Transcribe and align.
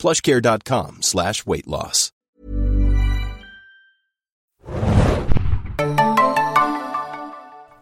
plushcare.com 0.00 1.02
slash 1.02 1.46
weight 1.46 1.66
loss. 1.66 2.10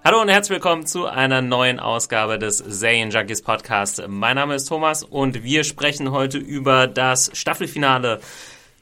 Hallo 0.04 0.22
und 0.22 0.28
herzlich 0.28 0.54
willkommen 0.56 0.86
zu 0.86 1.06
einer 1.06 1.42
neuen 1.42 1.78
Ausgabe 1.78 2.38
des 2.38 2.64
Zayn 2.66 3.10
Junkies 3.10 3.42
Podcast. 3.42 4.02
Mein 4.08 4.36
Name 4.36 4.54
ist 4.54 4.64
Thomas 4.64 5.04
und 5.04 5.44
wir 5.44 5.64
sprechen 5.64 6.10
heute 6.10 6.38
über 6.38 6.86
das 6.86 7.30
Staffelfinale, 7.34 8.20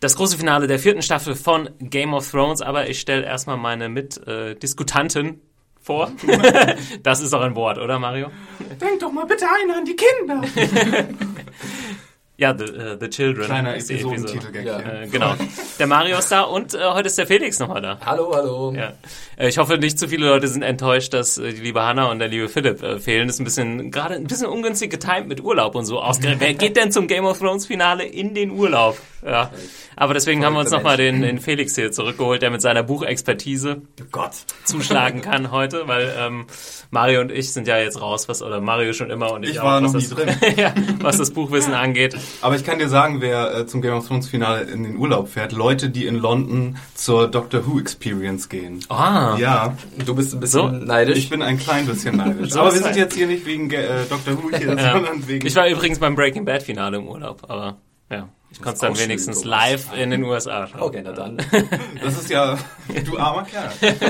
das 0.00 0.16
große 0.16 0.38
Finale 0.38 0.66
der 0.66 0.78
vierten 0.78 1.02
Staffel 1.02 1.34
von 1.34 1.68
Game 1.80 2.14
of 2.14 2.30
Thrones. 2.30 2.62
Aber 2.62 2.88
ich 2.88 3.00
stelle 3.00 3.24
erstmal 3.24 3.56
meine 3.56 3.88
Mitdiskutanten 3.88 5.42
vor. 5.80 6.10
das 7.02 7.20
ist 7.20 7.32
doch 7.32 7.42
ein 7.42 7.54
Wort, 7.54 7.78
oder 7.78 7.98
Mario? 7.98 8.30
Denk 8.80 9.00
doch 9.00 9.12
mal 9.12 9.26
bitte 9.26 9.46
ein 9.46 9.70
an 9.72 9.84
die 9.84 9.96
Kinder. 9.96 10.42
Ja, 12.38 12.54
The, 12.56 12.64
uh, 12.64 12.96
the 13.00 13.08
Children. 13.08 13.46
Kleiner 13.46 13.76
ist 13.76 13.88
die 13.88 13.94
Episodentitel, 13.94 14.48
Episode. 14.54 14.62
ja. 14.62 15.02
Äh, 15.02 15.06
genau. 15.08 15.34
Der 15.78 15.86
Mario 15.86 16.18
ist 16.18 16.30
da 16.30 16.42
und 16.42 16.74
äh, 16.74 16.78
heute 16.92 17.06
ist 17.06 17.16
der 17.16 17.26
Felix 17.26 17.58
nochmal 17.58 17.80
da. 17.80 17.98
Hallo, 18.04 18.30
hallo. 18.34 18.74
Ja. 18.76 18.92
Äh, 19.38 19.48
ich 19.48 19.56
hoffe, 19.56 19.78
nicht 19.78 19.98
zu 19.98 20.06
viele 20.06 20.26
Leute 20.28 20.46
sind 20.46 20.60
enttäuscht, 20.62 21.14
dass 21.14 21.38
äh, 21.38 21.54
die 21.54 21.62
liebe 21.62 21.82
Hanna 21.82 22.10
und 22.10 22.18
der 22.18 22.28
liebe 22.28 22.50
Philipp 22.50 22.82
äh, 22.82 22.98
fehlen. 22.98 23.28
Das 23.28 23.36
ist 23.36 23.40
ein 23.40 23.44
bisschen, 23.44 23.90
gerade 23.90 24.16
ein 24.16 24.24
bisschen 24.24 24.48
ungünstig 24.48 24.90
getimt 24.90 25.28
mit 25.28 25.42
Urlaub 25.42 25.74
und 25.76 25.86
so 25.86 25.98
ausgerechnet. 25.98 26.40
Wer 26.40 26.52
geht 26.52 26.76
denn 26.76 26.92
zum 26.92 27.06
Game 27.08 27.24
of 27.24 27.38
Thrones 27.38 27.64
Finale 27.64 28.04
in 28.04 28.34
den 28.34 28.50
Urlaub? 28.50 28.98
Ja. 29.26 29.50
Aber 29.96 30.14
deswegen 30.14 30.44
haben 30.44 30.52
wir 30.54 30.60
uns 30.60 30.70
nochmal 30.70 30.96
den, 30.96 31.20
den 31.22 31.40
Felix 31.40 31.74
hier 31.74 31.90
zurückgeholt, 31.90 32.42
der 32.42 32.50
mit 32.50 32.62
seiner 32.62 32.82
Buchexpertise 32.82 33.82
Oh 34.00 34.04
Gott. 34.12 34.32
zuschlagen 34.64 35.20
kann 35.22 35.50
heute, 35.50 35.88
weil 35.88 36.12
ähm, 36.18 36.46
Mario 36.90 37.22
und 37.22 37.32
ich 37.32 37.52
sind 37.52 37.66
ja 37.66 37.78
jetzt 37.78 38.00
raus, 38.00 38.28
was, 38.28 38.42
oder 38.42 38.60
Mario 38.60 38.92
schon 38.92 39.10
immer 39.10 39.32
und 39.32 39.42
ich, 39.42 39.50
Ich 39.52 39.60
auch, 39.60 39.64
war 39.64 39.80
noch 39.80 39.92
das, 39.92 40.08
nie 40.10 40.14
drin. 40.14 40.28
ja, 40.56 40.72
was 41.00 41.16
das 41.18 41.32
Buchwissen 41.32 41.74
angeht. 41.74 42.16
Aber 42.42 42.54
ich 42.56 42.64
kann 42.64 42.78
dir 42.78 42.88
sagen, 42.88 43.20
wer 43.20 43.52
äh, 43.56 43.66
zum 43.66 43.82
Game 43.82 43.94
of 43.94 44.06
Thrones 44.06 44.28
Finale 44.28 44.62
in 44.62 44.84
den 44.84 44.96
Urlaub 44.96 45.28
fährt, 45.28 45.52
Leute, 45.52 45.90
die 45.90 46.06
in 46.06 46.16
London 46.16 46.76
zur 46.94 47.26
Doctor 47.28 47.66
Who 47.66 47.80
Experience 47.80 48.48
gehen. 48.48 48.80
Ah. 48.88 49.36
Ja, 49.38 49.76
Du 50.04 50.14
bist 50.14 50.34
ein 50.34 50.40
bisschen 50.40 50.60
So, 50.60 50.68
neidisch. 50.68 51.18
ich 51.18 51.30
bin 51.30 51.42
ein 51.42 51.58
klein 51.58 51.86
bisschen 51.86 52.16
neidisch. 52.18 52.50
So 52.52 52.60
Aber 52.60 52.68
wir 52.68 52.74
sind 52.76 52.86
halt. 52.86 52.96
jetzt 52.96 53.14
hier 53.16 53.26
nicht 53.26 53.44
wegen 53.46 53.70
äh, 53.72 54.04
Doctor 54.08 54.40
Who 54.42 54.50
hier, 54.56 54.74
Ja. 54.76 54.92
sondern 54.92 55.26
wegen... 55.26 55.46
Ich 55.46 55.56
war 55.56 55.66
übrigens 55.68 55.98
beim 55.98 56.14
Breaking 56.14 56.44
Bad 56.44 56.62
Finale 56.62 56.98
im 56.98 57.08
Urlaub, 57.08 57.42
aber 57.48 57.78
ja, 58.10 58.28
ich 58.50 58.60
konnte 58.60 58.74
es 58.74 58.80
dann 58.80 58.94
schön, 58.94 59.04
wenigstens 59.04 59.42
Thomas. 59.42 59.70
live 59.70 59.96
in 59.96 60.10
den 60.10 60.22
USA 60.22 60.66
schauen. 60.66 60.80
okay, 60.80 61.02
na 61.04 61.12
dann. 61.12 61.36
das 62.02 62.18
ist 62.18 62.30
ja... 62.30 62.58
Du 63.04 63.18
armer 63.18 63.44
Kerl. 63.44 63.70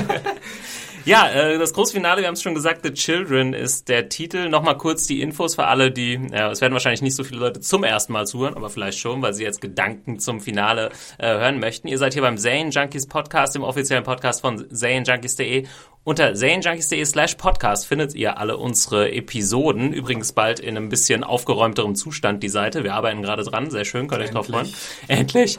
Ja, 1.07 1.29
äh, 1.29 1.57
das 1.57 1.71
Großfinale, 1.71 2.19
wir 2.19 2.27
haben 2.27 2.33
es 2.33 2.41
schon 2.41 2.53
gesagt, 2.53 2.81
The 2.83 2.91
Children 2.91 3.53
ist 3.53 3.87
der 3.87 4.09
Titel. 4.09 4.49
Nochmal 4.49 4.77
kurz 4.77 5.07
die 5.07 5.21
Infos 5.21 5.55
für 5.55 5.65
alle, 5.65 5.89
die, 5.89 6.19
ja, 6.33 6.51
es 6.51 6.59
werden 6.59 6.73
wahrscheinlich 6.73 7.01
nicht 7.01 7.15
so 7.15 7.23
viele 7.23 7.39
Leute 7.39 7.61
zum 7.61 7.85
ersten 7.85 8.11
Mal 8.11 8.27
zuhören, 8.27 8.55
aber 8.55 8.69
vielleicht 8.69 8.99
schon, 8.99 9.21
weil 9.21 9.33
sie 9.33 9.43
jetzt 9.43 9.61
Gedanken 9.61 10.19
zum 10.19 10.41
Finale 10.41 10.91
äh, 11.17 11.27
hören 11.27 11.61
möchten. 11.61 11.87
Ihr 11.87 11.97
seid 11.97 12.11
hier 12.11 12.23
beim 12.23 12.37
Zane 12.37 12.71
Junkies 12.71 13.07
Podcast, 13.07 13.55
dem 13.55 13.63
offiziellen 13.63 14.03
Podcast 14.03 14.41
von 14.41 14.69
zanejunkies.de. 14.69 15.65
Unter 16.03 16.35
zanejunkies.de 16.35 17.05
slash 17.05 17.35
podcast 17.35 17.87
findet 17.87 18.13
ihr 18.13 18.37
alle 18.37 18.57
unsere 18.57 19.09
Episoden. 19.09 19.93
Übrigens 19.93 20.33
bald 20.33 20.59
in 20.59 20.75
einem 20.75 20.89
bisschen 20.89 21.23
aufgeräumterem 21.23 21.95
Zustand 21.95 22.43
die 22.43 22.49
Seite. 22.49 22.83
Wir 22.83 22.95
arbeiten 22.95 23.21
gerade 23.21 23.43
dran, 23.45 23.71
sehr 23.71 23.85
schön, 23.85 24.09
könnt 24.09 24.23
ihr 24.23 24.25
euch 24.25 24.31
drauf 24.31 24.47
freuen. 24.47 24.73
Endlich. 25.07 25.57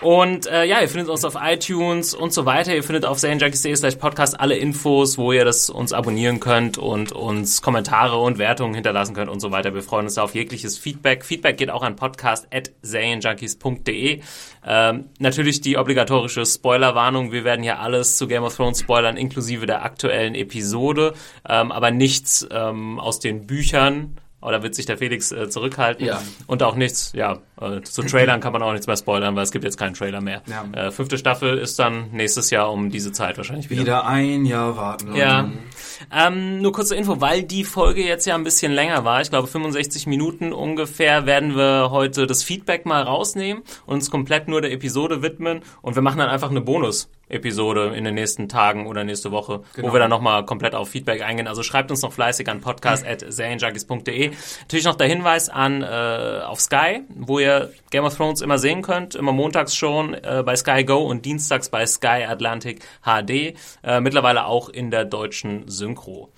Und 0.00 0.46
äh, 0.46 0.64
ja, 0.64 0.80
ihr 0.80 0.88
findet 0.88 1.08
uns 1.08 1.24
auf 1.24 1.36
iTunes 1.40 2.14
und 2.14 2.32
so 2.32 2.44
weiter. 2.44 2.74
Ihr 2.74 2.82
findet 2.82 3.04
auf 3.04 3.18
zanejunkies.de 3.18 3.76
slash 3.76 3.94
podcast 3.96 4.40
alle 4.40 4.56
Infos, 4.56 5.18
wo 5.18 5.32
ihr 5.32 5.44
das 5.44 5.70
uns 5.70 5.92
abonnieren 5.92 6.40
könnt 6.40 6.78
und 6.78 7.12
uns 7.12 7.62
Kommentare 7.62 8.18
und 8.18 8.38
Wertungen 8.38 8.74
hinterlassen 8.74 9.14
könnt 9.14 9.30
und 9.30 9.38
so 9.40 9.52
weiter. 9.52 9.74
Wir 9.74 9.82
freuen 9.82 10.06
uns 10.06 10.18
auf 10.18 10.34
jegliches 10.34 10.78
Feedback. 10.78 11.24
Feedback 11.24 11.56
geht 11.56 11.70
auch 11.70 11.82
an 11.82 11.94
podcast.zanejunkies.de. 11.94 14.22
Ähm, 14.64 15.04
natürlich 15.18 15.60
die 15.60 15.76
obligatorische 15.76 16.46
Spoilerwarnung. 16.46 17.30
Wir 17.30 17.44
werden 17.44 17.62
hier 17.62 17.78
alles 17.78 18.16
zu 18.16 18.26
Game 18.26 18.42
of 18.42 18.56
Thrones 18.56 18.80
spoilern, 18.80 19.16
inklusive 19.16 19.66
der 19.66 19.84
aktuellen 19.84 20.34
Episode, 20.34 21.14
ähm, 21.48 21.70
aber 21.70 21.90
nichts 21.90 22.46
ähm, 22.50 22.98
aus 22.98 23.20
den 23.20 23.46
Büchern. 23.46 24.16
Oder 24.40 24.62
wird 24.64 24.74
sich 24.74 24.86
der 24.86 24.98
Felix 24.98 25.30
äh, 25.30 25.48
zurückhalten? 25.48 26.04
Ja. 26.04 26.20
Und 26.48 26.64
auch 26.64 26.74
nichts, 26.74 27.12
ja, 27.14 27.38
äh, 27.62 27.82
zu 27.82 28.02
Trailern 28.02 28.40
kann 28.40 28.52
man 28.52 28.62
auch 28.62 28.72
nichts 28.72 28.86
mehr 28.86 28.96
spoilern, 28.96 29.36
weil 29.36 29.42
es 29.44 29.52
gibt 29.52 29.64
jetzt 29.64 29.76
keinen 29.78 29.94
Trailer 29.94 30.20
mehr. 30.20 30.42
Ja. 30.46 30.64
Äh, 30.86 30.90
fünfte 30.90 31.18
Staffel 31.18 31.58
ist 31.58 31.78
dann 31.78 32.10
nächstes 32.12 32.50
Jahr 32.50 32.72
um 32.72 32.90
diese 32.90 33.12
Zeit 33.12 33.36
wahrscheinlich 33.36 33.70
wieder. 33.70 33.82
Wieder 33.82 34.06
ein 34.06 34.44
Jahr 34.44 34.76
warten. 34.76 35.14
Ja. 35.14 35.48
Ähm, 36.12 36.60
nur 36.60 36.72
kurze 36.72 36.96
Info, 36.96 37.20
weil 37.20 37.44
die 37.44 37.64
Folge 37.64 38.02
jetzt 38.04 38.26
ja 38.26 38.34
ein 38.34 38.42
bisschen 38.44 38.72
länger 38.72 39.04
war, 39.04 39.20
ich 39.20 39.30
glaube 39.30 39.46
65 39.46 40.06
Minuten 40.08 40.52
ungefähr, 40.52 41.26
werden 41.26 41.56
wir 41.56 41.88
heute 41.90 42.26
das 42.26 42.42
Feedback 42.42 42.86
mal 42.86 43.02
rausnehmen 43.02 43.62
und 43.86 43.94
uns 43.94 44.10
komplett 44.10 44.48
nur 44.48 44.60
der 44.60 44.72
Episode 44.72 45.22
widmen 45.22 45.60
und 45.80 45.94
wir 45.94 46.02
machen 46.02 46.18
dann 46.18 46.28
einfach 46.28 46.50
eine 46.50 46.60
Bonus-Episode 46.60 47.92
in 47.94 48.02
den 48.02 48.14
nächsten 48.14 48.48
Tagen 48.48 48.88
oder 48.88 49.04
nächste 49.04 49.30
Woche, 49.30 49.60
wo 49.60 49.82
Genau. 49.82 49.92
wir 49.92 50.00
dann 50.00 50.10
nochmal 50.10 50.44
komplett 50.44 50.74
auf 50.74 50.88
Feedback 50.88 51.22
eingehen. 51.22 51.46
Also 51.46 51.62
schreibt 51.62 51.90
uns 51.92 52.02
noch 52.02 52.12
fleißig 52.12 52.48
an 52.48 52.60
podcast.serienjunkies.de. 52.60 54.30
Natürlich 54.62 54.84
noch 54.84 54.96
der 54.96 55.06
Hinweis 55.06 55.48
an 55.48 55.82
äh, 55.82 56.40
auf 56.44 56.60
Sky, 56.60 57.02
wo 57.14 57.38
ihr 57.38 57.51
Game 57.90 58.04
of 58.04 58.16
Thrones 58.16 58.40
immer 58.40 58.58
sehen 58.58 58.82
könnt, 58.82 59.14
immer 59.14 59.32
montags 59.32 59.74
schon 59.74 60.14
äh, 60.14 60.42
bei 60.44 60.56
Sky 60.56 60.84
Go 60.84 60.98
und 60.98 61.24
dienstags 61.24 61.68
bei 61.68 61.86
Sky 61.86 62.24
Atlantic 62.26 62.84
HD, 63.02 63.54
äh, 63.82 64.00
mittlerweile 64.00 64.46
auch 64.46 64.68
in 64.68 64.90
der 64.90 65.04
deutschen 65.04 65.68
Synchro. 65.68 66.30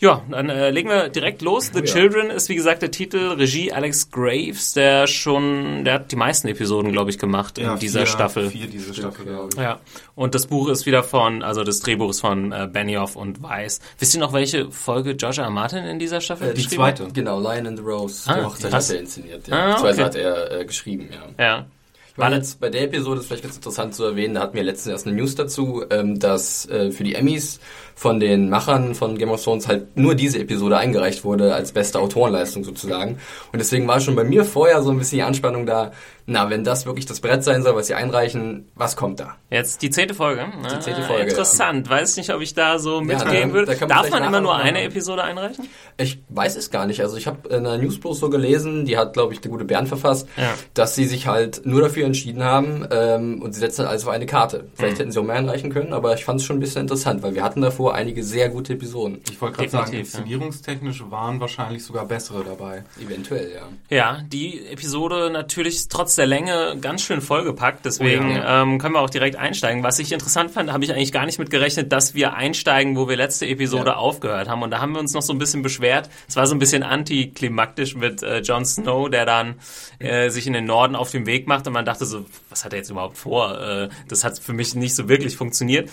Ja, 0.00 0.22
dann 0.30 0.48
äh, 0.48 0.70
legen 0.70 0.88
wir 0.88 1.10
direkt 1.10 1.42
los. 1.42 1.70
The 1.74 1.82
Children 1.82 2.30
ist 2.30 2.48
wie 2.48 2.54
gesagt 2.54 2.80
der 2.80 2.90
Titel, 2.90 3.32
Regie 3.32 3.70
Alex 3.70 4.10
Graves, 4.10 4.72
der 4.72 5.06
schon, 5.06 5.84
der 5.84 5.94
hat 5.94 6.10
die 6.10 6.16
meisten 6.16 6.48
Episoden, 6.48 6.90
glaube 6.90 7.10
ich, 7.10 7.18
gemacht 7.18 7.58
in 7.58 7.64
Ja, 7.64 7.76
dieser 7.76 8.00
vier, 8.00 8.06
Staffel. 8.06 8.50
Vier 8.50 8.66
diese 8.66 8.94
Staffel, 8.94 9.26
glaube 9.26 9.50
ich. 9.52 9.60
Ja, 9.60 9.78
und 10.14 10.34
das 10.34 10.46
Buch 10.46 10.70
ist 10.70 10.86
wieder 10.86 11.02
von, 11.02 11.42
also 11.42 11.64
das 11.64 11.80
Drehbuch 11.80 12.10
ist 12.10 12.20
von 12.20 12.50
äh, 12.50 12.66
Benioff 12.72 13.14
und 13.14 13.42
Weiss. 13.42 13.80
Wisst 13.98 14.14
ihr 14.14 14.20
noch, 14.20 14.32
welche 14.32 14.70
Folge 14.70 15.16
George 15.16 15.42
R. 15.42 15.44
R. 15.44 15.50
Martin 15.50 15.84
in 15.84 15.98
dieser 15.98 16.22
Staffel 16.22 16.54
die 16.54 16.62
geschrieben 16.62 16.76
zweite. 16.76 17.08
Genau, 17.12 17.38
Lion 17.38 17.66
and 17.66 17.76
the 17.78 17.84
Rose. 17.84 18.22
Ah, 18.26 18.38
die 18.38 18.44
Hochzeit 18.46 18.72
hat 18.72 18.90
er 18.90 19.00
inszeniert. 19.00 19.48
Ja. 19.48 19.76
Ah, 19.76 19.80
okay. 19.80 20.02
hat 20.02 20.14
er 20.14 20.60
äh, 20.60 20.64
geschrieben, 20.64 21.10
ja. 21.12 21.44
Ja. 21.44 21.66
Ich 22.12 22.16
meine, 22.16 22.36
jetzt 22.36 22.60
bei 22.60 22.68
der 22.68 22.82
Episode 22.82 23.20
ist 23.20 23.28
vielleicht 23.28 23.44
ganz 23.44 23.56
interessant 23.56 23.94
zu 23.94 24.04
erwähnen, 24.04 24.34
da 24.34 24.40
hatten 24.40 24.56
wir 24.56 24.64
letztens 24.64 24.92
erst 24.92 25.06
eine 25.06 25.16
News 25.16 25.36
dazu, 25.36 25.84
ähm, 25.90 26.18
dass 26.18 26.68
äh, 26.68 26.90
für 26.90 27.04
die 27.04 27.14
Emmys 27.14 27.60
von 28.00 28.18
den 28.18 28.48
Machern 28.48 28.94
von 28.94 29.18
Game 29.18 29.28
of 29.28 29.44
Thrones 29.44 29.68
halt 29.68 29.94
nur 29.94 30.14
diese 30.14 30.38
Episode 30.38 30.78
eingereicht 30.78 31.22
wurde 31.22 31.52
als 31.52 31.72
beste 31.72 31.98
Autorenleistung 31.98 32.64
sozusagen. 32.64 33.18
Und 33.52 33.58
deswegen 33.58 33.86
war 33.86 34.00
schon 34.00 34.16
bei 34.16 34.24
mir 34.24 34.46
vorher 34.46 34.82
so 34.82 34.90
ein 34.90 34.96
bisschen 34.96 35.18
die 35.18 35.22
Anspannung 35.22 35.66
da, 35.66 35.92
na, 36.30 36.48
wenn 36.48 36.64
das 36.64 36.86
wirklich 36.86 37.06
das 37.06 37.20
Brett 37.20 37.42
sein 37.44 37.62
soll, 37.62 37.74
was 37.74 37.88
sie 37.88 37.94
einreichen, 37.94 38.68
was 38.74 38.96
kommt 38.96 39.20
da? 39.20 39.36
Jetzt 39.50 39.82
die 39.82 39.90
zehnte 39.90 40.14
Folge. 40.14 40.46
Die 40.64 40.78
zehnte 40.80 41.02
Folge, 41.02 41.24
Interessant. 41.28 41.88
Weiß 41.90 42.16
nicht, 42.16 42.32
ob 42.32 42.40
ich 42.40 42.54
da 42.54 42.78
so 42.78 43.00
mitgehen 43.00 43.48
da- 43.48 43.54
würde. 43.54 43.76
da 43.76 43.86
Darf 43.86 44.10
man 44.10 44.22
immer 44.22 44.40
nur 44.40 44.54
eine 44.56 44.82
Episode 44.82 45.24
einreichen? 45.24 45.68
Ich 45.96 46.20
weiß 46.28 46.56
es 46.56 46.70
gar 46.70 46.86
nicht. 46.86 47.00
Also 47.02 47.16
ich 47.16 47.26
habe 47.26 47.48
in 47.48 47.64
der 47.64 47.78
News 47.78 47.98
bloß 47.98 48.20
so 48.20 48.30
gelesen, 48.30 48.84
die 48.84 48.96
hat, 48.96 49.12
glaube 49.12 49.34
ich, 49.34 49.40
der 49.40 49.50
gute 49.50 49.64
Bernd 49.64 49.88
verfasst, 49.88 50.28
Ja. 50.36 50.54
dass 50.74 50.94
sie 50.94 51.04
sich 51.06 51.26
halt 51.26 51.62
nur 51.66 51.80
dafür 51.82 52.06
entschieden 52.06 52.44
haben 52.44 52.86
ähm, 52.90 53.42
und 53.42 53.52
sie 53.54 53.60
setzen 53.60 53.80
halt 53.80 53.90
alles 53.90 54.04
auf 54.04 54.10
eine 54.10 54.26
Karte. 54.26 54.68
Vielleicht 54.74 54.94
Mhm. 54.94 54.98
hätten 55.00 55.12
sie 55.12 55.18
auch 55.18 55.24
mehr 55.24 55.36
einreichen 55.36 55.72
können, 55.72 55.92
aber 55.92 56.14
ich 56.14 56.24
fand 56.24 56.40
es 56.40 56.46
schon 56.46 56.56
ein 56.56 56.60
bisschen 56.60 56.82
interessant, 56.82 57.22
weil 57.22 57.34
wir 57.34 57.42
hatten 57.42 57.60
davor 57.60 57.94
einige 57.94 58.22
sehr 58.22 58.48
gute 58.48 58.74
Episoden. 58.74 59.20
Ich 59.30 59.40
wollte 59.40 59.56
gerade 59.56 59.68
sagen, 59.70 59.92
ja. 59.94 59.98
inszenierungstechnisch 60.00 61.02
waren 61.10 61.40
wahrscheinlich 61.40 61.84
sogar 61.84 62.06
bessere 62.06 62.44
dabei. 62.44 62.84
Eventuell, 63.02 63.50
ja. 63.52 63.96
Ja, 63.96 64.18
die 64.26 64.66
Episode 64.68 65.30
natürlich 65.30 65.88
trotz 65.88 66.14
der 66.20 66.26
Länge 66.28 66.76
ganz 66.80 67.02
schön 67.02 67.20
vollgepackt, 67.20 67.84
deswegen 67.84 68.30
Oh 68.30 68.34
ja. 68.38 68.62
ähm, 68.62 68.78
können 68.78 68.94
wir 68.94 69.00
auch 69.00 69.10
direkt 69.10 69.34
einsteigen. 69.36 69.82
Was 69.82 69.98
ich 69.98 70.12
interessant 70.12 70.52
fand, 70.52 70.70
habe 70.72 70.84
ich 70.84 70.92
eigentlich 70.92 71.10
gar 71.10 71.26
nicht 71.26 71.40
mit 71.40 71.50
gerechnet, 71.50 71.90
dass 71.90 72.14
wir 72.14 72.34
einsteigen, 72.34 72.96
wo 72.96 73.08
wir 73.08 73.16
letzte 73.16 73.46
Episode 73.46 73.90
Ja. 73.90 73.96
aufgehört 73.96 74.48
haben. 74.48 74.62
Und 74.62 74.70
da 74.70 74.80
haben 74.80 74.92
wir 74.92 75.00
uns 75.00 75.12
noch 75.14 75.22
so 75.22 75.32
ein 75.32 75.38
bisschen 75.38 75.62
beschwert. 75.62 76.08
Es 76.28 76.36
war 76.36 76.46
so 76.46 76.54
ein 76.54 76.58
bisschen 76.60 76.84
antiklimaktisch 76.84 77.96
mit 77.96 78.22
äh, 78.22 78.38
Jon 78.40 78.64
Snow, 78.64 79.10
der 79.10 79.26
dann 79.26 79.56
äh, 79.98 80.28
sich 80.30 80.46
in 80.46 80.52
den 80.52 80.66
Norden 80.66 80.94
auf 80.94 81.10
den 81.10 81.26
Weg 81.26 81.48
macht 81.48 81.66
und 81.66 81.72
man 81.72 81.84
dachte 81.84 82.04
so, 82.04 82.24
was 82.50 82.64
hat 82.64 82.72
er 82.72 82.78
jetzt 82.78 82.90
überhaupt 82.90 83.18
vor? 83.18 83.60
Äh, 83.60 83.88
das 84.08 84.22
hat 84.22 84.38
für 84.38 84.52
mich 84.52 84.74
nicht 84.74 84.94
so 84.94 85.08
wirklich 85.08 85.36
funktioniert. 85.36 85.88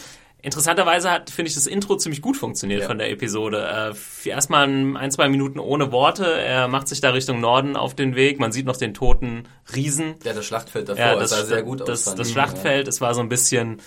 Interessanterweise 0.47 1.11
hat, 1.11 1.29
finde 1.29 1.49
ich, 1.49 1.55
das 1.55 1.67
Intro 1.67 1.95
ziemlich 1.97 2.21
gut 2.23 2.35
funktioniert 2.37 2.81
Ja. 2.81 2.87
von 2.87 2.97
der 2.97 3.11
Episode. 3.11 3.93
Äh, 4.25 4.29
erstmal 4.29 4.67
ein, 4.67 5.11
zwei 5.11 5.29
Minuten 5.29 5.59
ohne 5.59 5.91
Worte. 5.91 6.25
Er 6.25 6.67
macht 6.67 6.87
sich 6.87 6.99
da 7.01 7.11
Richtung 7.11 7.39
Norden 7.39 7.75
auf 7.75 7.93
den 7.93 8.15
Weg. 8.15 8.39
Man 8.39 8.51
sieht 8.51 8.65
noch 8.65 8.77
den 8.77 8.95
toten 8.95 9.43
Riesen. 9.75 10.15
Ja, 10.23 10.33
das 10.33 10.45
Schlachtfeld 10.45 10.89
davor, 10.89 11.03
Ja, 11.05 11.15
das 11.15 11.29
sah 11.29 11.43
sehr 11.45 11.61
gut 11.61 11.81
aus. 11.83 11.87
das, 12.05 12.15
das. 12.15 12.31
Schlachtfeld, 12.31 12.87
es 12.87 12.99
war 13.01 13.13
so 13.13 13.21
ein 13.21 13.29
bisschen, 13.29 13.79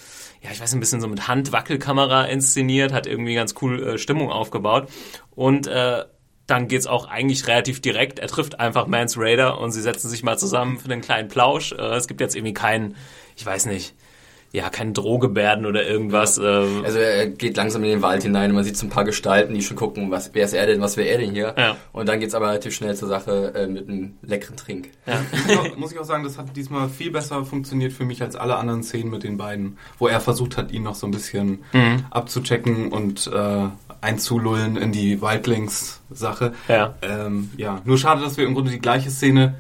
ja, 0.43 0.51
ich 0.53 0.61
weiß 0.61 0.73
ein 0.75 0.81
bisschen 0.81 1.01
so 1.01 1.09
mit 1.09 1.27
Handwackelkamera 1.27 2.25
inszeniert, 2.27 2.93
hat 2.93 3.07
irgendwie 3.09 3.35
ganz 3.35 3.55
cool 3.61 3.83
äh, 3.83 3.99
Stimmung 3.99 4.31
aufgebaut. 4.31 4.89
Und 5.35 5.67
äh, 5.67 6.05
dann 6.47 6.67
geht's 6.69 6.87
auch 6.87 7.07
eigentlich 7.09 7.47
relativ 7.47 7.81
direkt. 7.81 8.19
Er 8.19 8.27
trifft 8.29 8.59
einfach 8.59 8.87
Mans 8.87 9.17
Raider 9.17 9.61
und 9.61 9.71
sie 9.71 9.81
setzen 9.81 10.09
sich 10.09 10.23
mal 10.23 10.37
zusammen 10.39 10.79
für 10.79 10.91
einen 10.93 11.01
kleinen 11.01 11.29
Plausch. 11.29 11.73
Äh, 11.73 11.95
es 11.97 12.09
gibt 12.09 12.21
jetzt 12.21 12.35
irgendwie 12.37 12.55
keinen, 12.55 12.97
ich 13.37 13.47
weiß 13.47 13.67
nicht, 13.67 13.95
ja, 14.53 14.69
keinen 14.69 14.95
Drohgebärden 14.95 15.65
oder 15.65 15.87
irgendwas. 15.87 16.37
Äh, 16.39 16.43
Also 16.43 16.99
er 16.99 17.29
geht 17.29 17.57
langsam 17.57 17.85
in 17.85 17.91
den 17.91 18.03
Wald 18.03 18.25
hinein 18.25 18.51
und 18.51 18.57
man 18.57 18.65
sieht 18.65 18.77
so 18.77 18.85
ein 18.87 18.91
paar 18.91 19.05
Gestalten, 19.05 19.55
die 19.55 19.63
schon 19.63 19.77
gucken, 19.77 20.11
was, 20.11 20.31
wer 20.33 20.45
ist 20.45 20.55
er 20.55 20.67
denn, 20.67 20.81
was 20.81 20.97
wäre 20.97 21.09
er 21.09 21.19
denn 21.19 21.31
hier? 21.31 21.55
Ja. 21.57 21.77
Und 21.93 22.09
dann 22.09 22.19
geht's 22.19 22.35
aber 22.35 22.49
relativ 22.49 22.75
schnell 22.75 22.97
zur 22.97 23.09
Sache 23.09 23.53
äh, 23.55 23.67
mit 23.69 23.89
einem 23.89 24.15
leckeren 24.23 24.57
Trink. 24.57 24.89
Muss 25.07 25.47
ich 25.49 25.57
auch- 25.59 25.77
Muss 25.77 25.93
ich 25.93 25.99
auch 26.01 26.05
sagen, 26.05 26.25
das 26.25 26.37
hat 26.37 26.57
diesmal 26.57 26.89
viel 26.89 27.11
besser 27.13 27.45
funktioniert 27.45 27.93
für 27.93 28.05
mich 28.05 28.23
als 28.23 28.35
alle 28.35 28.57
anderen 28.57 28.83
Szenen 28.83 29.11
mit 29.11 29.23
den 29.23 29.37
beiden, 29.37 29.79
wo 29.99 30.09
er 30.09 30.21
versucht 30.21 30.57
hat, 30.57 30.73
ihn 30.73 30.83
noch 30.83 30.95
so 30.97 31.07
ein 31.07 31.13
bisschen 31.13 31.61
abzuchecken 32.11 32.89
und 32.93 33.29
äh, 33.33 33.67
einzulullen 34.01 34.77
in 34.77 34.93
die 34.93 35.21
Wildlings-Sache. 35.23 36.53
Ja. 36.69 36.95
Ähm, 37.03 37.51
ja, 37.57 37.81
nur 37.85 37.99
schade, 37.99 38.21
dass 38.23 38.37
wir 38.37 38.47
im 38.47 38.55
Grunde 38.55 38.71
die 38.71 38.79
gleiche 38.81 39.11
Szene 39.11 39.55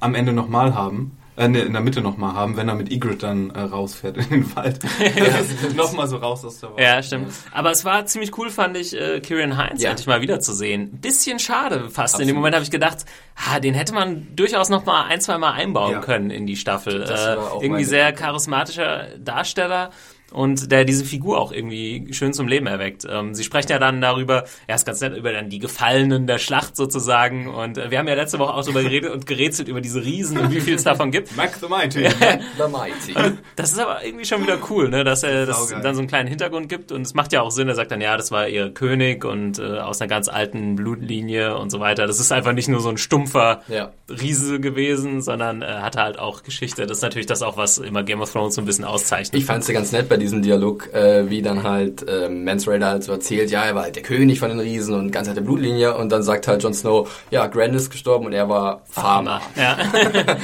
am 0.00 0.14
Ende 0.14 0.32
nochmal 0.32 0.74
haben. 0.74 1.12
Äh, 1.40 1.48
ne, 1.48 1.60
in 1.62 1.72
der 1.72 1.80
Mitte 1.80 2.02
nochmal 2.02 2.34
haben, 2.34 2.56
wenn 2.58 2.68
er 2.68 2.74
mit 2.74 2.90
Egret 2.92 3.22
dann 3.22 3.48
äh, 3.50 3.60
rausfährt 3.60 4.18
in 4.18 4.28
den 4.28 4.56
Wald. 4.56 4.78
nochmal 5.74 6.06
so 6.06 6.18
raus 6.18 6.44
aus 6.44 6.60
der 6.60 6.70
Wald. 6.70 6.80
Ja, 6.80 7.02
stimmt. 7.02 7.32
Aber 7.52 7.70
es 7.70 7.84
war 7.84 8.04
ziemlich 8.04 8.36
cool, 8.36 8.50
fand 8.50 8.76
ich, 8.76 8.94
äh, 8.94 9.20
Kieran 9.20 9.56
Heinz 9.56 9.82
Ja. 9.82 9.90
endlich 9.90 10.06
mal 10.06 10.20
wiederzusehen. 10.20 10.90
Bisschen 11.00 11.38
schade 11.38 11.88
fast. 11.88 12.14
In 12.14 12.18
dem 12.20 12.22
Absolut. 12.22 12.34
Moment 12.34 12.54
habe 12.56 12.64
ich 12.64 12.70
gedacht, 12.70 12.98
ah, 13.36 13.58
den 13.58 13.72
hätte 13.74 13.94
man 13.94 14.28
durchaus 14.36 14.68
noch 14.68 14.84
mal 14.84 15.04
ein, 15.06 15.20
zwei 15.20 15.38
Mal 15.38 15.52
einbauen 15.52 15.92
Ja. 15.92 16.00
können 16.00 16.30
in 16.30 16.46
die 16.46 16.56
Staffel. 16.56 17.00
Das 17.00 17.20
Äh, 17.24 17.36
war 17.38 17.52
auch 17.52 17.62
irgendwie 17.62 17.84
sehr 17.84 18.12
charismatischer 18.12 19.06
Darsteller. 19.18 19.90
Und 20.30 20.70
der 20.70 20.84
diese 20.84 21.04
Figur 21.04 21.38
auch 21.38 21.52
irgendwie 21.52 22.12
schön 22.12 22.32
zum 22.32 22.46
Leben 22.48 22.66
erweckt. 22.66 23.06
Ähm, 23.08 23.34
sie 23.34 23.44
sprechen 23.44 23.70
ja 23.70 23.78
dann 23.78 24.00
darüber, 24.00 24.44
ja, 24.68 24.74
ist 24.74 24.86
ganz 24.86 25.00
nett, 25.00 25.16
über 25.16 25.32
dann 25.32 25.48
die 25.50 25.58
Gefallenen 25.58 26.26
der 26.26 26.38
Schlacht 26.38 26.76
sozusagen. 26.76 27.48
Und 27.48 27.78
äh, 27.78 27.90
wir 27.90 27.98
haben 27.98 28.08
ja 28.08 28.14
letzte 28.14 28.38
Woche 28.38 28.54
auch 28.54 28.62
darüber 28.62 28.82
geredet 28.82 29.12
und 29.12 29.26
gerätselt 29.26 29.68
über 29.68 29.80
diese 29.80 30.04
Riesen 30.04 30.38
und 30.38 30.52
wie 30.52 30.60
viel 30.60 30.74
es 30.74 30.84
davon 30.84 31.10
gibt. 31.10 31.36
Mac 31.36 31.56
the 31.60 31.68
Mighty. 31.68 32.08
The 32.08 32.68
Mighty. 32.70 33.34
Das 33.56 33.72
ist 33.72 33.78
aber 33.78 34.04
irgendwie 34.04 34.24
schon 34.24 34.42
wieder 34.42 34.58
cool, 34.70 34.88
ne? 34.88 35.04
dass 35.04 35.22
er 35.22 35.46
das 35.46 35.58
Saugeil. 35.58 35.82
dann 35.82 35.94
so 35.94 36.00
einen 36.00 36.08
kleinen 36.08 36.28
Hintergrund 36.28 36.68
gibt 36.68 36.92
und 36.92 37.02
es 37.02 37.14
macht 37.14 37.32
ja 37.32 37.42
auch 37.42 37.50
Sinn. 37.50 37.68
Er 37.68 37.74
sagt 37.74 37.90
dann, 37.90 38.00
ja, 38.00 38.16
das 38.16 38.30
war 38.30 38.48
ihr 38.48 38.70
König 38.70 39.24
und 39.24 39.58
äh, 39.58 39.78
aus 39.78 40.00
einer 40.00 40.08
ganz 40.08 40.28
alten 40.28 40.76
Blutlinie 40.76 41.56
und 41.58 41.70
so 41.70 41.80
weiter. 41.80 42.06
Das 42.06 42.20
ist 42.20 42.32
einfach 42.32 42.52
nicht 42.52 42.68
nur 42.68 42.80
so 42.80 42.88
ein 42.88 42.98
stumpfer 42.98 43.62
Ja. 43.68 43.92
Riese 44.08 44.60
gewesen, 44.60 45.22
sondern 45.22 45.62
äh, 45.62 45.66
hatte 45.66 46.00
halt 46.00 46.18
auch 46.18 46.42
Geschichte. 46.42 46.86
Das 46.86 46.98
ist 46.98 47.02
natürlich 47.02 47.26
das 47.26 47.42
auch, 47.42 47.56
was 47.56 47.78
immer 47.78 48.02
Game 48.02 48.20
of 48.20 48.32
Thrones 48.32 48.54
so 48.54 48.62
ein 48.62 48.64
bisschen 48.64 48.84
auszeichnet. 48.84 49.40
Ich 49.40 49.46
fand's 49.46 49.66
ja 49.68 49.74
ganz 49.74 49.92
nett 49.92 50.08
bei 50.08 50.16
diesem 50.20 50.42
Dialog, 50.42 50.92
äh, 50.94 51.28
wie 51.28 51.42
dann 51.42 51.62
halt 51.64 52.06
äh, 52.08 52.28
Mans 52.28 52.68
Raider 52.68 52.86
halt 52.86 53.02
so 53.04 53.12
erzählt, 53.12 53.50
ja, 53.50 53.64
er 53.64 53.74
war 53.74 53.82
halt 53.84 53.96
der 53.96 54.02
König 54.04 54.38
von 54.38 54.48
den 54.50 54.60
Riesen 54.60 54.94
und 54.94 55.10
ganz 55.10 55.28
alte 55.28 55.40
Blutlinie 55.42 55.96
und 55.96 56.10
dann 56.12 56.22
sagt 56.22 56.46
halt 56.46 56.62
Jon 56.62 56.72
Snow, 56.74 57.10
ja, 57.30 57.46
Grand 57.48 57.74
ist 57.74 57.90
gestorben 57.90 58.26
und 58.26 58.32
er 58.32 58.48
war 58.48 58.82
Farmer. 58.88 59.40
Ja. 59.56 59.76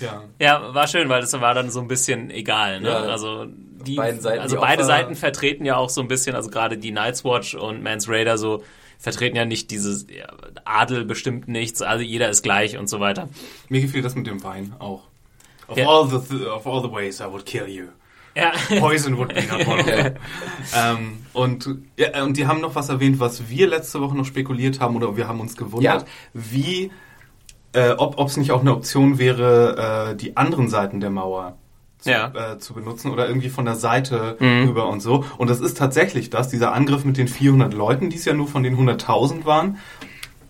Ja. 0.00 0.22
ja, 0.38 0.74
war 0.74 0.86
schön, 0.86 1.08
weil 1.08 1.20
das 1.20 1.32
war 1.40 1.54
dann 1.54 1.70
so 1.70 1.80
ein 1.80 1.88
bisschen 1.88 2.30
egal. 2.30 2.80
Ne? 2.80 2.88
Ja. 2.88 2.98
Also 3.00 3.46
die, 3.48 3.96
Beiden 3.96 4.20
Seiten, 4.20 4.40
also 4.40 4.54
die 4.56 4.60
beide 4.60 4.82
Opfer- 4.82 4.86
Seiten 4.86 5.14
vertreten 5.16 5.64
ja 5.64 5.76
auch 5.76 5.90
so 5.90 6.00
ein 6.00 6.06
bisschen, 6.08 6.36
also 6.36 6.50
gerade 6.50 6.78
die 6.78 6.92
Night's 6.92 7.24
Watch 7.24 7.54
und 7.56 7.82
Mans 7.82 8.08
Raider 8.08 8.38
so 8.38 8.62
vertreten 9.00 9.36
ja 9.36 9.44
nicht 9.44 9.70
dieses 9.72 10.06
ja, 10.08 10.26
Adel 10.64 11.04
bestimmt 11.04 11.48
nichts, 11.48 11.82
also 11.82 12.04
jeder 12.04 12.28
ist 12.30 12.42
gleich 12.42 12.78
und 12.78 12.88
so 12.88 13.00
weiter. 13.00 13.28
Mir 13.68 13.80
gefiel 13.80 14.02
das 14.02 14.14
mit 14.14 14.26
dem 14.28 14.42
Wein 14.44 14.72
auch. 14.78 15.02
Of, 15.66 15.76
Ja. 15.76 15.86
all, 15.88 16.08
the 16.08 16.18
th 16.18 16.46
of 16.46 16.66
all 16.66 16.80
the 16.80 16.90
ways 16.92 17.20
I 17.20 17.24
would 17.24 17.44
kill 17.44 17.66
you. 17.68 17.86
Ja. 18.38 18.52
Poison 18.80 19.16
would 19.18 19.34
be 19.34 19.42
not 19.50 19.66
ähm, 20.76 21.18
und, 21.32 21.68
ja, 21.96 22.22
und 22.24 22.36
die 22.36 22.46
haben 22.46 22.60
noch 22.60 22.74
was 22.74 22.88
erwähnt, 22.88 23.20
was 23.20 23.48
wir 23.48 23.66
letzte 23.66 24.00
Woche 24.00 24.16
noch 24.16 24.24
spekuliert 24.24 24.80
haben 24.80 24.96
oder 24.96 25.16
wir 25.16 25.28
haben 25.28 25.40
uns 25.40 25.56
gewundert, 25.56 26.02
Ja. 26.02 26.08
wie, 26.34 26.90
äh, 27.72 27.90
ob 27.92 28.18
es 28.28 28.36
nicht 28.36 28.52
auch 28.52 28.60
eine 28.60 28.72
Option 28.74 29.18
wäre, 29.18 30.10
äh, 30.12 30.16
die 30.16 30.36
anderen 30.36 30.68
Seiten 30.68 31.00
der 31.00 31.10
Mauer 31.10 31.56
zu, 31.98 32.10
Ja. 32.10 32.32
äh, 32.52 32.58
zu 32.58 32.74
benutzen 32.74 33.10
oder 33.10 33.26
irgendwie 33.28 33.48
von 33.48 33.64
der 33.64 33.74
Seite 33.74 34.36
rüber 34.40 34.88
und 34.88 35.00
so. 35.00 35.24
Und 35.36 35.50
das 35.50 35.60
ist 35.60 35.76
tatsächlich 35.76 36.30
das, 36.30 36.48
dieser 36.48 36.72
Angriff 36.72 37.04
mit 37.04 37.16
den 37.16 37.26
400 37.28 37.74
Leuten, 37.74 38.08
die 38.08 38.16
es 38.16 38.24
ja 38.24 38.34
nur 38.34 38.46
von 38.46 38.62
den 38.62 38.76
100.000 38.76 39.44
waren. 39.46 39.78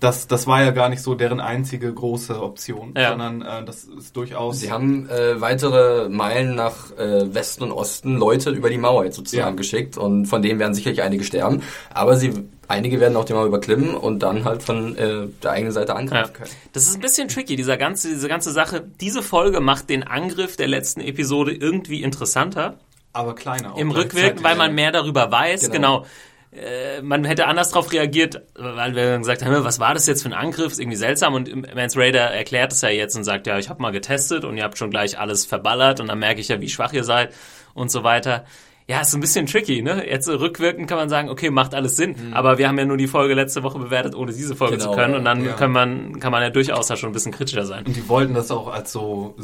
Das, 0.01 0.29
das 0.29 0.47
war 0.47 0.63
ja 0.63 0.71
gar 0.71 0.89
nicht 0.89 1.03
so 1.03 1.15
deren 1.15 1.41
einzige 1.41 1.93
große 1.93 2.41
Option, 2.41 2.95
Ja. 2.97 3.11
sondern 3.11 3.43
äh, 3.43 3.65
das 3.65 3.85
ist 3.85 4.17
durchaus. 4.17 4.61
Sie 4.61 4.71
haben 4.71 5.09
äh, 5.09 5.41
weitere 5.41 6.09
Meilen 6.09 6.55
nach 6.55 6.97
äh, 6.97 7.35
Westen 7.35 7.65
und 7.65 7.73
Osten 7.73 8.17
Leute 8.17 8.51
über 8.51 8.71
die 8.71 8.79
Mauer 8.79 9.05
jetzt 9.05 9.17
sozusagen 9.17 9.49
Ja. 9.51 9.57
geschickt 9.57 9.97
und 9.99 10.27
von 10.27 10.41
denen 10.43 10.61
werden 10.61 10.75
sicherlich 10.75 11.03
einige 11.03 11.25
sterben, 11.25 11.63
aber 11.93 12.17
sie 12.17 12.33
einige 12.69 13.01
werden 13.01 13.17
auch 13.17 13.25
die 13.25 13.33
Mauer 13.33 13.47
überklimmen 13.47 13.95
und 13.97 14.21
dann 14.23 14.45
halt 14.45 14.63
von 14.63 14.97
äh, 14.97 15.27
der 15.43 15.51
eigenen 15.51 15.73
Seite 15.73 15.89
Ja. 15.93 15.95
angreifen 15.99 16.33
können. 16.33 16.51
Das 16.75 16.85
ist 16.87 16.95
ein 16.95 17.01
bisschen 17.01 17.27
tricky, 17.29 17.57
dieser 17.57 17.77
ganze, 17.77 18.09
diese 18.09 18.29
ganze 18.29 18.53
Sache. 18.53 18.85
Diese 19.01 19.23
Folge 19.23 19.61
macht 19.61 19.91
den 19.91 20.05
Angriff 20.05 20.57
der 20.57 20.69
letzten 20.69 21.01
Episode 21.01 21.53
irgendwie 21.53 22.03
interessanter. 22.03 22.79
aber 23.15 23.35
kleiner. 23.35 23.75
auch 23.75 23.79
Im. 23.79 23.91
Rückwirken, 23.91 24.45
weil 24.45 24.55
man 24.55 24.75
mehr 24.77 24.93
darüber 24.93 25.33
weiß. 25.33 25.71
Genau. 25.71 26.03
Genau. 26.03 26.07
Äh, 26.51 27.03
man 27.03 27.25
hätte 27.25 27.47
anders 27.47 27.71
darauf 27.71 27.93
reagiert, 27.93 28.43
weil 28.55 28.95
wir 28.95 29.11
dann 29.11 29.21
gesagt 29.21 29.45
haben, 29.45 29.65
was 29.65 29.81
war 29.81 29.95
das 29.95 30.07
jetzt 30.07 30.23
für 30.23 30.29
ein 30.29 30.35
Angriff? 30.35 30.73
Ist 30.73 30.81
irgendwie 30.81 30.97
seltsam. 30.97 31.35
Und 31.35 31.75
Mans 31.75 31.97
Raider 31.97 32.31
erklärt 32.31 32.73
es 32.73 32.81
ja 32.81 32.89
jetzt 32.89 33.17
und 33.17 33.25
sagt, 33.25 33.47
ja, 33.47 33.59
ich 33.59 33.69
habe 33.69 33.83
mal 33.83 33.93
getestet 33.93 34.45
und 34.45 34.57
ihr 34.57 34.65
habt 34.65 34.79
schon 34.79 34.91
gleich 34.91 35.19
alles 35.19 35.45
verballert 35.45 36.01
und 36.01 36.09
dann 36.09 36.19
merke 36.19 36.41
ich 36.41 36.49
ja, 36.49 36.61
wie 36.61 36.69
schwach 36.69 36.93
ihr 36.93 37.05
seid 37.05 37.35
und 37.75 37.91
so 37.91 38.03
weiter. 38.03 38.45
Ja, 38.91 39.03
ist 39.03 39.15
ein 39.15 39.21
bisschen 39.21 39.45
tricky, 39.45 39.83
ne? 39.83 40.09
Jetzt 40.09 40.29
rückwirkend 40.29 40.89
kann 40.89 40.97
man 40.97 41.11
sagen, 41.11 41.29
okay, 41.29 41.51
macht 41.51 41.75
alles 41.75 41.97
Sinn. 41.97 42.33
Aber 42.33 42.57
wir 42.57 42.69
haben 42.69 42.79
ja 42.79 42.87
nur 42.87 42.97
die 42.97 43.07
Folge 43.07 43.35
letzte 43.35 43.63
Woche 43.63 43.79
bewertet, 43.79 44.15
ohne 44.15 44.33
diese 44.33 44.57
Folge 44.57 44.79
Genau, 44.79 44.91
zu 44.93 44.97
können. 44.97 45.15
Und 45.15 45.27
dann 45.27 45.45
ja. 45.45 45.53
kann 45.53 45.73
man, 45.73 46.19
kann 46.21 46.33
man 46.33 46.43
ja 46.43 46.49
durchaus 46.49 46.87
da 46.87 46.97
schon 46.97 47.11
ein 47.11 47.13
bisschen 47.13 47.33
kritischer 47.33 47.67
sein. 47.67 47.85
Und 47.85 47.95
die 47.95 48.09
wollten 48.09 48.33
das 48.33 48.51
auch 48.51 48.69
als 48.73 48.91
so 48.91 49.37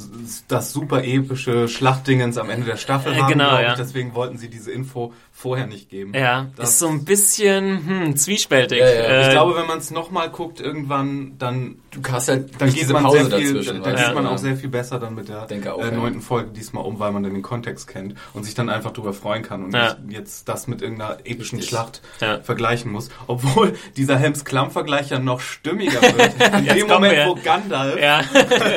das 0.48 0.72
super 0.72 1.04
epische 1.04 1.68
Schlachtdingens 1.68 2.38
am 2.38 2.48
Ende 2.48 2.64
der 2.64 2.78
Staffel 2.78 3.12
Äh, 3.12 3.16
haben, 3.16 3.32
genau, 3.32 3.58
ja. 3.58 3.74
Deswegen 3.74 4.14
wollten 4.14 4.38
sie 4.38 4.48
diese 4.48 4.72
Info 4.72 5.12
vorher 5.30 5.66
nicht 5.66 5.90
geben. 5.90 6.14
Ja, 6.14 6.46
Das- 6.56 6.70
ist 6.70 6.78
so 6.78 6.88
ein 6.88 7.04
bisschen 7.04 7.86
hm, 7.86 8.16
zwiespältig. 8.16 8.78
Ja, 8.80 8.86
ja. 8.86 8.92
Äh, 9.02 9.22
Ich 9.24 9.30
glaube, 9.30 9.56
wenn 9.56 9.66
man 9.66 9.76
es 9.76 9.90
nochmal 9.90 10.30
guckt, 10.30 10.58
irgendwann, 10.58 11.34
dann, 11.38 11.76
Du 11.96 12.12
hast 12.12 12.28
halt 12.28 12.50
dann 12.58 12.68
geht 12.70 12.82
diese 12.82 12.92
man 12.92 13.04
Pause 13.04 13.26
sehr 13.26 13.38
viel, 13.38 13.54
dazwischen. 13.54 13.82
dann 13.82 13.92
weißt 13.94 14.06
geht 14.06 14.14
man 14.14 14.24
ja. 14.24 14.30
auch 14.30 14.38
sehr 14.38 14.56
viel 14.56 14.68
besser 14.68 14.98
dann 14.98 15.14
mit 15.14 15.28
der 15.28 15.46
äh, 15.50 15.60
ja. 15.60 15.90
neunten 15.90 16.20
Folge 16.20 16.50
diesmal 16.50 16.84
um, 16.84 16.98
weil 16.98 17.12
man 17.12 17.22
dann 17.22 17.34
den 17.34 17.42
Kontext 17.42 17.86
kennt 17.88 18.14
und 18.32 18.44
sich 18.44 18.54
dann 18.54 18.68
einfach 18.68 18.92
drüber 18.92 19.12
freuen 19.12 19.42
kann 19.42 19.64
und 19.64 19.74
Ja. 19.74 19.96
nicht 20.02 20.16
jetzt 20.16 20.48
das 20.48 20.66
mit 20.66 20.82
irgendeiner 20.82 21.18
epischen 21.24 21.58
Richtig. 21.58 21.68
Schlacht 21.68 22.02
Ja. 22.20 22.40
vergleichen 22.40 22.90
muss. 22.92 23.10
Obwohl 23.26 23.74
dieser 23.96 24.16
Helms-Klamm-Vergleich 24.16 25.10
ja 25.10 25.18
noch 25.18 25.40
stimmiger 25.40 26.00
wird. 26.02 26.34
In 26.58 26.76
dem 26.76 26.86
Moment, 26.88 27.14
wir. 27.14 27.26
wo 27.26 27.34
Gandalf 27.36 28.00
ja. 28.00 28.22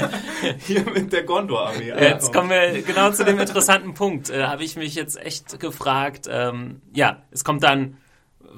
hier 0.59 0.83
mit 0.93 1.11
der 1.13 1.23
Gondor-Armee 1.23 1.93
Jetzt 1.99 2.33
kommen 2.33 2.49
wir 2.49 2.81
genau 2.81 3.11
zu 3.11 3.23
dem 3.25 3.39
interessanten 3.39 3.93
Punkt. 3.93 4.29
Äh, 4.29 4.43
Habe 4.43 4.63
ich 4.63 4.75
mich 4.75 4.95
jetzt 4.95 5.19
echt 5.19 5.59
gefragt. 5.59 6.27
Ähm, 6.29 6.81
ja, 6.93 7.23
es 7.31 7.43
kommt 7.43 7.63
dann. 7.63 7.97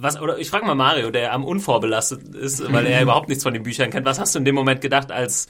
Was, 0.01 0.19
oder 0.19 0.37
ich 0.37 0.49
frage 0.49 0.65
mal 0.65 0.75
Mario, 0.75 1.11
der 1.11 1.33
am 1.33 1.43
unvorbelastet 1.43 2.35
ist, 2.35 2.71
weil 2.71 2.85
er 2.87 3.01
überhaupt 3.03 3.29
nichts 3.29 3.43
von 3.43 3.53
den 3.53 3.63
Büchern 3.63 3.89
kennt. 3.89 4.05
Was 4.05 4.19
hast 4.19 4.35
du 4.35 4.39
in 4.39 4.45
dem 4.45 4.55
Moment 4.55 4.81
gedacht, 4.81 5.11
als 5.11 5.47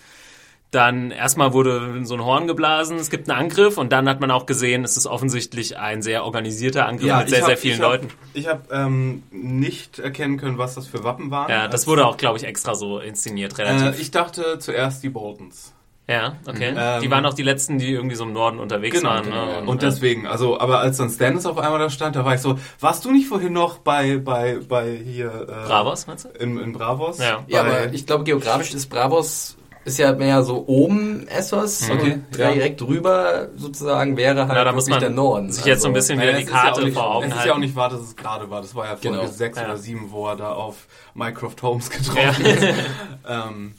dann 0.72 1.10
erstmal 1.10 1.54
wurde 1.54 2.06
so 2.06 2.14
ein 2.14 2.24
Horn 2.24 2.46
geblasen, 2.46 2.98
es 2.98 3.10
gibt 3.10 3.28
einen 3.30 3.40
Angriff 3.40 3.78
und 3.80 3.92
dann 3.92 4.08
hat 4.08 4.22
man 4.22 4.30
auch 4.30 4.46
gesehen, 4.46 4.84
es 4.84 4.98
ist 4.98 5.08
offensichtlich 5.08 5.78
ein 5.78 6.04
sehr 6.04 6.24
organisierter 6.26 6.86
Angriff 6.86 7.12
mit 7.16 7.30
sehr, 7.30 7.40
ich 7.40 7.46
sehr 7.46 7.56
hab- 7.56 7.60
vielen 7.60 7.76
ich 7.76 7.82
hab, 7.82 7.92
Leuten. 7.92 8.08
Ich 8.34 8.48
habe 8.48 8.62
ähm, 8.72 9.24
nicht 9.32 9.98
erkennen 9.98 10.38
können, 10.38 10.60
was 10.60 10.76
das 10.76 10.86
für 10.86 11.04
Wappen 11.04 11.32
waren. 11.32 11.50
Ja, 11.50 11.68
das 11.68 11.88
wurde 11.88 12.06
auch, 12.06 12.18
glaube 12.18 12.38
ich, 12.38 12.44
extra 12.44 12.76
so 12.76 13.00
inszeniert, 13.00 13.58
relativ. 13.58 13.98
Äh, 13.98 14.02
ich 14.02 14.12
dachte 14.12 14.60
zuerst 14.60 15.02
die 15.02 15.10
Boltons. 15.10 15.74
Ja, 16.10 16.34
okay. 16.48 16.74
Ähm, 16.76 17.02
die 17.02 17.12
waren 17.12 17.26
auch 17.26 17.34
die 17.34 17.44
letzten, 17.44 17.78
die 17.78 17.92
irgendwie 17.92 18.16
so 18.16 18.24
im 18.24 18.34
Norden 18.34 18.60
unterwegs 18.60 18.98
Genau, 18.98 19.12
waren. 19.12 19.24
genau. 19.24 19.46
Ne? 19.46 19.62
Und 19.68 19.82
deswegen, 19.84 20.26
also, 20.28 20.60
aber 20.60 20.80
als 20.80 20.98
dann 20.98 21.10
Stannis 21.10 21.46
auf 21.46 21.58
einmal 21.58 21.80
da 21.80 21.90
stand, 21.90 22.16
da 22.16 22.26
war 22.26 22.34
ich 22.36 22.42
so, 22.42 22.58
warst 22.80 23.06
du 23.06 23.12
nicht 23.12 23.28
vorhin 23.28 23.54
noch 23.54 23.78
bei, 23.78 24.18
bei, 24.18 24.58
bei 24.68 24.92
hier, 24.96 25.28
äh, 25.48 25.68
Bravos, 25.68 26.08
meinst 26.08 26.26
du? 26.26 26.30
In, 26.30 26.58
in 26.60 26.74
Bravos? 26.74 27.20
Ja. 27.20 27.44
Ja, 27.48 27.62
aber 27.62 27.94
ich 27.94 28.06
glaube, 28.08 28.24
geografisch 28.24 28.74
ist 28.74 28.88
Bravos 28.90 29.56
ist 29.86 29.98
ja 29.98 30.12
mehr 30.12 30.44
so 30.44 30.66
oben 30.68 31.26
Essos 31.30 31.90
Okay, 31.90 32.20
und 32.32 32.38
ja. 32.38 32.52
direkt 32.52 32.82
drüber 32.82 33.48
sozusagen 33.56 34.18
wäre 34.18 34.48
halt 34.48 34.56
Ja, 34.58 34.64
da 34.66 34.72
muss 34.74 34.86
wirklich 34.88 34.96
man 34.96 35.00
der 35.00 35.10
Norden. 35.10 35.52
sich 35.52 35.64
jetzt 35.66 35.82
so 35.82 35.88
ein 35.88 35.94
bisschen 35.94 36.18
Naja, 36.18 36.30
wieder 36.32 36.38
die 36.40 36.44
ist 36.46 36.52
ja 36.54 36.60
Karte 36.62 36.84
nicht, 36.84 36.94
vor 36.94 37.10
Augen 37.16 37.24
Es 37.26 37.30
ist 37.32 37.36
halten. 37.38 37.48
ja 37.48 37.54
auch 37.56 37.60
nicht 37.60 37.76
wahr, 37.76 37.90
dass 37.90 38.02
es 38.02 38.16
gerade 38.16 38.50
war. 38.52 38.62
Das 38.62 38.76
war 38.76 38.86
ja 38.86 38.98
Folge 38.98 39.18
Genau. 39.18 39.26
6 39.32 39.58
Ja. 39.58 39.66
oder 39.66 39.78
7, 39.78 40.12
wo 40.12 40.28
er 40.28 40.36
da 40.36 40.52
auf 40.52 40.86
Mycroft 41.16 41.64
Holmes 41.64 41.90
getroffen 41.90 42.18
Ja. 42.46 42.52
ist. 42.52 42.64
ähm, 43.30 43.74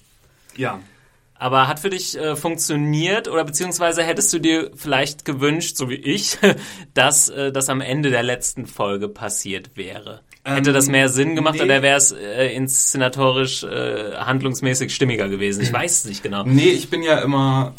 ja. 0.57 0.79
Aber 1.41 1.69
hat 1.69 1.81
für 1.81 1.89
dich 1.89 2.19
äh, 2.19 2.37
funktioniert 2.37 3.27
oder 3.27 3.45
beziehungsweise 3.45 4.03
hättest 4.03 4.31
du 4.35 4.39
dir 4.39 4.71
vielleicht 4.75 5.25
gewünscht, 5.25 5.79
so 5.79 5.89
wie 5.89 5.95
ich, 5.95 6.37
dass 6.95 7.31
äh, 7.31 7.51
das 7.51 7.71
am 7.71 7.81
Ende 7.81 8.11
der 8.11 8.23
letzten 8.23 8.67
Folge 8.67 9.09
passiert 9.09 9.71
wäre? 9.75 10.21
Hätte 10.45 10.75
das 10.75 10.89
mehr 10.89 11.09
Sinn 11.09 11.37
gemacht 11.37 11.55
nee. 11.55 11.63
oder 11.63 11.81
wäre 11.81 11.97
es 11.97 12.13
äh, 12.13 12.49
inszenatorisch, 12.55 13.65
äh, 13.65 14.17
handlungsmäßig 14.17 14.95
stimmiger 14.95 15.31
gewesen? 15.31 15.63
Ich 15.63 15.73
weiß 15.73 16.01
es 16.01 16.05
nicht 16.05 16.23
genau. 16.23 16.45
Nee, 16.45 16.71
ich 16.71 16.91
bin 16.91 17.03
ja 17.03 17.19
immer, 17.21 17.75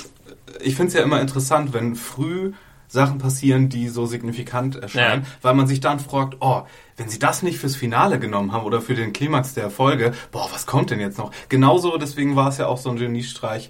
ich 0.60 0.76
finde 0.76 0.88
es 0.88 0.94
ja 0.96 1.04
immer 1.04 1.22
interessant, 1.22 1.72
wenn 1.72 1.96
früh 1.96 2.54
Sachen 2.92 3.18
passieren, 3.20 3.70
die 3.70 3.88
so 3.88 4.06
signifikant 4.06 4.76
erscheinen, 4.76 5.24
Ja. 5.24 5.28
weil 5.42 5.54
man 5.54 5.66
sich 5.68 5.80
dann 5.80 6.00
fragt, 6.00 6.38
oh, 6.42 6.64
wenn 6.98 7.08
sie 7.10 7.20
das 7.20 7.42
nicht 7.42 7.58
fürs 7.58 7.76
Finale 7.76 8.20
genommen 8.20 8.52
haben 8.52 8.66
oder 8.66 8.82
für 8.82 8.96
den 8.96 9.14
Klimax 9.14 9.54
der 9.54 9.70
Folge, 9.70 10.12
boah, 10.32 10.50
was 10.54 10.66
kommt 10.66 10.90
denn 10.92 11.00
jetzt 11.00 11.18
noch? 11.18 11.32
Genauso, 11.50 11.98
deswegen 11.98 12.36
war 12.36 12.50
es 12.50 12.58
ja 12.58 12.68
auch 12.68 12.78
so 12.78 12.90
ein 12.90 12.98
Geniestreich, 12.98 13.70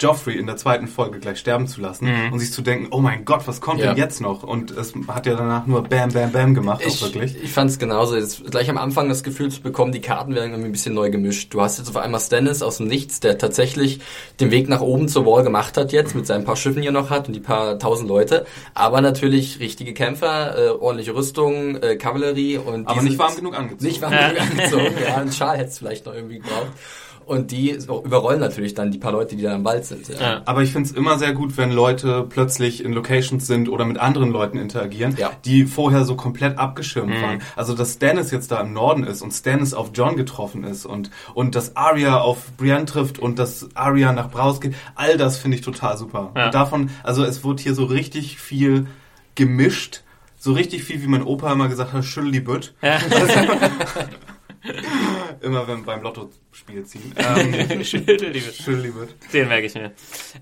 Joffrey 0.00 0.36
in 0.36 0.46
der 0.46 0.56
zweiten 0.56 0.88
Folge 0.88 1.20
gleich 1.20 1.38
sterben 1.38 1.66
zu 1.68 1.80
lassen 1.80 2.06
Mhm. 2.06 2.32
und 2.32 2.38
sich 2.40 2.52
zu 2.52 2.62
denken, 2.62 2.88
oh 2.90 2.98
mein 3.00 3.24
Gott, 3.24 3.46
was 3.46 3.60
kommt 3.60 3.80
Ja. 3.80 3.88
denn 3.88 3.96
jetzt 3.96 4.20
noch? 4.20 4.42
Und 4.42 4.72
es 4.72 4.92
hat 5.08 5.26
ja 5.26 5.34
danach 5.36 5.66
nur 5.66 5.82
Bam, 5.84 6.10
Bam, 6.12 6.32
Bam 6.32 6.52
gemacht, 6.54 6.82
auch 6.84 6.88
Ich, 6.88 7.00
wirklich. 7.02 7.42
ich 7.42 7.52
fand 7.52 7.70
es 7.70 7.78
genauso. 7.78 8.16
Jetzt 8.16 8.50
gleich 8.50 8.68
am 8.68 8.76
Anfang 8.76 9.08
das 9.08 9.22
Gefühl 9.22 9.50
zu 9.50 9.60
bekommen, 9.62 9.92
die 9.92 10.00
Karten 10.00 10.34
werden 10.34 10.50
irgendwie 10.50 10.68
ein 10.70 10.72
bisschen 10.72 10.94
neu 10.94 11.10
gemischt. 11.10 11.54
Du 11.54 11.60
hast 11.60 11.78
jetzt 11.78 11.88
auf 11.88 11.96
einmal 11.96 12.20
Stannis 12.20 12.62
aus 12.62 12.78
dem 12.78 12.88
Nichts, 12.88 13.20
der 13.20 13.38
tatsächlich 13.38 14.00
den 14.40 14.50
Weg 14.50 14.68
nach 14.68 14.80
oben 14.80 15.06
zur 15.08 15.24
Wall 15.26 15.44
gemacht 15.44 15.76
hat 15.76 15.92
jetzt, 15.92 16.14
mit 16.16 16.26
seinen 16.26 16.44
paar 16.44 16.56
Schiffen 16.56 16.82
hier 16.82 16.92
noch 16.92 17.10
hat 17.10 17.28
und 17.28 17.34
die 17.34 17.40
paar 17.40 17.78
tausend 17.78 18.08
Leute. 18.08 18.46
Aber 18.74 19.00
natürlich 19.00 19.60
richtige 19.60 19.94
Kämpfer, 19.94 20.58
äh, 20.58 20.68
ordentliche 20.70 21.14
Rüstung, 21.14 21.76
äh, 21.76 21.96
Kavallerie 21.96 22.58
und 22.58 22.88
Aber 22.88 23.00
nicht 23.02 23.18
warm 23.18 23.36
genug 23.36 23.56
angezogen. 23.56 23.84
Nicht 23.86 24.02
warm 24.02 24.12
Ja. 24.12 24.28
genug 24.30 24.42
angezogen. 24.50 24.84
Ja, 25.08 25.16
einen 25.16 25.32
Schal 25.32 25.56
hätte 25.56 25.68
es 25.68 25.78
vielleicht 25.78 26.06
noch 26.06 26.14
irgendwie 26.14 26.38
gebraucht. 26.38 26.66
Und 27.26 27.50
die 27.50 27.70
überrollen 27.70 28.40
natürlich 28.40 28.74
dann 28.74 28.90
die 28.90 28.98
paar 28.98 29.12
Leute, 29.12 29.36
die 29.36 29.42
da 29.42 29.54
im 29.54 29.64
Wald 29.64 29.84
sind. 29.84 30.08
Ja. 30.08 30.20
Ja. 30.20 30.42
Aber 30.44 30.62
ich 30.62 30.72
find's 30.72 30.90
immer 30.92 31.18
sehr 31.18 31.32
gut, 31.32 31.56
wenn 31.56 31.72
Leute 31.72 32.26
plötzlich 32.28 32.84
in 32.84 32.92
Locations 32.92 33.46
sind 33.46 33.68
oder 33.68 33.84
mit 33.84 33.98
anderen 33.98 34.30
Leuten 34.30 34.58
interagieren, 34.58 35.16
Ja. 35.18 35.30
die 35.44 35.64
vorher 35.64 36.04
so 36.04 36.16
komplett 36.16 36.58
abgeschirmt 36.58 37.20
waren. 37.22 37.40
Also 37.56 37.74
dass 37.74 37.94
Stannis 37.94 38.30
jetzt 38.30 38.50
da 38.50 38.60
im 38.60 38.72
Norden 38.72 39.04
ist 39.04 39.22
und 39.22 39.32
Stannis 39.32 39.74
auf 39.74 39.90
John 39.94 40.16
getroffen 40.16 40.64
ist 40.64 40.84
und, 40.86 41.10
und 41.34 41.54
dass 41.54 41.76
Arya 41.76 42.18
auf 42.20 42.56
Brienne 42.56 42.84
trifft 42.84 43.18
und 43.18 43.38
dass 43.38 43.68
Arya 43.74 44.12
nach 44.12 44.30
Braus 44.30 44.60
geht, 44.60 44.74
all 44.94 45.16
das 45.16 45.38
finde 45.38 45.56
ich 45.56 45.62
total 45.62 45.96
super. 45.96 46.32
Ja. 46.36 46.46
Und 46.46 46.54
davon, 46.54 46.90
also 47.02 47.24
es 47.24 47.42
wird 47.44 47.60
hier 47.60 47.74
so 47.74 47.84
richtig 47.84 48.38
viel 48.38 48.86
gemischt, 49.34 50.02
so 50.38 50.52
richtig 50.52 50.84
viel, 50.84 51.02
wie 51.02 51.06
mein 51.06 51.22
Opa 51.22 51.52
immer 51.52 51.68
gesagt 51.68 51.92
hat, 51.92 52.04
schüttel 52.04 52.32
die 52.32 52.40
Bütt. 52.40 52.74
Immer 55.40 55.66
wenn 55.68 55.84
beim 55.84 56.02
Lotto-Spiel 56.02 56.84
ziehen. 56.84 57.12
Ähm, 57.18 57.84
Schüttel 57.84 58.32
die 58.32 58.44
Witz. 58.46 58.56
schüttel 58.56 58.82
die 58.82 58.90
Bütt. 58.90 59.14
Den 59.32 59.48
merke 59.48 59.66
ich 59.66 59.74
mir. 59.74 59.92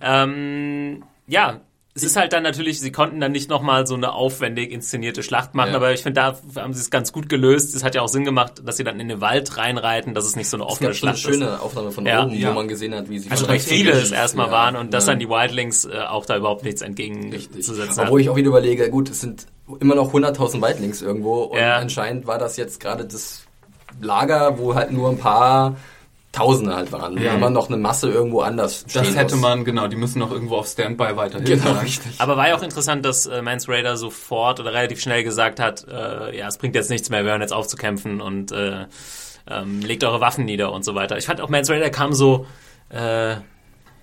Ähm, 0.00 1.02
ja, 1.26 1.60
es 1.94 2.02
ist 2.02 2.16
halt 2.16 2.32
dann 2.32 2.42
natürlich, 2.42 2.80
sie 2.80 2.90
konnten 2.90 3.20
dann 3.20 3.32
nicht 3.32 3.50
nochmal 3.50 3.86
so 3.86 3.94
eine 3.94 4.12
aufwendig 4.12 4.70
inszenierte 4.72 5.22
Schlacht 5.22 5.54
machen, 5.54 5.70
Ja. 5.70 5.76
aber 5.76 5.92
ich 5.92 6.02
finde, 6.02 6.20
da 6.22 6.38
haben 6.60 6.72
sie 6.72 6.80
es 6.80 6.90
ganz 6.90 7.12
gut 7.12 7.28
gelöst. 7.28 7.74
Es 7.74 7.84
hat 7.84 7.94
ja 7.94 8.00
auch 8.00 8.08
Sinn 8.08 8.24
gemacht, 8.24 8.62
dass 8.64 8.78
sie 8.78 8.84
dann 8.84 8.98
in 8.98 9.08
den 9.08 9.20
Wald 9.20 9.56
reinreiten, 9.58 10.14
dass 10.14 10.24
es 10.24 10.34
nicht 10.34 10.48
so 10.48 10.56
eine 10.56 10.64
Es 10.64 10.72
offene 10.72 10.88
gab 10.90 10.96
so 10.96 11.06
eine 11.06 11.16
Schlacht 11.16 11.34
ist. 11.34 11.38
schöne 11.40 11.60
Aufnahme 11.60 11.90
von 11.92 12.06
Ja. 12.06 12.24
oben, 12.24 12.34
Ja. 12.34 12.50
wo 12.50 12.54
man 12.54 12.68
gesehen 12.68 12.94
hat, 12.94 13.10
wie 13.10 13.18
sie 13.18 13.30
Also 13.30 13.44
recht 13.46 13.68
viele 13.68 13.92
es 13.92 14.10
erstmal 14.10 14.46
ja, 14.46 14.52
waren 14.52 14.76
und 14.76 14.94
dass 14.94 15.04
dann 15.06 15.18
die 15.18 15.28
Wildlings 15.28 15.84
äh, 15.84 15.98
auch 16.08 16.24
da 16.24 16.36
überhaupt 16.36 16.64
nichts 16.64 16.80
entgegenzusetzen 16.80 18.02
Obwohl 18.04 18.20
ich 18.22 18.30
auch 18.30 18.36
wieder 18.36 18.48
überlege, 18.48 18.88
gut, 18.88 19.10
es 19.10 19.20
sind 19.20 19.46
immer 19.80 19.94
noch 19.94 20.12
100.000 20.14 20.62
Wildlings 20.62 21.02
irgendwo 21.02 21.42
und 21.42 21.58
Ja. 21.58 21.76
anscheinend 21.76 22.26
war 22.26 22.38
das 22.38 22.56
jetzt 22.56 22.80
gerade 22.80 23.04
das 23.04 23.42
Lager, 24.02 24.58
wo 24.58 24.74
halt 24.74 24.90
nur 24.92 25.08
ein 25.10 25.18
paar 25.18 25.76
Tausende 26.32 26.74
halt 26.74 26.90
waren. 26.92 27.20
Ja. 27.20 27.34
Immer 27.34 27.50
noch 27.50 27.68
eine 27.68 27.76
Masse 27.76 28.08
irgendwo 28.10 28.40
anders 28.40 28.84
Das 28.84 29.06
stehen 29.06 29.14
hätte 29.16 29.34
muss. 29.36 29.42
man, 29.42 29.64
genau, 29.66 29.86
die 29.86 29.96
müssen 29.96 30.18
noch 30.18 30.30
irgendwo 30.32 30.56
auf 30.56 30.66
Standby 30.66 31.14
weiterhin 31.16 31.44
Genau, 31.44 31.78
richtig. 31.80 32.18
Aber 32.18 32.38
war 32.38 32.48
ja 32.48 32.56
auch 32.56 32.62
interessant, 32.62 33.04
dass 33.04 33.26
äh, 33.26 33.42
Mance 33.42 33.70
Raider 33.70 33.98
sofort 33.98 34.58
oder 34.58 34.72
relativ 34.72 34.98
schnell 35.00 35.24
gesagt 35.24 35.60
hat, 35.60 35.86
äh, 35.86 36.36
ja, 36.36 36.48
es 36.48 36.56
bringt 36.56 36.74
jetzt 36.74 36.88
nichts 36.88 37.10
mehr, 37.10 37.22
wir 37.24 37.32
hören 37.32 37.42
jetzt 37.42 37.52
auf 37.52 37.66
zu 37.68 37.76
kämpfen 37.76 38.22
und 38.22 38.50
äh, 38.50 38.86
ähm, 39.50 39.80
legt 39.80 40.04
eure 40.04 40.20
Waffen 40.22 40.46
nieder 40.46 40.72
und 40.72 40.86
so 40.86 40.94
weiter. 40.94 41.18
Ich 41.18 41.26
fand 41.26 41.42
auch 41.42 41.50
Mance 41.50 41.70
Raider 41.70 41.90
kam 41.90 42.14
so, 42.14 42.46
äh, 42.88 43.36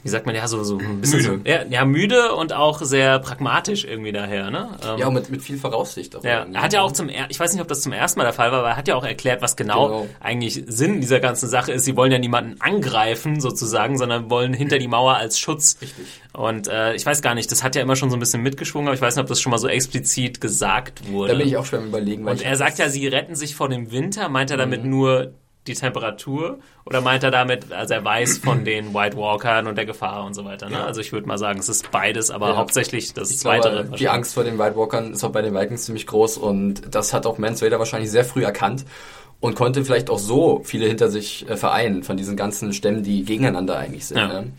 wie 0.02 0.10
sagt 0.10 0.26
man, 0.26 0.34
ja, 0.34 0.48
so, 0.48 0.64
so 0.64 0.78
ein 0.78 1.02
bisschen 1.02 1.20
Müde. 1.20 1.42
So, 1.44 1.50
ja, 1.50 1.64
ja, 1.70 1.86
müde 1.86 2.34
und 2.34 2.54
auch 2.54 2.82
sehr 2.82 3.20
pragmatisch 3.20 3.84
irgendwie 3.84 4.12
daher, 4.14 4.50
ne? 4.50 4.70
Ähm, 4.88 4.98
Ja, 4.98 5.10
mit, 5.10 5.30
mit 5.30 5.42
viel 5.42 5.58
Voraussicht. 5.58 6.16
Auch 6.16 6.24
Ja, 6.24 6.46
er 6.54 6.62
hat 6.62 6.72
ja 6.74 6.82
auch 6.82 6.92
zum, 6.94 7.10
er 7.10 7.30
ich 7.30 7.40
weiß 7.40 7.52
nicht, 7.54 7.62
ob 7.62 7.68
das 7.68 7.82
zum 7.82 7.92
ersten 7.92 8.18
Mal 8.20 8.24
der 8.24 8.34
Fall 8.34 8.52
war, 8.52 8.60
aber 8.60 8.70
er 8.70 8.78
hat 8.78 8.88
ja 8.88 8.96
auch 8.96 9.04
erklärt, 9.04 9.42
was 9.42 9.56
genau, 9.58 9.88
Genau. 9.88 10.08
eigentlich 10.22 10.64
Sinn 10.68 11.02
dieser 11.02 11.20
ganzen 11.20 11.50
Sache 11.50 11.72
ist. 11.74 11.84
Sie 11.84 11.96
wollen 11.98 12.12
ja 12.12 12.18
niemanden 12.20 12.62
angreifen 12.62 13.42
sozusagen, 13.42 13.98
sondern 13.98 14.30
wollen 14.30 14.54
hinter 14.54 14.80
die 14.80 14.88
Mauer 14.88 15.16
als 15.18 15.38
Schutz. 15.40 15.78
Richtig. 15.82 16.06
Und 16.32 16.68
äh, 16.68 16.94
ich 16.94 17.06
weiß 17.06 17.22
gar 17.22 17.36
nicht, 17.36 17.52
das 17.52 17.64
hat 17.64 17.76
ja 17.76 17.82
immer 17.82 17.96
schon 17.96 18.10
so 18.10 18.16
ein 18.16 18.20
bisschen 18.20 18.42
mitgeschwungen, 18.42 18.88
aber 18.88 18.96
ich 18.96 19.02
weiß 19.02 19.16
nicht, 19.16 19.24
ob 19.24 19.28
das 19.28 19.42
schon 19.42 19.52
mal 19.52 19.58
so 19.58 19.68
explizit 19.68 20.40
gesagt 20.40 21.10
wurde. 21.12 21.34
Da 21.34 21.38
bin 21.40 21.48
ich 21.48 21.58
auch 21.58 21.66
schwer 21.66 21.80
am 21.80 21.88
überlegen. 21.88 22.24
Weil 22.24 22.34
Und 22.36 22.42
er 22.42 22.56
sagt 22.56 22.80
ja, 22.80 22.88
sie 22.90 23.06
retten 23.08 23.36
sich 23.36 23.56
vor 23.56 23.68
dem 23.68 23.92
Winter. 23.92 24.30
Meint 24.30 24.52
er 24.52 24.58
damit 24.58 24.86
nur 24.86 25.34
die 25.68 25.74
Temperatur? 25.74 26.60
Oder 26.86 27.02
meint 27.02 27.24
er 27.24 27.32
damit, 27.32 27.72
also 27.72 27.94
er 27.94 28.04
weiß 28.04 28.40
von 28.40 28.66
den 28.66 28.94
White 28.94 29.18
Walkern 29.18 29.68
und 29.68 29.76
der 29.78 29.86
Gefahr 29.86 30.26
und 30.26 30.34
so 30.34 30.46
weiter? 30.46 30.68
Ne? 30.70 30.76
Ja. 30.78 30.86
Also 30.86 31.02
ich 31.02 31.12
würde 31.12 31.28
mal 31.28 31.38
sagen, 31.38 31.60
es 31.60 31.70
ist 31.70 31.92
beides, 31.92 32.32
aber 32.32 32.50
Ja. 32.50 32.58
hauptsächlich 32.58 33.14
das 33.14 33.30
Ich 33.32 33.40
Zweite. 33.40 33.70
glaube, 33.84 33.98
die 33.98 34.10
Angst 34.10 34.34
vor 34.34 34.44
den 34.44 34.58
White 34.58 34.76
Walkern 34.76 35.14
ist 35.14 35.24
auch 35.24 35.32
bei 35.32 35.42
den 35.42 35.54
Vikings 35.54 35.86
ziemlich 35.86 36.08
groß 36.08 36.38
und 36.38 36.94
das 36.96 37.14
hat 37.14 37.26
auch 37.26 37.38
Raider 37.40 37.78
wahrscheinlich 37.80 38.10
sehr 38.10 38.26
früh 38.26 38.44
erkannt 38.44 38.86
und 39.42 39.56
konnte 39.56 39.86
vielleicht 39.86 40.10
auch 40.10 40.20
so 40.20 40.62
viele 40.64 40.86
hinter 40.88 41.10
sich 41.10 41.48
äh, 41.50 41.56
vereinen 41.56 42.04
von 42.04 42.18
diesen 42.18 42.36
ganzen 42.36 42.74
Stämmen, 42.74 43.04
die 43.04 43.24
gegeneinander 43.24 43.78
eigentlich 43.78 44.06
sind. 44.08 44.18
Ja. 44.18 44.28
Ne? 44.28 44.52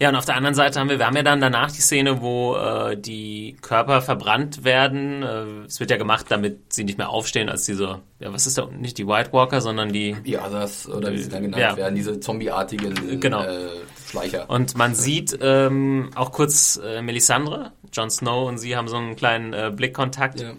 Ja, 0.00 0.10
und 0.10 0.14
auf 0.16 0.24
der 0.26 0.36
anderen 0.36 0.54
Seite 0.54 0.78
haben 0.78 0.88
wir, 0.90 0.98
wir 1.00 1.06
haben 1.06 1.16
ja 1.16 1.24
dann 1.24 1.40
danach 1.40 1.72
die 1.72 1.80
Szene, 1.80 2.22
wo 2.22 2.54
äh, 2.56 2.96
die 2.96 3.56
Körper 3.60 4.00
verbrannt 4.00 4.62
werden. 4.62 5.22
Äh, 5.24 5.64
es 5.66 5.80
wird 5.80 5.90
ja 5.90 5.96
gemacht, 5.96 6.26
damit 6.28 6.72
sie 6.72 6.84
nicht 6.84 6.98
mehr 6.98 7.08
aufstehen 7.10 7.48
als 7.48 7.64
diese, 7.64 8.00
ja, 8.20 8.32
was 8.32 8.46
ist 8.46 8.58
da, 8.58 8.66
nicht 8.66 8.96
die 8.98 9.08
White 9.08 9.32
Walker, 9.32 9.60
sondern 9.60 9.92
die, 9.92 10.14
Die 10.24 10.38
Others, 10.38 10.88
oder 10.88 11.12
wie 11.12 11.18
sie 11.18 11.28
dann 11.28 11.42
genannt 11.42 11.60
Ja. 11.60 11.76
werden, 11.76 11.96
diese 11.96 12.20
zombieartigen 12.20 13.18
Genau. 13.20 13.42
äh, 13.42 13.70
Schleicher. 14.08 14.48
und 14.48 14.76
man 14.76 14.94
sieht 14.94 15.36
ähm, 15.42 16.10
auch 16.14 16.30
kurz 16.30 16.80
äh, 16.82 17.02
Melisandre, 17.02 17.72
Jon 17.92 18.08
Snow 18.10 18.46
und 18.48 18.58
sie 18.58 18.76
haben 18.76 18.86
so 18.86 18.96
einen 18.96 19.16
kleinen 19.16 19.52
äh, 19.52 19.72
Blickkontakt. 19.74 20.40
ja. 20.40 20.52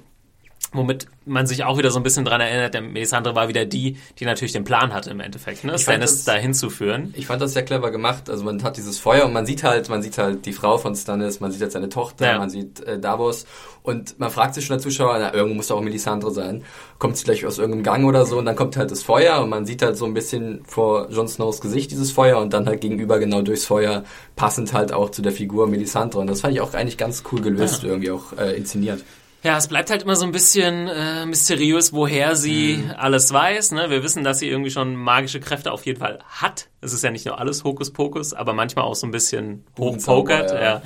Womit 0.72 1.08
man 1.26 1.48
sich 1.48 1.64
auch 1.64 1.80
wieder 1.80 1.90
so 1.90 2.00
ein 2.00 2.04
bisschen 2.04 2.26
dran 2.26 2.42
erinnert, 2.42 2.76
der 2.76 2.82
Melisandre 2.82 3.34
war 3.36 3.48
wieder 3.48 3.66
die, 3.66 3.98
die 4.20 4.26
natürlich 4.26 4.52
den 4.52 4.64
Plan 4.64 4.94
hatte 4.94 5.10
im 5.10 5.20
Endeffekt, 5.20 5.64
ne? 5.64 5.78
Stannis 5.80 6.26
da 6.26 6.34
hinzuführen. 6.36 7.12
Ich 7.18 7.26
fand 7.26 7.42
das 7.42 7.54
sehr 7.54 7.64
clever 7.64 7.90
gemacht. 7.90 8.30
Also 8.30 8.44
man 8.44 8.62
hat 8.62 8.78
dieses 8.78 9.00
Feuer 9.00 9.26
und 9.26 9.34
man 9.34 9.48
sieht 9.48 9.64
halt, 9.64 9.90
man 9.90 10.04
sieht 10.04 10.20
halt 10.20 10.46
die 10.46 10.54
Frau 10.54 10.78
von 10.78 10.96
Stannis, 10.96 11.40
man 11.40 11.52
sieht 11.52 11.62
jetzt 11.62 11.74
seine 11.74 11.90
Tochter, 11.90 12.34
Ja. 12.34 12.38
man 12.38 12.52
sieht 12.52 12.82
äh, 12.82 13.00
Davos 13.00 13.48
und 13.82 14.20
man 14.20 14.30
fragt 14.30 14.54
sich 14.54 14.66
schon 14.68 14.76
der 14.78 14.84
Zuschauer, 14.84 15.18
na, 15.20 15.34
irgendwo 15.34 15.56
muss 15.56 15.68
da 15.68 15.74
auch 15.74 15.82
Melisandre 15.82 16.30
sein. 16.32 16.64
Kommt 17.00 17.18
sie 17.18 17.24
gleich 17.24 17.46
aus 17.48 17.58
irgendeinem 17.58 17.84
Gang 17.84 18.06
oder 18.06 18.28
so 18.28 18.38
und 18.38 18.46
dann 18.46 18.56
kommt 18.56 18.78
halt 18.78 18.92
das 18.92 19.02
Feuer 19.02 19.42
und 19.42 19.50
man 19.50 19.66
sieht 19.66 19.82
halt 19.82 19.98
so 19.98 20.06
ein 20.06 20.14
bisschen 20.14 20.62
vor 20.66 21.10
Jon 21.10 21.28
Snows 21.28 21.62
Gesicht 21.62 21.90
dieses 21.90 22.12
Feuer 22.12 22.38
und 22.40 22.54
dann 22.54 22.68
halt 22.68 22.82
gegenüber 22.82 23.18
genau 23.18 23.42
durchs 23.42 23.66
Feuer 23.66 24.04
passend 24.36 24.74
halt 24.74 24.94
auch 24.94 25.10
zu 25.10 25.24
der 25.24 25.32
Figur 25.32 25.68
Melisandre 25.68 26.20
und 26.20 26.28
das 26.28 26.42
fand 26.42 26.54
ich 26.54 26.62
auch 26.62 26.74
eigentlich 26.76 26.98
ganz 26.98 27.24
cool 27.32 27.42
gelöst, 27.42 27.84
irgendwie 27.84 28.12
auch 28.12 28.38
äh, 28.38 28.56
inszeniert. 28.56 29.04
Ja, 29.42 29.58
es 29.58 29.68
bleibt 29.70 29.90
halt 29.90 30.04
immer 30.04 30.18
so 30.18 30.26
ein 30.26 30.34
bisschen 30.34 30.88
äh, 30.90 31.26
mysteriös, 31.26 31.94
woher 31.94 32.36
sie 32.36 32.84
Mhm. 32.84 32.92
alles 32.98 33.32
weiß. 33.32 33.72
Ne? 33.72 33.90
Wir 33.90 34.04
wissen, 34.04 34.24
dass 34.26 34.40
sie 34.40 34.50
irgendwie 34.50 34.70
schon 34.72 34.96
magische 34.96 35.40
Kräfte 35.40 35.72
auf 35.72 35.86
jeden 35.86 36.00
Fall 36.00 36.20
hat. 36.28 36.68
Es 36.82 36.92
ist 36.92 37.04
ja 37.04 37.12
nicht 37.12 37.26
nur 37.26 37.40
alles 37.40 37.64
Hokuspokus, 37.64 38.34
aber 38.34 38.52
manchmal 38.54 38.84
auch 38.86 38.96
so 38.96 39.08
ein 39.08 39.12
bisschen 39.12 39.64
hochpokert. 39.78 40.52
Ja. 40.52 40.62
ja. 40.62 40.82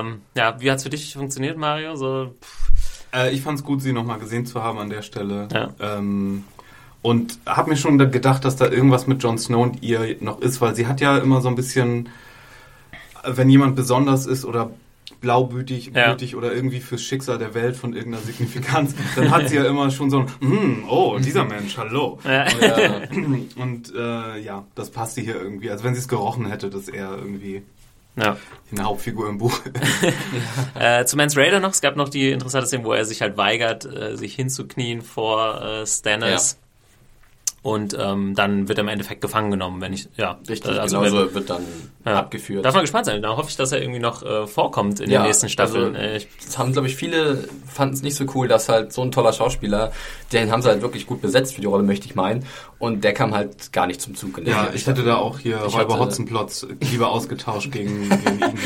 Ähm, 0.00 0.20
ja, 0.36 0.60
wie 0.60 0.70
hat's 0.70 0.82
für 0.82 0.90
dich 0.90 1.14
funktioniert, 1.14 1.56
Mario? 1.56 1.96
So, 1.96 2.34
Äh, 3.14 3.30
ich 3.32 3.40
fand 3.40 3.58
es 3.58 3.64
gut, 3.64 3.80
sie 3.80 3.92
nochmal 3.94 4.18
gesehen 4.18 4.44
zu 4.44 4.62
haben 4.62 4.78
an 4.78 4.90
der 4.90 5.00
Stelle. 5.02 5.48
Ja. 5.52 5.70
Ähm, 5.80 6.44
und 7.00 7.38
habe 7.46 7.70
mir 7.70 7.76
schon 7.76 7.96
da 7.96 8.04
gedacht, 8.04 8.44
dass 8.44 8.56
da 8.56 8.68
irgendwas 8.68 9.06
mit 9.06 9.22
Jon 9.22 9.38
Snow 9.38 9.62
und 9.62 9.82
ihr 9.82 10.16
noch 10.20 10.40
ist, 10.42 10.60
weil 10.60 10.74
sie 10.76 10.86
hat 10.86 11.00
ja 11.00 11.16
immer 11.16 11.40
so 11.40 11.48
ein 11.48 11.54
bisschen, 11.56 12.10
wenn 13.24 13.48
jemand 13.48 13.76
besonders 13.76 14.26
ist 14.26 14.44
oder 14.44 14.70
blaubütig 15.22 15.92
Ja. 15.94 16.08
blütig 16.08 16.36
oder 16.36 16.52
irgendwie 16.52 16.80
fürs 16.80 17.02
Schicksal 17.02 17.38
der 17.38 17.54
Welt 17.54 17.76
von 17.76 17.94
irgendeiner 17.94 18.22
Signifikanz, 18.24 18.94
dann 19.16 19.30
hat 19.30 19.48
sie 19.48 19.56
ja 19.56 19.64
immer 19.64 19.90
schon 19.90 20.10
so 20.10 20.18
ein, 20.20 20.26
"Hm, 20.40 20.84
oh, 20.88 21.18
dieser 21.18 21.44
Mensch, 21.44 21.78
hallo. 21.78 22.18
ja. 22.24 22.44
Ja. 22.60 23.00
Und 23.56 23.94
äh, 23.96 24.38
ja, 24.40 24.66
das 24.74 24.90
passte 24.90 25.22
hier 25.22 25.40
irgendwie. 25.40 25.70
Also 25.70 25.84
wenn 25.84 25.94
sie 25.94 26.00
es 26.00 26.08
gerochen 26.08 26.46
hätte, 26.46 26.68
dass 26.68 26.88
er 26.88 27.16
irgendwie 27.16 27.62
ja. 28.16 28.36
eine 28.70 28.82
Hauptfigur 28.84 29.28
im 29.28 29.38
Buch 29.38 29.58
ist. 29.64 30.12
Äh, 30.78 31.04
zu 31.06 31.16
Mans 31.16 31.36
Raider 31.36 31.60
noch. 31.60 31.70
Es 31.70 31.80
gab 31.80 31.96
noch 31.96 32.08
die 32.08 32.30
interessante 32.30 32.66
Szene, 32.66 32.84
wo 32.84 32.92
er 32.92 33.04
sich 33.04 33.22
halt 33.22 33.36
weigert, 33.36 33.84
äh, 33.84 34.16
sich 34.16 34.34
hinzuknien 34.34 35.00
vor 35.02 35.62
äh, 35.62 35.86
Stannis. 35.86 36.58
Und 37.62 37.96
ähm, 37.96 38.34
dann 38.34 38.66
wird 38.66 38.78
er 38.78 38.82
im 38.82 38.88
Endeffekt 38.88 39.20
gefangen 39.20 39.52
genommen, 39.52 39.80
wenn 39.80 39.92
ich, 39.92 40.08
ja. 40.16 40.36
Richtig, 40.48 40.80
also 40.80 40.98
genau 41.00 41.26
so 41.26 41.32
wird 41.32 41.48
dann 41.48 41.62
ja. 42.04 42.18
abgeführt. 42.18 42.64
Darf 42.64 42.74
man 42.74 42.82
gespannt 42.82 43.06
sein. 43.06 43.22
Da 43.22 43.36
hoffe 43.36 43.50
ich, 43.50 43.56
dass 43.56 43.70
er 43.70 43.80
irgendwie 43.80 44.00
noch 44.00 44.24
äh, 44.24 44.48
vorkommt 44.48 44.98
in 44.98 45.08
den 45.08 45.22
nächsten 45.22 45.48
Staffeln. 45.48 45.94
Also, 45.94 46.08
Äh, 46.08 46.16
ich, 46.16 46.28
das 46.44 46.58
haben, 46.58 46.72
glaube 46.72 46.88
ich, 46.88 46.96
viele 46.96 47.48
fanden 47.66 47.94
es 47.94 48.02
nicht 48.02 48.16
so 48.16 48.24
cool, 48.34 48.48
dass 48.48 48.68
halt 48.68 48.92
so 48.92 49.02
ein 49.02 49.12
toller 49.12 49.32
Schauspieler, 49.32 49.92
den 50.32 50.50
haben 50.50 50.60
sie 50.60 50.70
halt 50.70 50.82
wirklich 50.82 51.06
gut 51.06 51.22
besetzt 51.22 51.54
für 51.54 51.60
die 51.60 51.68
Rolle, 51.68 51.84
möchte 51.84 52.06
ich 52.06 52.16
meinen. 52.16 52.44
Und 52.82 53.04
der 53.04 53.14
kam 53.14 53.32
halt 53.32 53.72
gar 53.72 53.86
nicht 53.86 54.00
zum 54.00 54.16
Zug. 54.16 54.38
In 54.38 54.44
der 54.44 54.54
Ja, 54.54 54.60
Serie. 54.64 54.76
ich 54.76 54.86
hätte 54.88 55.04
da 55.04 55.14
auch 55.14 55.38
hier 55.38 55.62
Ich 55.68 55.72
Räuber 55.72 56.00
Hotzenplotz 56.00 56.66
lieber 56.90 57.12
ausgetauscht 57.12 57.70
gegen, 57.70 58.08
gegen 58.08 58.38
ihn. 58.40 58.58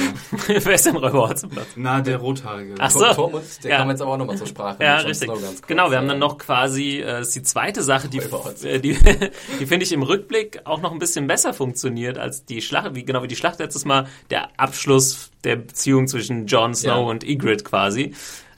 Wer 0.64 0.74
ist 0.74 0.86
denn 0.86 0.96
Räuber 0.96 1.28
Hotzenplotz? 1.28 1.66
Na, 1.76 2.00
der 2.00 2.16
Rothaarige. 2.16 2.76
Ach 2.78 2.90
so. 2.90 3.00
Tor- 3.00 3.14
Tormund, 3.14 3.44
der 3.62 3.72
Ja. 3.72 3.76
kam 3.76 3.90
jetzt 3.90 4.00
aber 4.00 4.12
auch 4.12 4.16
nochmal 4.16 4.38
zur 4.38 4.46
Sprache. 4.46 4.82
Ja, 4.82 4.96
richtig. 5.00 5.30
Genau, 5.66 5.90
wir 5.90 5.98
haben 5.98 6.08
dann 6.08 6.18
noch 6.18 6.38
quasi, 6.38 7.00
äh, 7.02 7.20
ist 7.20 7.34
die 7.34 7.42
zweite 7.42 7.82
Sache, 7.82 8.08
die, 8.08 8.22
äh, 8.66 8.80
die, 8.80 8.96
die 9.60 9.66
finde 9.66 9.84
ich 9.84 9.92
im 9.92 10.02
Rückblick 10.02 10.60
auch 10.64 10.80
noch 10.80 10.92
ein 10.92 10.98
bisschen 10.98 11.26
besser 11.26 11.52
funktioniert 11.52 12.16
als 12.16 12.46
die 12.46 12.62
Schlacht, 12.62 12.94
wie, 12.94 13.04
genau 13.04 13.22
wie 13.22 13.28
die 13.28 13.36
Schlacht 13.36 13.58
letztes 13.58 13.84
Mal, 13.84 14.06
der 14.30 14.48
Abschluss 14.58 15.30
der 15.44 15.56
Beziehung 15.56 16.08
zwischen 16.08 16.46
Jon 16.46 16.74
Snow 16.74 16.88
Ja. 16.88 16.96
und 16.96 17.22
Ygritte 17.22 17.64
quasi. 17.64 18.14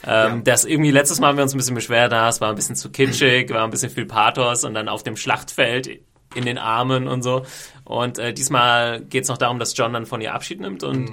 Ähm, 0.06 0.44
Das 0.44 0.64
irgendwie, 0.64 0.90
letztes 0.90 1.20
Mal 1.20 1.28
haben 1.28 1.36
wir 1.36 1.42
uns 1.42 1.54
ein 1.54 1.58
bisschen 1.58 1.74
beschwert, 1.74 2.12
da 2.12 2.28
es 2.28 2.40
war 2.40 2.50
ein 2.50 2.54
bisschen 2.56 2.76
zu 2.76 2.90
kitschig, 2.90 3.50
war 3.50 3.64
ein 3.64 3.70
bisschen 3.70 3.90
viel 3.90 4.06
Pathos 4.06 4.64
und 4.64 4.74
dann 4.74 4.88
auf 4.88 5.02
dem 5.02 5.16
Schlachtfeld 5.16 6.00
in 6.34 6.44
den 6.44 6.58
Armen 6.58 7.08
und 7.08 7.22
so. 7.22 7.44
Und 7.84 8.18
äh, 8.18 8.34
diesmal 8.34 9.00
geht 9.00 9.22
es 9.22 9.28
noch 9.28 9.38
darum, 9.38 9.58
dass 9.58 9.76
John 9.76 9.94
dann 9.94 10.04
von 10.04 10.20
ihr 10.20 10.34
Abschied 10.34 10.60
nimmt 10.60 10.82
und 10.82 11.10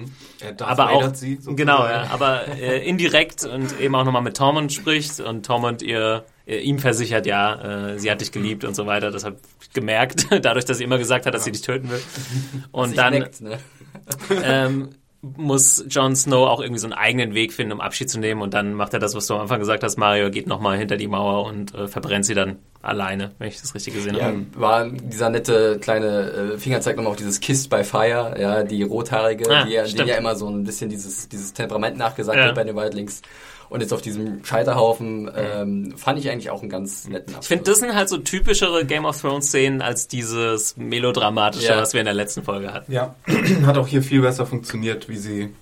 Darth 0.58 0.62
aber 0.62 0.92
auch 0.92 1.14
sie, 1.16 1.40
genau, 1.56 1.86
ja, 1.86 2.08
aber 2.12 2.48
äh, 2.50 2.86
indirekt 2.86 3.46
und 3.46 3.80
eben 3.80 3.96
auch 3.96 4.04
nochmal 4.04 4.22
mit 4.22 4.36
Tormund 4.36 4.74
spricht 4.74 5.22
und 5.22 5.46
Tormund 5.46 5.82
ihr 5.82 6.26
äh, 6.46 6.58
ihm 6.58 6.80
versichert, 6.80 7.26
ja, 7.26 7.94
äh, 7.94 8.00
sie 8.00 8.12
hat 8.12 8.20
dich 8.22 8.32
geliebt 8.32 8.66
und 8.66 8.76
so 8.76 8.86
weiter. 8.86 9.10
Das 9.10 9.24
habe 9.24 9.38
ich 9.62 9.72
gemerkt, 9.72 10.28
dadurch, 10.42 10.66
dass 10.66 10.78
sie 10.78 10.84
immer 10.84 10.98
gesagt 10.98 11.26
hat, 11.26 11.34
dass 11.34 11.46
sie 11.46 11.52
dich 11.52 11.62
töten 11.62 11.90
will. 11.90 12.02
Und 12.72 12.98
dann 12.98 13.14
neckt, 13.14 13.42
ne? 13.42 13.58
ähm, 14.44 14.90
muss 15.38 15.84
Jon 15.90 16.16
Snow 16.16 16.48
auch 16.48 16.60
irgendwie 16.62 16.80
so 16.80 16.88
einen 16.88 16.94
eigenen 16.94 17.34
Weg 17.34 17.54
finden, 17.54 17.74
um 17.74 17.82
Abschied 17.82 18.10
zu 18.10 18.20
nehmen. 18.20 18.42
Und 18.42 18.54
dann 18.54 18.74
macht 18.74 18.94
er 18.94 19.00
das, 19.00 19.16
was 19.16 19.28
du 19.28 19.34
am 19.36 19.42
Anfang 19.42 19.60
gesagt 19.60 19.84
hast, 19.84 19.98
Mario 19.98 20.30
geht 20.30 20.48
nochmal 20.48 20.78
hinter 20.78 20.98
die 20.98 21.08
Mauer 21.08 21.46
und 21.46 21.74
äh, 21.74 21.88
verbrennt 21.88 22.26
sie 22.26 22.34
dann 22.34 22.58
alleine, 22.82 23.32
wenn 23.40 23.48
ich 23.48 23.60
das 23.60 23.74
richtig 23.74 23.94
gesehen 23.96 24.16
Ja, 24.16 24.26
habe. 24.26 24.46
war 24.56 24.88
dieser 24.90 25.30
nette 25.30 25.80
kleine 25.80 26.54
äh, 26.54 26.58
Fingerzeig 26.58 26.96
nochmal 26.96 27.12
auf 27.12 27.18
dieses 27.18 27.40
Kissed 27.40 27.70
by 27.70 27.84
Fire, 27.84 28.36
ja, 28.40 28.64
die 28.64 28.84
rothaarige, 28.84 29.50
Ah, 29.50 29.64
die 29.66 29.72
ja, 29.74 29.84
denen 29.84 30.08
ja 30.08 30.16
immer 30.18 30.36
so 30.36 30.48
ein 30.48 30.64
bisschen 30.64 30.90
dieses, 30.90 31.28
dieses 31.30 31.54
Temperament 31.54 31.98
nachgesagt 31.98 32.38
Ja. 32.38 32.46
wird 32.46 32.56
bei 32.56 32.64
den 32.64 32.76
Wildlings. 32.76 33.22
Und 33.76 33.82
jetzt 33.82 33.92
auf 33.92 34.02
diesem 34.02 34.46
Scheiterhaufen 34.46 35.30
ähm, 35.36 35.98
fand 35.98 36.18
ich 36.18 36.30
eigentlich 36.32 36.50
auch 36.50 36.62
einen 36.62 36.70
ganz 36.70 37.10
netten 37.10 37.36
Abschluss. 37.36 37.44
Ich 37.44 37.48
finde, 37.50 37.64
das 37.66 37.80
sind 37.80 37.94
halt 37.94 38.08
so 38.08 38.18
typischere 38.18 38.86
Game 38.86 39.04
of 39.04 39.20
Thrones 39.20 39.48
Szenen 39.48 39.82
als 39.82 40.08
dieses 40.08 40.78
melodramatische, 40.78 41.68
Ja. 41.68 41.78
was 41.82 41.92
wir 41.92 42.00
in 42.00 42.06
der 42.06 42.14
letzten 42.14 42.42
Folge 42.42 42.72
hatten. 42.74 42.90
Ja, 42.90 43.16
hat 43.66 43.78
auch 43.78 43.88
hier 43.88 44.02
viel 44.02 44.22
besser 44.22 44.46
funktioniert, 44.46 45.10
wie 45.10 45.18
sie, 45.18 45.54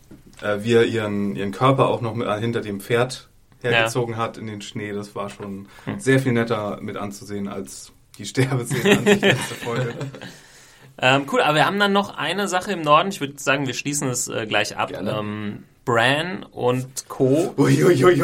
äh, 0.44 0.60
wie 0.60 0.74
er 0.74 0.86
ihren, 0.86 1.36
ihren 1.36 1.52
Körper 1.52 1.88
auch 1.88 2.02
noch 2.02 2.14
mit, 2.14 2.28
äh, 2.28 2.40
hinter 2.40 2.62
dem 2.62 2.82
Pferd 2.82 3.30
hergezogen 3.64 4.16
hat 4.16 4.38
in 4.38 4.46
den 4.46 4.62
Schnee. 4.62 4.92
Das 4.92 5.16
war 5.16 5.32
schon 5.32 5.68
sehr 5.98 6.20
viel 6.20 6.34
netter 6.34 6.78
mit 6.82 6.98
anzusehen 6.98 7.48
als 7.48 7.92
die 8.20 8.26
Sterbeszene 8.28 9.00
an 9.00 9.06
sich 9.06 9.22
letzte 9.22 9.56
Folge. 9.56 9.94
Ähm, 11.02 11.26
cool, 11.32 11.42
aber 11.42 11.56
wir 11.56 11.66
haben 11.66 11.80
dann 11.80 11.92
noch 11.92 12.16
eine 12.16 12.48
Sache 12.48 12.72
im 12.74 12.82
Norden. 12.82 13.10
Ich 13.10 13.20
würde 13.20 13.34
sagen, 13.38 13.66
wir 13.66 13.74
schließen 13.74 14.08
es 14.10 14.28
äh, 14.28 14.46
gleich 14.46 14.78
ab. 14.78 14.90
Gerne. 14.90 15.12
Ähm, 15.18 15.64
Bran 15.86 16.46
und 16.52 16.86
Co. 17.10 17.54
Uiuiuiui. 17.58 18.22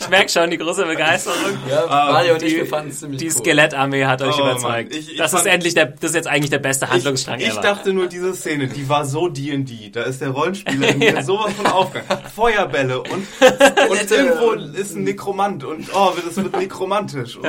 Ich 0.00 0.08
merke 0.08 0.28
schon 0.28 0.50
die 0.50 0.58
große 0.58 0.84
Begeisterung. 0.84 1.36
ja, 1.68 1.86
Mario 1.86 2.32
und 2.34 2.42
die- 2.42 2.46
ich, 2.46 2.56
wir 2.56 2.66
fanden 2.66 2.90
es 2.90 2.98
ziemlich 3.00 3.20
Die 3.20 3.26
cool. 3.26 3.32
Skelettarmee 3.32 4.04
hat 4.04 4.20
euch 4.22 4.36
Oh, 4.36 4.40
überzeugt. 4.42 4.94
Ich- 4.94 5.12
ich 5.12 5.16
das 5.16 5.32
ist 5.32 5.46
endlich 5.46 5.74
der, 5.74 5.86
das 5.86 6.10
ist 6.10 6.14
jetzt 6.16 6.26
eigentlich 6.28 6.50
der 6.50 6.58
beste 6.58 6.90
Handlungsstrang 6.90 7.38
Ich, 7.38 7.46
ich 7.46 7.52
ever. 7.52 7.60
dachte 7.62 7.92
nur, 7.92 8.08
diese 8.08 8.34
Szene, 8.34 8.66
die 8.66 8.88
war 8.88 9.04
so 9.04 9.28
D&D. 9.28 9.90
Da 9.92 10.02
ist 10.02 10.20
der 10.20 10.30
Rollenspieler 10.30 10.88
in 10.88 10.98
mir 10.98 11.22
sowas 11.22 11.52
von 11.54 11.66
aufgegangen. 11.66 12.22
Feuerbälle 12.34 13.00
und, 13.00 13.10
und 13.90 14.10
irgendwo 14.10 14.52
ist 14.76 14.96
ein 14.96 15.04
Nekromant 15.04 15.62
und 15.64 15.86
oh, 15.94 16.10
das 16.24 16.36
wird 16.36 16.56
nekromantisch 16.58 17.36
und, 17.36 17.46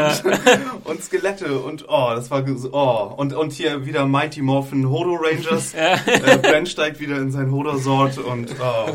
und 0.84 1.04
Skelette 1.04 1.58
und 1.58 1.86
oh, 1.88 2.12
das 2.16 2.30
war 2.30 2.46
so- 2.58 2.70
oh 2.74 3.14
und 3.18 3.34
und 3.34 3.52
hier 3.52 3.86
wieder 3.86 4.06
Mighty 4.06 4.42
Morphin 4.42 4.88
Hodo 4.90 5.16
Rangers. 5.16 5.74
äh, 5.74 5.98
Bran 6.42 6.66
steigt 6.66 7.00
wieder 7.00 7.18
in 7.18 7.32
sein 7.32 7.52
Hodo 7.52 7.78
Sword 8.12 8.28
und 8.28 8.56
oh, 8.60 8.90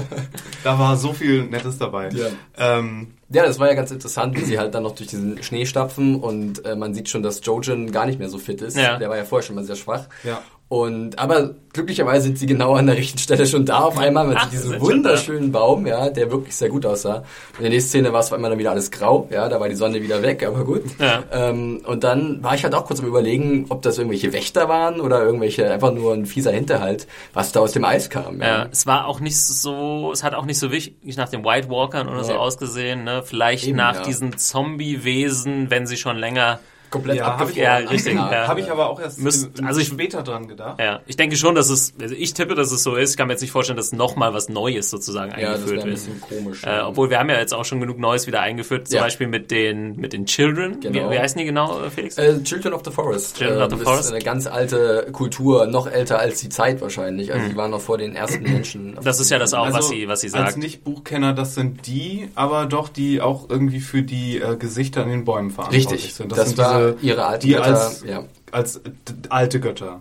da 0.65 0.79
war 0.79 0.97
so 0.97 1.13
viel 1.13 1.45
Nettes 1.45 1.79
dabei. 1.79 2.09
Ja. 2.11 2.27
Ähm, 2.57 3.09
Ja, 3.29 3.45
das 3.45 3.59
war 3.59 3.69
ja 3.69 3.75
ganz 3.75 3.91
interessant, 3.91 4.37
wie 4.37 4.45
sie 4.45 4.59
halt 4.59 4.75
dann 4.75 4.85
noch 4.85 4.95
durch 4.95 5.09
diesen 5.09 5.43
Schnee 5.43 5.67
stapfen 5.67 6.17
und 6.17 6.65
äh, 6.65 6.77
man 6.77 6.95
sieht 6.95 7.09
schon, 7.09 7.23
dass 7.23 7.41
Jojen 7.45 7.91
gar 7.91 8.07
nicht 8.07 8.19
mehr 8.19 8.29
so 8.29 8.39
fit 8.39 8.63
ist. 8.63 8.77
Ja. 8.77 8.99
Der 8.99 9.09
war 9.09 9.17
ja 9.17 9.25
vorher 9.25 9.45
schon 9.47 9.57
mal 9.57 9.65
sehr 9.65 9.77
schwach. 9.77 10.07
Ja. 10.23 10.43
Und 10.69 11.17
aber 11.21 11.55
glücklicherweise 11.73 12.25
sind 12.25 12.39
sie 12.39 12.47
genau 12.47 12.75
an 12.75 12.87
der 12.87 12.97
richtigen 12.97 13.21
Stelle 13.21 13.47
schon 13.47 13.65
da 13.67 13.83
auf 13.83 13.99
einmal 13.99 14.27
mit 14.27 14.37
Ach, 14.41 14.51
diesem 14.51 14.81
wunderschönen 14.81 15.53
Baum, 15.53 15.87
ja, 15.87 16.11
der 16.11 16.29
wirklich 16.33 16.57
sehr 16.57 16.71
gut 16.71 16.85
aussah. 16.85 17.23
In 17.59 17.63
der 17.63 17.71
nächsten 17.71 17.91
Szene 17.91 18.13
war 18.13 18.19
es 18.19 18.27
auf 18.27 18.33
einmal 18.33 18.51
dann 18.51 18.59
wieder 18.59 18.73
alles 18.73 18.91
grau, 18.91 19.29
ja, 19.31 19.49
da 19.49 19.61
war 19.61 19.69
die 19.69 19.77
Sonne 19.77 20.03
wieder 20.03 20.23
weg, 20.23 20.45
aber 20.45 20.65
gut. 20.65 20.83
Ja. 20.99 21.23
Ähm, 21.31 21.83
und 21.87 22.03
dann 22.03 22.43
war 22.43 22.57
ich 22.57 22.65
halt 22.65 22.75
auch 22.75 22.85
kurz 22.85 22.99
am 22.99 23.07
überlegen, 23.07 23.67
ob 23.69 23.83
das 23.83 23.99
irgendwelche 23.99 24.33
Wächter 24.33 24.69
waren 24.69 25.01
oder 25.01 25.23
irgendwelche 25.23 25.71
einfach 25.71 25.93
nur 25.93 26.13
ein 26.15 26.27
fieser 26.27 26.51
Hinterhalt, 26.51 27.07
was 27.33 27.53
da 27.53 27.61
aus 27.61 27.71
dem 27.71 27.85
Eis 27.85 28.11
kam. 28.11 28.41
Ja, 28.41 28.67
es 28.73 28.87
war 28.87 29.07
auch 29.07 29.21
nicht 29.21 29.39
so, 29.39 30.11
es 30.13 30.25
hat 30.25 30.35
auch 30.35 30.47
nicht 30.47 30.59
so 30.59 30.73
wichtig 30.73 31.17
nach 31.17 31.29
den 31.29 31.45
White 31.45 31.71
Walkern 31.71 32.09
oder 32.09 32.25
so 32.25 32.33
Nee. 32.33 32.39
ausgesehen, 32.39 33.05
ne? 33.05 33.23
Vielleicht 33.25 33.69
Eben, 33.69 33.77
nach 33.77 33.95
ja. 33.97 34.03
diesen 34.03 34.37
Zombie-Wesen, 34.37 35.71
wenn 35.71 35.87
sie 35.87 35.97
schon 35.97 36.17
länger 36.17 36.59
Komplett 36.91 37.17
Ja, 37.17 37.23
ich- 37.23 37.57
ja, 37.57 37.69
abgefroren. 37.75 37.89
richtig, 37.89 38.15
Ja. 38.15 38.49
Habe 38.49 38.61
ich 38.61 38.71
aber 38.71 38.89
auch 38.89 39.01
erst 39.01 39.21
Müsst- 39.21 39.51
also 39.65 39.81
ich- 39.81 39.89
später 39.89 40.23
dran 40.23 40.49
gedacht. 40.49 40.79
Ja, 40.81 41.01
ich 41.07 41.17
denke 41.17 41.37
schon, 41.37 41.55
dass 41.55 41.69
es, 41.71 41.95
also 42.01 42.15
ich 42.15 42.35
tippe, 42.35 42.55
dass 42.55 42.71
es 42.73 42.83
so 42.83 42.95
ist. 42.97 43.11
Ich 43.11 43.17
kann 43.17 43.27
mir 43.27 43.33
jetzt 43.35 43.41
nicht 43.43 43.51
vorstellen, 43.51 43.77
dass 43.77 43.93
nochmal 43.93 44.33
was 44.35 44.49
Neues 44.49 44.91
sozusagen 44.91 45.33
Ja, 45.33 45.53
das 45.53 45.57
eingeführt 45.61 45.81
ein 45.81 45.87
wird. 45.87 45.95
bisschen 45.97 46.21
komisch. 46.21 46.65
Äh, 46.65 46.81
obwohl 46.81 47.11
wir 47.11 47.19
haben 47.19 47.29
ja 47.31 47.39
jetzt 47.39 47.55
auch 47.55 47.65
schon 47.65 47.81
genug 47.81 47.99
Neues 47.99 48.27
wieder 48.27 48.41
eingeführt, 48.41 48.89
zum 48.89 48.97
Ja. 48.97 49.03
Beispiel 49.03 49.27
mit 49.27 49.51
den, 49.51 49.97
mit 49.97 50.13
den 50.13 50.27
Children. 50.27 50.81
Genau. 50.81 51.11
Wie, 51.11 51.15
wie 51.15 51.19
heißen 51.19 51.39
die 51.39 51.45
genau, 51.45 51.81
äh, 51.83 51.91
Felix? 51.91 52.17
Äh, 52.19 52.43
Children 52.43 52.73
of 52.75 52.83
the 52.85 52.91
Forest. 52.91 53.37
Children 53.39 53.63
of 53.63 53.71
the 53.71 53.77
das 53.77 53.85
Forest. 53.85 54.05
ist 54.07 54.11
eine 54.13 54.25
ganz 54.25 54.47
alte 54.47 55.09
Kultur, 55.13 55.67
noch 55.67 55.87
älter 55.87 56.19
als 56.19 56.41
die 56.41 56.49
Zeit 56.49 56.81
wahrscheinlich. 56.81 57.33
Also 57.33 57.49
die 57.49 57.57
waren 57.57 57.71
noch 57.71 57.81
vor 57.81 57.99
den 57.99 58.15
ersten 58.15 58.43
Menschen. 58.53 58.97
Das 59.03 59.21
ist 59.21 59.31
ja 59.31 59.39
das 59.39 59.55
auch, 59.55 59.73
was 59.73 59.89
sie, 59.89 60.09
was 60.09 60.21
sie 60.21 60.27
Also 60.29 60.37
Als 60.39 60.47
sagt. 60.55 60.59
Nicht-Buchkenner, 60.59 61.33
das 61.33 61.55
sind 61.55 61.87
die, 61.87 62.29
aber 62.35 62.67
doch 62.67 62.89
die 62.89 63.21
auch 63.21 63.49
irgendwie 63.49 63.81
für 63.81 64.03
die 64.03 64.39
äh, 64.41 64.57
Gesichter 64.57 65.03
in 65.03 65.09
den 65.11 65.25
Bäumen 65.25 65.51
verantwortlich 65.51 65.91
Richtig, 65.93 66.15
sind. 66.15 66.33
das, 66.33 66.49
sind 66.49 66.59
war 66.59 66.76
diese, 66.79 66.97
ihre 67.03 67.27
alte 67.27 67.47
die 67.47 67.53
Götter. 67.55 67.65
als, 67.67 68.05
ja. 68.07 68.25
als 68.53 68.81
d- 68.83 68.91
alte 69.29 69.61
Götter. 69.61 70.01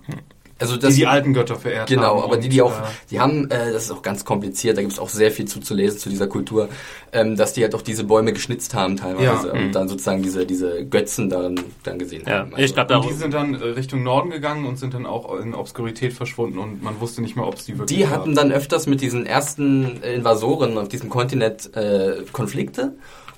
Also 0.58 0.76
Die 0.76 0.82
das, 0.84 0.96
die 0.96 1.06
alten 1.06 1.34
Götter 1.34 1.58
verehrt 1.58 1.90
haben. 1.90 1.96
Genau, 1.98 2.24
aber 2.24 2.38
die, 2.38 2.48
die 2.48 2.62
auch, 2.62 2.72
äh, 2.72 2.84
die 3.12 3.20
haben, 3.20 3.52
äh, 3.52 3.74
das 3.74 3.84
ist 3.84 3.92
auch 3.92 4.02
ganz 4.02 4.24
kompliziert, 4.24 4.78
da 4.78 4.82
gibt 4.84 4.94
es 4.94 5.00
auch 5.00 5.10
sehr 5.10 5.30
viel 5.30 5.44
zuzulesen 5.50 6.00
zu 6.00 6.08
dieser 6.08 6.28
Kultur, 6.28 6.70
ähm, 7.12 7.36
dass 7.36 7.52
die 7.52 7.62
halt 7.62 7.76
auch 7.76 7.82
diese 7.82 8.06
Bäume 8.06 8.32
geschnitzt 8.32 8.74
haben 8.74 8.96
teilweise 8.96 9.48
Ja. 9.50 9.54
und 9.54 9.74
dann 9.74 9.90
sozusagen 9.90 10.24
diese, 10.24 10.46
diese 10.46 10.86
Götzen 10.86 11.30
darin 11.30 11.60
dann 11.84 12.00
gesehen 12.00 12.24
Ja, 12.26 12.40
haben. 12.40 12.54
ich 12.56 12.74
glaube, 12.74 12.98
und 12.98 13.10
die 13.10 13.14
sind 13.16 13.34
dann 13.34 13.54
äh, 13.56 13.66
Richtung 13.66 14.04
Norden 14.04 14.30
gegangen 14.30 14.66
und 14.66 14.80
sind 14.80 14.94
dann 14.94 15.06
auch 15.06 15.38
in 15.42 15.54
Obskurität 15.54 16.14
verschwunden 16.14 16.58
und 16.58 16.82
man 16.82 17.02
wusste 17.02 17.22
nicht 17.22 17.36
mehr, 17.36 17.46
ob 17.46 17.56
es 17.56 17.66
die 17.66 17.78
wirklich 17.78 17.98
Die 18.00 18.08
hatten 18.08 18.34
dann 18.34 18.54
öfters 18.54 18.88
mit 18.88 19.02
diesen 19.02 19.26
ersten 19.26 20.02
Invasoren 20.04 20.78
auf 20.78 20.88
diesem 20.88 21.10
Kontinent 21.10 21.76
äh, 21.76 22.24
Konflikte 22.32 22.94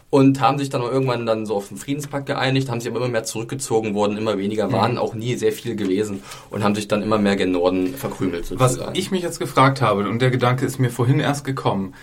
und 0.09 0.39
haben 0.39 0.57
sich 0.57 0.69
dann 0.69 0.81
auch 0.81 0.91
irgendwann 0.91 1.25
dann 1.25 1.45
so 1.45 1.55
auf 1.55 1.67
den 1.67 1.77
Friedenspakt 1.77 2.25
geeinigt, 2.25 2.69
haben 2.69 2.79
sich 2.79 2.89
aber 2.89 2.99
immer 2.99 3.09
mehr 3.09 3.23
zurückgezogen, 3.23 3.93
wurden 3.93 4.17
immer 4.17 4.37
weniger, 4.37 4.71
waren 4.71 4.97
auch 4.97 5.13
nie 5.13 5.35
sehr 5.35 5.51
viel 5.51 5.75
gewesen 5.75 6.23
und 6.49 6.63
haben 6.63 6.75
sich 6.75 6.87
dann 6.87 7.03
immer 7.03 7.17
mehr 7.17 7.35
gen 7.35 7.51
Norden 7.51 7.93
verkrümelt 7.93 8.49
Was 8.57 8.73
sozusagen. 8.73 8.97
ich 8.97 9.11
mich 9.11 9.21
jetzt 9.21 9.39
gefragt 9.39 9.81
habe, 9.81 10.07
und 10.07 10.21
der 10.21 10.31
Gedanke 10.31 10.65
ist 10.65 10.79
mir 10.79 10.89
vorhin 10.89 11.19
erst 11.19 11.43
gekommen, 11.43 11.93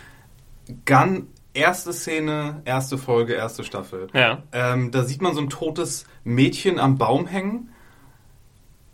Gun, 0.86 1.28
erste 1.54 1.92
Szene, 1.92 2.62
erste 2.64 2.98
Folge, 2.98 3.34
erste 3.34 3.64
Staffel. 3.64 4.08
Ja. 4.12 4.42
Ähm, 4.52 4.90
da 4.90 5.04
sieht 5.04 5.22
man 5.22 5.34
so 5.34 5.40
ein 5.40 5.48
totes 5.48 6.04
Mädchen 6.24 6.78
am 6.78 6.98
Baum 6.98 7.26
hängen 7.26 7.70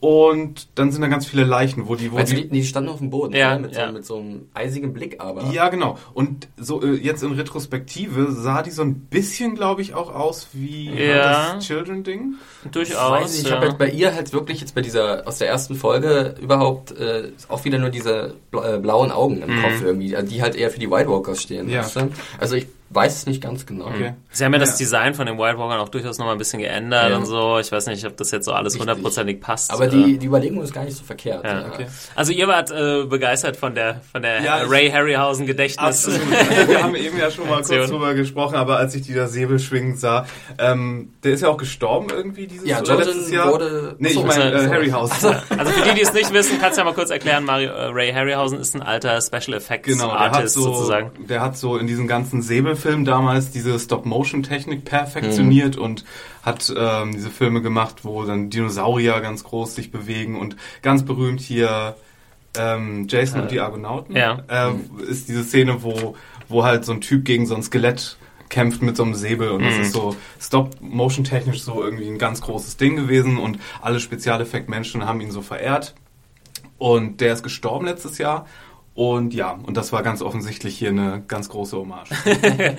und 0.00 0.68
dann 0.76 0.90
sind 0.92 1.02
da 1.02 1.08
ganz 1.08 1.26
viele 1.26 1.44
Leichen, 1.44 1.86
wo 1.86 1.94
die... 1.94 2.10
Wo 2.10 2.16
du, 2.16 2.24
die 2.24 2.48
die, 2.48 2.64
standen 2.64 2.88
auf 2.88 2.98
dem 2.98 3.10
Boden, 3.10 3.34
Ja, 3.34 3.54
ne? 3.56 3.60
mit, 3.66 3.76
ja. 3.76 3.86
so, 3.88 3.92
mit 3.92 4.04
so 4.06 4.16
einem 4.16 4.48
eisigen 4.54 4.92
Blick 4.94 5.20
aber. 5.20 5.44
ja, 5.52 5.68
genau. 5.68 5.98
Und 6.14 6.48
so 6.56 6.82
äh, 6.82 6.94
jetzt 6.94 7.22
in 7.22 7.32
Retrospektive 7.32 8.32
sah 8.32 8.62
die 8.62 8.70
so 8.70 8.82
ein 8.82 8.94
bisschen, 8.94 9.54
glaube 9.54 9.82
ich, 9.82 9.92
auch 9.94 10.14
aus 10.14 10.48
wie 10.54 10.90
Ja. 10.90 11.54
das 11.54 11.66
Children-Ding. 11.66 12.34
Durchaus. 12.72 13.10
Weiß 13.22 13.30
nicht, 13.32 13.42
ich 13.42 13.48
ja. 13.50 13.56
habe 13.56 13.68
halt 13.68 13.78
bei 13.78 13.88
ihr 13.90 14.14
halt 14.14 14.32
wirklich 14.32 14.60
jetzt 14.60 14.74
bei 14.74 14.80
dieser, 14.80 15.28
aus 15.28 15.36
der 15.38 15.48
ersten 15.48 15.74
Folge 15.74 16.34
überhaupt 16.40 16.92
äh, 16.92 17.32
auch 17.48 17.64
wieder 17.66 17.78
nur 17.78 17.90
diese 17.90 18.34
äh, 18.52 18.78
blauen 18.78 19.10
Augen 19.10 19.42
im 19.42 19.50
Mhm. 19.56 19.62
Kopf 19.62 19.82
irgendwie, 19.82 20.16
die 20.24 20.40
halt 20.42 20.56
eher 20.56 20.70
für 20.70 20.78
die 20.80 20.90
White 20.90 21.10
Walkers 21.10 21.42
stehen. 21.42 21.68
Ja. 21.68 21.80
weißt 21.82 21.96
du? 21.96 22.10
Also 22.38 22.56
ich 22.56 22.66
weiß 22.92 23.16
es 23.18 23.26
nicht 23.26 23.40
ganz 23.42 23.66
genau. 23.66 23.86
Okay. 23.86 24.14
Sie 24.32 24.44
haben 24.44 24.52
ja 24.52 24.58
das 24.58 24.72
Ja. 24.72 24.78
Design 24.78 25.14
von 25.14 25.26
den 25.26 25.38
White 25.38 25.58
Walkern 25.58 25.78
auch 25.80 25.88
durchaus 25.88 26.18
nochmal 26.18 26.34
ein 26.34 26.38
bisschen 26.38 26.58
geändert 26.60 27.10
Ja. 27.10 27.16
und 27.16 27.24
so. 27.26 27.58
Ich 27.60 27.70
weiß 27.70 27.86
nicht, 27.86 28.04
ob 28.04 28.16
das 28.16 28.30
jetzt 28.32 28.44
so 28.46 28.52
alles 28.52 28.78
hundertprozentig 28.78 29.40
passt. 29.40 29.70
Aber 29.72 29.86
die, 29.86 30.18
die 30.18 30.26
Überlegung 30.26 30.60
ist 30.62 30.72
gar 30.74 30.84
nicht 30.84 30.96
so 30.96 31.04
verkehrt. 31.04 31.44
Ja, 31.44 31.60
ja. 31.60 31.66
okay. 31.68 31.86
Also 32.16 32.32
ihr 32.32 32.48
wart 32.48 32.70
äh, 32.72 33.04
begeistert 33.04 33.56
von 33.56 33.74
der 33.74 34.00
von 34.10 34.22
der 34.22 34.42
Ja, 34.42 34.56
Ray 34.68 34.90
Harryhausen 34.90 35.46
Gedächtnis. 35.46 36.06
Absolut. 36.08 36.20
Wir 36.68 36.82
haben 36.82 36.94
eben 36.96 37.16
ja 37.18 37.30
schon 37.30 37.48
mal 37.48 37.58
Aktion. 37.58 37.78
kurz 37.78 37.90
drüber 37.90 38.14
gesprochen, 38.14 38.56
aber 38.56 38.76
als 38.78 38.94
ich 38.94 39.02
die 39.02 39.14
da 39.14 39.28
Säbel 39.28 39.58
schwingen 39.60 39.96
sah, 39.96 40.26
ähm, 40.58 41.12
der 41.22 41.32
ist 41.32 41.42
ja 41.42 41.48
auch 41.48 41.56
gestorben 41.58 42.08
irgendwie 42.10 42.46
dieses 42.46 42.66
Ja, 42.66 42.78
Jordan 42.82 43.06
letztes 43.06 43.30
Jahr. 43.30 43.52
wurde- 43.52 43.94
Nee, 43.98 44.08
ich 44.08 44.24
meine 44.24 44.52
äh, 44.52 44.68
Harryhausen. 44.68 45.34
Also 45.56 45.72
für 45.72 45.88
die, 45.88 45.94
die 45.94 46.02
es 46.02 46.12
nicht 46.12 46.32
wissen, 46.32 46.58
kannst 46.60 46.76
du 46.76 46.80
ja 46.80 46.84
mal 46.84 46.94
kurz 46.94 47.10
erklären, 47.10 47.44
Mario, 47.44 47.70
äh, 47.70 47.86
Ray 47.92 48.12
Harryhausen 48.12 48.58
ist 48.58 48.74
ein 48.74 48.82
alter 48.82 49.20
Special 49.20 49.56
Effects 49.56 49.86
Genau, 49.88 50.08
der 50.10 50.18
hat 50.18 50.34
Artist 50.36 50.54
so, 50.54 50.62
sozusagen. 50.72 51.10
der 51.28 51.40
hat 51.40 51.56
so 51.56 51.76
in 51.76 51.86
diesen 51.86 52.08
ganzen 52.08 52.42
Säbelfilmen 52.80 53.04
damals 53.04 53.50
diese 53.50 53.78
Stop-Motion-Technik 53.78 54.84
perfektioniert 54.84 55.76
Mhm. 55.76 55.82
und 55.82 56.04
hat 56.42 56.72
ähm, 56.76 57.12
diese 57.12 57.30
Filme 57.30 57.60
gemacht, 57.62 58.04
wo 58.04 58.24
dann 58.24 58.50
Dinosaurier 58.50 59.20
ganz 59.20 59.44
groß 59.44 59.74
sich 59.74 59.90
bewegen 59.90 60.38
und 60.38 60.56
ganz 60.82 61.04
berühmt 61.04 61.40
hier 61.40 61.96
ähm, 62.58 63.06
Jason 63.08 63.42
und 63.42 63.50
die 63.50 63.60
Argonauten 63.60 64.16
ja. 64.16 64.42
äh, 64.48 64.72
ist 65.08 65.28
diese 65.28 65.44
Szene, 65.44 65.82
wo 65.82 66.16
wo 66.48 66.64
halt 66.64 66.84
so 66.84 66.92
ein 66.92 67.00
Typ 67.00 67.24
gegen 67.24 67.46
so 67.46 67.54
ein 67.54 67.62
Skelett 67.62 68.16
kämpft 68.48 68.82
mit 68.82 68.96
so 68.96 69.04
einem 69.04 69.14
Säbel 69.14 69.50
und 69.50 69.62
das 69.62 69.74
Mhm. 69.76 69.82
ist 69.82 69.92
so 69.92 70.16
Stop-Motion-technisch 70.40 71.62
so 71.62 71.80
irgendwie 71.84 72.08
ein 72.08 72.18
ganz 72.18 72.40
großes 72.40 72.76
Ding 72.76 72.96
gewesen 72.96 73.38
und 73.38 73.58
alle 73.80 74.00
Spezialeffekt-Menschen 74.00 75.06
haben 75.06 75.20
ihn 75.20 75.30
so 75.30 75.42
verehrt 75.42 75.94
und 76.78 77.20
der 77.20 77.34
ist 77.34 77.44
gestorben 77.44 77.86
letztes 77.86 78.18
Jahr. 78.18 78.46
Und 79.00 79.32
ja, 79.32 79.58
und 79.64 79.78
das 79.78 79.94
war 79.94 80.02
ganz 80.02 80.20
offensichtlich 80.20 80.76
hier 80.76 80.90
eine 80.90 81.22
ganz 81.26 81.48
große 81.48 81.74
Hommage. 81.74 82.10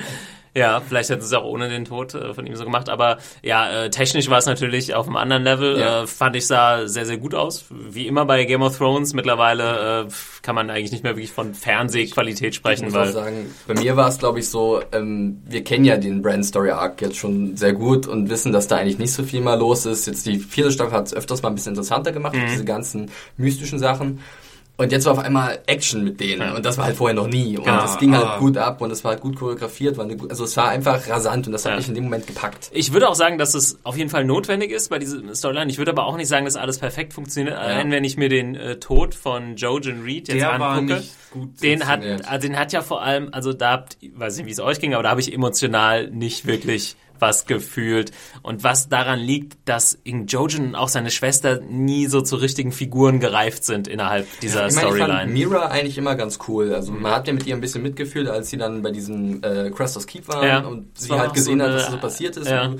Ja, 0.53 0.81
vielleicht 0.85 1.09
hätten 1.09 1.21
sie 1.21 1.27
es 1.27 1.33
auch 1.33 1.45
ohne 1.45 1.69
den 1.69 1.85
Tod 1.85 2.13
äh, 2.13 2.33
von 2.33 2.45
ihm 2.45 2.57
so 2.57 2.65
gemacht, 2.65 2.89
aber 2.89 3.19
ja, 3.41 3.85
äh, 3.85 3.89
technisch 3.89 4.29
war 4.29 4.37
es 4.37 4.47
natürlich 4.47 4.93
auf 4.93 5.07
einem 5.07 5.15
anderen 5.15 5.43
Level. 5.43 5.79
Ja. 5.79 6.03
Äh, 6.03 6.07
fand 6.07 6.35
ich 6.35 6.45
sah 6.45 6.89
sehr, 6.89 7.05
sehr 7.05 7.15
gut 7.15 7.33
aus. 7.33 7.67
Wie 7.69 8.05
immer 8.05 8.25
bei 8.25 8.43
Game 8.43 8.61
of 8.61 8.77
Thrones. 8.77 9.13
Mittlerweile 9.13 10.01
äh, 10.01 10.11
kann 10.41 10.55
man 10.55 10.69
eigentlich 10.69 10.91
nicht 10.91 11.05
mehr 11.05 11.15
wirklich 11.15 11.31
von 11.31 11.53
Fernsehqualität 11.53 12.49
Ich 12.49 12.55
sprechen, 12.55 12.83
muss 12.83 12.95
auch 12.95 12.99
weil 12.99 13.11
sagen, 13.13 13.55
bei 13.65 13.75
mir 13.75 13.95
war 13.95 14.09
es, 14.09 14.17
glaube 14.17 14.39
ich, 14.39 14.49
so, 14.49 14.81
ähm, 14.91 15.41
wir 15.45 15.63
kennen 15.63 15.85
ja 15.85 15.95
den 15.95 16.21
Brand 16.21 16.45
Story 16.45 16.71
Arc 16.71 17.01
jetzt 17.01 17.15
schon 17.15 17.55
sehr 17.55 17.71
gut 17.71 18.05
und 18.05 18.29
wissen, 18.29 18.51
dass 18.51 18.67
da 18.67 18.75
eigentlich 18.75 18.99
nicht 18.99 19.13
so 19.13 19.23
viel 19.23 19.39
mal 19.39 19.57
los 19.57 19.85
ist. 19.85 20.05
Jetzt 20.05 20.25
die 20.25 20.39
vierte 20.39 20.73
Staffel 20.73 20.91
hat 20.91 21.07
es 21.07 21.13
öfters 21.13 21.41
mal 21.41 21.47
ein 21.47 21.55
bisschen 21.55 21.71
interessanter 21.71 22.11
gemacht, 22.11 22.35
Mhm. 22.35 22.47
diese 22.51 22.65
ganzen 22.65 23.09
mystischen 23.37 23.79
Sachen. 23.79 24.19
Und 24.81 24.91
jetzt 24.91 25.05
war 25.05 25.13
auf 25.13 25.19
einmal 25.19 25.59
Action 25.67 26.03
mit 26.03 26.19
denen. 26.19 26.41
Ja. 26.41 26.55
Und 26.55 26.65
das 26.65 26.77
war 26.77 26.85
halt 26.85 26.95
vorher 26.95 27.15
noch 27.15 27.27
nie. 27.27 27.57
Und 27.57 27.65
Genau. 27.65 27.81
das 27.81 27.97
ging 27.99 28.15
halt 28.15 28.25
Ah. 28.25 28.37
gut 28.39 28.57
ab 28.57 28.81
und 28.81 28.91
es 28.91 29.03
war 29.03 29.11
halt 29.11 29.21
gut 29.21 29.35
choreografiert. 29.35 29.97
War 29.97 30.05
eine, 30.05 30.17
gut- 30.17 30.29
also 30.31 30.43
es 30.43 30.57
war 30.57 30.69
einfach 30.69 31.07
rasant 31.07 31.45
und 31.47 31.53
das 31.53 31.65
hat 31.65 31.73
Ja. 31.73 31.77
mich 31.77 31.87
in 31.87 31.95
dem 31.95 32.05
Moment 32.05 32.25
gepackt. 32.27 32.69
Ich 32.73 32.91
würde 32.93 33.07
auch 33.07 33.15
sagen, 33.15 33.37
dass 33.37 33.53
es 33.53 33.79
auf 33.83 33.95
jeden 33.97 34.09
Fall 34.09 34.25
notwendig 34.25 34.71
ist 34.71 34.89
bei 34.89 34.97
dieser 34.99 35.35
Storyline. 35.35 35.69
Ich 35.69 35.77
würde 35.77 35.91
aber 35.91 36.05
auch 36.05 36.17
nicht 36.17 36.27
sagen, 36.27 36.45
dass 36.45 36.55
alles 36.55 36.79
perfekt 36.79 37.13
funktioniert. 37.13 37.55
Allein 37.57 37.91
wenn 37.91 38.03
ich 38.03 38.17
mir 38.17 38.29
den 38.29 38.55
äh, 38.55 38.77
Tod 38.77 39.13
von 39.15 39.55
Jojen 39.55 40.03
Reed 40.03 40.27
jetzt 40.27 40.41
Der 40.41 40.59
war 40.59 40.71
angucke. 40.71 40.99
nicht 40.99 41.13
gut 41.31 41.61
den 41.61 41.87
hat, 41.87 42.01
also 42.27 42.47
den 42.47 42.57
hat 42.59 42.73
ja 42.73 42.81
vor 42.81 43.01
allem, 43.03 43.29
also 43.31 43.53
da 43.53 43.71
habt, 43.71 43.97
ich 44.01 44.11
weiß 44.17 44.37
nicht, 44.37 44.47
wie 44.47 44.51
es 44.51 44.59
euch 44.59 44.79
ging, 44.79 44.93
aber 44.93 45.03
da 45.03 45.09
habe 45.11 45.21
ich 45.21 45.31
emotional 45.33 46.07
nicht 46.09 46.45
wirklich 46.47 46.95
was 47.21 47.45
gefühlt. 47.45 48.11
Und 48.41 48.63
was 48.63 48.89
daran 48.89 49.19
liegt, 49.19 49.57
dass 49.69 49.93
in 50.03 50.25
Jojen 50.27 50.69
und 50.69 50.75
auch 50.75 50.89
seine 50.89 51.11
Schwester 51.11 51.61
nie 51.61 52.07
so 52.07 52.21
zu 52.21 52.35
richtigen 52.35 52.71
Figuren 52.71 53.19
gereift 53.19 53.63
sind 53.63 53.87
innerhalb 53.87 54.27
dieser 54.41 54.67
Ich 54.67 54.75
meine, 54.75 54.87
ich 54.89 54.95
fand 54.97 55.03
Storyline. 55.11 55.31
Mira 55.31 55.67
eigentlich 55.67 55.97
immer 55.97 56.15
ganz 56.15 56.39
cool. 56.47 56.73
Also 56.73 56.91
man 56.91 57.11
hat 57.13 57.27
ja 57.27 57.33
mit 57.33 57.45
ihr 57.47 57.55
ein 57.55 57.61
bisschen 57.61 57.83
mitgefühlt, 57.83 58.27
als 58.27 58.49
sie 58.49 58.57
dann 58.57 58.81
bei 58.81 58.91
diesem 58.91 59.41
äh, 59.43 59.69
Cresters 59.69 60.07
Keep 60.07 60.27
waren 60.27 60.47
Ja. 60.47 60.59
und 60.61 60.97
sie 60.99 61.09
war 61.11 61.19
halt 61.19 61.33
gesehen 61.33 61.59
so 61.59 61.65
hat, 61.65 61.71
eine- 61.71 61.79
was 61.81 61.91
so 61.91 61.97
passiert 61.97 62.35
ist. 62.37 62.49
ja. 62.49 62.73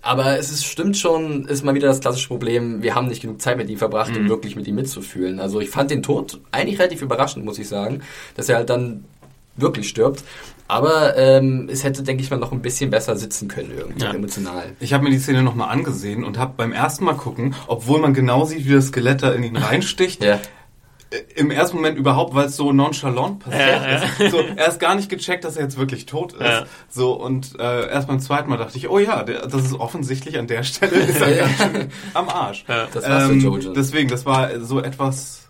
Aber 0.00 0.38
es 0.38 0.52
ist, 0.52 0.64
stimmt 0.64 0.96
schon, 0.96 1.46
ist 1.46 1.64
mal 1.64 1.74
wieder 1.74 1.88
das 1.88 1.98
klassische 1.98 2.28
Problem, 2.28 2.82
wir 2.84 2.94
haben 2.94 3.08
nicht 3.08 3.20
genug 3.20 3.42
Zeit 3.42 3.56
mit 3.56 3.68
ihm 3.68 3.78
verbracht, 3.78 4.12
Mhm. 4.12 4.18
um 4.18 4.28
wirklich 4.28 4.54
mit 4.54 4.68
ihm 4.68 4.76
mitzufühlen. 4.76 5.40
Also 5.40 5.60
ich 5.60 5.70
fand 5.70 5.90
den 5.90 6.04
Tod 6.04 6.40
eigentlich 6.52 6.78
relativ 6.78 7.02
überraschend, 7.02 7.44
muss 7.44 7.58
ich 7.58 7.66
sagen, 7.68 8.02
dass 8.36 8.48
er 8.48 8.56
halt 8.56 8.70
dann 8.70 9.04
wirklich 9.56 9.88
stirbt. 9.88 10.22
Aber 10.70 11.16
ähm, 11.16 11.68
es 11.72 11.82
hätte, 11.82 12.02
denke 12.02 12.22
ich 12.22 12.30
mal, 12.30 12.36
noch 12.36 12.52
ein 12.52 12.60
bisschen 12.60 12.90
besser 12.90 13.16
sitzen 13.16 13.48
können 13.48 13.72
irgendwie, 13.76 14.04
Ja. 14.04 14.12
emotional. 14.12 14.64
Ich 14.80 14.92
habe 14.92 15.02
mir 15.04 15.10
die 15.10 15.18
Szene 15.18 15.42
nochmal 15.42 15.70
angesehen 15.70 16.24
und 16.24 16.36
habe 16.38 16.52
beim 16.58 16.72
ersten 16.72 17.04
Mal 17.06 17.14
gucken, 17.14 17.54
obwohl 17.66 18.00
man 18.00 18.12
genau 18.12 18.44
sieht, 18.44 18.66
wie 18.66 18.74
das 18.74 18.88
Skelett 18.88 19.22
da 19.22 19.32
in 19.32 19.42
ihn 19.44 19.56
reinsticht, 19.56 20.22
Ja. 20.22 20.34
äh, 21.10 21.16
im 21.36 21.50
ersten 21.50 21.76
Moment 21.76 21.96
überhaupt, 21.96 22.34
weil 22.34 22.46
es 22.48 22.56
so 22.56 22.70
nonchalant 22.70 23.38
passiert 23.38 23.66
Ja, 23.66 24.26
ist. 24.26 24.30
So, 24.30 24.40
er 24.40 24.68
ist 24.68 24.78
gar 24.78 24.94
nicht 24.94 25.08
gecheckt, 25.08 25.44
dass 25.44 25.56
er 25.56 25.62
jetzt 25.62 25.78
wirklich 25.78 26.04
tot 26.04 26.34
ist. 26.34 26.40
Ja. 26.42 26.66
So 26.90 27.12
und 27.14 27.58
äh, 27.58 27.88
erst 27.88 28.06
beim 28.08 28.20
zweiten 28.20 28.50
Mal 28.50 28.58
dachte 28.58 28.76
ich, 28.76 28.90
oh 28.90 28.98
ja, 28.98 29.22
der, 29.22 29.46
das 29.46 29.64
ist 29.64 29.72
offensichtlich 29.72 30.38
an 30.38 30.48
der 30.48 30.64
Stelle 30.64 30.96
ist 30.96 31.18
er 31.18 31.34
ganz 31.46 31.56
schön 31.56 31.88
am 32.12 32.28
Arsch. 32.28 32.66
Ähm, 32.68 32.88
Das 32.92 33.08
war's 33.08 33.26
für 33.28 33.32
Jojen. 33.34 33.72
Deswegen, 33.72 34.10
das 34.10 34.26
war 34.26 34.60
so 34.60 34.82
etwas, 34.82 35.48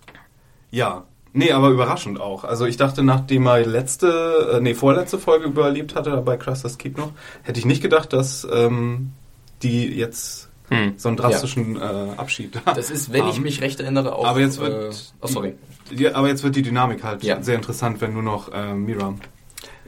ja. 0.70 1.06
Nee, 1.38 1.52
aber 1.52 1.68
überraschend 1.70 2.20
auch. 2.20 2.42
Also 2.42 2.66
ich 2.66 2.76
dachte, 2.76 3.02
nachdem 3.04 3.46
er 3.46 3.64
letzte, 3.64 4.54
äh, 4.54 4.60
nee, 4.60 4.74
vorletzte 4.74 5.18
Folge 5.18 5.46
überlebt 5.46 5.94
hatte 5.94 6.16
bei 6.22 6.36
Cruster's 6.36 6.78
Keep 6.78 6.98
noch, 6.98 7.12
hätte 7.44 7.60
ich 7.60 7.64
nicht 7.64 7.80
gedacht, 7.80 8.12
dass 8.12 8.46
ähm, 8.52 9.12
die 9.62 9.86
jetzt 9.86 10.48
Hm. 10.70 10.94
so 10.98 11.08
einen 11.08 11.16
drastischen 11.16 11.76
äh, 11.76 11.80
Abschied 12.18 12.60
Das 12.74 12.90
ist, 12.90 13.10
wenn 13.12 13.26
ich 13.28 13.36
haben. 13.36 13.42
mich 13.42 13.62
recht 13.62 13.80
erinnere, 13.80 14.14
auch... 14.16 14.26
Aber 14.26 14.40
jetzt 14.40 14.60
wird, 14.60 14.92
Äh, 14.92 14.96
oh, 15.22 15.26
sorry. 15.26 15.54
Ja, 15.90 16.14
aber 16.14 16.28
jetzt 16.28 16.42
wird 16.42 16.56
die 16.56 16.62
Dynamik 16.62 17.02
halt 17.04 17.22
Ja. 17.22 17.40
sehr 17.42 17.54
interessant, 17.54 18.00
wenn 18.02 18.12
nur 18.12 18.22
noch 18.22 18.52
äh, 18.52 18.74
Mira. 18.74 19.14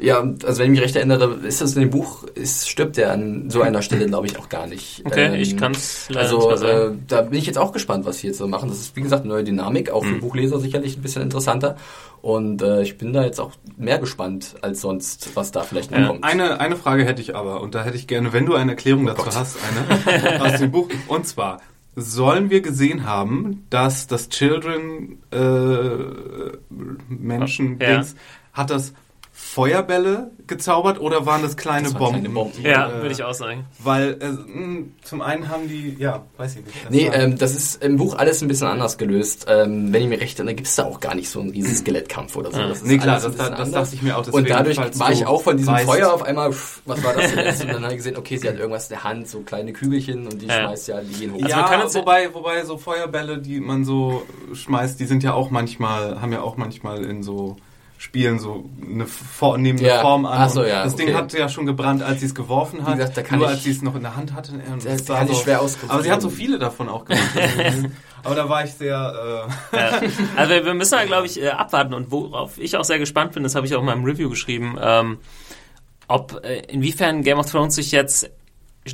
Ja, 0.00 0.20
also 0.20 0.58
wenn 0.58 0.66
ich 0.66 0.70
mich 0.70 0.80
recht 0.80 0.96
erinnere, 0.96 1.34
ist 1.46 1.60
das 1.60 1.74
in 1.74 1.80
dem 1.82 1.90
Buch, 1.90 2.24
ist, 2.34 2.68
stirbt 2.70 2.96
er 2.96 3.12
an 3.12 3.50
so 3.50 3.60
einer 3.60 3.82
Stelle, 3.82 4.06
glaube 4.06 4.26
ich, 4.26 4.38
auch 4.38 4.48
gar 4.48 4.66
nicht. 4.66 5.02
Okay, 5.04 5.26
Ähm, 5.26 5.34
ich 5.34 5.56
kann 5.58 5.72
es 5.72 6.08
leider 6.08 6.20
Also 6.20 6.38
nicht 6.38 6.48
mehr 6.48 6.56
sagen. 6.56 6.94
äh, 6.94 6.98
da 7.06 7.22
bin 7.22 7.38
ich 7.38 7.46
jetzt 7.46 7.58
auch 7.58 7.72
gespannt, 7.72 8.06
was 8.06 8.18
sie 8.18 8.28
jetzt 8.28 8.38
so 8.38 8.48
machen. 8.48 8.70
Das 8.70 8.78
ist, 8.80 8.96
wie 8.96 9.02
gesagt, 9.02 9.24
eine 9.24 9.32
neue 9.34 9.44
Dynamik, 9.44 9.90
auch 9.90 10.02
für 10.04 10.12
Mhm. 10.14 10.20
Buchleser 10.20 10.58
sicherlich 10.58 10.96
ein 10.96 11.02
bisschen 11.02 11.20
interessanter. 11.22 11.76
Und 12.22 12.62
äh, 12.62 12.82
ich 12.82 12.96
bin 12.98 13.12
da 13.12 13.24
jetzt 13.24 13.40
auch 13.40 13.52
mehr 13.76 13.98
gespannt 13.98 14.54
als 14.62 14.80
sonst, 14.80 15.30
was 15.36 15.52
da 15.52 15.62
vielleicht 15.64 15.90
noch 15.90 15.98
Ja. 15.98 16.06
kommt. 16.08 16.24
Eine, 16.24 16.60
eine 16.60 16.76
Frage 16.76 17.04
hätte 17.04 17.20
ich 17.20 17.36
aber, 17.36 17.60
und 17.60 17.74
da 17.74 17.84
hätte 17.84 17.96
ich 17.96 18.06
gerne, 18.06 18.32
wenn 18.32 18.46
du 18.46 18.54
eine 18.54 18.72
Erklärung 18.72 19.04
dazu 19.06 19.20
Oh 19.22 19.24
Gott. 19.24 19.36
hast, 19.36 19.58
eine 19.62 20.40
aus 20.42 20.58
dem 20.58 20.70
Buch. 20.70 20.88
Und 21.08 21.26
zwar, 21.26 21.60
sollen 21.96 22.48
wir 22.50 22.62
gesehen 22.62 23.04
haben, 23.04 23.66
dass 23.68 24.06
das 24.06 24.28
Children 24.30 25.18
äh, 25.30 26.56
Menschen 27.08 27.78
Ja. 27.80 27.94
Dings, 27.96 28.14
hat 28.52 28.70
das 28.70 28.92
Feuerbälle 29.42 30.30
gezaubert 30.46 31.00
oder 31.00 31.26
waren 31.26 31.42
das 31.42 31.56
kleine 31.56 31.84
Das 31.84 31.94
waren 31.94 32.00
Bomben? 32.00 32.20
kleine 32.20 32.28
Bomben. 32.34 32.52
die, 32.58 32.62
ja, 32.68 32.88
äh, 32.88 32.94
würde 33.02 33.10
ich 33.12 33.22
auch 33.24 33.34
sagen. 33.34 33.64
Weil 33.78 34.16
äh, 34.20 34.28
mh, 34.28 34.82
zum 35.02 35.22
einen 35.22 35.48
haben 35.48 35.66
die, 35.66 35.96
ja, 35.98 36.24
weiß 36.36 36.56
ich 36.56 36.64
nicht. 36.66 36.84
Das 36.84 36.90
Nee, 36.92 37.10
ähm, 37.12 37.36
das 37.38 37.54
ist 37.56 37.82
im 37.82 37.96
Buch 37.96 38.14
alles 38.16 38.42
ein 38.42 38.48
bisschen 38.48 38.68
anders 38.68 38.96
gelöst. 38.98 39.46
Ähm, 39.48 39.92
wenn 39.92 40.02
ich 40.02 40.08
mir 40.08 40.20
recht 40.20 40.38
erinnere, 40.38 40.54
gibt 40.54 40.68
es 40.68 40.76
da 40.76 40.84
auch 40.84 41.00
gar 41.00 41.14
nicht 41.14 41.28
so 41.30 41.40
einen 41.40 41.50
riesen 41.50 41.74
Skelettkampf 41.74 42.36
oder 42.36 42.52
so. 42.52 42.60
Ja. 42.60 42.68
Das 42.68 42.78
ist 42.78 42.86
Nee, 42.86 42.98
klar, 42.98 43.18
das- 43.20 43.34
das 43.36 43.48
anders. 43.50 43.70
dachte 43.72 43.94
ich 43.96 44.02
mir 44.02 44.16
auch, 44.16 44.26
Und 44.28 44.48
dadurch 44.48 44.76
war 44.98 45.10
ich 45.10 45.26
auch 45.26 45.42
von 45.42 45.56
diesem 45.56 45.74
weißt- 45.74 45.84
Feuer 45.84 46.12
auf 46.12 46.22
einmal, 46.22 46.52
pff, 46.52 46.82
was 46.86 47.02
war 47.02 47.14
das 47.14 47.30
denn 47.34 47.44
jetzt? 47.44 47.62
Und 47.62 47.72
dann 47.72 47.82
habe 47.82 47.92
ich 47.92 47.98
gesehen, 47.98 48.16
okay, 48.16 48.36
sie 48.36 48.48
hat 48.48 48.56
irgendwas 48.58 48.84
in 48.84 48.94
der 48.96 49.04
Hand, 49.04 49.26
so 49.28 49.40
kleine 49.40 49.72
Kügelchen 49.72 50.26
und 50.28 50.40
die 50.42 50.46
Ja. 50.46 50.60
schmeißt 50.60 50.88
ja, 50.88 51.00
die 51.00 51.12
gehen 51.18 51.32
hoch. 51.32 51.42
Also 51.42 51.48
ja, 51.56 51.94
wobei, 51.94 52.32
wobei 52.34 52.64
so 52.64 52.76
Feuerbälle, 52.78 53.38
die 53.38 53.58
man 53.60 53.84
so 53.84 54.22
schmeißt, 54.52 55.00
die 55.00 55.06
sind 55.06 55.22
ja 55.22 55.32
auch 55.34 55.50
manchmal, 55.50 56.20
haben 56.20 56.32
ja 56.32 56.42
auch 56.42 56.56
manchmal 56.56 57.04
in 57.04 57.22
so 57.22 57.56
Spielen 58.02 58.38
so 58.38 58.64
eine 58.82 59.04
Form, 59.06 59.60
nehmen 59.60 59.78
eine 59.78 59.88
Ja. 59.88 60.00
Form 60.00 60.24
an. 60.24 60.48
So, 60.48 60.64
ja, 60.64 60.84
das 60.84 60.96
Ding 60.96 61.08
okay. 61.08 61.16
hat 61.18 61.32
ja 61.34 61.50
schon 61.50 61.66
gebrannt, 61.66 62.02
als 62.02 62.20
sie 62.20 62.26
es 62.26 62.34
geworfen 62.34 62.86
hat. 62.86 62.96
Gesagt, 62.96 63.18
da 63.18 63.22
kann 63.22 63.38
Nur 63.40 63.48
ich- 63.48 63.54
als 63.56 63.64
sie 63.64 63.72
es 63.72 63.82
noch 63.82 63.94
in 63.94 64.00
der 64.00 64.16
Hand 64.16 64.32
hatte. 64.32 64.52
Und 64.52 64.82
Das 64.86 65.02
es 65.02 65.08
war 65.10 65.18
kann 65.18 65.28
ich 65.28 65.36
so, 65.36 65.42
schwer 65.42 65.60
auskonstruieren. 65.60 65.90
Aber 65.96 66.02
sie 66.02 66.10
hat 66.10 66.22
so 66.22 66.30
viele 66.30 66.58
davon 66.58 66.88
auch 66.88 67.04
gemacht. 67.04 67.22
aber 68.24 68.34
da 68.34 68.48
war 68.48 68.64
ich 68.64 68.72
sehr. 68.72 69.48
Äh, 69.72 69.76
Ja. 69.76 70.00
Also 70.36 70.50
wir- 70.54 70.64
wir 70.64 70.72
müssen 70.72 70.92
da, 70.92 71.04
glaube 71.04 71.26
ich, 71.26 71.42
äh, 71.42 71.48
abwarten 71.50 71.92
und 71.92 72.10
worauf 72.10 72.56
ich 72.56 72.74
auch 72.78 72.84
sehr 72.84 72.98
gespannt 72.98 73.32
bin, 73.32 73.42
das 73.42 73.54
habe 73.54 73.66
ich 73.66 73.74
auch 73.74 73.80
in 73.80 73.86
meinem 73.86 74.04
Review 74.04 74.30
geschrieben, 74.30 74.78
ähm, 74.80 75.18
ob 76.08 76.42
äh, 76.42 76.60
inwiefern 76.72 77.22
Game 77.22 77.38
of 77.38 77.50
Thrones 77.50 77.74
sich 77.74 77.92
jetzt 77.92 78.30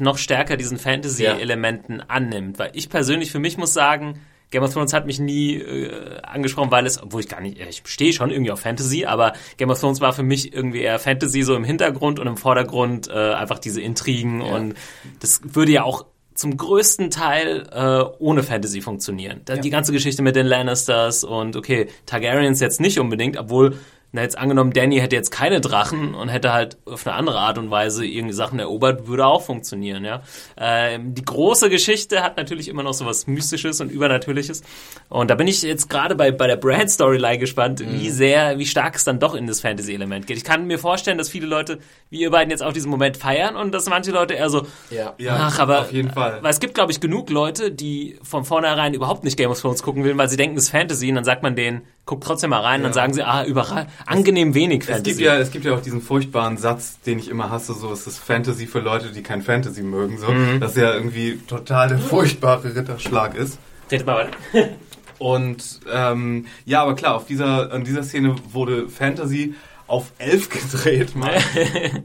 noch 0.01 0.19
stärker 0.19 0.57
diesen 0.57 0.79
Fantasy-Elementen 0.79 2.01
annimmt. 2.01 2.59
Weil 2.59 2.71
ich 2.75 2.89
persönlich 2.91 3.31
für 3.31 3.39
mich 3.39 3.57
muss 3.57 3.73
sagen, 3.73 4.19
Game 4.51 4.63
of 4.63 4.73
Thrones 4.73 4.93
hat 4.93 5.07
mich 5.07 5.19
nie 5.19 5.57
äh, 5.57 6.21
angesprochen, 6.23 6.71
weil 6.71 6.87
es, 6.87 7.03
obwohl 7.03 7.21
ich 7.21 7.29
gar 7.29 7.41
nicht, 7.41 7.59
ich 7.61 7.83
stehe 7.87 8.13
schon 8.13 8.31
irgendwie 8.31 8.53
auf 8.53 8.61
Fantasy, 8.61 9.05
aber 9.05 9.33
Game 9.57 9.71
of 9.71 9.81
Thrones 9.81 10.01
war 10.01 10.13
für 10.13 10.23
mich 10.23 10.53
irgendwie 10.55 10.81
eher 10.81 10.99
Fantasy 10.99 11.43
so 11.43 11.55
im 11.57 11.65
Hintergrund 11.65 12.19
und 12.21 12.27
im 12.27 12.37
Vordergrund 12.37 13.09
äh, 13.09 13.13
einfach 13.35 13.59
diese 13.59 13.81
Intrigen 13.81 14.41
Ja. 14.41 14.55
und 14.55 14.75
das 15.21 15.41
würde 15.43 15.73
ja 15.73 15.83
auch 15.83 16.07
zum 16.35 16.57
größten 16.57 17.11
Teil 17.11 17.67
äh, 17.73 18.05
ohne 18.19 18.43
Fantasy 18.43 18.83
funktionieren. 18.83 19.41
Da, 19.47 19.57
Die 19.57 19.71
ganze 19.71 19.91
Geschichte 19.93 20.21
mit 20.23 20.37
den 20.37 20.47
Lannisters 20.47 21.25
und 21.25 21.57
okay, 21.57 21.89
Targaryens 22.05 22.61
jetzt 22.61 22.79
nicht 22.79 22.99
unbedingt, 23.01 23.39
obwohl 23.39 23.79
Na, 24.17 24.23
jetzt 24.23 24.39
angenommen, 24.39 24.73
Danny 24.73 24.99
hätte 24.99 25.15
jetzt 25.15 25.31
keine 25.31 25.61
Drachen 25.61 26.15
und 26.15 26.29
hätte 26.31 26.53
halt 26.53 26.79
auf 26.87 27.07
eine 27.07 27.15
andere 27.17 27.39
Art 27.39 27.59
und 27.59 27.71
Weise 27.71 28.05
irgendwie 28.07 28.33
Sachen 28.33 28.59
erobert, 28.59 29.07
würde 29.07 29.27
auch 29.27 29.43
funktionieren, 29.43 30.05
ja. 30.07 30.23
Ähm, 30.57 31.15
die 31.15 31.23
große 31.25 31.69
Geschichte 31.69 32.23
hat 32.23 32.39
natürlich 32.39 32.69
immer 32.69 32.83
noch 32.83 32.95
so 32.95 33.05
was 33.05 33.27
Mystisches 33.27 33.81
und 33.83 33.91
Übernatürliches. 33.91 34.63
Und 35.11 35.31
da 35.31 35.35
bin 35.35 35.47
ich 35.49 35.61
jetzt 35.61 35.91
gerade 35.91 36.15
bei, 36.15 36.31
bei 36.33 36.47
der 36.47 36.57
Brand-Storyline 36.57 37.39
gespannt, 37.39 37.81
Mhm. 37.81 37.93
wie 38.01 38.09
sehr, 38.11 38.59
wie 38.59 38.65
stark 38.65 38.95
es 38.97 39.05
dann 39.05 39.19
doch 39.21 39.35
in 39.35 39.47
das 39.47 39.61
Fantasy-Element 39.61 40.27
geht. 40.27 40.39
Ich 40.39 40.45
kann 40.45 40.67
mir 40.67 40.79
vorstellen, 40.79 41.19
dass 41.19 41.29
viele 41.29 41.47
Leute, 41.47 41.79
wie 42.09 42.21
ihr 42.21 42.31
beiden 42.31 42.51
jetzt 42.51 42.63
auch 42.63 42.73
diesen 42.73 42.91
Moment 42.91 43.19
feiern 43.19 43.55
und 43.55 43.73
dass 43.75 43.87
manche 43.89 44.13
Leute 44.13 44.33
eher 44.35 44.49
so, 44.49 44.67
Ja. 44.91 45.13
Ja, 45.19 45.37
ach, 45.41 45.59
aber, 45.59 45.81
auf 45.83 45.93
jeden 45.93 46.11
Fall. 46.11 46.39
weil 46.43 46.51
es 46.51 46.61
gibt, 46.61 46.75
glaube 46.75 46.91
ich, 46.91 47.01
genug 47.01 47.29
Leute, 47.29 47.71
die 47.71 48.19
von 48.23 48.45
vornherein 48.47 48.95
überhaupt 48.95 49.25
nicht 49.25 49.37
Game 49.37 49.51
of 49.51 49.61
Thrones 49.61 49.83
gucken 49.83 50.05
will, 50.05 50.17
weil 50.17 50.31
sie 50.31 50.39
denken, 50.39 50.57
es 50.57 50.65
ist 50.65 50.71
Fantasy 50.71 51.11
und 51.11 51.17
dann 51.17 51.25
sagt 51.25 51.43
man 51.43 51.55
denen, 51.55 51.83
guckt 52.07 52.25
trotzdem 52.25 52.51
mal 52.51 52.61
rein, 52.63 52.83
dann 52.85 52.93
sagen 52.93 53.13
sie, 53.13 53.23
ah, 53.23 53.45
überall, 53.45 53.89
angenehm 54.07 54.55
wenig 54.55 54.83
Es 54.83 54.87
Fantasy. 54.87 55.11
gibt, 55.11 55.21
ja, 55.21 55.37
es 55.37 55.51
gibt 55.51 55.65
ja 55.65 55.75
auch 55.75 55.83
diesen 55.83 56.01
furchtbaren 56.01 56.57
Satz, 56.57 57.01
den 57.01 57.19
ich 57.19 57.29
immer 57.29 57.51
hasse, 57.51 57.75
so 57.75 57.93
es 57.93 58.07
ist 58.07 58.19
Fantasy 58.19 58.67
für 58.67 58.79
Leute, 58.79 59.11
die 59.13 59.23
kein 59.23 59.43
Fantasy 59.43 59.83
mögen, 59.83 60.17
so, 60.19 60.31
Mhm. 60.31 60.61
dass 60.61 60.77
ja 60.77 60.95
irgendwie 60.95 61.39
total 61.49 61.89
der 61.89 61.99
furchtbare 61.99 62.75
Ritterschlag 62.77 63.35
ist. 63.35 63.59
Redet 63.91 64.07
mal 64.07 64.27
weiter. 64.53 64.69
Und 65.19 65.81
ähm, 65.93 66.47
ja, 66.65 66.83
aber 66.83 66.95
klar, 66.95 67.15
auf 67.17 67.27
dieser, 67.27 67.73
an 67.73 67.85
dieser 67.85 68.03
Szene 68.03 68.37
wurde 68.53 68.89
Fantasy 68.89 69.55
auf 69.89 70.13
elf 70.19 70.49
gedreht 70.73 71.15
mal. 71.17 71.35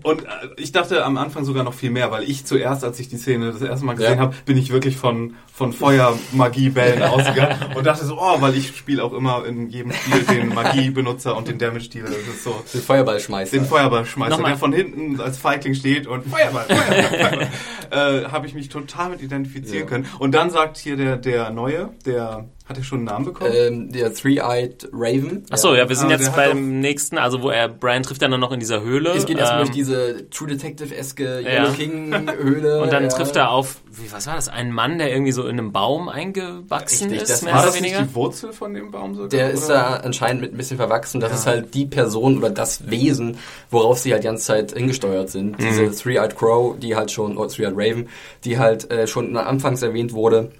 Und 0.03 0.23
äh, 0.23 0.27
ich 0.57 0.71
dachte 0.71 1.03
am 1.03 1.17
Anfang 1.17 1.45
sogar 1.45 1.63
noch 1.63 1.73
viel 1.73 1.89
mehr, 1.91 2.11
weil 2.11 2.23
ich 2.23 2.45
zuerst, 2.45 2.83
als 2.83 2.99
ich 2.99 3.09
die 3.09 3.17
Szene 3.17 3.51
das 3.51 3.61
erste 3.61 3.85
Mal 3.85 3.95
gesehen 3.95 4.15
Ja. 4.17 4.19
habe, 4.19 4.35
bin 4.45 4.57
ich 4.57 4.71
wirklich 4.71 4.97
von, 4.97 5.35
von 5.53 5.73
Feuer-Magie-Bällen 5.73 7.01
ausgegangen 7.03 7.57
und 7.75 7.85
dachte 7.85 8.05
so, 8.05 8.17
oh, 8.19 8.39
weil 8.41 8.55
ich 8.55 8.75
spiele 8.75 9.03
auch 9.03 9.13
immer 9.13 9.45
in 9.45 9.69
jedem 9.69 9.91
Spiel 9.91 10.21
den 10.23 10.49
Magie-Benutzer 10.53 11.35
und 11.35 11.47
den 11.47 11.57
Damage-Dealer. 11.57 12.09
Das 12.09 12.17
ist 12.35 12.43
so 12.43 12.63
Den 12.73 12.81
Feuerball 12.81 13.19
schmeißt. 13.19 13.53
den 13.53 13.65
Feuerballschmeißer, 13.65 14.31
Nochmal. 14.35 14.51
der 14.51 14.59
von 14.59 14.73
hinten 14.73 15.19
als 15.19 15.37
Feigling 15.37 15.73
steht 15.73 16.07
und 16.07 16.25
Feuerball, 16.27 16.65
Feuerball, 16.65 17.47
Feuerball. 17.89 18.21
äh, 18.25 18.25
habe 18.29 18.47
ich 18.47 18.53
mich 18.53 18.69
total 18.69 19.09
mit 19.09 19.21
identifizieren 19.21 19.83
Ja. 19.83 19.85
können. 19.89 20.07
Und 20.19 20.33
dann 20.33 20.49
sagt 20.49 20.77
hier 20.77 20.95
der, 20.97 21.17
der 21.17 21.49
Neue, 21.51 21.89
der 22.05 22.45
hat 22.71 22.77
ja 22.77 22.83
schon 22.83 22.99
einen 22.99 23.05
Namen 23.05 23.25
bekommen. 23.25 23.51
ähm, 23.55 23.91
der 23.91 24.13
Three-Eyed 24.13 24.89
Raven. 24.91 25.43
Achso, 25.49 25.75
ja, 25.75 25.87
wir 25.87 25.95
sind 25.95 26.11
Aber 26.11 26.21
jetzt 26.21 26.35
beim 26.35 26.79
nächsten, 26.79 27.17
also 27.17 27.41
wo 27.41 27.49
er, 27.49 27.69
Brian 27.69 28.03
trifft 28.03 28.21
dann 28.21 28.37
noch 28.39 28.51
in 28.51 28.59
dieser 28.59 28.81
Höhle. 28.81 29.11
Es 29.11 29.25
geht 29.25 29.37
erstmal 29.37 29.61
ähm, 29.61 29.65
durch 29.67 29.75
diese 29.75 30.29
True 30.29 30.47
Detective-eske 30.49 31.41
Ja. 31.41 31.49
Yellow 31.63 31.73
King-Höhle. 31.73 32.81
und 32.81 32.91
dann 32.91 33.03
ja. 33.03 33.09
trifft 33.09 33.35
er 33.35 33.51
auf, 33.51 33.77
wie, 33.91 34.11
was 34.11 34.27
war 34.27 34.35
das, 34.35 34.49
einen 34.49 34.71
Mann, 34.71 34.97
der 34.97 35.11
irgendwie 35.11 35.31
so 35.31 35.43
in 35.43 35.59
einem 35.59 35.71
Baum 35.71 36.09
eingewachsen 36.09 37.09
Richtig, 37.09 37.21
ist, 37.23 37.29
das 37.31 37.41
mehr 37.43 37.53
War 37.53 37.61
oder 37.61 37.71
das 37.71 37.81
nicht 37.81 37.91
weniger. 37.93 38.07
die 38.07 38.15
Wurzel 38.15 38.53
von 38.53 38.73
dem 38.73 38.91
Baum 38.91 39.13
sogar? 39.15 39.29
Der 39.29 39.51
ist 39.51 39.65
oder? 39.65 39.73
da 39.75 39.87
anscheinend 39.97 40.41
mit 40.41 40.53
ein 40.53 40.57
bisschen 40.57 40.77
verwachsen. 40.77 41.19
Das 41.21 41.31
Ja. 41.31 41.35
ist 41.37 41.47
halt 41.47 41.73
die 41.73 41.85
Person 41.85 42.37
oder 42.37 42.49
das 42.49 42.89
Wesen, 42.89 43.37
worauf 43.69 43.99
sie 43.99 44.13
halt 44.13 44.23
die 44.23 44.27
ganze 44.27 44.45
Zeit 44.45 44.71
hingesteuert 44.71 45.29
sind. 45.29 45.59
Mhm. 45.59 45.63
Diese 45.63 45.91
Three-Eyed 45.91 46.35
Crow, 46.37 46.77
die 46.79 46.95
halt 46.95 47.11
schon, 47.11 47.37
oder 47.37 47.49
Three-Eyed 47.49 47.73
Raven, 47.75 48.09
die 48.45 48.57
halt 48.59 48.89
äh, 48.91 49.07
schon 49.07 49.35
anfangs 49.37 49.81
erwähnt 49.81 50.13
wurde, 50.13 50.51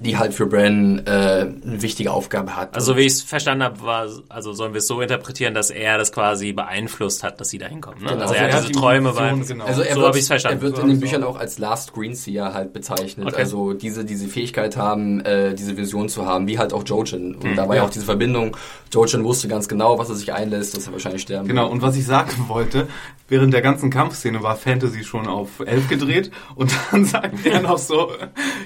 die 0.00 0.18
halt 0.18 0.34
für 0.34 0.46
Bran 0.46 1.02
äh, 1.06 1.10
eine 1.10 1.80
wichtige 1.82 2.12
Aufgabe 2.12 2.54
hat. 2.54 2.74
Also 2.74 2.96
wie 2.96 3.00
ich 3.02 3.12
es 3.14 3.22
verstanden 3.22 3.64
habe, 3.64 3.80
war, 3.82 4.06
also 4.28 4.52
sollen 4.52 4.74
wir 4.74 4.78
es 4.78 4.86
so 4.86 5.00
interpretieren, 5.00 5.54
dass 5.54 5.70
er 5.70 5.96
das 5.96 6.12
quasi 6.12 6.52
beeinflusst 6.52 7.22
hat, 7.22 7.40
dass 7.40 7.48
sie 7.48 7.56
da 7.58 7.66
hinkommen. 7.66 8.02
Ne? 8.02 8.10
Genau. 8.10 8.22
Also 8.22 8.34
er 8.34 8.42
Also 8.44 8.56
hat 8.56 8.62
diese 8.64 8.72
die 8.74 8.78
Träume 8.78 9.12
beeinflusst. 9.12 9.50
genau. 9.50 9.64
Also 9.64 9.80
er 9.82 9.94
So 9.94 10.00
wird, 10.02 10.08
hab 10.08 10.16
ich's 10.16 10.26
verstanden. 10.26 10.58
er 10.58 10.62
wird 10.62 10.76
So 10.76 10.82
in 10.82 10.88
den 10.88 11.00
Büchern 11.00 11.24
auch. 11.24 11.36
auch 11.36 11.40
als 11.40 11.58
Last 11.58 11.94
Greenseer 11.94 12.52
halt 12.52 12.72
bezeichnet. 12.74 13.26
Okay. 13.26 13.36
Also 13.36 13.72
diese, 13.72 14.04
diese 14.04 14.28
Fähigkeit 14.28 14.76
haben, 14.76 15.20
äh, 15.20 15.54
diese 15.54 15.76
Vision 15.78 16.08
zu 16.10 16.26
haben, 16.26 16.46
wie 16.46 16.58
halt 16.58 16.72
auch 16.74 16.84
Jojen. 16.84 17.34
Und 17.36 17.56
da 17.56 17.66
war 17.68 17.74
ja 17.76 17.82
Ja. 17.82 17.88
auch 17.88 17.90
diese 17.92 18.04
Verbindung. 18.04 18.56
Jojen 18.92 19.24
wusste 19.24 19.48
ganz 19.48 19.66
genau, 19.68 19.98
was 19.98 20.08
er 20.10 20.14
sich 20.16 20.32
einlässt, 20.32 20.76
dass 20.76 20.86
er 20.86 20.92
wahrscheinlich 20.92 21.22
sterben 21.22 21.48
Genau, 21.48 21.62
wird. 21.64 21.72
und 21.72 21.82
was 21.82 21.96
ich 21.96 22.04
sagen 22.04 22.30
wollte, 22.48 22.86
während 23.28 23.54
der 23.54 23.62
ganzen 23.62 23.90
Kampfszene 23.90 24.42
war 24.42 24.56
Fantasy 24.56 25.04
schon 25.04 25.26
auf 25.26 25.60
11 25.60 25.88
gedreht 25.88 26.30
und 26.54 26.70
dann 26.92 27.04
sagt 27.06 27.46
er 27.46 27.62
noch 27.62 27.78
so, 27.78 28.10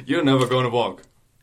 you're 0.06 0.24
never 0.24 0.46
gonna 0.48 0.72
walk. 0.72 1.02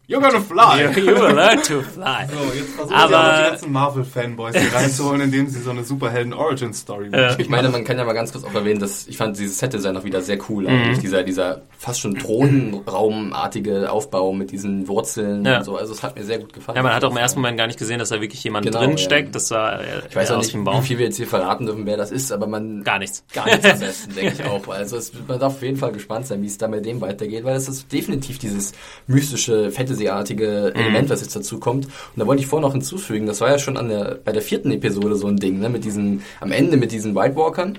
You're 0.10 0.22
gonna 0.22 0.40
fly. 0.40 0.86
You, 0.96 1.06
will 1.16 1.36
learn 1.36 1.62
to 1.64 1.82
fly. 1.82 2.26
So, 2.30 2.58
jetzt 2.58 2.70
versuchen 2.76 2.96
Aber- 2.96 3.08
sie 3.10 3.16
auch 3.16 3.22
noch 3.24 3.38
die 3.44 3.50
ganzen 3.50 3.72
Marvel-Fanboys 3.74 4.56
hier 4.56 4.74
reinzuholen, 4.74 5.22
indem 5.22 5.48
sie 5.48 5.60
so 5.62 5.72
eine 5.72 5.84
Superhelden-Origin-Story 5.84 7.10
Ja. 7.12 7.28
machen. 7.28 7.42
Ich 7.42 7.50
meine, 7.50 7.68
man 7.70 7.84
kann 7.84 7.98
ja 7.98 8.06
mal 8.06 8.14
ganz 8.14 8.32
kurz 8.32 8.46
auch 8.46 8.54
erwähnen, 8.54 8.80
dass 8.80 9.06
ich 9.08 9.18
fand 9.18 9.38
dieses 9.38 9.58
Set-Design 9.60 9.98
auch 9.98 10.06
wieder 10.06 10.22
sehr 10.22 10.38
cool 10.50 10.64
Mhm. 10.64 10.70
eigentlich. 10.70 11.00
Dieser, 11.00 11.24
dieser 11.24 11.62
fast 11.78 12.00
schon 12.00 12.16
Thronraumartige 12.16 13.92
Aufbau 13.92 14.32
mit 14.34 14.52
diesen 14.52 14.88
Wurzeln 14.88 15.44
Ja. 15.46 15.58
und 15.58 15.64
so. 15.66 15.76
Also 15.76 15.94
es 15.94 16.04
hat 16.04 16.16
mir 16.16 16.24
sehr 16.24 16.40
gut 16.40 16.54
gefallen. 16.54 16.76
Ja, 16.78 16.84
man 16.84 16.94
hat 16.94 17.04
auch 17.04 17.12
im 17.12 17.18
ersten 17.18 17.40
Moment 17.42 17.58
gar 17.58 17.68
nicht 17.68 17.80
gesehen, 17.80 18.00
dass 18.00 18.10
da 18.10 18.22
wirklich 18.22 18.44
jemand 18.44 18.66
Genau, 18.66 18.80
drin 18.80 18.92
ja. 18.92 18.98
steckt. 18.98 19.36
Das 19.36 19.48
sah 19.50 19.80
äh, 19.80 19.84
Ich 20.10 20.16
weiß 20.16 20.32
auch 20.32 20.38
nicht, 20.38 20.54
wie 20.56 20.82
viel 20.84 20.98
wir 21.00 21.06
jetzt 21.06 21.18
hier 21.18 21.28
verraten 21.28 21.66
dürfen, 21.66 21.86
wer 21.86 21.98
das 21.98 22.12
ist, 22.12 22.32
aber 22.32 22.48
man 22.48 22.84
Gar 22.84 23.00
nichts. 23.00 23.24
gar 23.34 23.46
nichts 23.46 23.66
am 23.70 23.80
besten, 23.80 24.16
denke 24.16 24.34
ich 24.42 24.46
auch. 24.50 24.68
Also 24.70 24.98
es, 24.98 25.12
man 25.28 25.40
darf 25.40 25.56
auf 25.56 25.62
jeden 25.64 25.78
Fall 25.78 25.92
gespannt 25.92 26.28
sein, 26.28 26.42
wie 26.42 26.48
es 26.48 26.58
da 26.58 26.68
mit 26.68 26.86
dem 26.86 27.02
weitergeht, 27.02 27.44
weil 27.44 27.56
es 27.56 27.68
ist 27.68 27.92
definitiv 27.92 28.40
dieses 28.40 28.72
mystische, 29.08 29.72
Fantasy-artige 29.98 30.74
Mhm. 30.76 30.80
Element, 30.82 31.10
was 31.10 31.22
jetzt 31.22 31.36
dazu 31.36 31.60
kommt. 31.60 31.86
Und 31.86 31.92
da 32.16 32.28
wollte 32.28 32.42
ich 32.42 32.48
vorher 32.48 32.68
noch 32.68 32.74
hinzufügen, 32.74 33.26
das 33.26 33.42
war 33.42 33.50
ja 33.50 33.60
schon 33.60 33.78
an 33.78 33.90
der, 33.90 34.20
bei 34.24 34.32
der 34.32 34.42
vierten 34.42 34.72
Episode 34.72 35.16
so 35.16 35.28
ein 35.28 35.38
Ding, 35.38 35.60
ne, 35.60 35.70
mit 35.70 35.84
diesen, 35.86 36.22
am 36.40 36.52
Ende 36.52 36.78
mit 36.78 36.92
diesen 36.92 37.16
White 37.16 37.36
Walkern. 37.36 37.78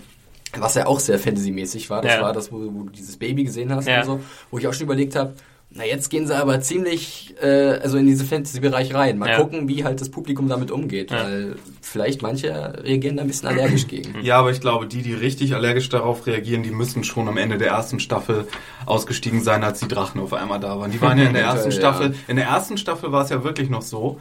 Was 0.59 0.75
ja 0.77 0.87
auch 0.87 0.99
sehr 0.99 1.19
Fantasy-mäßig 1.19 1.91
war. 1.91 2.01
Das 2.01 2.15
Ja. 2.15 2.23
war 2.23 2.33
das, 2.33 2.51
wo, 2.51 2.57
wo 2.73 2.83
du 2.85 2.91
dieses 2.91 3.19
Baby 3.19 3.45
gesehen 3.45 3.71
hast 3.75 3.87
Ja. 3.87 4.01
und 4.01 4.07
so. 4.07 4.21
Wo 4.51 4.59
ich 4.59 4.67
auch 4.67 4.73
schon 4.73 4.85
überlegt 4.85 5.15
habe, 5.15 5.35
na 5.71 5.85
jetzt 5.85 6.09
gehen 6.09 6.27
sie 6.27 6.35
aber 6.35 6.61
ziemlich 6.63 7.35
äh, 7.43 7.79
also 7.83 7.99
in 7.99 8.07
diesen 8.07 8.27
Fantasy-Bereich 8.27 8.95
rein. 8.95 9.19
Mal 9.19 9.29
Ja. 9.29 9.37
gucken, 9.43 9.69
wie 9.69 9.85
halt 9.85 10.01
das 10.01 10.09
Publikum 10.09 10.49
damit 10.49 10.71
umgeht. 10.71 11.11
Ja. 11.11 11.25
Weil 11.25 11.57
vielleicht 11.89 12.23
manche 12.23 12.49
reagieren 12.85 13.17
da 13.17 13.23
ein 13.23 13.29
bisschen 13.29 13.49
allergisch 13.49 13.87
gegen. 13.89 14.21
Ja, 14.23 14.39
aber 14.39 14.51
ich 14.51 14.61
glaube, 14.61 14.87
die, 14.87 15.03
die 15.03 15.15
richtig 15.15 15.55
allergisch 15.55 15.89
darauf 15.89 16.27
reagieren, 16.27 16.63
die 16.63 16.71
müssen 16.71 17.05
schon 17.05 17.27
am 17.29 17.37
Ende 17.37 17.59
der 17.59 17.69
ersten 17.69 17.99
Staffel 18.01 18.47
ausgestiegen 18.87 19.43
sein, 19.43 19.65
als 19.65 19.81
die 19.81 19.89
Drachen 19.89 20.21
auf 20.21 20.33
einmal 20.33 20.61
da 20.61 20.79
waren. 20.79 20.91
Die 20.91 21.01
waren 21.01 21.19
ja 21.19 21.25
in 21.25 21.35
der 21.35 21.43
ersten. 21.45 21.73
Staffel. 21.73 22.15
In 22.29 22.37
der 22.37 22.47
ersten 22.47 22.79
Staffel 22.79 23.11
war 23.13 23.23
es 23.25 23.31
ja 23.31 23.43
wirklich 23.45 23.71
noch 23.71 23.83
so, 23.83 24.21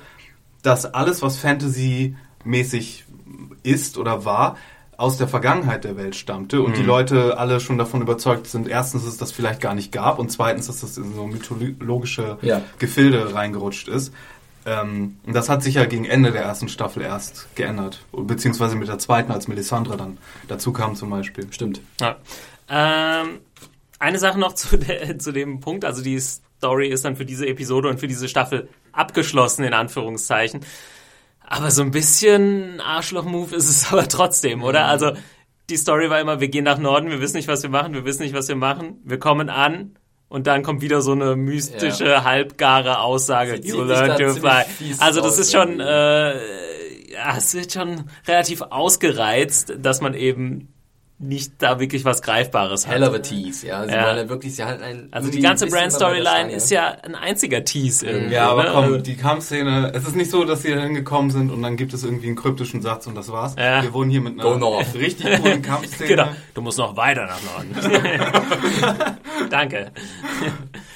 dass 0.63 0.85
alles, 0.93 1.21
was 1.21 1.37
Fantasy-mäßig 1.37 3.05
ist 3.63 3.97
oder 3.97 4.25
war, 4.25 4.57
aus 4.97 5.17
der 5.17 5.27
Vergangenheit 5.27 5.83
der 5.83 5.95
Welt 5.95 6.15
stammte 6.15 6.63
und 6.63 6.75
die 6.75 6.81
Leute 6.81 7.37
alle 7.37 7.59
schon 7.59 7.77
davon 7.77 8.01
überzeugt 8.01 8.47
sind, 8.47 8.67
erstens, 8.67 9.03
dass 9.03 9.11
es 9.11 9.17
das 9.19 9.31
vielleicht 9.31 9.61
gar 9.61 9.75
nicht 9.75 9.91
gab 9.91 10.17
und 10.17 10.31
zweitens, 10.31 10.65
dass 10.67 10.81
das 10.81 10.97
in 10.97 11.13
so 11.13 11.27
mythologische 11.27 12.39
Ja. 12.41 12.61
Gefilde 12.79 13.35
reingerutscht 13.35 13.89
ist. 13.89 14.11
Ähm, 14.67 15.17
und 15.25 15.33
das 15.33 15.47
hat 15.47 15.63
sich 15.63 15.75
ja 15.75 15.85
gegen 15.85 16.03
Ende 16.03 16.33
der 16.33 16.41
ersten 16.41 16.67
Staffel 16.67 17.01
erst 17.01 17.47
geändert. 17.55 18.03
Beziehungsweise 18.11 18.75
mit 18.75 18.89
der 18.89 18.99
zweiten, 18.99 19.31
als 19.31 19.47
Melisandre 19.47 19.95
dann 19.95 20.17
dazu 20.49 20.73
kam 20.73 20.95
zum 20.95 21.09
Beispiel. 21.09 21.47
Stimmt. 21.51 21.79
Ja. 22.01 22.17
Ähm, 22.69 23.39
eine 23.97 24.19
Sache 24.19 24.37
noch 24.37 24.53
zu, 24.55 24.77
der, 24.77 25.17
zu 25.19 25.31
dem 25.31 25.61
Punkt, 25.61 25.85
also 25.85 26.03
die 26.03 26.19
Story 26.19 26.89
ist 26.89 27.05
dann 27.05 27.15
für 27.15 27.25
diese 27.25 27.47
Episode 27.47 27.87
und 27.87 27.99
für 28.01 28.07
diese 28.07 28.27
Staffel 28.27 28.67
abgeschlossen, 28.91 29.63
in 29.63 29.73
Anführungszeichen. 29.73 30.59
Aber 31.39 31.71
so 31.71 31.81
ein 31.81 31.91
bisschen 31.91 32.81
Arschloch-Move 32.81 33.55
ist 33.55 33.69
es 33.69 33.87
aber 33.91 34.09
trotzdem, 34.09 34.63
oder? 34.63 34.85
Also 34.87 35.13
die 35.69 35.77
Story 35.77 36.09
war 36.09 36.19
immer, 36.19 36.41
wir 36.41 36.49
gehen 36.49 36.65
nach 36.65 36.77
Norden, 36.77 37.09
wir 37.09 37.21
wissen 37.21 37.37
nicht, 37.37 37.47
was 37.47 37.63
wir 37.63 37.69
machen, 37.69 37.93
wir 37.93 38.03
wissen 38.03 38.23
nicht, 38.23 38.35
was 38.35 38.49
wir 38.49 38.57
machen, 38.57 38.99
wir 39.05 39.17
kommen 39.17 39.49
an 39.49 39.95
und 40.29 40.47
dann 40.47 40.63
kommt 40.63 40.81
wieder 40.81 41.01
so 41.01 41.13
eine 41.13 41.35
mystische, 41.35 42.23
halbgare 42.23 42.99
Aussage, 42.99 43.55
you 43.63 43.81
learn 43.83 44.17
to 44.17 44.33
fly. 44.33 44.63
Also 44.99 45.21
das 45.21 45.37
ist 45.37 45.51
schon, 45.51 45.79
äh, 45.79 47.11
ja, 47.11 47.35
es 47.37 47.53
wird 47.53 47.71
schon 47.71 48.09
relativ 48.27 48.61
ausgereizt, 48.61 49.73
dass 49.79 50.01
man 50.01 50.13
eben 50.13 50.73
nicht 51.19 51.53
da 51.57 51.79
wirklich 51.79 52.05
was 52.05 52.21
Greifbares 52.21 52.85
hat. 52.85 52.93
Hell 52.93 53.03
of 53.03 53.13
a 53.15 53.17
Tease, 53.19 53.65
ja. 53.65 53.83
Sie 53.87 53.91
Ja. 53.91 54.05
wollen 54.05 54.17
ja 54.17 54.29
wirklich, 54.29 54.55
sie 54.55 54.63
halten 54.63 54.83
ein. 54.83 55.07
Also 55.09 55.31
die 55.31 55.39
ganze 55.39 55.65
ein 55.65 55.71
bisschen 55.71 55.89
Brand 55.89 55.93
mal 55.93 55.99
bei 55.99 56.13
der 56.13 56.21
Storyline 56.21 56.39
Stange. 56.49 56.53
ist 56.53 56.69
ja 56.69 56.87
ein 57.03 57.15
einziger 57.15 57.63
Tease 57.65 58.05
irgendwie. 58.07 58.35
Ja, 58.35 58.49
aber 58.51 58.63
ne? 58.65 58.69
komm, 58.71 58.83
Also- 58.83 58.97
die 58.99 59.15
Kampfszene, 59.15 59.91
es 59.95 60.07
ist 60.07 60.15
nicht 60.15 60.29
so, 60.29 60.43
dass 60.45 60.61
sie 60.61 60.75
da 60.75 60.79
hingekommen 60.81 61.31
sind 61.31 61.49
und 61.51 61.63
dann 61.63 61.75
gibt 61.75 61.93
es 61.93 62.03
irgendwie 62.03 62.27
einen 62.27 62.35
kryptischen 62.35 62.83
Satz 62.83 63.07
und 63.07 63.15
das 63.15 63.31
war's. 63.31 63.55
Ja. 63.57 63.81
Wir 63.81 63.93
wurden 63.93 64.11
hier 64.11 64.21
mit 64.21 64.39
einer 64.39 64.79
richtig 64.93 65.41
coolen 65.41 65.61
Kampfszene. 65.63 66.07
Genau. 66.07 66.27
Du 66.53 66.61
musst 66.61 66.77
noch 66.77 66.95
weiter 66.95 67.25
nach 67.25 67.39
Norden. 67.41 67.75
Danke. 69.49 69.91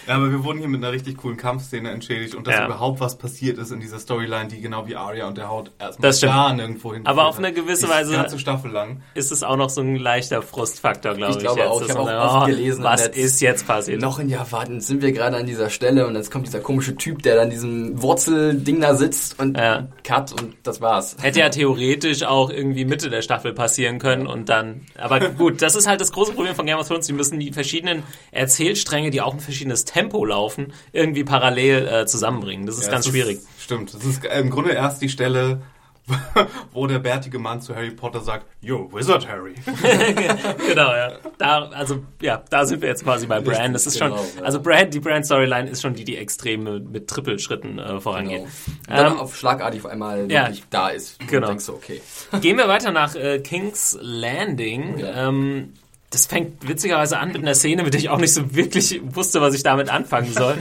Ja, 0.08 0.16
aber 0.16 0.32
wir 0.32 0.44
wurden 0.44 0.60
hier 0.60 0.68
mit 0.68 0.84
einer 0.84 0.92
richtig 0.92 1.18
coolen 1.18 1.38
Kampfszene 1.38 1.90
entschädigt 1.92 2.36
und 2.36 2.48
dass 2.48 2.56
Ja. 2.56 2.66
überhaupt 2.66 3.00
was 3.00 3.18
passiert 3.18 3.58
ist 3.58 3.72
in 3.72 3.80
dieser 3.80 4.00
Storyline, 4.00 4.48
die 4.50 4.60
genau 4.62 4.88
wie 4.88 4.96
Arya 4.96 5.28
und 5.28 5.38
der 5.38 5.48
Haut 5.50 5.72
erstmal 5.80 6.12
gar 6.12 6.54
nirgendwo 6.54 6.94
hin. 6.94 7.06
Aber 7.06 7.26
auf 7.28 7.38
eine 7.38 7.54
gewisse 7.54 7.86
Die 7.86 7.92
Weise- 7.92 8.14
ganze 8.14 8.40
Staffel 8.40 8.72
lang. 8.72 9.02
Ist 9.14 9.32
es 9.32 9.44
auch 9.44 9.56
noch 9.58 9.70
so 9.70 9.82
ein 9.82 9.96
leichter 10.12 10.42
Frustfaktor, 10.42 11.14
glaube 11.16 11.32
Ich 11.32 11.38
ich. 11.38 11.44
glaube 11.44 11.60
jetzt, 11.62 11.70
auch. 11.70 11.80
dass 11.80 11.90
Ich 11.90 11.96
habe 11.96 12.06
man 12.06 12.16
auch 12.18 12.36
oft 12.36 12.44
oh, 12.44 12.46
gelesen 12.48 12.84
Was 12.84 13.04
Netz. 13.06 13.18
ist 13.18 13.42
jetzt 13.42 13.66
passiert? 13.68 14.02
Noch 14.02 14.20
ein 14.20 14.28
Jahr 14.30 14.52
warten, 14.52 14.82
sind 14.82 15.02
wir 15.02 15.12
gerade 15.14 15.38
an 15.38 15.46
dieser 15.46 15.70
Stelle 15.70 16.06
und 16.06 16.16
jetzt 16.16 16.32
kommt 16.32 16.46
dieser 16.48 16.60
komische 16.60 16.96
Typ, 16.96 17.22
der 17.24 17.36
dann 17.36 17.50
diesem 17.50 18.02
Wurzelding 18.02 18.82
da 18.82 18.96
sitzt 18.96 19.40
und 19.40 19.58
Ja. 19.58 19.88
cut 20.04 20.34
und 20.34 20.56
das 20.64 20.82
war's. 20.82 21.16
Hätte 21.22 21.40
ja 21.40 21.50
theoretisch 21.50 22.24
auch 22.24 22.50
irgendwie 22.50 22.84
Mitte 22.86 23.10
der 23.10 23.22
Staffel 23.22 23.54
passieren 23.54 24.00
können 24.00 24.28
und 24.28 24.50
dann. 24.50 24.82
Aber 24.98 25.20
gut, 25.30 25.62
das 25.62 25.76
ist 25.76 25.88
halt 25.88 26.02
das 26.02 26.12
große 26.12 26.34
Problem 26.34 26.56
von 26.56 26.66
Game 26.66 26.78
of 26.78 26.88
Thrones. 26.88 27.08
Die 27.08 27.14
müssen 27.14 27.40
die 27.40 27.54
verschiedenen 27.54 28.04
Erzählstränge, 28.32 29.12
die 29.12 29.22
auch 29.22 29.34
ein 29.34 29.40
verschiedenes 29.40 29.86
Tempo 29.86 30.26
laufen, 30.26 30.74
irgendwie 30.92 31.24
parallel 31.24 31.88
äh, 31.88 32.06
zusammenbringen. 32.06 32.66
Das 32.66 32.78
ist 32.78 32.86
Ja, 32.86 32.92
ganz 32.92 33.06
es 33.06 33.12
schwierig. 33.12 33.40
stimmt. 33.60 33.94
Das 33.94 34.04
ist 34.04 34.26
im 34.26 34.50
Grunde 34.50 34.72
erst 34.72 35.02
die 35.02 35.10
Stelle, 35.10 35.62
wo 36.74 36.88
der 36.88 37.00
bärtige 37.00 37.40
Mann 37.40 37.62
zu 37.62 37.76
Harry 37.76 37.92
Potter 37.92 38.22
sagt, 38.22 38.46
You're 38.64 38.92
Wizard 38.94 39.28
Harry. 39.28 39.56
genau, 40.68 40.92
ja. 40.94 41.14
Da, 41.38 41.70
also, 41.70 42.04
ja, 42.22 42.44
da 42.50 42.66
sind 42.66 42.82
wir 42.82 42.90
jetzt 42.90 43.04
quasi 43.04 43.28
bei 43.28 43.40
Bran. 43.40 43.74
Das 43.74 43.88
ist 43.88 44.00
genau, 44.00 44.18
schon, 44.18 44.26
ja. 44.38 44.44
also 44.44 44.62
Bran, 44.62 44.90
die 44.90 45.00
Bran-Storyline 45.00 45.70
ist 45.70 45.82
schon 45.82 45.94
die, 45.94 46.04
die 46.04 46.18
extrem 46.18 46.92
mit, 46.92 47.08
Trippelschritten 47.08 47.80
äh, 47.80 48.00
vorangeht. 48.00 48.44
Genau. 48.44 48.48
Und 48.48 49.06
dann 49.06 49.14
Ähm, 49.14 49.20
auf 49.20 49.36
schlagartig 49.36 49.84
auf 49.86 49.92
einmal 49.92 50.32
ja. 50.32 50.44
wirklich 50.44 50.64
da 50.70 50.90
ist. 50.90 51.20
Genau. 51.28 51.48
Und 51.48 51.50
denkst 51.50 51.66
du, 51.66 51.74
okay. 51.74 52.02
Gehen 52.42 52.58
wir 52.58 52.68
weiter 52.68 52.92
nach 52.92 53.16
äh, 53.16 53.40
King's 53.40 53.98
Landing. 54.02 55.00
Ja. 55.00 55.28
Ähm, 55.28 55.74
das 56.12 56.26
fängt 56.26 56.68
witzigerweise 56.68 57.18
an 57.20 57.30
mit 57.30 57.38
einer 57.38 57.56
Szene, 57.56 57.84
mit 57.84 57.94
der 57.94 58.02
ich 58.02 58.10
auch 58.10 58.18
nicht 58.18 58.34
so 58.34 58.54
wirklich 58.54 59.02
wusste, 59.04 59.40
was 59.40 59.56
ich 59.56 59.64
damit 59.64 59.90
anfangen 59.90 60.34
soll. 60.34 60.58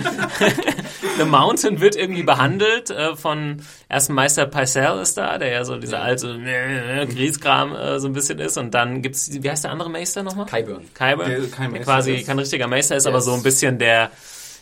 The 1.18 1.24
Mountain 1.24 1.80
wird 1.80 1.96
irgendwie 1.96 2.22
behandelt 2.22 2.90
äh, 2.90 3.16
von 3.16 3.60
ersten 3.88 4.14
Meister 4.14 4.46
Pycelle 4.46 5.02
ist 5.02 5.18
da, 5.18 5.38
der 5.38 5.48
ja 5.50 5.64
so 5.64 5.76
dieser 5.76 6.02
alte 6.02 6.28
äh, 6.28 7.04
Grieskram 7.06 7.74
äh, 7.74 7.98
so 7.98 8.06
ein 8.06 8.12
bisschen 8.12 8.38
ist. 8.38 8.58
Und 8.58 8.74
dann 8.74 9.02
gibt's, 9.02 9.28
wie 9.32 9.50
heißt 9.50 9.64
der 9.64 9.72
andere 9.72 9.90
Meister 9.90 10.22
nochmal? 10.22 10.46
Kyburn. 10.46 10.84
Kyber, 10.94 11.24
Der 11.24 11.40
der, 11.40 11.50
kein 11.50 11.72
Meister 11.72 11.84
quasi 11.84 12.14
ist. 12.14 12.26
kein 12.28 12.38
richtiger 12.38 12.68
Meister 12.68 12.94
ist, 12.96 13.04
Der 13.06 13.12
aber 13.12 13.20
so 13.20 13.32
ein 13.32 13.42
bisschen 13.42 13.78
der, 13.80 14.12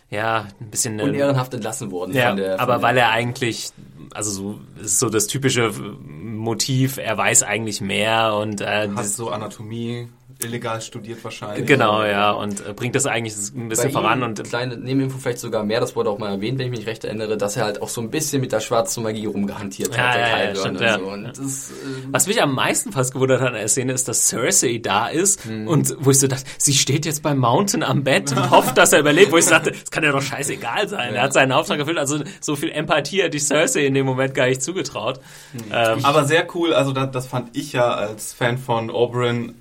ja, 0.09 0.47
ein 0.59 0.71
bisschen... 0.71 0.99
äh, 0.99 1.03
Unehrenhaft 1.03 1.53
entlassen 1.53 1.91
worden 1.91 2.15
ja, 2.15 2.29
von 2.29 2.37
der. 2.39 2.53
Von 2.53 2.61
aber 2.61 2.73
der, 2.75 2.83
weil 2.83 2.97
er 2.97 3.11
eigentlich, 3.11 3.69
also 4.15 4.31
so, 4.31 4.61
es 4.81 4.93
ist 4.93 4.99
so 5.01 5.11
das 5.11 5.27
typische 5.27 5.71
Motiv, 5.71 6.97
er 6.97 7.19
weiß 7.19 7.43
eigentlich 7.43 7.83
mehr 7.83 8.35
und 8.37 8.63
äh, 8.63 8.89
Hat 8.89 9.05
so 9.05 9.29
Anatomie 9.31 10.09
illegal 10.41 10.81
studiert 10.81 11.23
wahrscheinlich. 11.25 11.67
genau, 11.67 12.05
ja, 12.05 12.31
und 12.31 12.65
äh, 12.67 12.73
bringt 12.73 12.95
das 12.95 13.07
eigentlich 13.07 13.35
ein 13.55 13.69
bisschen 13.69 13.93
bei 13.93 14.01
voran 14.01 14.23
und 14.23 14.43
kleine 14.45 14.77
Nebeninfo 14.77 15.19
vielleicht 15.19 15.41
sogar 15.41 15.65
mehr, 15.65 15.81
das 15.81 15.97
wurde 15.97 16.11
auch 16.11 16.19
mal 16.19 16.31
erwähnt, 16.31 16.59
wenn 16.59 16.73
ich 16.73 16.79
mich 16.79 16.87
recht 16.87 17.05
erinnere, 17.05 17.37
dass 17.37 17.57
er 17.57 17.65
halt 17.65 17.83
auch 17.83 17.89
so 17.89 18.01
ein 18.01 18.11
bisschen 18.11 18.41
mit 18.41 18.53
der 18.53 18.61
schwarzen 18.61 19.03
Magie 19.03 19.27
rumgehantiert 19.27 19.95
Ja, 19.97 20.03
hat, 20.03 20.15
der 20.15 20.29
ja, 20.29 20.45
ja, 20.51 20.55
stimmt, 20.55 20.77
und 20.79 20.83
ja. 20.85 20.99
so. 20.99 21.05
Und 21.07 21.25
das, 21.39 21.71
äh, 21.71 21.75
was 22.13 22.27
mich 22.27 22.41
am 22.43 22.55
meisten 22.55 22.93
fast 22.93 23.13
gewundert 23.13 23.41
hat 23.41 23.49
an 23.49 23.55
der 23.55 23.69
Szene 23.69 23.93
ist, 23.93 24.07
dass 24.09 24.29
Cersei 24.29 24.79
da 24.83 25.09
ist 25.09 25.45
Hm. 25.45 25.67
und 25.69 25.95
wo 26.01 26.11
ich 26.11 26.19
so 26.21 26.27
dachte, 26.29 26.45
sie 26.59 26.73
steht 26.75 27.05
jetzt 27.07 27.23
beim 27.23 27.39
Mountain 27.39 27.83
am 27.83 28.05
Bett 28.05 28.31
und 28.33 28.51
hofft, 28.51 28.79
dass 28.79 28.93
er 28.93 29.01
überlebt, 29.01 29.33
wo 29.33 29.37
ich 29.39 29.45
so 29.45 29.51
dachte, 29.51 29.73
das 29.73 29.91
kann 29.91 30.05
ja 30.05 30.13
doch 30.13 30.23
scheißegal 30.23 30.89
sein. 30.89 31.15
Er 31.15 31.23
hat 31.23 31.33
seinen 31.33 31.53
Auftrag 31.53 31.79
erfüllt, 31.81 31.99
also 31.99 32.19
so 32.41 32.55
viel 32.57 32.71
Empathie 32.71 33.23
hätte 33.23 33.37
ich 33.37 33.45
Cersei 33.45 33.87
in 33.87 33.95
dem 33.95 34.07
Moment 34.07 34.35
gar 34.35 34.47
nicht 34.47 34.63
zugetraut. 34.63 35.21
Ähm, 35.73 36.05
Aber 36.05 36.25
sehr 36.25 36.47
cool, 36.55 36.73
also 36.75 36.93
das, 36.93 37.11
das 37.11 37.27
fand 37.27 37.57
ich 37.57 37.73
ja 37.73 37.89
als 37.93 38.33
Fan 38.33 38.59
von 38.59 38.91
Oberyn, 38.91 39.55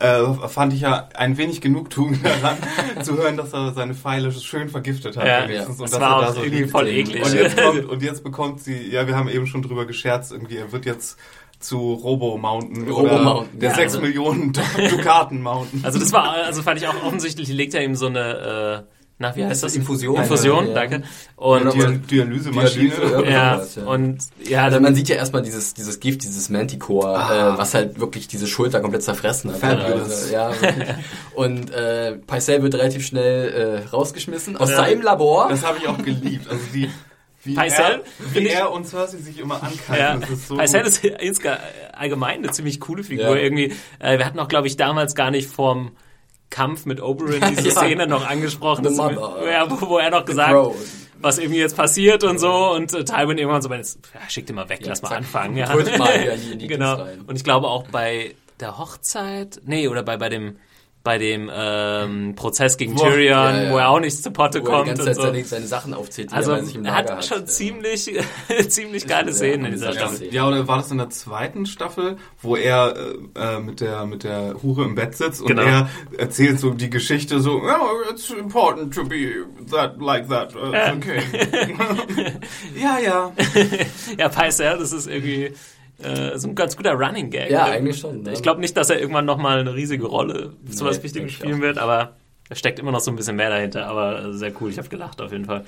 äh, 0.00 0.48
fand 0.48 0.72
ich 0.72 0.80
ja 0.80 1.08
ein 1.14 1.36
wenig 1.36 1.60
Genugtuung 1.60 2.18
daran, 2.22 2.56
zu 3.02 3.16
hören, 3.16 3.36
dass 3.36 3.52
er 3.52 3.72
seine 3.72 3.94
Pfeile 3.94 4.32
schön 4.32 4.68
vergiftet 4.68 5.16
hat. 5.16 5.26
Ja, 5.26 5.48
wenigstens, 5.48 5.78
das 5.78 5.90
dass 5.92 6.00
war 6.00 6.10
er 6.10 6.16
auch 6.16 6.20
da 6.22 6.32
so 6.32 6.42
irgendwie 6.42 6.66
voll 6.66 6.88
eklig. 6.88 7.24
Und 7.24 7.34
jetzt, 7.34 7.56
kommt, 7.56 7.84
und 7.88 8.02
jetzt 8.02 8.24
bekommt 8.24 8.60
sie, 8.60 8.90
ja, 8.90 9.06
wir 9.06 9.16
haben 9.16 9.28
eben 9.28 9.46
schon 9.46 9.62
drüber 9.62 9.86
gescherzt, 9.86 10.32
irgendwie, 10.32 10.56
er 10.56 10.72
wird 10.72 10.86
jetzt 10.86 11.18
zu 11.58 11.92
Robo 11.92 12.38
Mountain 12.38 12.88
Robo 12.88 13.02
oder 13.02 13.22
Mountain, 13.22 13.60
der 13.60 13.70
ja, 13.70 13.76
6 13.76 13.92
also- 13.94 14.00
Millionen 14.06 14.52
Dukaten 14.90 15.42
Mountain. 15.42 15.84
Also 15.84 15.98
das 15.98 16.12
war, 16.12 16.32
also 16.32 16.62
fand 16.62 16.80
ich 16.80 16.88
auch 16.88 17.04
offensichtlich, 17.04 17.48
legt 17.48 17.74
er 17.74 17.84
ihm 17.84 17.94
so 17.94 18.06
eine, 18.06 18.86
äh, 18.88 18.99
na, 19.20 19.36
wie 19.36 19.44
heißt 19.44 19.62
das? 19.62 19.76
Infusion. 19.76 20.16
Infusion, 20.16 20.66
Ja. 20.68 20.74
danke. 20.74 21.02
Und, 21.36 21.60
Oder 21.68 21.70
Dia- 21.72 21.90
Dialysemaschine. 22.10 22.88
Dialyse, 22.90 23.22
ja. 23.26 23.30
ja, 23.30 23.66
ja. 23.76 23.82
und, 23.84 24.18
ja, 24.44 24.64
Also 24.64 24.74
dann, 24.76 24.82
man 24.82 24.94
sieht 24.96 25.08
ja 25.08 25.16
erstmal 25.16 25.42
dieses, 25.42 25.74
dieses 25.74 26.00
Gift, 26.00 26.24
dieses 26.24 26.48
Manticore, 26.48 27.16
Ah. 27.16 27.54
äh, 27.54 27.58
was 27.58 27.74
halt 27.74 28.00
wirklich 28.00 28.26
diese 28.26 28.46
Schulter 28.48 28.80
komplett 28.80 29.02
zerfressen 29.04 29.52
hat. 29.52 29.60
Fabulous. 29.60 30.10
Also, 30.10 30.32
ja, 30.32 30.50
und 31.34 31.70
äh, 31.70 32.16
Pycelle 32.26 32.62
wird 32.62 32.74
relativ 32.74 33.06
schnell 33.06 33.82
äh, 33.84 33.88
rausgeschmissen 33.90 34.56
aus 34.56 34.70
Ja. 34.70 34.76
seinem 34.76 35.02
Labor. 35.02 35.48
Das 35.48 35.64
habe 35.64 35.78
ich 35.78 35.86
auch 35.86 35.98
geliebt. 36.02 36.48
Also 36.50 36.62
die, 36.74 36.90
wie, 37.44 37.54
Pycelle, 37.54 38.02
er, 38.02 38.34
wie 38.34 38.38
ich- 38.40 38.54
er 38.54 38.70
und 38.72 38.86
Cersei 38.86 39.18
sich 39.18 39.38
immer 39.38 39.62
ankeifen. 39.62 39.94
ja, 39.98 40.14
ist 40.14 40.48
so 40.48 40.56
gut. 40.56 40.64
ist 40.64 40.74
insge- 41.04 41.56
allgemein 41.92 42.38
eine 42.42 42.50
ziemlich 42.50 42.80
coole 42.80 43.02
Figur 43.04 43.36
Ja. 43.36 43.42
irgendwie. 43.42 43.72
Äh, 43.98 44.18
wir 44.18 44.26
hatten 44.26 44.38
auch, 44.38 44.48
glaube 44.48 44.66
ich, 44.66 44.76
damals 44.76 45.14
gar 45.14 45.30
nicht 45.30 45.48
vorm 45.48 45.92
Kampf 46.50 46.84
mit 46.84 47.00
Oberyn 47.00 47.40
diese 47.56 47.68
Ja. 47.68 47.74
Szene 47.74 48.06
noch 48.06 48.28
angesprochen, 48.28 48.84
Mother. 48.94 49.50
ja, 49.50 49.70
wo, 49.70 49.88
wo 49.88 49.98
er 49.98 50.10
noch 50.10 50.24
gesagt 50.24 50.54
was 51.22 51.38
irgendwie 51.38 51.60
jetzt 51.60 51.76
passiert 51.76 52.24
und 52.24 52.38
so 52.38 52.72
und 52.72 52.92
äh, 52.94 53.04
Tywin 53.04 53.38
irgendwann 53.38 53.62
so, 53.62 53.72
jetzt, 53.74 53.98
ja, 54.14 54.20
schick 54.28 54.46
den 54.46 54.56
mal 54.56 54.68
weg, 54.68 54.80
lass 54.84 55.02
mal 55.02 55.12
anfangen. 55.12 55.56
Ja. 55.56 55.68
Mal 55.98 56.38
genau. 56.58 57.06
Und 57.26 57.36
ich 57.36 57.44
glaube 57.44 57.68
auch 57.68 57.86
bei 57.88 58.34
der 58.58 58.78
Hochzeit, 58.78 59.60
nee, 59.64 59.88
oder 59.88 60.02
bei, 60.02 60.16
bei 60.16 60.28
dem 60.28 60.56
bei 61.02 61.16
dem 61.16 61.50
ähm, 61.50 62.34
Prozess 62.34 62.76
gegen 62.76 62.94
Wo- 62.98 63.02
Tyrion, 63.04 63.24
ja, 63.24 63.62
ja. 63.62 63.70
wo 63.72 63.78
er 63.78 63.88
auch 63.88 64.00
nicht 64.00 64.22
zu 64.22 64.30
Potte 64.30 64.60
Wo 64.62 64.66
er 64.66 64.70
die 64.70 64.70
kommt 64.70 64.86
ganze 64.88 65.02
und 65.02 65.06
Zeit 65.06 65.16
so. 65.16 65.22
seine, 65.22 65.44
seine 65.44 65.66
Sachen 65.66 65.94
aufzählt, 65.94 66.30
die 66.30 66.34
Also 66.34 66.52
er 66.52 66.62
sich 66.64 66.74
im 66.74 66.84
er 66.84 66.92
Lager 66.92 67.16
hat 67.16 67.24
schon 67.24 67.38
Ja. 67.38 67.46
ziemlich, 67.46 68.20
ziemlich 68.68 69.06
geile 69.06 69.28
ja, 69.30 69.34
Szenen 69.34 69.64
in 69.64 69.72
dieser. 69.72 69.92
Staffel. 69.94 70.32
Ja, 70.34 70.46
oder 70.46 70.68
war 70.68 70.76
das 70.76 70.90
in 70.90 70.98
der 70.98 71.08
zweiten 71.08 71.64
Staffel, 71.64 72.16
wo 72.42 72.54
er 72.54 72.94
äh, 73.34 73.56
äh, 73.56 73.60
mit 73.60 73.80
der 73.80 74.04
mit 74.04 74.24
der 74.24 74.62
Hure 74.62 74.84
im 74.84 74.94
Bett 74.94 75.16
sitzt 75.16 75.40
und 75.40 75.48
Genau. 75.48 75.62
er 75.62 75.88
erzählt 76.18 76.60
so 76.60 76.70
die 76.70 76.90
Geschichte 76.90 77.40
so, 77.40 77.62
oh, 77.62 78.10
it's 78.10 78.28
important 78.30 78.92
to 78.94 79.02
be 79.04 79.46
that 79.70 80.00
like 80.02 80.28
that. 80.28 80.54
Uh, 80.54 80.72
Ja. 80.74 80.92
Okay. 80.92 81.22
ja, 82.80 82.98
ja. 82.98 83.32
Ja, 84.18 84.28
Pycelle, 84.28 84.78
das 84.78 84.92
ist 84.92 85.06
irgendwie 85.06 85.52
äh, 86.02 86.38
so 86.38 86.48
ein 86.48 86.54
ganz 86.54 86.76
guter 86.76 86.92
Running 86.92 87.30
Gag. 87.30 87.50
Ja, 87.50 87.66
Ähm, 87.68 87.72
eigentlich 87.72 87.98
schon, 87.98 88.22
ne? 88.22 88.32
Ich 88.32 88.42
glaube 88.42 88.60
nicht, 88.60 88.76
dass 88.76 88.90
er 88.90 89.00
irgendwann 89.00 89.24
nochmal 89.24 89.60
eine 89.60 89.74
riesige 89.74 90.06
Rolle 90.06 90.52
zu 90.70 90.84
was 90.84 91.02
Nee, 91.02 91.28
spielen 91.28 91.60
wird, 91.60 91.78
aber 91.78 92.16
da 92.48 92.54
steckt 92.56 92.78
immer 92.78 92.90
noch 92.92 93.00
so 93.00 93.10
ein 93.10 93.16
bisschen 93.16 93.36
mehr 93.36 93.50
dahinter. 93.50 93.86
Aber 93.86 94.24
äh, 94.24 94.32
sehr 94.32 94.52
cool, 94.60 94.70
ich 94.70 94.78
habe 94.78 94.88
gelacht 94.88 95.20
auf 95.20 95.32
jeden 95.32 95.44
Fall. 95.44 95.64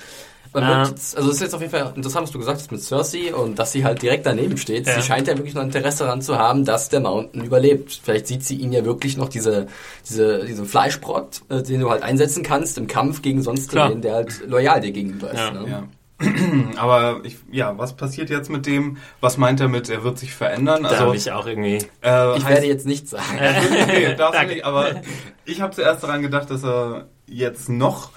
Man 0.52 0.64
Ähm, 0.64 0.68
wird 0.70 0.88
jetzt, 0.90 1.16
also 1.16 1.30
es 1.30 1.36
ist 1.36 1.42
jetzt 1.42 1.54
auf 1.54 1.60
jeden 1.62 1.70
Fall 1.70 1.92
interessant, 1.96 2.24
was 2.24 2.32
du 2.32 2.38
gesagt 2.38 2.58
hast 2.58 2.70
mit 2.72 2.82
Cersei 2.82 3.34
und 3.34 3.58
dass 3.58 3.72
sie 3.72 3.84
halt 3.84 4.02
direkt 4.02 4.26
daneben 4.26 4.58
steht. 4.58 4.86
Ja. 4.86 4.94
Sie 4.96 5.02
scheint 5.02 5.26
ja 5.26 5.36
wirklich 5.36 5.54
noch 5.54 5.62
Interesse 5.62 6.04
daran 6.04 6.20
zu 6.20 6.36
haben, 6.38 6.64
dass 6.64 6.88
der 6.90 7.00
Mountain 7.00 7.44
überlebt. 7.44 8.00
Vielleicht 8.02 8.26
sieht 8.26 8.44
sie 8.44 8.56
ihn 8.56 8.72
ja 8.72 8.84
wirklich 8.84 9.16
noch 9.16 9.30
diese, 9.30 9.68
diese, 10.08 10.44
diesen 10.44 10.66
Fleischbrott, 10.66 11.42
äh, 11.48 11.62
den 11.62 11.80
du 11.80 11.88
halt 11.90 12.02
einsetzen 12.02 12.42
kannst 12.42 12.76
im 12.76 12.86
Kampf 12.86 13.22
gegen 13.22 13.42
sonst 13.42 13.70
Klar. 13.70 13.88
den, 13.88 14.02
der 14.02 14.14
halt 14.14 14.46
loyal 14.46 14.80
dir 14.80 14.92
gegenüber 14.92 15.30
ist. 15.30 15.38
Ja. 15.38 15.50
Ne? 15.52 15.68
ja. 15.70 15.82
Aber 16.76 17.20
ich, 17.24 17.36
ja, 17.50 17.76
was 17.78 17.94
passiert 17.96 18.30
jetzt 18.30 18.50
mit 18.50 18.66
dem? 18.66 18.96
Was 19.20 19.36
meint 19.38 19.60
er 19.60 19.68
mit, 19.68 19.88
er 19.88 20.04
wird 20.04 20.18
sich 20.18 20.34
verändern? 20.34 20.84
Also, 20.86 21.04
habe 21.06 21.16
ich 21.16 21.30
auch 21.32 21.46
irgendwie. 21.46 21.76
äh, 22.02 22.36
Ich 22.36 22.44
heißt- 22.44 22.48
werde 22.48 22.66
jetzt 22.66 22.86
nichts 22.86 23.10
sagen. 23.10 23.38
nee, 23.86 24.14
darfst 24.18 24.46
nicht, 24.48 24.64
aber 24.64 25.02
ich 25.44 25.60
habe 25.60 25.74
zuerst 25.74 26.02
daran 26.02 26.22
gedacht, 26.22 26.50
dass 26.50 26.64
er 26.64 27.06
jetzt 27.26 27.68
noch 27.68 28.10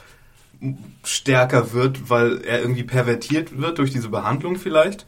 stärker 1.03 1.73
wird, 1.73 2.09
weil 2.09 2.41
er 2.41 2.59
irgendwie 2.61 2.83
pervertiert 2.83 3.57
wird 3.59 3.77
durch 3.77 3.91
diese 3.91 4.09
Behandlung 4.09 4.55
vielleicht. 4.57 5.05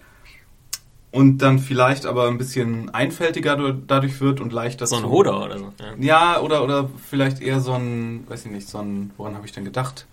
Und 1.10 1.38
dann 1.40 1.58
vielleicht 1.58 2.06
aber 2.06 2.28
ein 2.28 2.38
bisschen 2.38 2.90
einfältiger 2.94 3.56
du- 3.56 3.72
dadurch 3.72 4.20
wird 4.20 4.40
und 4.42 4.52
leichter 4.52 4.86
So 4.88 4.98
ein 4.98 5.06
Hoder 5.08 5.42
oder 5.44 5.58
so. 5.58 5.74
Ja. 5.80 6.34
Ja, 6.36 6.42
oder, 6.42 6.64
oder 6.64 6.90
vielleicht 7.10 7.42
eher 7.42 7.62
so 7.62 7.72
ein, 7.74 8.26
weiß 8.28 8.46
ich 8.46 8.52
nicht, 8.52 8.68
so 8.68 8.80
ein, 8.80 9.12
woran 9.18 9.34
habe 9.36 9.46
ich 9.46 9.54
denn 9.54 9.64
gedacht? 9.64 10.06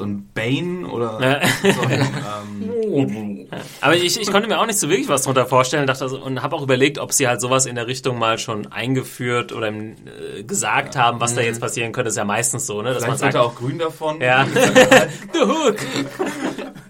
So 0.00 0.06
ein 0.06 0.30
Bane 0.32 0.88
oder 0.88 1.18
Ja. 1.20 1.72
so 1.74 1.80
ein, 1.82 2.00
ähm, 2.96 3.46
Aber 3.82 3.94
ich, 3.96 4.18
ich 4.18 4.30
konnte 4.32 4.48
mir 4.48 4.58
auch 4.58 4.64
nicht 4.66 4.78
so 4.78 4.88
wirklich 4.88 5.08
was 5.08 5.24
drunter 5.24 5.44
vorstellen 5.44 5.86
dachte 5.86 6.04
also, 6.04 6.18
und 6.22 6.42
habe 6.42 6.56
auch 6.56 6.62
überlegt, 6.62 6.98
ob 6.98 7.12
sie 7.12 7.28
halt 7.28 7.42
sowas 7.42 7.66
in 7.66 7.74
der 7.74 7.86
Richtung 7.86 8.18
mal 8.18 8.38
schon 8.38 8.72
eingeführt 8.72 9.52
oder 9.52 9.68
äh, 9.68 10.42
gesagt 10.42 10.96
haben, 10.96 11.20
was 11.20 11.34
da 11.34 11.42
jetzt 11.42 11.60
passieren 11.60 11.92
könnte. 11.92 12.06
Das 12.06 12.14
ist 12.14 12.18
ja 12.18 12.24
meistens 12.24 12.66
so, 12.66 12.80
ne? 12.80 12.94
dass 12.94 13.06
man 13.06 13.18
vielleicht 13.18 13.34
wird 13.34 13.44
sagt, 13.44 13.44
auch 13.44 13.54
grün 13.56 13.78
davon. 13.78 14.20
ja, 14.22 14.46
The 15.34 15.40
Hook. 15.40 15.76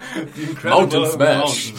Mountain 0.64 1.06
Smash. 1.10 1.72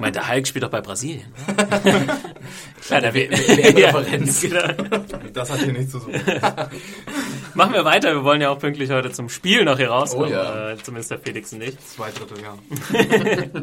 Meint 0.00 0.16
der 0.16 0.28
Hulk 0.28 0.46
spielt 0.46 0.62
doch 0.64 0.70
bei 0.70 0.80
Brasilien. 0.80 1.32
Kleiner 2.86 3.14
WM-Referenz. 3.14 4.42
Ja, 4.42 4.72
genau. 4.72 5.04
Das 5.32 5.50
hat 5.50 5.60
hier 5.60 5.72
nichts 5.72 5.92
zu 5.92 6.00
suchen. 6.00 6.14
Machen 7.54 7.72
wir 7.74 7.84
weiter. 7.84 8.14
Wir 8.14 8.24
wollen 8.24 8.40
ja 8.40 8.50
auch 8.50 8.58
pünktlich 8.58 8.90
heute 8.90 9.10
zum 9.12 9.28
Spiel 9.28 9.64
noch 9.64 9.76
hier 9.78 9.90
rauskommen. 9.90 10.28
Oh 10.30 10.32
ja. 10.32 10.70
äh, 10.72 10.76
zumindest 10.78 11.10
der 11.10 11.18
Felix 11.18 11.52
und 11.52 11.62
ich. 11.62 11.78
Zwei 11.80 12.10
Drittel, 12.10 12.38
ja. 12.42 13.62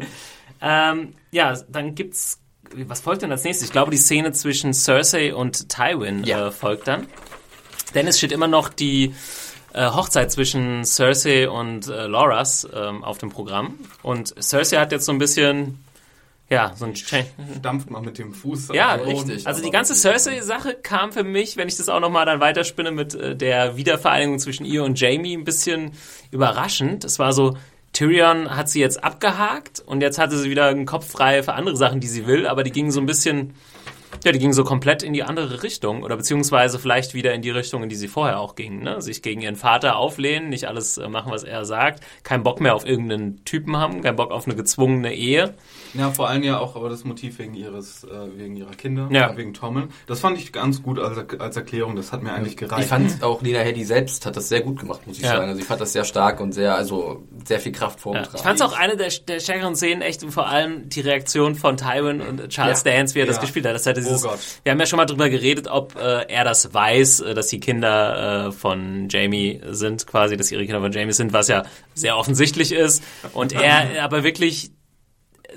Ähm, 0.60 1.14
ja, 1.30 1.56
dann 1.68 1.94
gibt's. 1.94 2.40
Was 2.74 3.00
folgt 3.00 3.22
denn 3.22 3.30
als 3.30 3.44
nächstes? 3.44 3.68
Ich 3.68 3.72
glaube, 3.72 3.92
die 3.92 3.96
Szene 3.96 4.32
zwischen 4.32 4.74
Cersei 4.74 5.32
und 5.32 5.68
Tywin 5.68 6.24
Ja. 6.24 6.48
äh, 6.48 6.50
folgt 6.50 6.88
dann. 6.88 7.06
Denn 7.94 8.06
es 8.08 8.18
steht 8.18 8.32
immer 8.32 8.48
noch 8.48 8.68
die 8.68 9.14
äh, 9.72 9.86
Hochzeit 9.90 10.32
zwischen 10.32 10.84
Cersei 10.84 11.48
und 11.48 11.88
äh, 11.88 12.06
Loras 12.06 12.66
ähm, 12.74 13.04
auf 13.04 13.18
dem 13.18 13.30
Programm. 13.30 13.74
Und 14.02 14.34
Cersei 14.42 14.78
hat 14.78 14.92
jetzt 14.92 15.04
so 15.06 15.12
ein 15.12 15.18
bisschen, 15.18 15.84
ja, 16.50 16.72
so 16.76 16.86
ein 16.86 16.94
Cha- 16.94 17.24
Dampft 17.62 17.90
mal 17.90 18.00
mit 18.00 18.18
dem 18.18 18.32
Fuß. 18.32 18.68
Ja, 18.72 18.94
richtig. 18.94 19.46
Also 19.46 19.62
die 19.62 19.70
ganze 19.70 19.94
Cersei-Sache 19.94 20.74
kam 20.82 21.12
für 21.12 21.24
mich, 21.24 21.56
wenn 21.56 21.68
ich 21.68 21.76
das 21.76 21.88
auch 21.88 22.00
nochmal 22.00 22.24
dann 22.26 22.40
weiterspinne 22.40 22.90
mit 22.90 23.14
äh, 23.14 23.36
der 23.36 23.76
Wiedervereinigung 23.76 24.38
zwischen 24.38 24.64
ihr 24.64 24.84
und 24.84 24.98
Jamie, 24.98 25.34
ein 25.36 25.44
bisschen 25.44 25.92
überraschend. 26.30 27.04
Es 27.04 27.18
war 27.18 27.32
so, 27.32 27.56
Tyrion 27.92 28.54
hat 28.54 28.68
sie 28.68 28.80
jetzt 28.80 29.02
abgehakt 29.02 29.80
und 29.84 30.02
jetzt 30.02 30.18
hatte 30.18 30.36
sie 30.38 30.50
wieder 30.50 30.66
einen 30.66 30.86
Kopf 30.86 31.10
frei 31.10 31.42
für 31.42 31.54
andere 31.54 31.76
Sachen, 31.76 32.00
die 32.00 32.06
sie 32.06 32.26
will, 32.26 32.46
aber 32.46 32.62
die 32.62 32.70
gingen 32.70 32.90
so 32.90 33.00
ein 33.00 33.06
bisschen 33.06 33.54
Ja, 34.24 34.32
die 34.32 34.38
ging 34.38 34.52
so 34.52 34.64
komplett 34.64 35.02
in 35.02 35.12
die 35.12 35.22
andere 35.22 35.62
Richtung 35.62 36.02
oder 36.02 36.16
beziehungsweise 36.16 36.78
vielleicht 36.78 37.14
wieder 37.14 37.34
in 37.34 37.42
die 37.42 37.50
Richtung, 37.50 37.82
in 37.82 37.88
die 37.88 37.96
sie 37.96 38.08
vorher 38.08 38.40
auch 38.40 38.56
ging. 38.56 38.82
Ne? 38.82 39.00
Sich 39.00 39.22
gegen 39.22 39.40
ihren 39.40 39.56
Vater 39.56 39.96
auflehnen, 39.96 40.48
nicht 40.48 40.66
alles 40.66 40.98
äh, 40.98 41.08
machen, 41.08 41.30
was 41.30 41.44
er 41.44 41.64
sagt, 41.64 42.02
keinen 42.24 42.42
Bock 42.42 42.60
mehr 42.60 42.74
auf 42.74 42.86
irgendeinen 42.86 43.44
Typen 43.44 43.76
haben, 43.76 44.02
keinen 44.02 44.16
Bock 44.16 44.30
auf 44.30 44.46
eine 44.46 44.56
gezwungene 44.56 45.14
Ehe. 45.14 45.54
Ja, 45.94 46.10
vor 46.10 46.28
allem 46.28 46.42
ja 46.42 46.58
auch 46.58 46.76
aber 46.76 46.88
das 46.88 47.04
Motiv 47.04 47.38
wegen 47.38 47.54
ihres, 47.54 48.04
äh, 48.04 48.08
wegen 48.36 48.56
ihrer 48.56 48.72
Kinder, 48.72 49.08
Ja. 49.10 49.36
wegen 49.36 49.54
Tommen. 49.54 49.88
Das 50.06 50.20
fand 50.20 50.38
ich 50.38 50.52
ganz 50.52 50.82
gut 50.82 50.98
als, 50.98 51.18
als 51.40 51.56
Erklärung. 51.56 51.96
Das 51.96 52.12
hat 52.12 52.22
mir 52.22 52.32
eigentlich 52.32 52.56
gereicht. 52.56 52.82
Ich 52.82 52.88
fand 52.88 53.22
auch 53.22 53.42
Lina 53.42 53.60
Headey 53.60 53.84
selbst 53.84 54.26
hat 54.26 54.36
das 54.36 54.48
sehr 54.48 54.60
gut 54.60 54.80
gemacht, 54.80 55.06
muss 55.06 55.16
ich 55.18 55.22
Ja. 55.24 55.36
sagen. 55.36 55.48
Also 55.48 55.60
ich 55.60 55.66
fand 55.66 55.80
das 55.80 55.92
sehr 55.92 56.04
stark 56.04 56.40
und 56.40 56.52
sehr, 56.52 56.74
also 56.74 57.22
sehr 57.46 57.60
viel 57.60 57.72
Kraft 57.72 57.96
Ja. 57.98 58.02
vorgetragen. 58.02 58.36
Ich 58.36 58.42
fand 58.42 58.56
es 58.60 58.62
auch 58.66 58.72
eine 58.78 58.96
der, 58.96 59.08
der 59.26 59.40
stärkeren 59.40 59.74
Szenen, 59.76 60.02
echt 60.02 60.22
und 60.22 60.30
vor 60.32 60.48
allem 60.48 60.88
die 60.88 61.00
Reaktion 61.00 61.54
von 61.54 61.76
Tywin 61.76 62.20
und 62.20 62.48
Charles 62.48 62.84
Ja. 62.84 62.92
Dance, 62.92 63.14
wie 63.14 63.20
er 63.20 63.26
das 63.26 63.36
Ja. 63.36 63.42
gespielt 63.42 63.66
hat. 63.66 63.74
Das 63.74 63.86
hatte 63.86 64.00
dieses, 64.00 64.24
Oh 64.24 64.28
Gott. 64.28 64.38
Wir 64.64 64.72
haben 64.72 64.80
ja 64.80 64.86
schon 64.86 64.96
mal 64.98 65.06
drüber 65.06 65.28
geredet, 65.30 65.68
ob 65.68 65.96
äh, 65.96 66.22
er 66.28 66.44
das 66.44 66.72
weiß, 66.74 67.20
äh, 67.20 67.34
dass 67.34 67.48
die 67.48 67.60
Kinder 67.60 68.48
äh, 68.48 68.52
von 68.52 69.08
Jamie 69.08 69.60
sind, 69.70 70.06
quasi, 70.06 70.36
dass 70.36 70.50
ihre 70.52 70.64
Kinder 70.64 70.80
von 70.80 70.92
Jamie 70.92 71.12
sind, 71.12 71.32
was 71.32 71.48
ja 71.48 71.62
sehr 71.94 72.16
offensichtlich 72.16 72.72
ist. 72.72 73.02
Und 73.32 73.52
er 73.52 74.02
aber 74.04 74.22
wirklich 74.24 74.70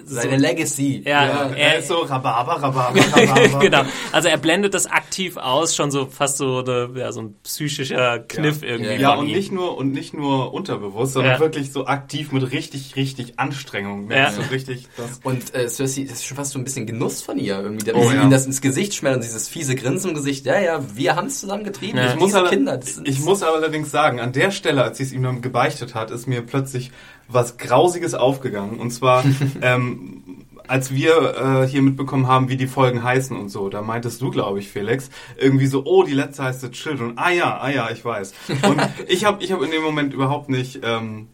Seine 0.06 0.38
Legacy. 0.38 1.04
Ja, 1.06 1.26
ja, 1.26 1.30
er- 1.50 1.58
er 1.58 1.78
ist 1.80 1.90
so 1.90 1.96
Rhabarber, 1.96 2.54
Rhabarber, 2.64 3.00
Rhabarber. 3.16 3.60
genau. 3.60 3.82
Also 4.14 4.30
er 4.30 4.38
blendet 4.38 4.74
das 4.74 4.88
aktiv 4.88 5.36
aus, 5.38 5.76
schon 5.76 5.92
so 5.92 6.06
fast 6.06 6.38
so, 6.38 6.60
eine, 6.60 6.90
ja, 6.96 7.12
so 7.12 7.22
ein 7.22 7.36
psychischer 7.44 8.20
Kniff 8.20 8.64
irgendwie. 8.64 8.94
Ja, 8.96 9.16
und 9.16 9.28
ihm. 9.28 9.36
nicht 9.36 9.52
nur 9.52 9.78
und 9.78 9.92
nicht 9.92 10.14
nur 10.14 10.54
unterbewusst, 10.54 11.14
sondern 11.14 11.34
Ja. 11.34 11.40
wirklich 11.40 11.72
so 11.74 11.86
aktiv 11.88 12.32
mit 12.32 12.52
richtig, 12.52 12.96
richtig 12.96 13.38
Anstrengung. 13.38 14.10
Ja. 14.10 14.18
Ja. 14.18 14.32
So 14.32 14.42
richtig 14.44 14.88
das. 14.96 15.20
Und 15.24 15.54
äh, 15.54 15.68
Cersei, 15.68 16.04
das 16.04 16.20
ist 16.20 16.26
schon 16.26 16.38
fast 16.38 16.52
so 16.54 16.60
ein 16.60 16.64
bisschen 16.64 16.86
Genuss 16.88 17.22
von 17.22 17.38
ihr 17.38 17.60
irgendwie, 17.60 17.86
der 17.86 17.96
Oh, 17.98 18.10
sie 18.10 18.16
ja. 18.16 18.24
ihm 18.24 18.30
das 18.32 18.46
ins 18.46 18.62
Gesicht 18.62 18.94
schmälert 18.96 19.18
und 19.18 19.24
dieses 19.26 19.50
fiese 19.50 19.76
Grinsen 19.76 20.12
im 20.12 20.16
Gesicht. 20.16 20.46
Ja, 20.46 20.58
ja, 20.60 20.80
wir 20.96 21.16
haben 21.18 21.28
es 21.28 21.42
zusammen 21.42 21.66
getrieben. 21.66 21.98
Ja. 21.98 22.08
Ich 22.08 22.16
muss, 22.16 22.28
Diese 22.28 22.40
aber, 22.40 22.50
Kinder. 22.50 22.80
Ich 23.04 23.20
muss 23.20 23.44
aber 23.44 23.58
allerdings 23.58 23.92
sagen, 23.92 24.20
an 24.22 24.32
der 24.32 24.52
Stelle, 24.52 24.84
als 24.84 24.98
sie 24.98 25.04
es 25.04 25.12
ihm 25.12 25.24
dann 25.24 25.42
gebeichtet 25.42 25.96
hat, 25.96 26.12
ist 26.12 26.28
mir 26.28 26.42
plötzlich 26.44 26.92
was 27.32 27.58
Grausiges 27.58 28.14
aufgegangen. 28.14 28.80
Und 28.80 28.92
zwar, 28.92 29.24
ähm, 29.62 30.46
als 30.68 30.92
wir 30.92 31.64
äh, 31.64 31.68
hier 31.68 31.82
mitbekommen 31.82 32.28
haben, 32.28 32.50
wie 32.50 32.58
die 32.58 32.68
Folgen 32.68 33.04
heißen 33.04 33.36
und 33.36 33.50
so, 33.50 33.70
da 33.70 33.82
meintest 33.82 34.22
du, 34.22 34.32
glaube 34.32 34.60
ich, 34.60 34.70
Felix, 34.70 35.10
irgendwie 35.38 35.68
so, 35.68 35.84
oh, 35.86 36.04
die 36.04 36.14
letzte 36.14 36.44
heißt 36.44 36.62
The 36.62 36.72
Children. 36.72 37.14
Ah 37.18 37.32
ja, 37.32 37.58
ah 37.60 37.70
ja, 37.70 37.90
ich 37.90 38.04
weiß. 38.04 38.34
Und 38.64 38.82
ich 39.08 39.26
habe 39.26 39.44
ich 39.44 39.52
hab 39.52 39.62
in 39.62 39.72
dem 39.72 39.84
Moment 39.84 40.14
überhaupt 40.14 40.50
nicht... 40.50 40.80
Ähm, 40.84 41.28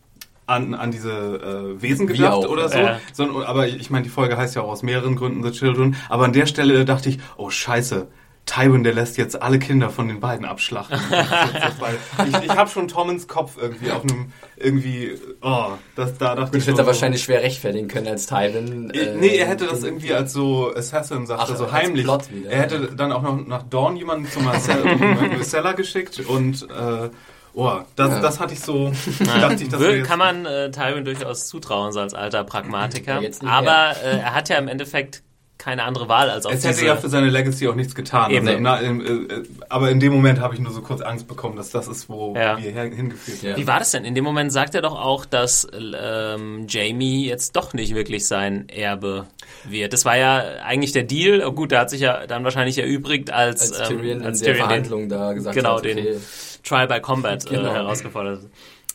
an, 0.49 0.73
an 0.73 0.91
diese 0.91 1.11
äh, 1.11 1.81
Wesen 1.81 2.07
gedacht 2.07 2.31
auch, 2.31 2.47
oder 2.47 2.69
so. 2.69 2.77
ja. 2.77 2.99
Sondern, 3.11 3.43
aber 3.43 3.67
ich 3.67 3.89
meine, 3.89 4.03
die 4.03 4.09
Folge 4.09 4.37
heißt 4.37 4.55
ja 4.55 4.61
auch 4.61 4.69
aus 4.69 4.81
mehreren 4.81 5.17
Gründen 5.17 5.43
The 5.43 5.51
Children. 5.51 5.97
Aber 6.09 6.23
an 6.23 6.31
der 6.31 6.45
Stelle 6.45 6.85
dachte 6.85 7.09
ich, 7.09 7.19
oh 7.35 7.49
scheiße, 7.49 8.07
Tywin, 8.47 8.83
der 8.83 8.93
lässt 8.93 9.17
jetzt 9.17 9.39
alle 9.41 9.59
Kinder 9.59 9.89
von 9.91 10.07
den 10.07 10.19
beiden 10.19 10.45
abschlachten. 10.45 10.97
ich 12.27 12.43
ich 12.43 12.49
habe 12.49 12.69
schon 12.69 12.87
Tommens 12.87 13.27
Kopf 13.27 13.57
irgendwie 13.61 13.91
auf 13.91 14.01
einem, 14.03 14.31
irgendwie, 14.55 15.11
oh, 15.41 15.71
das, 15.95 16.17
da 16.17 16.33
dachte 16.35 16.57
Das 16.57 16.67
ich 16.67 16.73
so, 16.73 16.81
er 16.81 16.87
wahrscheinlich 16.87 17.21
schwer 17.23 17.43
rechtfertigen 17.43 17.87
können 17.87 18.07
als 18.07 18.25
Tywin. 18.25 18.89
Äh, 18.91 19.15
Nee, 19.15 19.35
er 19.37 19.47
hätte 19.47 19.67
das 19.67 19.83
irgendwie 19.83 20.13
als 20.13 20.33
so 20.33 20.73
Assassin, 20.73 21.25
sagt 21.27 21.41
Ach, 21.43 21.49
er, 21.49 21.55
so 21.57 21.65
als 21.65 21.73
heimlich. 21.73 22.03
Plot 22.05 22.31
wieder. 22.31 22.49
Er 22.49 22.61
hätte 22.61 22.95
dann 22.95 23.11
auch 23.11 23.21
noch 23.21 23.45
nach 23.45 23.63
Dawn 23.63 23.95
jemanden 23.97 24.27
zum 24.31 24.45
Marcel, 24.45 24.83
Marcella 24.95 25.73
geschickt 25.73 26.19
und, 26.21 26.63
äh, 26.71 27.09
oh, 27.53 27.79
das, 27.95 28.09
Ja. 28.11 28.19
das 28.21 28.39
hatte 28.39 28.53
ich 28.53 28.61
so, 28.61 28.91
dachte 29.25 29.61
ich, 29.63 29.69
das 29.69 29.79
Will, 29.79 30.03
kann 30.03 30.19
man 30.19 30.45
äh, 30.45 30.71
Tywin 30.71 31.05
durchaus 31.05 31.47
zutrauen, 31.47 31.91
so 31.91 31.99
als 31.99 32.13
alter 32.13 32.43
Pragmatiker. 32.43 33.21
Ja, 33.21 33.29
Aber 33.45 33.91
äh, 34.03 34.19
er 34.19 34.33
hat 34.33 34.49
ja 34.49 34.57
im 34.57 34.67
Endeffekt 34.67 35.21
keine 35.67 35.83
andere 35.83 36.07
Wahl, 36.07 36.29
als 36.29 36.45
auf 36.45 36.53
Es 36.53 36.61
diese... 36.61 36.73
hätte 36.73 36.85
ja 36.85 36.95
für 36.95 37.09
seine 37.09 37.29
Legacy 37.29 37.67
auch 37.67 37.75
nichts 37.75 37.93
getan. 37.93 38.31
Eben. 38.31 38.47
Also, 38.47 38.59
na, 38.61 38.81
ähm, 38.81 39.27
äh, 39.29 39.43
aber 39.67 39.91
in 39.91 39.99
dem 39.99 40.13
Moment 40.13 40.39
habe 40.39 40.53
ich 40.53 40.61
nur 40.61 40.71
so 40.71 40.81
kurz 40.81 41.01
Angst 41.01 41.27
bekommen, 41.27 41.57
dass 41.57 41.71
das 41.71 41.89
ist, 41.89 42.07
wo 42.07 42.33
Ja. 42.37 42.57
wir 42.57 42.71
her- 42.71 42.83
hingeführt 42.89 43.39
Ja. 43.39 43.49
werden. 43.49 43.61
Wie 43.61 43.67
war 43.67 43.79
das 43.79 43.91
denn? 43.91 44.05
In 44.05 44.15
dem 44.15 44.23
Moment 44.23 44.53
sagt 44.53 44.75
er 44.75 44.81
doch 44.81 44.97
auch, 44.97 45.25
dass 45.25 45.67
ähm, 45.73 46.67
Jamie 46.69 47.27
jetzt 47.27 47.57
doch 47.57 47.73
nicht 47.73 47.93
wirklich 47.95 48.27
sein 48.27 48.69
Erbe 48.69 49.25
wird. 49.67 49.91
Das 49.91 50.05
war 50.05 50.15
ja 50.15 50.41
eigentlich 50.63 50.93
der 50.93 51.03
Deal. 51.03 51.43
Oh, 51.45 51.51
gut, 51.51 51.71
der 51.71 51.81
hat 51.81 51.89
sich 51.89 51.99
ja 51.99 52.25
dann 52.27 52.45
wahrscheinlich 52.45 52.77
erübrigt, 52.77 53.29
als, 53.31 53.73
als 53.73 53.89
Tyrion 53.89 54.21
ähm, 54.21 54.25
als 54.25 54.39
in 54.39 54.45
der 54.45 54.53
Tyrion 54.53 54.69
den 54.69 54.85
Verhandlung 54.85 55.09
da 55.09 55.33
gesagt 55.33 55.53
genau, 55.53 55.77
hat, 55.79 55.83
den 55.83 55.99
okay, 55.99 56.17
Trial 56.63 56.87
by 56.87 57.01
Combat 57.01 57.45
Genau. 57.45 57.69
äh, 57.71 57.73
herausgefordert 57.73 58.39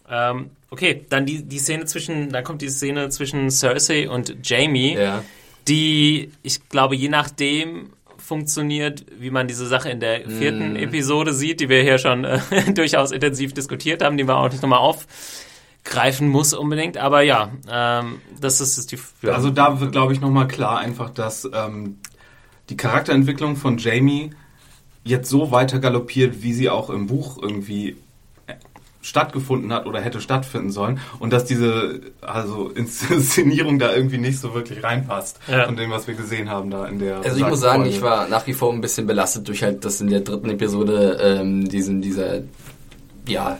hat. 0.09 0.33
Ähm, 0.35 0.51
okay, 0.70 1.05
dann 1.11 1.27
die, 1.27 1.43
die 1.43 1.59
Szene 1.59 1.85
zwischen, 1.85 2.31
dann 2.31 2.45
kommt 2.45 2.62
die 2.62 2.70
Szene 2.70 3.11
zwischen 3.11 3.51
Cersei 3.51 4.09
und 4.09 4.37
Jamie, 4.43 4.95
ja. 4.97 5.23
Die, 5.69 6.33
ich 6.43 6.69
glaube, 6.69 6.97
je 6.97 7.09
nachdem 7.09 7.91
funktioniert, 8.17 9.05
wie 9.19 9.31
man 9.31 9.49
diese 9.49 9.67
Sache 9.67 9.91
in 9.91 10.01
der 10.01 10.29
vierten 10.29 10.75
Mm. 10.75 10.77
Episode 10.77 11.35
sieht, 11.35 11.61
die 11.61 11.69
wir 11.69 11.83
hier 11.83 11.99
schon 11.99 12.25
äh, 12.25 12.41
durchaus 12.75 13.11
intensiv 13.11 13.53
diskutiert 13.53 14.03
haben, 14.03 14.17
die 14.17 14.27
wir 14.27 14.37
auch 14.37 14.49
nicht 14.49 14.63
nochmal 14.63 14.79
aufgreifen 14.79 16.29
muss 16.29 16.55
unbedingt. 16.55 16.97
Aber 16.97 17.23
ja, 17.23 17.51
ähm, 17.71 18.21
das 18.41 18.61
ist, 18.61 18.79
ist 18.79 18.93
die. 18.93 18.99
Ja. 19.23 19.33
Also 19.33 19.51
da 19.51 19.81
wird, 19.81 19.93
glaube 19.93 20.13
ich, 20.13 20.21
nochmal 20.21 20.49
klar 20.49 20.79
einfach, 20.79 21.11
dass 21.11 21.49
ähm, 21.53 21.99
die 22.71 22.77
Charakterentwicklung 22.77 23.57
von 23.57 23.79
Jamie 23.79 24.31
jetzt 25.05 25.29
so 25.29 25.51
weiter 25.51 25.81
galoppiert, 25.81 26.43
wie 26.43 26.53
sie 26.53 26.71
auch 26.71 26.91
im 26.91 27.09
Buch 27.09 27.39
irgendwie 27.43 27.97
stattgefunden 29.03 29.73
hat 29.73 29.87
oder 29.87 30.01
hätte 30.01 30.21
stattfinden 30.21 30.71
sollen 30.71 31.01
und 31.19 31.33
dass 31.33 31.45
diese 31.45 32.01
also 32.21 32.71
Inszenierung 32.71 33.79
da 33.79 33.93
irgendwie 33.95 34.19
nicht 34.19 34.39
so 34.39 34.55
wirklich 34.55 34.83
reinpasst 34.83 35.39
Ja. 35.49 35.67
von 35.67 35.77
dem, 35.77 35.91
was 35.91 36.07
wir 36.07 36.15
gesehen 36.15 36.49
haben 36.49 36.71
da 36.71 36.87
in 36.87 36.99
der 36.99 37.19
Also 37.19 37.37
ich 37.37 37.47
muss 37.47 37.61
sagen, 37.61 37.83
Folge. 37.83 37.97
ich 37.97 38.03
war 38.03 38.29
nach 38.29 38.47
wie 38.47 38.55
vor 38.55 38.73
ein 38.73 38.81
bisschen 38.81 39.07
belastet 39.07 39.47
durch 39.49 39.63
halt, 39.63 39.85
dass 39.85 40.01
in 40.01 40.09
der 40.09 40.21
dritten 40.21 40.49
Episode 40.51 41.19
ähm, 41.21 41.69
diesen, 41.69 42.01
dieser, 42.01 42.41
ja, 43.27 43.59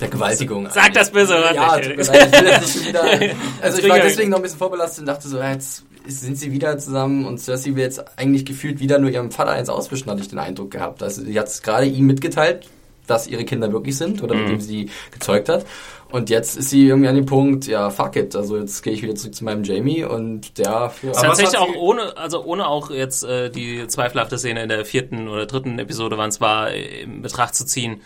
der 0.00 0.08
Gewaltigung. 0.08 0.68
Sag 0.70 0.92
das 0.94 1.10
böse 1.10 1.34
Wort 1.34 1.54
Ja, 1.54 1.76
nicht. 1.76 1.90
ich 1.90 1.96
will 1.98 2.50
das 2.50 2.74
nicht 2.74 2.88
wieder. 2.88 3.02
Also 3.62 3.78
ich 3.78 3.88
war 3.88 3.98
deswegen 3.98 4.30
noch 4.30 4.38
ein 4.38 4.42
bisschen 4.42 4.58
vorbelastet 4.58 5.00
und 5.00 5.06
dachte 5.06 5.28
so, 5.28 5.38
ja, 5.38 5.50
jetzt 5.52 5.84
sind 6.06 6.38
sie 6.38 6.52
wieder 6.52 6.78
zusammen 6.78 7.26
und 7.26 7.38
Cersei 7.38 7.74
will 7.74 7.82
jetzt 7.82 8.02
eigentlich 8.18 8.46
gefühlt 8.46 8.80
wieder 8.80 8.98
nur 8.98 9.10
ihrem 9.10 9.30
Vater 9.30 9.50
eins 9.50 9.68
auswischen, 9.68 10.08
hatte 10.10 10.22
ich 10.22 10.28
den 10.28 10.38
Eindruck 10.38 10.70
gehabt. 10.70 11.02
Also 11.02 11.22
sie 11.22 11.38
hat 11.38 11.48
es 11.48 11.60
gerade 11.62 11.84
ihm 11.86 12.06
mitgeteilt, 12.06 12.66
dass 13.10 13.26
ihre 13.26 13.44
Kinder 13.44 13.72
wirklich 13.72 13.96
sind 13.96 14.22
oder 14.22 14.34
Mhm. 14.34 14.40
mit 14.42 14.50
dem 14.50 14.60
sie 14.60 14.90
gezeugt 15.10 15.48
hat. 15.48 15.66
Und 16.10 16.30
jetzt 16.30 16.56
ist 16.56 16.70
sie 16.70 16.86
irgendwie 16.86 17.08
an 17.08 17.16
dem 17.16 17.26
Punkt, 17.26 17.66
ja, 17.66 17.90
fuck 17.90 18.16
it. 18.16 18.34
Also 18.34 18.56
jetzt 18.56 18.82
gehe 18.82 18.94
ich 18.94 19.02
wieder 19.02 19.14
zurück 19.14 19.34
zu 19.34 19.44
meinem 19.44 19.62
Jamie 19.62 20.04
und 20.04 20.56
der 20.56 20.64
ja, 20.64 20.92
Aber 21.02 21.12
Tatsächlich 21.12 21.58
auch 21.58 21.74
ohne, 21.74 22.16
also 22.16 22.42
ohne 22.44 22.66
auch 22.66 22.90
jetzt 22.90 23.24
äh, 23.24 23.50
die 23.50 23.86
zweifelhafte 23.88 24.38
Szene 24.38 24.62
in 24.62 24.70
der 24.70 24.86
vierten 24.86 25.28
oder 25.28 25.44
dritten 25.44 25.78
Episode, 25.78 26.16
wann 26.16 26.30
es 26.30 26.40
war, 26.40 26.72
in 26.72 27.20
Betracht 27.20 27.54
zu 27.54 27.66
ziehen, 27.66 28.00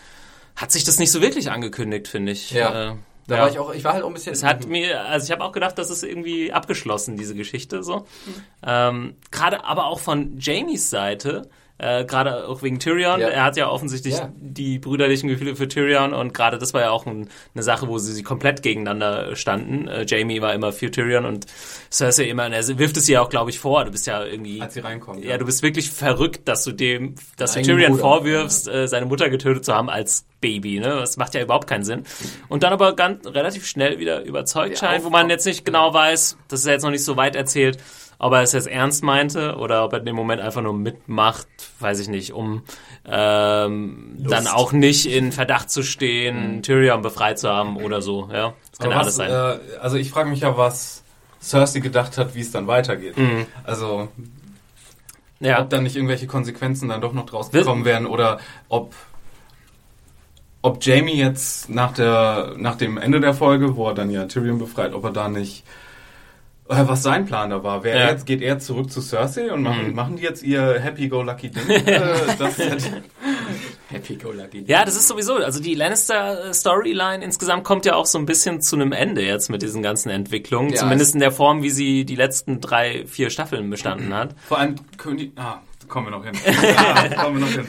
hat 0.57 0.73
sich 0.73 0.83
das 0.83 0.99
nicht 0.99 1.13
so 1.13 1.23
wirklich 1.23 1.51
angekündigt, 1.53 2.09
finde 2.09 2.33
ich. 2.33 2.51
Ja. 2.51 2.91
Äh, 2.91 2.95
da 3.29 3.37
ja. 3.37 3.43
war 3.43 3.51
ich 3.51 3.59
auch, 3.61 3.73
ich 3.73 3.85
war 3.85 3.93
halt 3.93 4.03
auch 4.03 4.09
ein 4.09 4.15
bisschen. 4.15 4.33
Es 4.33 4.43
hat 4.43 4.67
mir, 4.67 5.07
also 5.07 5.25
ich 5.25 5.31
habe 5.31 5.45
auch 5.45 5.53
gedacht, 5.53 5.79
das 5.79 5.89
ist 5.89 6.03
irgendwie 6.03 6.53
abgeschlossen, 6.53 7.17
diese 7.17 7.37
Geschichte 7.37 7.85
so. 7.85 7.99
Mhm. 7.99 8.35
Ähm, 8.67 9.17
gerade 9.31 9.65
aber 9.65 9.87
auch 9.87 10.01
von 10.01 10.39
Jamies 10.41 10.91
Seite, 10.91 11.49
äh, 11.79 12.05
gerade 12.05 12.47
auch 12.47 12.63
wegen 12.63 12.79
Tyrion. 12.79 13.21
Ja. 13.21 13.29
Er 13.29 13.45
hat 13.45 13.57
ja 13.57 13.69
offensichtlich 13.69 14.15
Ja. 14.19 14.31
die 14.37 14.79
brüderlichen 14.79 15.29
Gefühle 15.29 15.57
für 15.57 15.67
Tyrion 15.69 16.13
und 16.15 16.33
gerade 16.35 16.59
das 16.59 16.75
war 16.75 16.81
ja 16.83 16.91
auch 16.91 17.07
ein, 17.07 17.29
eine 17.55 17.63
Sache, 17.63 17.89
wo 17.89 17.99
sie, 17.99 18.13
sie 18.13 18.23
komplett 18.23 18.63
gegeneinander 18.63 19.35
standen. 19.37 19.89
Äh, 19.89 20.05
Jamie 20.07 20.41
war 20.41 20.55
immer 20.55 20.73
für 20.73 20.91
Tyrion 20.91 21.25
und 21.25 21.47
Cersei 21.91 22.25
immer, 22.29 22.47
und 22.47 22.53
er 22.53 22.79
wirft 22.79 22.97
es 22.97 23.09
ihr 23.09 23.21
auch, 23.23 23.29
glaube 23.31 23.51
ich, 23.51 23.59
vor. 23.59 23.85
Du 23.85 23.91
bist 23.91 24.07
ja 24.07 24.25
irgendwie 24.25 24.61
als 24.61 24.75
sie 24.75 24.81
reinkommt. 24.81 25.25
ja, 25.25 25.37
du 25.39 25.45
bist 25.45 25.63
wirklich 25.63 25.91
verrückt, 25.91 26.47
dass 26.47 26.65
du 26.65 26.73
dem, 26.73 27.15
dass 27.37 27.55
du 27.55 27.63
Tyrion 27.63 27.93
Bruder. 27.93 28.03
vorwirfst, 28.03 28.69
äh, 28.69 28.87
seine 28.87 29.07
Mutter 29.07 29.29
getötet 29.31 29.65
zu 29.65 29.75
haben 29.75 29.91
als 29.91 30.25
Baby, 30.41 30.81
ne? 30.81 30.89
Das 30.89 31.17
macht 31.17 31.35
ja 31.35 31.43
überhaupt 31.43 31.69
keinen 31.69 31.85
Sinn. 31.85 32.03
Und 32.49 32.63
dann 32.65 32.73
aber 32.73 32.95
ganz 32.97 33.25
relativ 33.27 33.67
schnell 33.67 33.99
wieder 33.99 34.23
überzeugt 34.25 34.81
Ja, 34.83 34.89
scheint, 34.89 35.05
wo 35.05 35.11
man 35.11 35.31
jetzt 35.31 35.47
nicht 35.47 35.65
genau 35.65 35.95
weiß, 35.95 36.37
das 36.49 36.61
ist 36.61 36.67
ja 36.67 36.73
jetzt 36.73 36.83
noch 36.83 36.91
nicht 36.91 37.05
so 37.05 37.17
weit 37.17 37.37
erzählt, 37.37 37.79
ob 38.23 38.33
er 38.33 38.43
es 38.43 38.53
jetzt 38.53 38.69
ernst 38.69 39.03
meinte 39.03 39.57
oder 39.57 39.85
ob 39.85 39.93
er 39.93 39.99
in 39.99 40.07
dem 40.07 40.15
Moment 40.15 40.41
einfach 40.41 40.63
nur 40.63 40.75
mitmacht, 40.75 41.49
weiß 41.81 41.99
ich 41.99 42.09
nicht, 42.09 42.33
um 42.33 42.63
ähm, 43.05 44.15
dann 44.17 44.47
auch 44.47 44.73
nicht 44.73 45.07
in 45.07 45.33
Verdacht 45.33 45.71
zu 45.71 45.83
stehen, 45.83 46.63
Tyrion 46.63 47.03
befreit 47.03 47.41
zu 47.41 47.49
haben 47.49 47.77
oder 47.77 48.01
so, 48.01 48.31
ja. 48.33 48.55
Das 48.71 48.79
kann 48.79 48.91
ja 48.93 48.97
alles 48.97 49.17
sein. 49.17 49.29
äh, 49.29 49.59
also 49.81 49.97
ich 49.97 50.11
frage 50.11 50.31
mich 50.31 50.41
ja, 50.41 50.57
was 50.57 51.03
Cersei 51.43 51.81
gedacht 51.81 52.17
hat, 52.17 52.37
wie 52.37 52.43
es 52.43 52.53
dann 52.53 52.69
weitergeht. 52.69 53.19
Mhm. 53.19 53.47
Also 53.65 54.09
ja. 55.41 55.61
ob 55.61 55.71
dann 55.71 55.83
nicht 55.83 55.97
irgendwelche 55.97 56.29
Konsequenzen 56.29 56.89
dann 56.89 57.01
doch 57.01 57.15
noch 57.15 57.27
draus 57.27 57.51
gekommen 57.51 57.85
wären 57.85 58.07
oder 58.07 58.39
ob 58.69 58.95
ob 60.65 60.85
Jamie 60.85 61.17
jetzt 61.17 61.71
nach 61.71 61.93
der 61.93 62.55
nach 62.57 62.77
dem 62.77 62.99
Ende 62.99 63.19
der 63.19 63.35
Folge, 63.35 63.75
wo 63.75 63.89
er 63.89 63.95
dann 63.95 64.11
ja 64.11 64.27
Tyrion 64.27 64.59
befreit, 64.59 64.95
ob 64.95 65.03
er 65.03 65.11
da 65.11 65.29
nicht 65.29 65.65
was 66.89 67.03
sein 67.03 67.25
Plan 67.27 67.51
da 67.51 67.63
war. 67.63 67.85
Wer 67.85 67.97
Ja. 67.99 68.11
jetzt 68.11 68.27
geht 68.27 68.43
er 68.43 68.59
zurück 68.59 68.91
zu 68.91 69.01
Cersei 69.01 69.53
und 69.53 69.63
machen, 69.63 69.89
Mhm. 69.89 69.95
machen 69.95 70.17
die 70.17 70.23
jetzt 70.23 70.43
ihr 70.43 70.79
Happy 70.81 71.09
Go 71.09 71.23
Lucky 71.23 71.51
Ding? 71.51 71.69
äh, 71.87 72.15
Happy 73.89 74.17
Go 74.17 74.33
Lucky. 74.33 74.65
Ja, 74.67 74.85
das 74.85 74.97
ist 74.97 75.09
sowieso, 75.09 75.35
also 75.37 75.61
die 75.63 75.75
Lannister-Storyline 75.75 77.23
insgesamt 77.23 77.65
kommt 77.65 77.85
ja 77.85 77.95
auch 77.95 78.07
so 78.07 78.19
ein 78.19 78.25
bisschen 78.27 78.61
zu 78.63 78.77
einem 78.77 78.93
Ende 78.93 79.23
jetzt 79.23 79.51
mit 79.51 79.61
diesen 79.63 79.83
ganzen 79.83 80.09
Entwicklungen. 80.11 80.71
Ja, 80.71 80.77
Zumindest 80.77 81.15
in 81.15 81.21
der 81.21 81.33
Form, 81.33 81.63
wie 81.63 81.71
sie 81.71 82.05
die 82.05 82.17
letzten 82.17 82.61
drei, 82.61 83.05
vier 83.07 83.29
Staffeln 83.31 83.69
bestanden 83.71 84.15
hat. 84.15 84.35
vor 84.49 84.59
allem 84.59 84.77
König, 84.97 85.33
ah, 85.37 85.61
kommen 85.89 86.07
wir 86.07 86.11
noch 86.13 86.25
hin. 86.25 86.35
ja, 86.45 87.09
kommen 87.23 87.39
wir 87.41 87.47
noch 87.47 87.53
hin. 87.53 87.67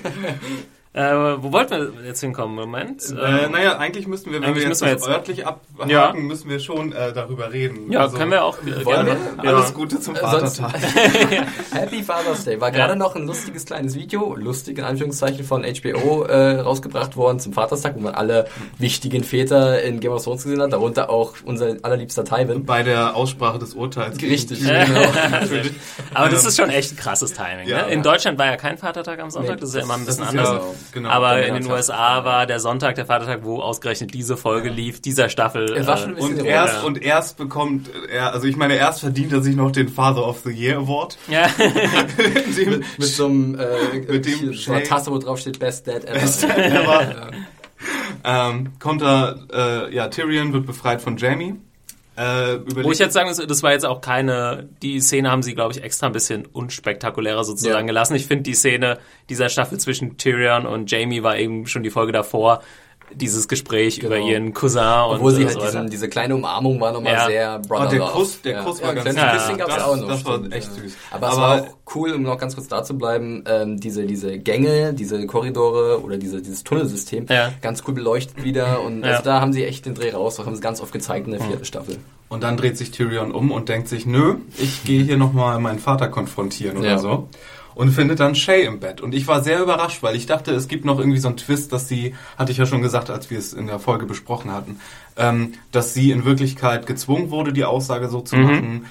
Äh, 0.96 1.02
wo 1.42 1.52
wollten 1.52 1.72
wir 1.98 2.06
jetzt 2.06 2.20
hinkommen? 2.22 2.56
Moment. 2.56 3.04
Äh, 3.10 3.50
naja, 3.50 3.78
eigentlich 3.80 4.06
müssten 4.06 4.32
wir, 4.32 4.40
wenn 4.42 4.50
eigentlich 4.50 4.64
wir 4.64 4.70
jetzt, 4.70 4.82
müssen 4.82 4.86
wir 4.86 4.92
jetzt- 4.92 5.08
örtlich 5.08 5.48
abhaken, 5.48 5.90
Ja. 5.90 6.14
müssen 6.14 6.50
wir 6.52 6.60
schon 6.60 6.92
äh, 6.94 7.12
darüber 7.14 7.52
reden. 7.52 7.92
ja, 7.92 8.02
Also, 8.02 8.16
können 8.16 8.30
wir 8.30 8.44
auch. 8.44 8.60
äh, 8.60 8.86
Wollen 8.86 9.06
gerne. 9.08 9.18
wir? 9.42 9.50
Alles 9.56 9.70
Ja. 9.70 9.74
Gute 9.76 10.00
zum 10.00 10.16
Äh, 10.16 10.20
Vatertag. 10.20 10.74
Happy 11.74 12.04
Father's 12.04 12.46
Day. 12.46 12.62
War 12.62 12.70
gerade 12.70 12.96
noch 12.96 13.16
ein 13.16 13.26
lustiges 13.26 13.66
kleines 13.66 13.96
Video, 13.96 14.36
lustig 14.36 14.78
in 14.78 14.84
Anführungszeichen, 14.84 15.44
von 15.44 15.64
HBO 15.64 16.26
äh, 16.26 16.60
rausgebracht 16.60 17.18
worden 17.18 17.40
zum 17.40 17.54
Vaterstag, 17.54 17.96
wo 17.96 18.00
man 18.02 18.14
alle 18.14 18.46
wichtigen 18.78 19.24
Väter 19.24 19.82
in 19.82 20.00
Game 20.00 20.12
of 20.12 20.24
Thrones 20.24 20.44
gesehen 20.44 20.62
hat, 20.62 20.74
darunter 20.74 21.10
auch 21.10 21.34
unser 21.44 21.76
allerliebster 21.82 22.24
Tywin. 22.24 22.66
Bei 22.66 22.84
der 22.84 23.16
Aussprache 23.16 23.58
des 23.58 23.74
Urteils. 23.74 24.22
Richtig, 24.22 24.60
genau. 24.60 24.76
Natürlich. 25.32 25.74
Aber 26.14 26.30
das 26.30 26.44
Ähm, 26.44 26.50
ist 26.50 26.58
schon 26.58 26.70
echt 26.70 26.92
ein 26.94 26.98
krasses 26.98 27.34
Timing. 27.34 27.68
ja. 27.68 27.88
ne? 27.88 27.92
In 27.94 28.04
Deutschland 28.04 28.38
war 28.38 28.46
ja 28.46 28.58
kein 28.58 28.78
Vatertag 28.78 29.20
am 29.20 29.32
Sonntag, 29.32 29.56
Nee, 29.56 29.62
das 29.62 29.70
ist 29.70 29.76
ja 29.76 29.82
immer 29.82 29.96
ein 29.96 30.06
bisschen 30.06 30.26
anders. 30.26 30.50
ja- 30.50 30.62
genau. 30.92 31.10
Aber 31.10 31.44
in 31.44 31.54
den. 31.56 31.64
USA 31.70 32.26
war 32.26 32.46
der 32.46 32.60
Sonntag 32.60 32.96
der 32.96 33.06
Vatertag, 33.06 33.40
wo 33.44 33.62
ausgerechnet 33.62 34.14
diese 34.14 34.38
Folge 34.38 34.70
lief, 34.70 35.02
dieser 35.02 35.30
Staffel. 35.30 35.74
Es 35.74 35.88
war 35.88 35.98
schon 35.98 36.16
ein 36.16 36.18
äh, 36.18 36.22
Und 36.22 36.46
erst, 36.46 36.84
und 36.84 37.02
erst 37.02 37.38
bekommt 37.38 37.90
er, 38.10 38.34
also 38.34 38.48
ich 38.48 38.56
meine, 38.56 38.76
erst 38.76 39.00
verdient 39.00 39.32
er 39.34 39.42
sich 39.42 39.56
noch 39.56 39.72
den 39.72 39.90
Father 39.90 40.28
of 40.28 40.40
the 40.44 40.52
Year 40.52 40.78
Award. 40.78 41.18
ja. 41.28 41.48
Dem 42.58 42.84
mit 42.98 43.08
so 43.08 43.26
einem 43.26 43.56
äh, 43.60 44.00
Mit 44.12 44.26
dem 44.26 44.54
so 44.54 44.74
einer. 44.74 44.84
Tasse, 44.84 45.12
wo 45.12 45.18
drauf 45.18 45.40
steht 45.40 45.60
Best 45.60 45.88
Dad 45.88 46.04
Ever. 46.04 46.20
Best 46.20 46.44
Dad 46.44 46.58
Ever. 46.58 47.32
ähm, 48.24 48.74
kommt 48.80 49.02
er, 49.02 49.40
äh, 49.52 49.96
ja, 49.96 50.08
Tyrion 50.08 50.54
wird 50.54 50.66
befreit 50.66 51.02
von 51.02 51.18
Jamie. 51.18 51.56
Äh, 52.16 52.60
Wo 52.84 52.92
ich 52.92 53.00
jetzt 53.00 53.14
sagen 53.14 53.28
muss, 53.28 53.38
das 53.38 53.64
war 53.64 53.72
jetzt 53.72 53.86
auch 53.86 54.02
keine, 54.02 54.70
die 54.82 55.00
Szene 55.00 55.32
haben 55.32 55.42
sie, 55.42 55.56
glaube 55.56 55.74
ich, 55.74 55.84
extra 55.84 56.06
ein 56.08 56.14
bisschen 56.14 56.46
unspektakulärer 56.46 57.44
sozusagen 57.44 57.88
Ja. 57.88 57.88
gelassen. 57.88 58.16
Ich 58.16 58.28
finde 58.28 58.44
die 58.44 58.54
Szene 58.54 59.00
dieser 59.30 59.50
Staffel 59.50 59.80
zwischen 59.80 60.18
Tyrion 60.18 60.66
und 60.68 60.92
Jamie 60.92 61.24
war 61.24 61.38
eben 61.38 61.66
schon 61.66 61.82
die 61.84 61.90
Folge 61.90 62.12
davor, 62.12 62.62
dieses 63.16 63.48
Gespräch 63.48 64.00
Genau. 64.00 64.16
über 64.16 64.20
ihren 64.26 64.54
Cousin 64.54 64.82
und 64.82 65.16
Obwohl 65.18 65.32
sie 65.36 65.46
halt 65.46 65.54
so 65.54 65.60
diesen, 65.62 65.90
diese 65.90 66.10
kleine 66.10 66.36
Umarmung 66.36 66.80
war 66.82 66.92
nochmal 66.92 67.14
Ja. 67.14 67.26
sehr 67.28 67.62
Oh, 67.64 67.68
Brother 67.68 67.90
der 67.90 68.00
Love. 68.00 68.12
Kuss, 68.12 68.42
der 68.42 68.52
ja. 68.54 68.64
Kuss 68.64 68.80
ja, 68.80 68.88
war 68.88 68.96
ganz 68.96 69.08
ein 69.08 69.16
Ja, 69.16 69.32
Küsschen 69.34 69.58
gab's 69.58 69.76
das, 69.76 69.84
auch 69.84 69.96
noch. 69.98 70.08
Das 70.08 70.26
war 70.26 70.44
echt 70.52 70.70
ja. 70.76 70.82
süß. 70.84 70.94
Aber, 71.12 71.30
es 71.30 71.38
war 71.38 71.62
auch 71.62 71.68
cool, 71.96 72.14
um 72.14 72.24
noch 72.24 72.38
ganz 72.38 72.56
kurz 72.56 72.68
da 72.68 72.84
zu 72.84 72.98
bleiben, 72.98 73.44
ähm, 73.48 73.80
diese, 73.80 74.06
diese 74.06 74.38
Gänge, 74.40 74.94
diese 74.94 75.26
Korridore 75.28 76.02
oder 76.04 76.18
diese, 76.18 76.42
dieses 76.42 76.64
Tunnelsystem, 76.64 77.26
Ja. 77.30 77.52
ganz 77.62 77.84
cool 77.88 77.94
beleuchtet 77.94 78.44
wieder 78.44 78.82
und 78.82 79.04
Ja. 79.04 79.12
also 79.12 79.24
da 79.24 79.42
haben 79.42 79.54
sie 79.54 79.64
echt 79.66 79.86
den 79.86 79.96
Dreh 79.96 80.12
raus, 80.12 80.36
das 80.38 80.46
haben 80.46 80.56
sie 80.56 80.62
ganz 80.62 80.82
oft 80.82 80.92
gezeigt 80.92 81.26
in 81.28 81.34
der 81.34 81.42
vierten 81.42 81.66
Staffel. 81.66 81.98
Und 82.30 82.42
dann 82.42 82.58
dreht 82.58 82.78
sich 82.78 82.90
Tyrion 82.92 83.32
um 83.32 83.52
und 83.52 83.70
denkt 83.70 83.88
sich, 83.90 84.06
nö, 84.08 84.36
ich 84.58 84.84
gehe 84.84 85.04
hier 85.04 85.18
nochmal 85.18 85.60
meinen 85.60 85.78
Vater 85.80 86.08
konfrontieren 86.08 86.78
oder 86.78 86.88
Ja. 86.92 86.98
so. 86.98 87.30
Und 87.76 87.92
findet 87.92 88.20
dann 88.20 88.36
Shay 88.36 88.66
im 88.66 88.80
Bett. 88.80 89.02
Und 89.02 89.14
ich 89.14 89.28
war 89.28 89.44
sehr 89.44 89.62
überrascht, 89.62 90.04
weil 90.04 90.16
ich 90.16 90.26
dachte, 90.26 90.52
es 90.52 90.68
gibt 90.68 90.86
noch 90.86 91.00
irgendwie 91.00 91.20
so 91.20 91.28
einen 91.28 91.38
Twist, 91.38 91.74
dass 91.74 91.88
sie, 91.88 92.16
hatte 92.38 92.52
ich 92.52 92.58
ja 92.58 92.66
schon 92.66 92.82
gesagt, 92.82 93.10
als 93.10 93.30
wir 93.30 93.40
es 93.40 93.54
in 93.54 93.68
der 93.68 93.80
Folge 93.80 94.06
besprochen 94.06 94.52
hatten, 94.52 94.80
ähm, 95.18 95.54
dass 95.72 95.94
sie 95.94 96.12
in 96.12 96.26
Wirklichkeit 96.26 96.86
gezwungen 96.86 97.32
wurde, 97.32 97.54
die 97.54 97.66
Aussage 97.66 98.10
so 98.10 98.22
zu 98.22 98.36
machen. 98.36 98.86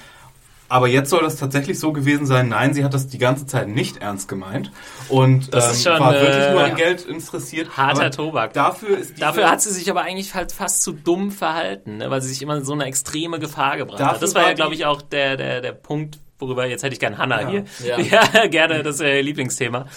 Aber 0.73 0.87
jetzt 0.87 1.11
soll 1.11 1.21
das 1.21 1.35
tatsächlich 1.35 1.77
so 1.77 1.93
gewesen 1.93 2.25
sein. 2.25 2.49
Nein, 2.49 2.73
sie 2.73 2.83
hat 2.83 2.95
das 2.95 3.07
die 3.07 3.19
ganze 3.19 3.45
Zeit 3.45 3.67
nicht 3.67 3.97
ernst 3.97 4.27
gemeint 4.27 4.71
und 5.07 5.53
Das 5.53 5.67
ähm, 5.67 5.71
ist 5.71 5.83
schon, 5.83 5.99
war 5.99 6.15
äh, 6.15 6.21
wirklich 6.21 6.49
nur 6.49 6.63
an 6.63 6.69
ja. 6.69 6.75
Geld 6.75 7.05
interessiert. 7.05 7.77
Harter 7.77 8.01
Aber 8.01 8.09
Tobak. 8.09 8.53
Dafür 8.53 8.97
ist 8.97 9.21
Dafür 9.21 9.51
hat 9.51 9.61
sie 9.61 9.71
sich 9.71 9.87
aber 9.91 10.01
eigentlich 10.01 10.33
halt 10.33 10.51
fast 10.51 10.81
zu 10.81 10.93
dumm 10.93 11.31
verhalten, 11.31 11.97
ne? 11.97 12.09
weil 12.09 12.23
sie 12.23 12.29
sich 12.29 12.41
immer 12.41 12.57
in 12.57 12.65
so 12.65 12.73
eine 12.73 12.85
extreme 12.85 13.37
Gefahr 13.37 13.77
gebracht 13.77 13.99
Dafür 13.99 14.15
hat. 14.15 14.21
Das 14.23 14.33
war 14.33 14.41
war 14.41 14.49
ja, 14.49 14.55
glaube 14.55 14.73
ich, 14.73 14.87
auch 14.87 15.03
der, 15.03 15.37
der, 15.37 15.61
der 15.61 15.73
Punkt, 15.73 16.19
worüber 16.39 16.65
jetzt 16.67 16.83
hätte 16.83 16.93
ich 16.93 16.99
gern 16.99 17.17
Hannah 17.17 17.41
Ja. 17.41 17.49
hier. 17.49 17.63
Ja. 17.85 18.23
Ja. 18.33 18.47
gerne, 18.47 18.83
das 18.83 18.95
ist 18.95 19.01
ihr 19.01 19.21
Lieblingsthema. 19.21 19.87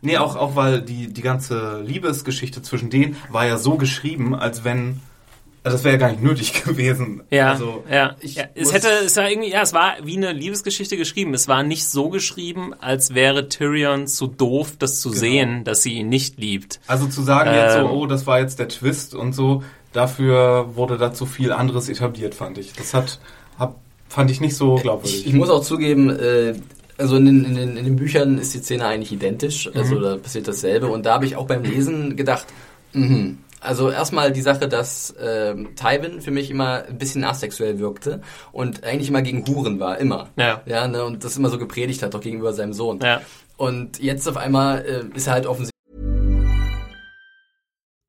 Nee, 0.00 0.16
auch, 0.18 0.36
auch 0.36 0.54
weil 0.54 0.80
die, 0.82 1.12
die 1.12 1.22
ganze 1.22 1.80
Liebesgeschichte 1.82 2.62
zwischen 2.62 2.88
denen 2.88 3.16
war 3.30 3.46
ja 3.46 3.58
so 3.58 3.76
geschrieben, 3.76 4.34
als 4.34 4.62
wenn. 4.64 5.00
Also 5.64 5.76
das 5.76 5.84
wäre 5.84 5.94
ja 5.94 5.98
gar 5.98 6.10
nicht 6.12 6.22
nötig 6.22 6.52
gewesen. 6.64 7.24
Ja, 7.30 7.50
Also, 7.50 7.82
ja. 7.90 8.14
ich 8.20 8.36
ja 8.36 8.44
es 8.54 8.72
hätte, 8.72 8.88
es 9.04 9.16
war 9.16 9.28
irgendwie, 9.28 9.50
ja, 9.50 9.60
es 9.60 9.74
war 9.74 9.94
wie 10.04 10.16
eine 10.16 10.32
Liebesgeschichte 10.32 10.96
geschrieben. 10.96 11.34
Es 11.34 11.48
war 11.48 11.64
nicht 11.64 11.84
so 11.88 12.10
geschrieben, 12.10 12.72
als 12.80 13.12
wäre 13.14 13.48
Tyrion 13.48 14.06
zu 14.06 14.28
doof, 14.28 14.74
das 14.78 15.00
zu 15.00 15.10
sehen, 15.10 15.64
dass 15.64 15.82
sie 15.82 15.94
ihn 15.94 16.08
nicht 16.08 16.38
liebt. 16.38 16.78
also 16.86 17.08
zu 17.08 17.22
sagen 17.22 17.52
jetzt 17.52 17.74
so, 17.74 17.80
Ähm. 17.80 17.86
oh, 17.90 18.06
das 18.06 18.24
war 18.26 18.38
jetzt 18.38 18.60
der 18.60 18.68
Twist 18.68 19.16
und 19.16 19.32
so, 19.34 19.64
dafür 19.92 20.76
wurde 20.76 20.96
da 20.96 21.12
zu 21.12 21.26
viel 21.26 21.52
anderes 21.52 21.88
etabliert, 21.88 22.36
fand 22.36 22.56
ich. 22.56 22.72
Das 22.74 22.94
hat, 22.94 23.18
fand 24.08 24.30
ich 24.30 24.40
nicht 24.40 24.56
so 24.56 24.76
glaubwürdig. 24.76 25.20
Ich, 25.20 25.26
ich 25.28 25.32
muss 25.34 25.50
auch 25.50 25.62
zugeben, 25.62 26.10
äh, 26.10 26.54
also 26.96 27.16
in 27.16 27.26
den, 27.26 27.44
in, 27.44 27.54
den, 27.54 27.76
in 27.76 27.84
den 27.84 27.96
Büchern 27.96 28.38
ist 28.38 28.54
die 28.54 28.58
Szene 28.58 28.86
eigentlich 28.86 29.12
identisch, 29.12 29.70
also 29.74 29.96
Mhm. 29.96 30.02
da 30.02 30.16
passiert 30.16 30.48
dasselbe 30.48 30.88
und 30.88 31.06
da 31.06 31.14
habe 31.14 31.26
ich 31.26 31.36
auch 31.36 31.46
beim 31.46 31.62
Lesen 31.62 32.16
gedacht, 32.16 32.46
mhm. 32.92 33.38
Also 33.60 33.90
erstmal 33.90 34.30
die 34.30 34.40
Sache, 34.40 34.68
dass 34.68 35.12
ähm, 35.20 35.70
Tywin 35.74 36.20
für 36.20 36.30
mich 36.30 36.48
immer 36.48 36.84
ein 36.88 36.96
bisschen 36.96 37.24
asexuell 37.24 37.80
wirkte 37.80 38.22
und 38.52 38.84
eigentlich 38.84 39.08
immer 39.08 39.20
gegen 39.20 39.44
Huren 39.48 39.80
war, 39.80 39.98
immer. 39.98 40.28
Ja. 40.36 40.62
Ja, 40.64 40.86
ne, 40.86 41.04
und 41.04 41.24
das 41.24 41.36
immer 41.36 41.48
so 41.48 41.58
gepredigt 41.58 42.02
hat, 42.04 42.14
auch 42.14 42.20
gegenüber 42.20 42.52
seinem 42.52 42.72
Sohn. 42.72 43.00
Ja. 43.02 43.20
Und 43.56 43.98
jetzt 44.00 44.28
auf 44.28 44.36
einmal 44.36 44.84
äh, 44.84 45.16
ist 45.16 45.26
er 45.26 45.32
halt 45.32 45.46
offensichtlich 45.46 45.72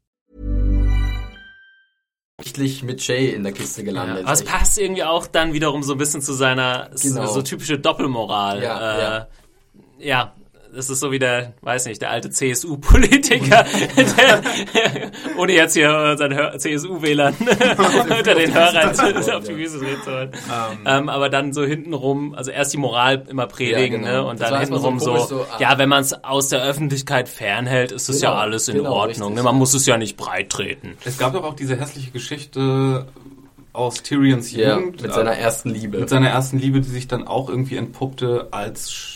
mit 2.84 3.02
Shay 3.02 3.34
in 3.34 3.44
der 3.44 3.52
Kiste 3.54 3.84
gelandet. 3.84 4.24
Aber 4.24 4.34
es 4.34 4.44
passt 4.44 4.78
irgendwie 4.78 5.04
auch 5.04 5.26
dann 5.28 5.54
wiederum 5.54 5.84
so 5.84 5.94
ein 5.94 5.98
bisschen 5.98 6.22
zu 6.22 6.34
seiner 6.34 6.90
Genau. 7.02 7.26
so 7.28 7.42
typische 7.42 7.80
Doppelmoral. 7.80 8.62
Ja, 8.64 8.80
äh, 8.80 9.02
ja. 9.02 9.28
ja. 10.00 10.34
Das 10.76 10.90
ist 10.90 11.00
so 11.00 11.12
wie 11.12 11.20
der, 11.20 11.54
weiß 11.62 11.86
nicht, 11.86 12.02
der 12.02 12.12
alte 12.12 12.30
CSU-Politiker, 12.30 13.64
der, 13.96 14.42
ohne 15.38 15.54
jetzt 15.54 15.74
hier 15.74 15.90
unseren 16.12 16.34
Hör- 16.34 16.58
CSU-Wählern 16.58 17.36
unter 18.18 18.36
den 18.36 18.54
Hörern 18.54 18.90
auf 18.90 19.44
die 19.46 19.54
Füße 19.54 19.80
treten 19.80 20.02
zu 20.04 20.12
wollen. 20.12 20.32
Ähm, 20.86 21.10
aber 21.10 21.30
dann 21.30 21.54
so 21.54 21.64
hintenrum, 21.64 22.36
also 22.36 22.52
erst 22.52 22.74
die 22.74 22.78
Moral 22.78 23.24
immer 23.30 23.48
predigen, 23.48 24.04
Ja, 24.04 24.12
genau. 24.12 24.24
ne? 24.24 24.26
Und 24.30 24.42
Das 24.42 24.50
dann 24.50 24.60
so 24.66 24.74
hintenrum 24.74 25.00
so, 25.00 25.12
komisch, 25.12 25.24
so, 25.28 25.42
ah. 25.50 25.58
ja, 25.60 25.78
wenn 25.78 25.90
man 25.90 26.02
es 26.02 26.14
aus 26.24 26.50
der 26.50 26.62
Öffentlichkeit 26.64 27.30
fernhält, 27.30 27.92
ist 27.92 28.10
es 28.10 28.20
Genau, 28.20 28.34
ja 28.34 28.40
alles 28.40 28.68
in 28.68 28.78
genau, 28.78 28.92
Ordnung. 28.92 29.08
richtig. 29.30 29.36
Ne? 29.36 29.44
Man 29.44 29.56
muss 29.56 29.74
es 29.74 29.86
ja 29.86 29.98
nicht 29.98 30.18
breit 30.18 30.50
treten. 30.50 30.98
es 31.06 31.18
gab 31.18 31.34
doch 31.34 31.44
auch 31.44 31.56
diese 31.56 31.80
hässliche 31.80 32.12
Geschichte 32.12 33.06
aus 33.74 34.04
Tyrions 34.04 34.52
ja, 34.54 34.78
Jugend. 34.78 35.02
mit 35.02 35.14
seiner 35.14 35.38
äh, 35.38 35.42
ersten 35.42 35.70
Liebe. 35.70 36.00
mit 36.00 36.10
seiner 36.10 36.30
ersten 36.30 36.60
Liebe, 36.60 36.80
die 36.80 36.90
sich 36.90 37.08
dann 37.08 37.28
auch 37.28 37.50
irgendwie 37.50 37.76
entpuppte 37.76 38.48
als 38.52 39.15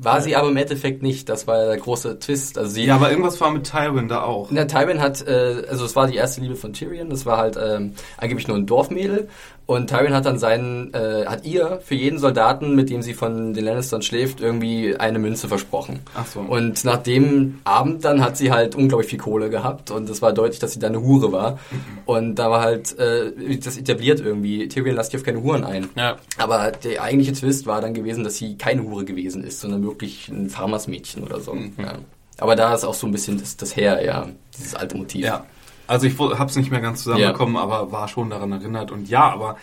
War 0.00 0.20
sie 0.20 0.36
aber 0.36 0.48
im 0.48 0.56
Endeffekt 0.56 1.02
nicht. 1.02 1.28
Das 1.28 1.48
war 1.48 1.66
der 1.66 1.76
große 1.76 2.20
Twist. 2.20 2.56
Also 2.56 2.70
sie, 2.70 2.84
Ja, 2.84 2.94
aber 2.94 3.10
irgendwas 3.10 3.40
war 3.40 3.50
mit 3.50 3.64
Tywin 3.68 4.06
da 4.06 4.22
auch. 4.22 4.48
Na, 4.50 4.64
Tywin 4.64 5.00
hat, 5.00 5.26
äh, 5.26 5.64
also 5.68 5.84
es 5.84 5.96
war 5.96 6.06
die 6.06 6.14
erste 6.14 6.40
Liebe 6.40 6.54
von 6.54 6.72
Tyrion, 6.72 7.10
das 7.10 7.26
war 7.26 7.36
halt 7.38 7.58
ähm, 7.60 7.94
angeblich 8.16 8.46
nur 8.46 8.56
ein 8.56 8.66
Dorfmädel 8.66 9.28
und 9.68 9.90
Tywin 9.90 10.14
hat 10.14 10.24
dann 10.24 10.38
seinen, 10.38 10.94
äh, 10.94 11.26
hat 11.26 11.44
ihr 11.44 11.80
für 11.84 11.94
jeden 11.94 12.18
Soldaten, 12.18 12.74
mit 12.74 12.88
dem 12.88 13.02
sie 13.02 13.12
von 13.12 13.52
den 13.52 13.66
Lannistern 13.66 14.00
schläft, 14.00 14.40
irgendwie 14.40 14.96
eine 14.96 15.18
Münze 15.18 15.46
versprochen. 15.46 16.00
Ach 16.14 16.26
so. 16.26 16.40
Und 16.40 16.86
nach 16.86 16.96
dem 16.96 17.58
Abend 17.64 18.02
dann 18.02 18.24
hat 18.24 18.38
sie 18.38 18.50
halt 18.50 18.76
unglaublich 18.76 19.10
viel 19.10 19.18
Kohle 19.18 19.50
gehabt 19.50 19.90
und 19.90 20.08
es 20.08 20.22
war 20.22 20.32
deutlich, 20.32 20.58
dass 20.58 20.72
sie 20.72 20.78
da 20.78 20.86
eine 20.86 21.02
Hure 21.02 21.32
war. 21.32 21.58
Und 22.06 22.36
da 22.36 22.50
war 22.50 22.62
halt 22.62 22.98
äh, 22.98 23.58
das 23.58 23.76
etabliert 23.76 24.20
irgendwie, 24.20 24.68
Tyrion 24.68 24.96
lasst 24.96 25.12
dich 25.12 25.20
auf 25.20 25.26
keine 25.26 25.42
Huren 25.42 25.64
ein. 25.64 25.90
Ja. 25.96 26.16
Aber 26.38 26.72
der 26.72 27.02
eigentliche 27.02 27.34
Twist 27.34 27.66
war 27.66 27.82
dann 27.82 27.92
gewesen, 27.92 28.24
dass 28.24 28.36
sie 28.36 28.56
keine 28.56 28.84
Hure 28.84 29.04
gewesen 29.04 29.44
ist, 29.44 29.60
sondern 29.60 29.82
wirklich 29.82 30.28
ein 30.28 30.48
Farmersmädchen 30.48 31.24
oder 31.24 31.40
so. 31.40 31.54
Ja. 31.76 31.98
Aber 32.38 32.56
da 32.56 32.72
ist 32.74 32.84
auch 32.84 32.94
so 32.94 33.06
ein 33.06 33.12
bisschen 33.12 33.38
das, 33.38 33.58
das 33.58 33.76
Her, 33.76 34.02
ja, 34.02 34.28
dieses 34.56 34.74
alte 34.74 34.96
Motiv. 34.96 35.26
Ja. 35.26 35.44
Also 35.88 36.06
ich 36.06 36.18
hab's 36.18 36.54
nicht 36.56 36.70
mehr 36.70 36.80
ganz 36.80 37.02
zusammenbekommen, 37.02 37.56
aber 37.56 37.90
war 37.90 38.06
schon 38.06 38.30
daran 38.30 38.52
erinnert. 38.52 38.92
Und 38.92 39.08
ja, 39.08 39.28
aber 39.30 39.56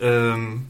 ähm, 0.00 0.66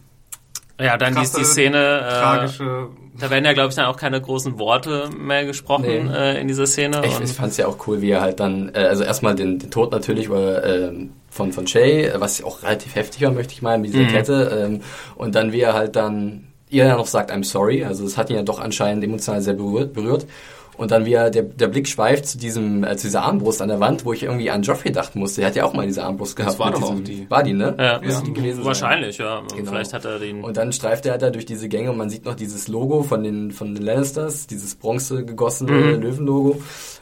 Ja, 0.80 0.96
dann 0.96 1.12
die, 1.12 1.18
krasse, 1.20 1.38
die 1.38 1.44
Szene. 1.44 1.98
Äh, 1.98 2.20
tragische 2.20 2.88
Da 3.18 3.28
werden 3.30 3.44
ja, 3.44 3.52
glaube 3.52 3.70
ich, 3.70 3.74
dann 3.74 3.86
auch 3.86 3.96
keine 3.96 4.20
großen 4.20 4.58
Worte 4.58 5.10
mehr 5.16 5.44
gesprochen 5.44 6.06
Nee. 6.06 6.16
äh, 6.16 6.40
in 6.40 6.48
dieser 6.48 6.66
Szene. 6.66 7.02
Ich, 7.04 7.20
ich 7.20 7.32
fand 7.32 7.50
es 7.50 7.56
ja 7.56 7.66
auch 7.66 7.86
cool, 7.86 8.00
wie 8.00 8.10
er 8.10 8.20
halt 8.20 8.40
dann, 8.40 8.70
äh, 8.74 8.78
also 8.78 9.04
erstmal 9.04 9.34
den, 9.34 9.58
den 9.58 9.70
Tod 9.70 9.92
natürlich 9.92 10.30
oder, 10.30 10.64
ähm, 10.64 11.12
von, 11.30 11.52
von 11.52 11.66
Shay, 11.66 12.06
äh, 12.06 12.20
was 12.20 12.42
auch 12.42 12.62
relativ 12.62 12.94
heftig 12.94 13.22
war, 13.22 13.32
möchte 13.32 13.52
ich 13.52 13.62
meinen, 13.62 13.82
mit 13.82 13.92
dieser 13.92 14.06
Kette. 14.06 14.64
Ähm, 14.64 14.80
und 15.16 15.34
dann, 15.34 15.52
wie 15.52 15.60
er 15.60 15.74
halt 15.74 15.96
dann 15.96 16.46
ihr 16.70 16.86
ja 16.86 16.96
noch 16.96 17.06
sagt, 17.06 17.32
I'm 17.32 17.44
sorry. 17.44 17.84
Also 17.84 18.04
es 18.04 18.16
hat 18.16 18.30
ihn 18.30 18.36
ja 18.36 18.42
doch 18.42 18.60
anscheinend 18.60 19.04
emotional 19.04 19.40
sehr 19.42 19.54
berührt. 19.54 19.92
berührt. 19.92 20.26
Und 20.76 20.90
dann, 20.90 21.04
wie 21.04 21.12
er, 21.12 21.30
der, 21.30 21.42
der 21.44 21.68
Blick 21.68 21.86
schweift 21.88 22.26
zu 22.26 22.38
diesem, 22.38 22.82
äh, 22.84 22.96
zu 22.96 23.06
dieser 23.06 23.22
Armbrust 23.22 23.62
an 23.62 23.68
der 23.68 23.80
Wand, 23.80 24.04
wo 24.04 24.12
ich 24.12 24.22
irgendwie 24.24 24.50
an 24.50 24.62
Joffrey 24.62 24.90
dachten 24.92 25.20
musste. 25.20 25.42
Er 25.42 25.48
hat 25.48 25.56
ja 25.56 25.64
auch 25.64 25.72
mal 25.72 25.86
diese 25.86 26.02
Armbrust 26.04 26.36
gehabt. 26.36 26.58
war 26.58 26.66
mit 26.70 26.76
doch 26.76 26.82
auch 26.82 26.90
diesem, 26.90 27.04
die. 27.04 27.30
War 27.30 27.42
die, 27.42 27.52
ne? 27.52 27.74
ja, 27.78 28.00
Müsste 28.02 28.24
die 28.24 28.32
gewesen 28.32 28.56
sein. 28.56 28.64
wahrscheinlich, 28.66 29.18
ja. 29.18 29.42
Genau. 29.56 29.70
Vielleicht 29.70 29.92
hat 29.92 30.04
er 30.04 30.18
den. 30.18 30.42
Und 30.42 30.56
dann 30.56 30.72
streift 30.72 31.06
er 31.06 31.16
da 31.18 31.30
durch 31.30 31.46
diese 31.46 31.68
Gänge 31.68 31.90
und 31.90 31.96
man 31.96 32.10
sieht 32.10 32.24
noch 32.24 32.34
dieses 32.34 32.68
Logo 32.68 33.02
von 33.02 33.22
den, 33.22 33.50
von 33.52 33.74
den 33.74 33.84
Lannisters, 33.84 34.46
dieses 34.46 34.74
bronze 34.74 35.24
gegossene 35.24 35.70
Mhm. 35.70 36.02
Löwenlogo. 36.02 36.60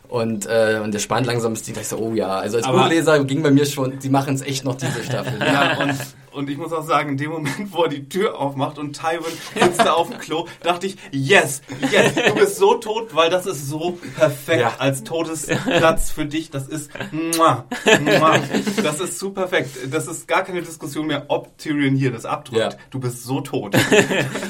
Und, 0.08 0.44
äh, 0.46 0.78
und 0.84 0.92
der 0.92 0.98
spannt 0.98 1.26
langsam 1.26 1.54
ist 1.54 1.66
die 1.66 1.72
gleich 1.72 1.88
so, 1.88 1.96
oh 1.96 2.12
ja. 2.14 2.28
Also 2.38 2.58
als 2.58 2.66
Buchleser 2.66 3.24
ging 3.24 3.42
bei 3.42 3.50
mir 3.50 3.64
schon, 3.64 3.98
die 3.98 4.10
machen 4.10 4.34
es 4.34 4.42
echt 4.42 4.64
noch 4.64 4.74
diese 4.74 5.02
Staffel. 5.02 5.32
Ja, 5.40 5.78
und, 5.82 5.94
und 6.32 6.48
ich 6.50 6.56
muss 6.58 6.72
auch 6.72 6.84
sagen, 6.86 7.10
in 7.10 7.16
dem 7.16 7.30
Moment, 7.30 7.72
wo 7.72 7.84
er 7.84 7.88
die 7.88 8.08
Tür 8.08 8.38
aufmacht 8.38 8.78
und 8.78 8.92
Tywin 8.98 9.32
sitzt 9.60 9.80
da 9.80 9.92
auf 9.92 10.08
dem 10.10 10.18
Klo, 10.18 10.46
dachte 10.62 10.86
ich, 10.86 10.96
yes, 11.10 11.62
yes, 11.90 12.14
du 12.14 12.34
bist 12.34 12.56
so 12.56 12.74
tot, 12.74 13.14
weil 13.14 13.30
das 13.30 13.46
ist 13.46 13.68
so 13.68 13.98
perfekt 14.16 14.60
Ja. 14.60 14.74
als 14.78 15.04
Todesplatz 15.04 16.10
für 16.10 16.24
dich. 16.26 16.50
Das 16.50 16.68
ist, 16.68 16.90
muah, 17.12 17.64
muah, 18.00 18.38
das 18.82 19.00
ist 19.00 19.18
zu 19.18 19.30
perfekt. 19.30 19.70
Das 19.90 20.06
ist 20.06 20.26
gar 20.28 20.42
keine 20.44 20.62
Diskussion 20.62 21.06
mehr, 21.06 21.24
ob 21.28 21.56
Tyrion 21.58 21.94
hier 21.96 22.10
das 22.10 22.24
abdrückt. 22.24 22.72
Ja. 22.74 22.78
Du 22.90 22.98
bist 23.00 23.24
so 23.24 23.40
tot. 23.40 23.76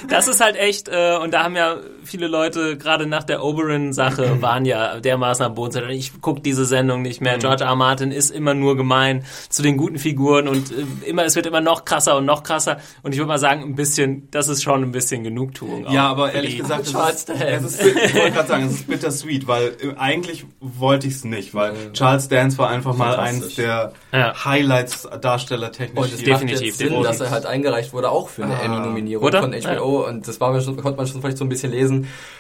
Das 0.09 0.29
ist 0.29 0.41
halt 0.41 0.57
echt, 0.57 0.89
äh, 0.89 1.17
und 1.23 1.33
da 1.33 1.45
haben 1.45 1.57
ja 1.57 1.77
viele 2.05 2.27
Leute, 2.29 2.77
gerade 2.77 3.07
nach 3.07 3.25
der 3.25 3.43
Oberyn-Sache, 3.43 4.37
waren 4.43 4.65
ja 4.65 5.01
dermaßen 5.01 5.45
am 5.47 5.55
Boden. 5.55 5.89
Ich 5.91 6.13
guck 6.21 6.43
diese 6.43 6.65
Sendung 6.65 7.03
nicht 7.03 7.21
Mhm. 7.21 7.25
mehr. 7.25 7.39
George 7.39 7.65
R. 7.65 7.75
Martin 7.77 8.11
ist 8.13 8.31
immer 8.31 8.55
nur 8.55 8.77
gemein 8.77 9.25
zu 9.49 9.63
den 9.63 9.77
guten 9.77 9.99
Figuren 9.99 10.49
und 10.49 10.71
äh, 10.73 11.09
immer, 11.09 11.25
es 11.25 11.37
wird 11.37 11.47
immer 11.47 11.61
noch 11.61 11.85
krasser 11.85 12.17
und 12.17 12.25
noch 12.27 12.43
krasser. 12.43 12.79
Und 13.03 13.13
ich 13.13 13.19
würde 13.19 13.29
mal 13.29 13.39
sagen, 13.39 13.63
ein 13.63 13.75
bisschen, 13.75 14.29
das 14.31 14.49
ist 14.49 14.63
schon 14.63 14.83
ein 14.83 14.93
bisschen 14.93 15.25
Genugtuung. 15.25 15.87
Ja, 15.91 16.09
aber 16.09 16.33
ehrlich 16.33 16.59
gesagt, 16.59 16.87
es 16.87 16.93
Charles 16.93 17.17
ist, 17.17 17.29
Dance. 17.29 17.45
es 17.45 17.65
ist, 17.65 17.87
ich 17.87 18.15
wollte 18.15 18.31
gerade 18.33 18.49
sagen, 18.49 18.65
es 18.67 18.73
ist 18.73 18.87
bittersweet, 18.89 19.47
weil 19.47 19.69
äh, 19.81 19.95
eigentlich 19.99 20.45
wollte 20.61 21.07
ich 21.07 21.15
es 21.15 21.25
nicht, 21.25 21.55
weil 21.55 21.73
Charles 21.93 22.29
Dance 22.29 22.59
war 22.59 22.69
einfach 22.71 22.97
mal 22.97 23.17
eins 23.17 23.55
der 23.55 23.93
Ja. 24.13 24.45
Highlights 24.45 25.09
darstellertechnisch. 25.21 25.99
Und 26.05 26.13
es 26.13 26.23
Definitiv, 26.23 26.67
jetzt 26.67 26.79
Sinn, 26.79 27.03
dass 27.03 27.21
er 27.21 27.31
halt 27.31 27.47
eingereicht 27.47 27.93
wurde, 27.93 28.11
auch 28.11 28.29
für 28.29 28.45
eine 28.45 28.55
Ah. 28.57 28.63
Emmy-Nominierung 28.65 29.31
von 29.33 29.53
HBO. 29.53 30.07
Und 30.07 30.27
das 30.29 30.41
war 30.41 30.53
mir 30.53 30.61
schon, 30.61 30.77
konnte 30.77 30.97
man 30.97 31.07
schon 31.07 31.21
vielleicht 31.21 31.39
so 31.39 31.45
ein 31.45 31.49
bisschen 31.49 31.73
lesen. 31.73 31.92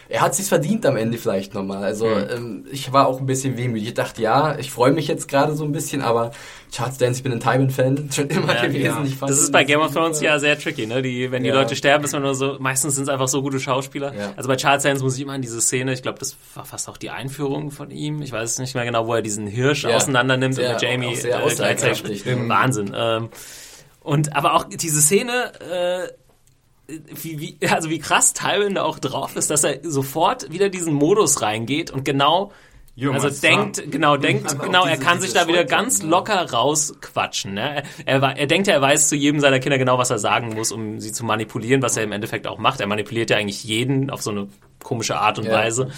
Er 0.08 0.20
hat 0.20 0.34
sich's 0.34 0.50
verdient 0.50 0.84
am 0.84 0.96
Ende 0.98 1.16
vielleicht 1.16 1.54
nochmal. 1.54 1.82
Also 1.82 2.04
Mhm. 2.06 2.26
ähm, 2.30 2.66
ich 2.70 2.92
war 2.92 3.06
auch 3.06 3.18
ein 3.18 3.24
bisschen 3.24 3.56
wehmütig. 3.56 3.88
Ich 3.88 3.94
dachte, 3.94 4.20
ja, 4.20 4.58
ich 4.58 4.70
freue 4.70 4.92
mich 4.92 5.08
jetzt 5.08 5.26
gerade 5.26 5.54
so 5.54 5.64
ein 5.64 5.72
bisschen, 5.72 6.02
aber 6.02 6.32
Charles 6.70 6.98
Dance, 6.98 7.18
ich 7.20 7.22
bin 7.22 7.32
ein 7.32 7.40
Tywin-Fan 7.40 8.10
schon 8.14 8.28
immer 8.28 8.54
Ja, 8.54 8.66
gewesen. 8.66 8.84
ja. 9.06 9.26
Das 9.26 9.38
ist 9.38 9.52
bei 9.52 9.64
Game 9.64 9.80
of. 9.80 9.94
Thrones 9.94 10.20
ja 10.20 10.38
sehr 10.38 10.58
tricky, 10.58 10.86
ne? 10.86 11.00
Die, 11.00 11.30
wenn 11.30 11.42
die 11.44 11.48
Ja. 11.48 11.54
Leute 11.54 11.76
sterben, 11.76 12.04
ist 12.04 12.12
man 12.12 12.20
nur 12.22 12.34
so, 12.34 12.56
meistens 12.58 12.94
sind 12.96 13.04
es 13.04 13.08
einfach 13.08 13.28
so 13.28 13.40
gute 13.40 13.58
Schauspieler. 13.58 14.12
Also 14.36 14.48
bei 14.48 14.56
Charles 14.56 14.82
Dance 14.82 15.02
muss 15.02 15.16
ich 15.16 15.22
immer 15.22 15.32
an 15.32 15.40
diese 15.42 15.62
Szene, 15.62 15.94
ich 15.94 16.02
glaube, 16.02 16.18
das 16.18 16.36
war 16.54 16.66
fast 16.66 16.90
auch 16.90 16.98
die 16.98 17.08
Einführung 17.10 17.70
von 17.70 17.90
ihm, 17.90 18.20
ich 18.20 18.32
weiß 18.32 18.58
nicht 18.58 18.74
mehr 18.74 18.84
genau, 18.84 19.06
wo 19.06 19.14
er 19.14 19.22
diesen 19.22 19.46
Hirsch 19.46 19.84
Ja. 19.84 19.96
auseinander 19.96 20.36
nimmt 20.36 20.56
Sehr- 20.56 20.66
und 20.68 20.72
mit 20.74 20.82
Jamie 20.82 21.14
äh, 21.14 21.54
gleichzeitig. 21.56 22.24
Wahnsinn. 22.48 22.92
Ähm, 22.94 23.30
und 24.00 24.34
aber 24.36 24.54
auch 24.54 24.64
diese 24.64 25.00
Szene, 25.00 25.52
äh, 25.60 26.08
wie, 26.88 27.40
wie, 27.40 27.68
also 27.68 27.90
wie 27.90 27.98
krass 27.98 28.32
Tywin 28.32 28.74
da 28.74 28.82
auch 28.82 28.98
drauf 28.98 29.36
ist, 29.36 29.50
dass 29.50 29.64
er 29.64 29.78
sofort 29.82 30.50
wieder 30.50 30.68
diesen 30.68 30.94
Modus 30.94 31.42
reingeht 31.42 31.90
und 31.90 32.04
genau 32.04 32.52
You're 32.94 33.14
also 33.14 33.30
denkt, 33.30 33.90
genau, 33.90 34.18
denkt, 34.18 34.54
auch 34.54 34.64
genau, 34.64 34.84
er 34.84 34.98
kann 34.98 35.18
sich 35.18 35.32
da 35.32 35.48
wieder 35.48 35.64
ganz 35.64 36.02
locker 36.02 36.52
rausquatschen. 36.52 37.54
Ne? 37.54 37.82
Er, 38.04 38.22
er, 38.22 38.36
er 38.36 38.46
denkt 38.46 38.66
ja, 38.66 38.74
er 38.74 38.82
weiß 38.82 39.08
zu 39.08 39.16
jedem 39.16 39.40
seiner 39.40 39.60
Kinder 39.60 39.78
genau, 39.78 39.96
was 39.96 40.10
er 40.10 40.18
sagen 40.18 40.52
muss, 40.54 40.72
um 40.72 41.00
sie 41.00 41.10
zu 41.10 41.24
manipulieren, 41.24 41.80
was 41.80 41.96
er 41.96 42.04
im 42.04 42.12
Endeffekt 42.12 42.46
auch 42.46 42.58
macht. 42.58 42.80
Er 42.82 42.86
manipuliert 42.86 43.30
ja 43.30 43.38
eigentlich 43.38 43.64
jeden 43.64 44.10
auf 44.10 44.20
so 44.20 44.30
eine 44.30 44.48
komische 44.82 45.16
Art 45.16 45.38
und 45.38 45.46
Ja. 45.46 45.52
Weise. 45.52 45.90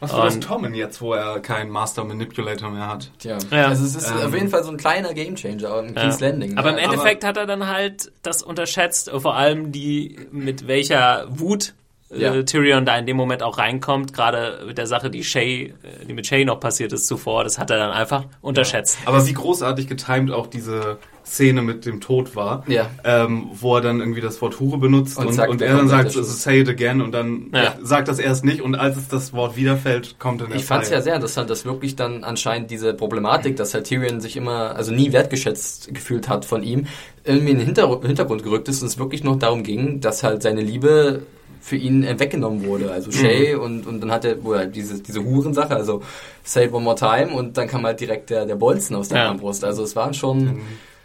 Was 0.00 0.12
für 0.12 0.20
das 0.22 0.34
Und- 0.34 0.40
Tommen 0.44 0.74
jetzt, 0.74 1.00
wo 1.00 1.14
er 1.14 1.40
keinen 1.40 1.70
Master 1.70 2.04
Manipulator 2.04 2.70
mehr 2.70 2.86
hat? 2.88 3.10
Tja. 3.18 3.38
Ja. 3.50 3.68
Also 3.68 3.84
es 3.84 3.94
ist 3.96 4.10
Ähm. 4.10 4.26
auf 4.26 4.34
jeden 4.34 4.48
Fall 4.48 4.62
so 4.64 4.70
ein 4.70 4.76
kleiner 4.76 5.14
Gamechanger 5.14 5.78
im 5.80 5.94
King's 5.94 6.20
Landing. 6.20 6.54
ne? 6.54 6.58
Aber 6.58 6.70
im 6.70 6.76
Also- 6.76 6.90
Endeffekt 6.92 7.24
hat 7.24 7.36
er 7.36 7.46
dann 7.46 7.66
halt 7.68 8.12
das 8.22 8.42
unterschätzt, 8.42 9.10
vor 9.16 9.34
allem 9.36 9.72
die, 9.72 10.18
mit 10.32 10.66
welcher 10.68 11.26
Wut 11.30 11.74
äh, 12.10 12.20
Ja. 12.20 12.42
Tyrion 12.42 12.84
da 12.84 12.96
in 12.98 13.06
dem 13.06 13.16
Moment 13.16 13.42
auch 13.42 13.58
reinkommt, 13.58 14.12
gerade 14.12 14.60
mit 14.66 14.78
der 14.78 14.86
Sache, 14.86 15.10
die 15.10 15.24
Shay, 15.24 15.74
äh, 15.82 16.04
die 16.06 16.12
mit 16.14 16.26
Shay 16.26 16.44
noch 16.44 16.60
passiert 16.60 16.92
ist 16.92 17.06
zuvor, 17.06 17.44
das 17.44 17.58
hat 17.58 17.70
er 17.70 17.78
dann 17.78 17.90
einfach 17.90 18.24
unterschätzt. 18.40 18.98
Aber 19.04 19.26
wie 19.26 19.32
großartig 19.32 19.86
getimed 19.88 20.30
auch 20.32 20.46
diese 20.46 20.98
Szene 21.24 21.60
mit 21.60 21.84
dem 21.86 22.00
Tod 22.00 22.36
war, 22.36 22.62
Ja. 22.68 22.88
ähm, 23.02 23.48
wo 23.52 23.74
er 23.74 23.80
dann 23.80 23.98
irgendwie 23.98 24.20
das 24.20 24.40
Wort 24.40 24.60
Hure 24.60 24.78
benutzt 24.78 25.18
Und 25.18 25.26
und, 25.26 25.32
sagt, 25.32 25.50
und, 25.50 25.60
er 25.60 25.76
dann 25.76 25.88
sagt, 25.88 26.12
say 26.12 26.60
it 26.60 26.68
again 26.68 27.00
und 27.00 27.10
dann 27.10 27.50
Ja. 27.52 27.74
sagt 27.82 28.06
das 28.06 28.20
erst 28.20 28.44
nicht 28.44 28.60
und 28.62 28.76
als 28.76 28.96
es 28.96 29.08
das 29.08 29.32
Wort 29.32 29.56
wiederfällt, 29.56 30.20
kommt 30.20 30.40
dann 30.40 30.54
Ich 30.54 30.64
fand 30.64 30.84
es 30.84 30.90
ja 30.90 31.00
sehr 31.02 31.16
interessant, 31.16 31.50
dass 31.50 31.64
wirklich 31.64 31.96
dann 31.96 32.22
anscheinend 32.22 32.70
diese 32.70 32.94
Problematik, 32.94 33.56
dass 33.56 33.74
halt 33.74 33.86
Tyrion 33.86 34.20
sich 34.20 34.36
immer, 34.36 34.76
also 34.76 34.92
nie 34.92 35.12
wertgeschätzt 35.12 35.92
gefühlt 35.92 36.28
hat 36.28 36.44
von 36.44 36.62
ihm, 36.62 36.86
irgendwie 37.24 37.50
in 37.50 37.58
den 37.58 37.66
Hinter 37.66 37.88
Hintergrund 38.02 38.44
gerückt 38.44 38.68
ist 38.68 38.82
und 38.82 38.86
es 38.86 38.96
wirklich 38.98 39.24
noch 39.24 39.36
darum 39.36 39.64
ging, 39.64 40.00
dass 40.00 40.22
halt 40.22 40.44
seine 40.44 40.60
Liebe 40.60 41.22
für 41.66 41.74
ihn 41.74 42.04
äh, 42.04 42.16
weggenommen 42.20 42.64
wurde. 42.64 42.92
Also 42.92 43.10
Shay 43.10 43.56
und, 43.56 43.88
und 43.88 44.00
dann 44.00 44.12
hat 44.12 44.24
er, 44.24 44.42
wo 44.44 44.52
er 44.52 44.66
diese, 44.66 45.02
diese 45.02 45.24
Hurensache, 45.24 45.74
also 45.74 46.00
say 46.44 46.66
it 46.66 46.72
one 46.72 46.84
more 46.84 46.94
time 46.94 47.34
und 47.34 47.56
dann 47.56 47.66
kam 47.66 47.84
halt 47.84 47.98
direkt 47.98 48.30
der, 48.30 48.46
der 48.46 48.54
Bolzen 48.54 48.94
aus 48.94 49.08
der 49.08 49.18
Ja. 49.18 49.28
Armbrust. 49.30 49.64
Also 49.64 49.82
es 49.82 49.96
waren 49.96 50.14
schon 50.14 50.60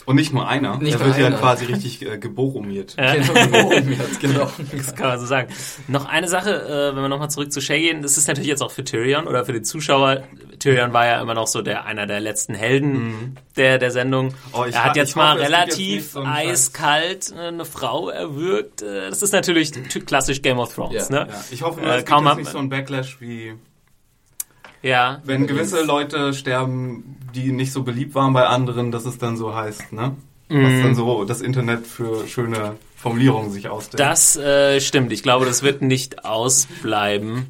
Und 0.06 0.16
nicht 0.16 0.34
nur 0.34 0.48
einer, 0.48 0.78
Nicht 0.78 0.98
nur 0.98 1.08
wird 1.08 1.18
ja 1.20 1.28
einer. 1.28 1.38
quasi 1.38 1.66
richtig 1.66 2.02
äh, 2.06 2.18
geboromiert. 2.18 2.96
Ja. 2.98 3.14
genau. 4.20 4.52
Das 4.76 4.96
kann 4.96 5.08
man 5.10 5.20
so 5.20 5.26
sagen. 5.26 5.48
Noch 5.88 6.06
eine 6.06 6.28
Sache, 6.28 6.50
äh, 6.52 6.96
wenn 6.96 7.04
wir 7.04 7.08
nochmal 7.10 7.30
zurück 7.30 7.52
zu 7.54 7.62
Shay 7.62 7.80
gehen, 7.82 8.02
das 8.02 8.18
ist 8.18 8.28
natürlich 8.28 8.48
jetzt 8.50 8.62
auch 8.64 8.72
für 8.72 8.84
Tyrion 8.84 9.28
oder 9.28 9.46
für 9.46 9.54
die 9.54 9.62
Zuschauer. 9.62 10.24
Tyrion 10.60 10.92
war 10.94 11.06
ja 11.06 11.22
immer 11.22 11.34
noch 11.34 11.48
so 11.48 11.62
der 11.62 11.86
einer 11.86 12.08
der 12.08 12.20
letzten 12.20 12.54
Helden 12.56 13.38
der, 13.58 13.78
der 13.78 13.92
Sendung. 13.92 14.28
Mhm. 14.28 14.34
Oh, 14.54 14.66
ich 14.68 14.76
er 14.76 14.86
hat 14.86 14.92
ha- 14.92 14.96
jetzt 14.96 15.10
ich 15.12 15.16
mal 15.16 15.32
hoffe, 15.34 15.42
jetzt 15.42 15.52
relativ 15.52 15.96
nicht 16.02 16.12
so 16.12 16.24
eiskalt 16.24 17.34
äh, 17.38 17.48
eine 17.48 17.66
Frau 17.66 18.10
erwürgt. 18.10 18.82
Äh, 18.82 19.10
Das 19.10 19.22
ist 19.22 19.34
natürlich 19.34 19.72
klassisch 20.06 20.42
Game 20.42 20.60
of 20.60 20.74
Thrones. 20.74 21.10
Ja. 21.10 21.26
Ne? 21.26 21.28
Ja, 21.32 21.44
ich 21.52 21.62
hoffe 21.62 21.80
nur, 21.82 21.90
Äh, 21.90 21.94
es 21.94 21.98
gibt 22.00 22.10
kaum 22.10 22.26
jetzt 22.28 22.38
nicht 22.38 22.52
so 22.52 22.58
einen 22.58 22.70
Backlash 22.70 23.18
wie 23.22 23.54
Ja, 24.84 25.22
wenn 25.26 25.46
gewisse 25.48 25.84
Leute 25.84 26.34
sterben, 26.34 27.18
die 27.36 27.52
nicht 27.52 27.72
so 27.72 27.84
beliebt 27.84 28.16
waren 28.16 28.34
bei 28.34 28.46
anderen, 28.48 28.92
dass 28.92 29.06
es 29.06 29.18
dann 29.18 29.38
so 29.38 29.54
heißt, 29.56 29.94
ne? 29.94 30.16
Mhm. 30.50 30.64
Was 30.64 30.84
dann 30.84 30.96
so 30.96 31.24
das 31.24 31.42
Internet 31.42 31.86
für 31.88 32.28
schöne 32.28 32.76
Formulierungen 32.98 33.52
sich 33.52 33.70
ausdenkt. 33.70 34.00
das 34.00 34.36
äh, 34.38 34.80
stimmt. 34.82 35.12
Ich 35.12 35.24
glaube, 35.24 35.46
das 35.46 35.64
wird 35.64 35.82
nicht 35.82 36.26
ausbleiben. 36.26 37.48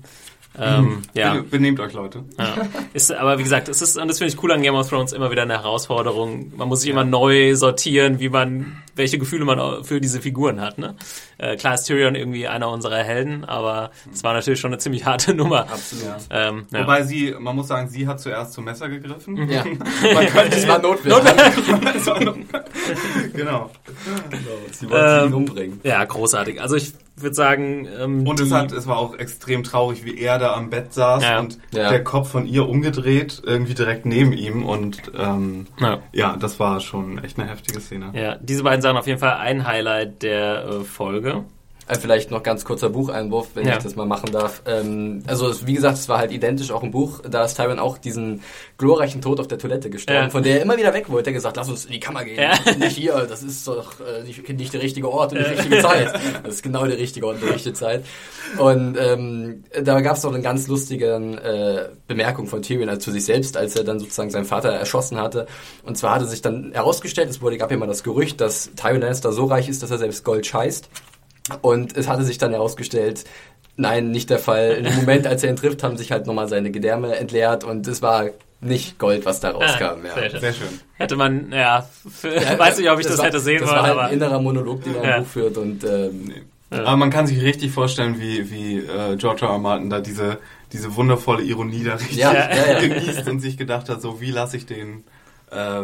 Ähm, 0.59 1.01
ja. 1.13 1.35
Be- 1.35 1.43
Benehmt 1.43 1.79
euch, 1.79 1.93
Leute. 1.93 2.23
Ja. 2.37 2.55
Ist, 2.93 3.11
aber 3.13 3.39
wie 3.39 3.43
gesagt, 3.43 3.69
es 3.69 3.81
ist, 3.81 3.97
und 3.97 4.07
das 4.09 4.17
finde 4.17 4.33
ich 4.33 4.43
cool 4.43 4.51
an 4.51 4.61
Game 4.61 4.75
of 4.75 4.89
Thrones, 4.89 5.13
immer 5.13 5.31
wieder 5.31 5.43
eine 5.43 5.53
Herausforderung. 5.53 6.51
Man 6.57 6.67
muss 6.67 6.81
sich 6.81 6.89
immer 6.89 7.05
neu 7.05 7.55
sortieren, 7.55 8.19
wie 8.19 8.27
man, 8.29 8.77
welche 8.95 9.17
Gefühle 9.17 9.45
man 9.45 9.83
für 9.83 10.01
diese 10.01 10.21
Figuren 10.21 10.59
hat. 10.61 10.77
Ne? 10.77 10.95
Äh, 11.37 11.55
klar 11.55 11.73
ist 11.75 11.83
Tyrion 11.85 12.15
irgendwie 12.15 12.47
einer 12.47 12.69
unserer 12.69 13.03
Helden, 13.03 13.45
aber 13.45 13.91
es 14.13 14.23
war 14.23 14.33
natürlich 14.33 14.59
schon 14.59 14.71
eine 14.71 14.77
ziemlich 14.79 15.05
harte 15.05 15.33
Nummer. 15.33 15.61
Absolut. 15.61 16.15
Ähm, 16.29 16.65
ja. 16.71 16.81
Wobei 16.81 17.03
sie, 17.03 17.33
man 17.39 17.55
muss 17.55 17.67
sagen, 17.67 17.87
sie 17.89 18.07
hat 18.07 18.19
zuerst 18.19 18.53
zum 18.53 18.65
Messer 18.65 18.89
gegriffen. 18.89 19.49
Ja. 19.49 19.63
Man 20.13 20.25
könnte, 20.27 20.57
es 20.57 20.67
war 20.67 20.79
notwendig. 20.79 21.17
genau. 23.33 23.69
Sie 24.71 24.89
wollte 24.89 25.21
Ähm, 25.23 25.27
ihn 25.27 25.33
umbringen. 25.33 25.79
ja, 25.83 26.03
großartig. 26.03 26.61
Also 26.61 26.75
ich 26.75 26.93
würde 27.17 27.35
sagen, 27.35 27.87
ähm, 27.99 28.25
Und 28.27 28.39
es, 28.39 28.51
hat, 28.51 28.71
es 28.71 28.87
war 28.87 28.97
auch 28.97 29.15
extrem 29.15 29.63
traurig, 29.63 30.05
wie 30.05 30.17
er 30.17 30.39
da 30.39 30.53
am 30.55 30.69
Bett 30.71 30.93
saß 30.93 31.23
Ja. 31.23 31.39
und 31.39 31.59
Ja. 31.71 31.89
der 31.89 32.03
Kopf 32.03 32.31
von 32.31 32.47
ihr 32.47 32.67
umgedreht, 32.67 33.41
irgendwie 33.45 33.73
direkt 33.75 34.05
neben 34.05 34.33
ihm. 34.33 34.65
Und 34.65 35.01
ähm, 35.15 35.67
Ja. 35.79 35.99
ja, 36.13 36.35
das 36.37 36.59
war 36.59 36.79
schon 36.79 37.23
echt 37.23 37.37
eine 37.39 37.47
heftige 37.49 37.79
Szene. 37.79 38.11
ja, 38.13 38.37
diese 38.41 38.63
beiden 38.63 38.80
Sachen 38.81 38.97
auf 38.97 39.07
jeden 39.07 39.19
Fall 39.19 39.37
ein 39.37 39.65
Highlight 39.65 40.23
der 40.23 40.65
äh, 40.65 40.83
Folge. 40.83 41.45
Äh, 41.91 41.99
Vielleicht 41.99 42.31
noch 42.31 42.41
ganz 42.43 42.63
kurzer 42.65 42.89
Bucheinwurf, 42.89 43.49
wenn 43.53 43.67
Ja. 43.67 43.77
ich 43.77 43.83
das 43.83 43.95
mal 43.95 44.05
machen 44.05 44.31
darf. 44.31 44.61
Ähm, 44.65 45.23
also 45.27 45.53
wie 45.67 45.73
gesagt, 45.73 45.97
es 45.97 46.07
war 46.09 46.17
halt 46.19 46.31
identisch 46.31 46.71
auch 46.71 46.83
im 46.83 46.91
Buch. 46.91 47.19
Da 47.29 47.43
ist 47.45 47.55
Tywin 47.57 47.79
auch 47.79 47.97
diesen 47.97 48.41
glorreichen 48.77 49.21
Tod 49.21 49.39
auf 49.39 49.47
der 49.47 49.57
Toilette 49.57 49.89
gestorben, 49.89 50.23
Ja. 50.23 50.29
von 50.29 50.41
der 50.43 50.57
er 50.57 50.61
immer 50.63 50.77
wieder 50.77 50.93
weg 50.93 51.09
wollte. 51.09 51.29
Er 51.29 51.33
hat 51.33 51.37
gesagt, 51.37 51.57
lass 51.57 51.69
uns 51.69 51.85
in 51.85 51.91
die 51.91 51.99
Kammer 51.99 52.23
gehen. 52.23 52.39
Ja. 52.39 52.53
Nicht 52.77 52.97
hier, 52.97 53.25
das 53.29 53.43
ist 53.43 53.67
doch 53.67 53.93
äh, 53.99 54.23
nicht, 54.23 54.47
nicht 54.49 54.73
der 54.73 54.81
richtige 54.81 55.11
Ort 55.11 55.33
und 55.33 55.39
die 55.39 55.45
richtige 55.45 55.79
Zeit. 55.79 56.13
Das 56.43 56.55
ist 56.55 56.63
genau 56.63 56.85
der 56.85 56.97
richtige 56.97 57.25
Ort 57.27 57.35
und 57.35 57.43
die 57.43 57.53
richtige 57.53 57.73
Zeit. 57.75 58.03
Und 58.57 58.97
ähm, 58.99 59.63
da 59.83 60.01
gab 60.01 60.17
es 60.17 60.23
noch 60.23 60.33
eine 60.33 60.41
ganz 60.41 60.67
lustige 60.67 61.07
äh, 61.15 61.95
Bemerkung 62.07 62.47
von 62.47 62.61
Tyrion 62.61 62.89
also 62.89 63.01
zu 63.01 63.11
sich 63.11 63.25
selbst, 63.25 63.57
als 63.57 63.75
er 63.75 63.83
dann 63.83 63.99
sozusagen 63.99 64.29
seinen 64.29 64.45
Vater 64.45 64.69
erschossen 64.69 65.17
hatte. 65.19 65.45
Und 65.83 65.97
zwar 65.97 66.15
hatte 66.15 66.25
sich 66.25 66.41
dann 66.41 66.71
herausgestellt, 66.73 67.29
es 67.29 67.41
wurde, 67.41 67.57
gab 67.57 67.69
ja 67.71 67.77
immer 67.77 67.87
das 67.87 68.03
Gerücht, 68.03 68.41
dass 68.41 68.71
Tywin 68.75 69.01
Lannister 69.01 69.31
so 69.31 69.45
reich 69.45 69.69
ist, 69.69 69.83
dass 69.83 69.91
er 69.91 69.97
selbst 69.97 70.23
Gold 70.23 70.45
scheißt. 70.45 70.89
Und 71.61 71.97
es 71.97 72.07
hatte 72.07 72.23
sich 72.23 72.37
dann 72.37 72.51
herausgestellt, 72.51 73.25
Nein, 73.77 74.11
nicht 74.11 74.29
der 74.29 74.37
Fall. 74.37 74.83
Im 74.85 74.95
Moment, 74.95 75.25
als 75.25 75.43
er 75.43 75.49
ihn 75.49 75.55
trifft, 75.55 75.81
haben 75.81 75.97
sich 75.97 76.11
halt 76.11 76.27
nochmal 76.27 76.47
seine 76.47 76.71
Gedärme 76.71 77.15
entleert 77.15 77.63
und 77.63 77.87
es 77.87 78.01
war 78.01 78.25
nicht 78.59 78.99
Gold, 78.99 79.25
was 79.25 79.39
da 79.39 79.51
rauskam. 79.51 79.83
Ah, 80.03 80.07
ja. 80.07 80.13
sehr 80.13 80.29
schön. 80.29 80.39
Sehr 80.41 80.53
schön. 80.53 80.67
Hätte 80.97 81.15
man, 81.15 81.51
ja, 81.51 81.87
für, 82.09 82.29
weiß 82.59 82.77
nicht, 82.77 82.91
ob 82.91 82.99
ich 82.99 83.07
das, 83.07 83.17
war, 83.17 83.25
hätte 83.25 83.39
sehen 83.39 83.61
das 83.61 83.69
wollen, 83.69 83.79
war 83.79 83.83
halt 83.87 83.93
aber 83.93 84.03
ein 84.03 84.13
innerer 84.13 84.39
Monolog, 84.39 84.83
den 84.83 84.95
er 84.95 85.03
Ja. 85.03 85.15
im 85.17 85.23
Buch 85.23 85.29
führt 85.31 85.57
und 85.57 85.83
ähm, 85.83 86.31
Aber 86.69 86.95
man 86.97 87.09
kann 87.09 87.25
sich 87.25 87.41
richtig 87.41 87.71
vorstellen, 87.71 88.19
wie, 88.19 88.51
wie 88.51 88.77
äh, 88.79 89.15
George 89.15 89.45
R. 89.45 89.53
R. 89.53 89.57
Martin 89.57 89.89
da 89.89 89.99
diese, 89.99 90.37
diese 90.73 90.95
wundervolle 90.95 91.41
Ironie 91.41 91.83
da 91.83 91.95
richtig 91.95 92.17
Ja, 92.17 92.33
ja, 92.33 92.73
ja. 92.73 92.79
genießt 92.87 93.27
und 93.29 93.39
sich 93.39 93.57
gedacht 93.57 93.89
hat, 93.89 94.01
so 94.01 94.21
wie 94.21 94.31
lasse 94.31 94.57
ich 94.57 94.67
den 94.67 95.05
äh, 95.49 95.83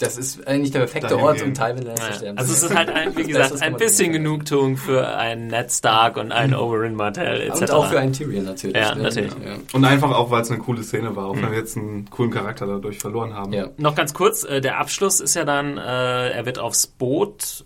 das 0.00 0.16
ist 0.16 0.46
eigentlich 0.48 0.72
der 0.72 0.80
perfekte 0.80 1.16
Ort, 1.18 1.40
um 1.42 1.54
Tywin 1.54 1.82
Lannister 1.82 2.08
Ja. 2.08 2.14
sterben 2.14 2.38
Also 2.38 2.52
zu 2.52 2.58
es 2.66 2.70
ist 2.70 2.76
halt, 2.76 2.88
ein, 2.90 3.16
wie 3.16 3.22
gesagt, 3.32 3.62
ein 3.62 3.76
bisschen. 3.76 4.12
Genugtuung 4.12 4.76
für 4.76 5.06
einen 5.16 5.46
Ned 5.46 5.70
Stark 5.70 6.16
und 6.16 6.32
einen 6.32 6.54
Oberyn 6.54 6.94
Martell 6.94 7.42
etc. 7.42 7.60
Und 7.60 7.70
auch 7.70 7.86
für 7.90 8.00
einen 8.00 8.12
Tyrion 8.12 8.44
natürlich. 8.44 8.76
Ja, 8.76 8.94
ne? 8.94 9.02
natürlich. 9.04 9.32
Ja. 9.32 9.56
und 9.72 9.84
einfach 9.84 10.10
auch, 10.10 10.30
weil 10.30 10.42
es 10.42 10.50
eine 10.50 10.58
coole 10.60 10.82
Szene 10.82 11.14
war, 11.14 11.26
auch 11.26 11.36
wenn 11.36 11.50
wir 11.52 11.58
jetzt 11.58 11.76
einen 11.76 12.10
coolen 12.10 12.30
Charakter 12.32 12.66
dadurch 12.66 12.98
verloren 12.98 13.34
haben. 13.34 13.52
Ja. 13.52 13.68
Noch 13.76 13.94
ganz 13.94 14.12
kurz, 14.14 14.42
äh, 14.44 14.60
der 14.60 14.78
Abschluss 14.78 15.20
ist 15.20 15.34
ja 15.34 15.44
dann, 15.44 15.78
äh, 15.78 16.30
er 16.30 16.46
wird 16.46 16.58
aufs 16.58 16.86
Boot 16.86 17.64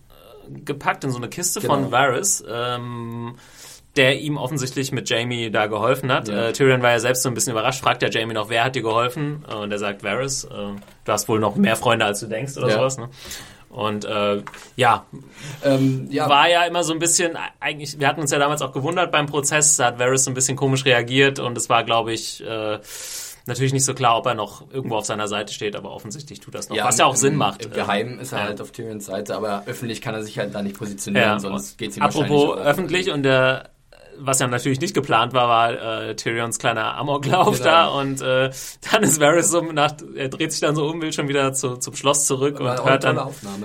äh, 0.49 0.61
gepackt 0.61 1.05
in 1.05 1.11
so 1.11 1.17
eine 1.19 1.29
Kiste 1.29 1.61
von 1.61 1.79
Genau. 1.85 1.93
Varys, 1.93 2.45
ähm, 2.51 3.37
der 3.97 4.19
ihm 4.21 4.37
offensichtlich 4.37 4.91
mit 4.93 5.09
Jamie 5.09 5.51
da 5.51 5.67
geholfen 5.67 6.13
hat. 6.13 6.29
Ja. 6.29 6.49
Äh, 6.49 6.53
Tyrion 6.53 6.83
war 6.83 6.91
ja 6.91 6.99
selbst 6.99 7.23
so 7.23 7.29
ein 7.29 7.35
bisschen 7.35 7.53
überrascht, 7.53 7.81
fragt 7.81 8.03
ja 8.03 8.09
Jamie 8.11 8.35
noch, 8.35 8.49
wer 8.49 8.65
hat 8.65 8.75
dir 8.75 8.83
geholfen? 8.83 9.45
Äh, 9.51 9.55
und 9.55 9.71
er 9.71 9.79
sagt 9.79 10.03
Varys, 10.03 10.45
äh, 10.45 10.49
du 10.51 11.13
hast 11.13 11.29
wohl 11.29 11.39
noch 11.41 11.57
mehr 11.57 11.77
Freunde, 11.77 12.05
als 12.05 12.21
du 12.21 12.27
denkst 12.27 12.57
oder 12.57 12.69
Ja. 12.69 12.75
sowas. 12.75 12.99
Ne? 12.99 13.09
Und 13.71 14.05
äh, 14.05 14.43
ja, 14.77 15.05
Ähm, 15.65 16.07
ja, 16.11 16.29
war 16.29 16.49
ja 16.49 16.63
immer 16.65 16.85
so 16.85 16.93
ein 16.93 16.99
bisschen, 17.01 17.37
eigentlich, 17.61 17.99
wir 17.99 18.07
hatten 18.07 18.21
uns 18.21 18.31
ja 18.31 18.39
damals 18.39 18.63
auch 18.63 18.73
gewundert 18.73 19.11
beim 19.11 19.27
Prozess, 19.27 19.77
da 19.77 19.87
hat 19.87 19.99
Varys 19.99 20.25
so 20.25 20.31
ein 20.31 20.35
bisschen 20.35 20.57
komisch 20.57 20.85
reagiert 20.85 21.39
und 21.41 21.57
es 21.59 21.69
war, 21.69 21.83
glaube 21.83 22.13
ich, 22.13 22.41
äh, 22.47 22.79
natürlich 23.47 23.73
nicht 23.73 23.85
so 23.85 23.93
klar, 23.93 24.17
ob 24.17 24.27
er 24.27 24.35
noch 24.35 24.71
irgendwo 24.73 24.97
auf 24.97 25.05
seiner 25.07 25.27
Seite 25.29 25.53
steht, 25.53 25.75
aber 25.77 25.91
offensichtlich 25.91 26.39
tut 26.41 26.55
das 26.55 26.69
noch, 26.69 26.77
was 26.79 26.99
ja 26.99 27.05
auch 27.07 27.11
im- 27.15 27.17
Sinn 27.17 27.35
macht. 27.37 27.65
Im 27.65 27.73
äh, 27.73 27.75
Geheimen 27.75 28.19
ist 28.21 28.31
er 28.33 28.39
ja. 28.39 28.45
halt 28.47 28.61
auf 28.61 28.71
Tyrions 28.71 29.07
Seite, 29.07 29.35
aber 29.37 29.65
öffentlich 29.67 30.01
kann 30.01 30.15
er 30.15 30.23
sich 30.23 30.39
halt 30.39 30.55
da 30.55 30.63
nicht 30.63 30.79
positionieren, 30.79 31.27
Ja, 31.31 31.39
sonst 31.41 31.77
geht's 31.77 31.97
ihm 31.97 32.03
Apropos 32.05 32.57
öffentlich 32.59 33.11
und 33.11 33.23
der 33.25 33.71
was 34.19 34.39
ja 34.41 34.47
natürlich 34.47 34.81
nicht 34.81 34.95
geplant 34.95 35.33
war, 35.33 35.49
war 35.49 36.03
äh, 36.09 36.15
Tyrions 36.17 36.59
kleiner 36.59 36.97
Amoklauf 36.97 37.59
Genau. 37.59 37.65
da 37.65 37.87
und 37.89 38.21
äh, 38.21 38.51
dann 38.93 39.03
ist 39.03 39.21
Varys 39.21 39.51
so 39.51 39.61
nach, 39.61 39.93
er 40.15 40.29
dreht 40.29 40.53
sich 40.53 40.61
dann 40.61 40.75
so 40.77 40.87
um, 40.87 41.01
will 41.03 41.13
schon 41.13 41.29
wieder 41.29 41.53
zu, 41.53 41.77
zum 41.77 41.95
Schloss 41.95 42.27
zurück 42.27 42.61
und 42.61 42.67
eine 42.69 42.85
hört 42.85 43.05
dann, 43.05 43.19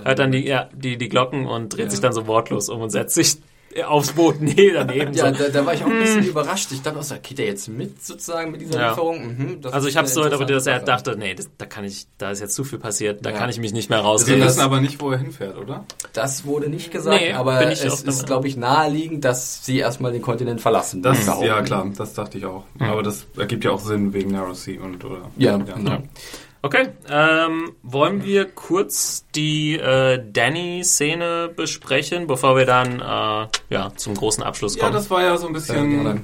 hört 0.03 0.19
dann 0.19 0.31
die, 0.31 0.45
ja, 0.47 0.69
die, 0.73 0.97
die 0.97 1.09
Glocken 1.09 1.45
und 1.45 1.69
dreht 1.69 1.85
Ja. 1.85 1.89
sich 1.91 1.99
dann 2.01 2.13
so 2.13 2.27
wortlos 2.27 2.69
um 2.69 2.81
und 2.81 2.89
setzt 2.89 3.15
sich 3.15 3.37
aufs 3.85 4.11
Boot 4.13 4.35
nee, 4.41 4.71
daneben. 4.73 5.13
Ja, 5.13 5.31
da, 5.31 5.49
da 5.49 5.65
war 5.65 5.73
ich 5.73 5.83
auch 5.83 5.87
ein 5.89 5.99
bisschen 5.99 6.25
überrascht. 6.25 6.71
Ich 6.71 6.81
dachte 6.81 6.99
geht 7.21 7.39
er 7.39 7.45
jetzt 7.45 7.67
mit 7.67 8.03
sozusagen 8.03 8.51
mit 8.51 8.61
dieser 8.61 8.73
Hm. 8.73 8.79
Ja. 8.81 8.89
Lieferung? 8.89 9.27
Mhm, 9.37 9.61
das 9.61 9.73
Also 9.73 9.87
ich 9.87 9.95
habe 9.97 10.05
eine 10.07 10.13
so 10.13 10.23
interpretiert, 10.23 10.57
dass 10.57 10.67
er 10.67 10.79
dachte, 10.79 11.15
nee, 11.17 11.33
das, 11.35 11.49
da 11.57 11.65
kann 11.65 11.83
ich, 11.85 12.07
da 12.17 12.31
ist 12.31 12.39
jetzt 12.41 12.55
zu 12.55 12.63
viel 12.63 12.79
passiert, 12.79 13.25
da 13.25 13.29
Ja. 13.31 13.37
kann 13.37 13.49
ich 13.49 13.59
mich 13.59 13.71
nicht 13.73 13.89
mehr 13.89 13.99
Wir 13.99 14.03
rausreden. 14.05 14.39
das- 14.41 14.49
wissen 14.55 14.61
aber 14.61 14.81
nicht, 14.81 14.99
wo 15.01 15.11
er 15.11 15.17
hinfährt, 15.19 15.57
oder? 15.57 15.85
Das 16.13 16.45
wurde 16.45 16.69
nicht 16.69 16.91
gesagt, 16.91 17.21
Nee, 17.21 17.33
aber 17.33 17.61
es 17.71 17.79
der 17.81 17.93
ist, 17.93 18.25
glaube 18.25 18.47
ich, 18.47 18.57
naheliegend, 18.57 19.23
dass 19.25 19.65
sie 19.65 19.77
erstmal 19.79 20.11
den 20.11 20.21
Kontinent 20.21 20.61
verlassen. 20.61 21.01
Das, 21.01 21.25
ja 21.27 21.61
klar, 21.61 21.87
das 21.95 22.13
dachte 22.13 22.37
ich 22.37 22.45
auch. 22.45 22.63
Aber 22.79 23.03
das 23.03 23.25
ergibt 23.37 23.63
ja 23.65 23.71
auch 23.71 23.79
Sinn 23.79 24.13
wegen 24.13 24.31
Narrow 24.31 24.55
Sea 24.55 24.81
und 24.81 25.03
oder. 25.05 25.29
Ja, 25.37 25.57
genau. 25.57 26.03
Okay, 26.61 26.89
ähm, 27.09 27.71
wollen 27.83 28.23
wir 28.25 28.45
kurz 28.51 29.25
die 29.33 29.77
äh, 29.77 30.21
Danny-Szene 30.33 31.49
besprechen, 31.55 32.27
bevor 32.27 32.57
wir 32.57 32.65
dann 32.65 32.99
äh, 32.99 33.47
ja, 33.73 33.91
zum 33.95 34.13
großen 34.15 34.43
Abschluss 34.43 34.75
Ja, 34.75 34.81
kommen? 34.83 34.93
das 34.93 35.09
war 35.09 35.23
ja 35.23 35.37
so 35.37 35.47
ein 35.47 35.53
Ja, 35.53 35.59
bisschen 35.59 35.89
gerne. 35.89 36.21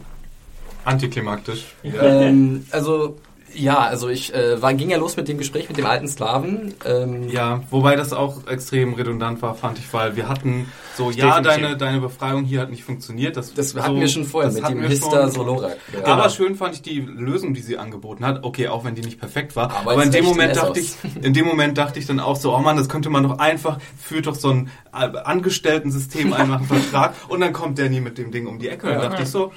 antiklimaktisch. 0.84 1.68
ähm, 1.84 2.66
also 2.72 3.18
ja, 3.56 3.80
also 3.80 4.10
ich 4.10 4.34
äh, 4.34 4.62
war, 4.62 4.74
ging 4.74 4.90
ja 4.90 4.98
los 4.98 5.18
mit 5.18 5.28
dem 5.28 5.38
Gespräch 5.38 5.68
mit 5.68 5.78
dem 5.78 5.86
alten 5.86 6.08
Slaven. 6.08 6.74
Ähm, 6.86 7.30
Ja, 7.30 7.62
wobei 7.70 7.96
das 7.96 8.14
auch 8.14 8.48
extrem 8.48 8.94
redundant 8.94 9.42
war, 9.42 9.56
fand 9.56 9.80
ich, 9.80 9.92
weil 9.94 10.16
wir 10.16 10.28
hatten 10.28 10.72
so, 10.96 11.12
ja, 11.12 11.40
Definitiv. 11.40 11.64
deine, 11.64 11.78
deine 11.78 12.00
Befreiung 12.02 12.46
hier 12.46 12.62
hat 12.62 12.70
nicht 12.70 12.84
funktioniert. 12.84 13.36
Das, 13.36 13.54
das 13.54 13.72
so, 13.72 13.82
hatten 13.82 14.00
wir 14.00 14.08
schon 14.08 14.26
vorher 14.26 14.52
mit 14.52 14.68
dem 14.68 14.82
Hister 14.84 15.24
schon. 15.24 15.32
Solorak. 15.32 15.78
Ja. 15.94 16.06
Aber 16.06 16.30
schön 16.30 16.56
fand 16.56 16.76
ich 16.76 16.82
die 16.82 17.00
Lösung, 17.00 17.54
die 17.54 17.62
sie 17.62 17.78
angeboten 17.78 18.26
hat. 18.26 18.44
Okay, 18.44 18.68
auch 18.70 18.86
wenn 18.86 18.96
die 18.96 19.02
nicht 19.02 19.20
perfekt 19.20 19.56
war. 19.56 19.72
Aber 19.72 19.92
Aber, 19.92 20.04
in 20.04 20.12
dem 20.12 20.26
Moment 20.26 20.56
dachte 20.56 20.80
ich, 20.80 20.94
in 21.22 21.34
dem 21.34 21.46
Moment 21.46 21.78
dachte 21.78 22.00
ich 22.00 22.06
dann 22.06 22.20
auch 22.20 22.36
so, 22.38 22.56
oh 22.56 22.60
Mann, 22.60 22.78
das 22.78 22.88
könnte 22.90 23.10
man 23.10 23.24
doch 23.24 23.40
einfach, 23.40 23.80
führt 24.02 24.28
doch 24.28 24.36
so 24.36 24.50
ein 24.52 24.70
äh, 24.94 25.18
Angestellten-System 25.18 26.34
ein, 26.34 26.50
macht 26.50 26.60
einen 26.60 26.68
Vertrag 26.82 27.14
und 27.28 27.42
dann 27.42 27.54
kommt 27.54 27.78
Danny 27.80 28.00
mit 28.00 28.18
dem 28.18 28.32
Ding 28.32 28.48
um 28.48 28.60
die 28.60 28.70
Ecke. 28.70 28.88
Und 28.88 28.94
dann 28.94 29.12
dachte 29.12 29.24
ich 29.24 29.30
so, 29.30 29.52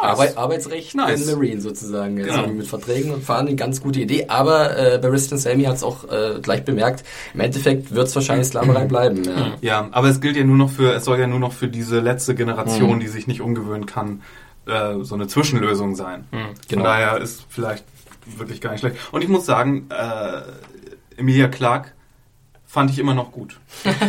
Arbeit, 0.00 0.36
Arbeitsrecht 0.36 0.94
Nice. 0.94 1.26
in 1.28 1.34
Marine 1.34 1.60
sozusagen. 1.60 2.16
Jetzt 2.18 2.28
Genau. 2.34 2.46
mit 2.48 2.66
Verträgen 2.66 3.12
und 3.12 3.24
fahren, 3.24 3.46
eine 3.46 3.56
ganz 3.56 3.80
gute 3.82 4.00
Idee. 4.00 4.26
Aber 4.28 4.76
äh, 4.76 4.98
Barristan 4.98 5.38
Sammy 5.38 5.64
hat 5.64 5.76
es 5.76 5.82
auch 5.82 6.04
äh, 6.10 6.40
gleich 6.40 6.64
bemerkt. 6.64 7.04
Im 7.34 7.40
Endeffekt 7.40 7.94
wird 7.94 8.06
es 8.08 8.14
wahrscheinlich 8.14 8.46
Sklaverei 8.48 8.84
bleiben. 8.86 9.24
Ja. 9.24 9.52
Ja, 9.60 9.88
aber 9.92 10.08
es 10.08 10.20
gilt 10.20 10.36
ja 10.36 10.44
nur 10.44 10.56
noch 10.56 10.70
für, 10.70 10.92
es 10.94 11.04
soll 11.04 11.18
ja 11.18 11.26
nur 11.26 11.40
noch 11.40 11.52
für 11.52 11.68
diese 11.68 12.00
letzte 12.00 12.34
Generation, 12.34 12.96
Mhm. 12.96 13.00
die 13.00 13.08
sich 13.08 13.26
nicht 13.26 13.40
umgewöhnen 13.40 13.86
kann, 13.86 14.22
äh, 14.66 15.02
so 15.02 15.14
eine 15.14 15.26
Zwischenlösung 15.26 15.94
sein. 15.96 16.26
Von 16.30 16.40
genau. 16.68 16.84
daher 16.84 17.18
ist 17.18 17.44
vielleicht 17.48 17.84
wirklich 18.36 18.60
gar 18.60 18.70
nicht 18.72 18.80
schlecht. 18.80 18.96
Und 19.12 19.22
ich 19.22 19.28
muss 19.28 19.46
sagen, 19.46 19.88
äh, 19.90 21.18
Emilia 21.20 21.48
Clark 21.48 21.94
fand 22.66 22.90
ich 22.90 22.98
immer 22.98 23.14
noch 23.14 23.32
gut. 23.32 23.58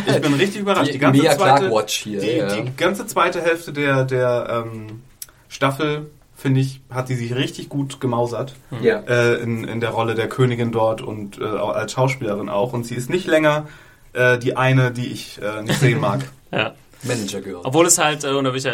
Ich 0.06 0.20
bin 0.20 0.34
richtig 0.34 0.60
überrascht. 0.60 0.88
Die 0.88 0.92
Die, 0.92 0.98
ganze 0.98 1.18
Emilia 1.20 1.36
zweite, 1.38 1.58
Clarke 1.60 1.74
Watch 1.74 1.94
hier, 2.02 2.20
Die, 2.20 2.26
ja. 2.36 2.54
die 2.60 2.70
ganze 2.76 3.06
zweite 3.06 3.40
Hälfte 3.40 3.72
der, 3.72 4.04
der 4.04 4.64
ähm, 4.66 5.00
Staffel, 5.50 6.10
finde 6.34 6.60
ich, 6.60 6.80
hat 6.90 7.08
sie 7.08 7.16
sich 7.16 7.34
richtig 7.34 7.68
gut 7.68 8.00
gemausert 8.00 8.54
Ja. 8.80 9.00
äh, 9.00 9.34
in, 9.42 9.64
in 9.64 9.80
der 9.80 9.90
Rolle 9.90 10.14
der 10.14 10.26
Königin 10.28 10.72
dort 10.72 11.02
und 11.02 11.38
äh, 11.38 11.44
auch 11.44 11.74
als 11.74 11.92
Schauspielerin 11.92 12.48
auch. 12.48 12.72
Und 12.72 12.84
sie 12.86 12.94
ist 12.94 13.10
nicht 13.10 13.26
länger 13.26 13.68
äh, 14.14 14.38
die 14.38 14.56
eine, 14.56 14.90
die 14.90 15.08
ich 15.12 15.38
äh, 15.42 15.62
nicht 15.62 15.78
sehen 15.80 16.00
mag. 16.08 16.20
ja. 16.50 16.72
Manager 17.02 17.40
Girl. 17.40 17.60
Obwohl 17.64 17.86
es 17.86 17.96
halt, 17.98 18.24
äh, 18.24 18.28
und 18.28 18.44
da 18.44 18.50
will 18.52 18.58
ich 18.58 18.64
ja, 18.64 18.72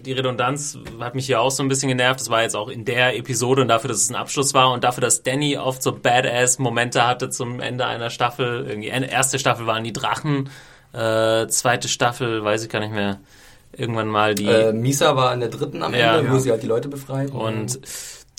die 0.00 0.12
Redundanz 0.12 0.78
hat 1.00 1.16
mich 1.16 1.26
hier 1.26 1.40
auch 1.40 1.50
so 1.50 1.60
ein 1.62 1.68
bisschen 1.68 1.88
genervt. 1.88 2.20
Das 2.20 2.30
war 2.30 2.42
jetzt 2.42 2.54
auch 2.54 2.68
in 2.68 2.84
der 2.84 3.16
Episode 3.16 3.62
und 3.62 3.68
dafür, 3.68 3.88
dass 3.88 3.98
es 3.98 4.10
ein 4.10 4.14
Abschluss 4.14 4.54
war 4.54 4.70
und 4.72 4.84
dafür, 4.84 5.00
dass 5.00 5.22
Danny 5.24 5.56
oft 5.58 5.82
so 5.82 5.90
Badass-Momente 5.92 7.04
hatte 7.04 7.30
zum 7.30 7.58
Ende 7.60 7.84
einer 7.86 8.10
Staffel. 8.10 8.66
Irgendwie 8.68 8.88
en- 8.90 9.02
erste 9.02 9.38
Staffel 9.40 9.66
waren 9.66 9.82
die 9.82 9.92
Drachen, 9.92 10.50
äh, 10.92 11.48
zweite 11.48 11.88
Staffel, 11.88 12.44
weiß 12.44 12.62
ich 12.62 12.68
gar 12.68 12.78
nicht 12.80 12.92
mehr. 12.92 13.18
Irgendwann 13.76 14.08
mal 14.08 14.34
die. 14.34 14.46
Äh, 14.46 14.72
Misa 14.72 15.16
war 15.16 15.32
in 15.34 15.40
der 15.40 15.48
dritten 15.50 15.82
am 15.82 15.94
Ja. 15.94 16.18
Ende, 16.18 16.30
wo 16.30 16.34
Ja. 16.34 16.40
sie 16.40 16.50
halt 16.50 16.62
die 16.62 16.66
Leute 16.68 16.88
befreit. 16.88 17.30
Und 17.32 17.80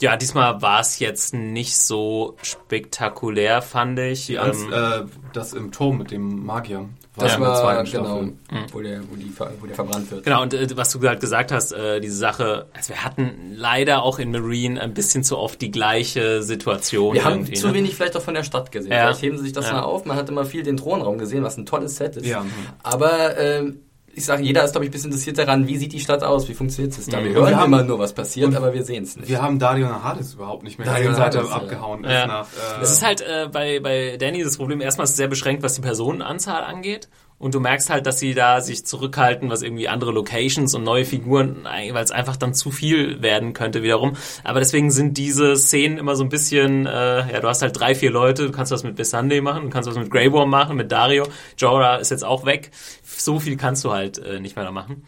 ja, 0.02 0.18
diesmal 0.18 0.62
war 0.62 0.82
es 0.82 1.00
jetzt 1.00 1.34
nicht 1.34 1.78
so 1.78 2.36
spektakulär, 2.42 3.62
fand 3.62 3.98
ich. 4.00 4.26
Die 4.28 4.38
Ans 4.40 4.62
Ähm, 4.64 4.74
äh, 4.74 5.06
das 5.34 5.54
im 5.54 5.72
Turm 5.72 5.98
mit 6.00 6.12
dem 6.12 6.46
Magier. 6.46 6.90
das 7.18 7.36
in 7.36 7.42
der 7.42 7.50
war 7.50 7.84
genau, 7.86 7.86
Staffel. 7.86 8.34
wo, 8.74 8.82
der, 8.82 9.00
wo, 9.10 9.16
die, 9.16 9.32
wo 9.62 9.66
der 9.66 9.76
verbrannt 9.76 10.12
wird. 10.12 10.26
Genau, 10.26 10.42
und 10.42 10.54
äh, 10.54 10.68
was 10.76 10.92
du 10.92 11.02
halt 11.08 11.22
gesagt 11.22 11.54
hast, 11.54 11.72
äh, 11.72 12.02
diese 12.02 12.18
Sache, 12.18 12.68
also 12.74 12.90
wir 12.90 13.06
hatten 13.06 13.54
leider 13.56 14.04
auch 14.04 14.20
in 14.20 14.32
Marine 14.32 14.82
ein 14.82 14.94
bisschen 14.94 15.24
zu 15.24 15.38
oft 15.38 15.62
die 15.62 15.72
gleiche 15.72 16.44
Situation. 16.44 17.14
Wir 17.14 17.24
haben 17.24 17.36
irgendwie, 17.36 17.54
zu 17.54 17.68
ne? 17.68 17.74
wenig 17.76 17.96
vielleicht 17.96 18.18
auch 18.18 18.22
von 18.22 18.34
der 18.34 18.44
Stadt 18.44 18.70
gesehen. 18.74 18.92
Ja. 18.92 19.06
Vielleicht 19.06 19.22
heben 19.22 19.38
sie 19.38 19.44
sich 19.46 19.54
das 19.54 19.68
Ja. 19.68 19.74
mal 19.76 19.84
auf. 19.84 20.04
Man 20.04 20.18
hat 20.18 20.28
immer 20.28 20.44
viel 20.44 20.64
den 20.64 20.76
Thronraum 20.76 21.18
gesehen, 21.18 21.42
was 21.44 21.56
ein 21.56 21.66
tolles 21.66 21.96
Set 21.96 22.18
ist. 22.18 22.26
Ja. 22.26 22.46
Aber 22.84 23.38
ähm, 23.38 23.80
ich 24.16 24.26
sage, 24.26 24.44
jeder 24.44 24.64
ist, 24.64 24.72
glaube 24.72 24.86
ich, 24.86 24.90
ein 24.90 24.94
bisschen 24.94 25.12
interessiert 25.12 25.38
daran, 25.38 25.68
wie 25.68 25.78
sieht 25.78 25.92
die 25.94 26.00
Stadt 26.00 26.24
aus, 26.24 26.48
wie 26.48 26.54
funktioniert 26.54 26.98
es 26.98 27.06
da. 27.08 27.24
Wir 27.24 27.32
hören 27.34 27.48
wir 27.50 27.58
haben- 27.58 27.74
immer 27.74 27.84
nur, 27.84 28.00
was 28.00 28.14
passiert, 28.14 28.56
aber 28.56 28.74
wir 28.74 28.84
sehen 28.84 29.04
es 29.04 29.16
nicht. 29.18 29.28
Wir 29.28 29.42
haben 29.42 29.60
Dario 29.60 29.88
Nahadis 29.88 30.34
überhaupt 30.36 30.64
nicht 30.64 30.78
mehr 30.80 30.88
Dario 30.88 31.10
gesehen, 31.10 31.16
seit 31.24 31.36
er 31.36 31.52
abgehauen 31.52 32.04
Ja. 32.04 32.22
ist. 32.22 32.28
Nach, 32.28 32.48
äh, 32.80 32.82
Es 32.84 32.92
ist 32.92 33.06
halt 33.06 33.22
äh, 33.22 33.50
bei, 33.52 33.80
bei 33.80 34.18
Danny 34.18 34.44
das 34.44 34.58
Problem, 34.58 34.82
erstmal 34.82 35.04
ist 35.06 35.12
es 35.12 35.18
sehr 35.18 35.28
beschränkt, 35.28 35.64
was 35.64 35.76
die 35.76 35.82
Personenanzahl 35.82 36.64
angeht. 36.64 37.10
Und 37.38 37.54
du 37.54 37.60
merkst 37.60 37.90
halt, 37.90 38.06
dass 38.06 38.20
sie 38.20 38.34
da 38.34 38.62
sich 38.62 38.86
zurückhalten, 38.86 39.50
was 39.50 39.62
irgendwie 39.62 39.90
andere 39.90 40.12
Locations 40.12 40.74
und 40.74 40.84
neue 40.84 41.04
Figuren, 41.04 41.66
weil 41.66 42.04
es 42.04 42.12
einfach 42.12 42.38
dann 42.38 42.54
zu 42.54 42.72
viel 42.72 43.22
werden 43.22 43.54
könnte 43.54 43.84
wiederum. 43.84 44.14
Aber 44.44 44.60
deswegen 44.60 44.90
sind 44.90 45.18
diese 45.18 45.58
Szenen 45.58 45.98
immer 45.98 46.16
so 46.16 46.24
ein 46.24 46.30
bisschen, 46.30 46.86
äh, 46.86 47.32
ja, 47.32 47.40
du 47.42 47.48
hast 47.48 47.62
halt 47.62 47.78
drei, 47.78 47.94
vier 47.94 48.12
Leute, 48.12 48.46
du 48.46 48.52
kannst 48.52 48.72
was 48.72 48.84
mit 48.84 48.98
Missandei 48.98 49.42
machen, 49.42 49.64
du 49.64 49.70
kannst 49.70 49.90
was 49.90 49.98
mit 49.98 50.10
Grey 50.10 50.32
Worm 50.32 50.50
machen, 50.50 50.78
mit 50.78 50.92
Dario. 50.92 51.28
Jorah 51.58 51.98
ist 51.98 52.12
jetzt 52.12 52.24
auch 52.24 52.46
weg. 52.46 52.72
So 53.04 53.40
viel 53.40 53.58
kannst 53.58 53.84
du 53.84 53.92
halt 53.92 54.18
äh, 54.18 54.40
nicht 54.40 54.56
mehr 54.56 54.66
da 54.66 54.72
machen. 54.72 55.06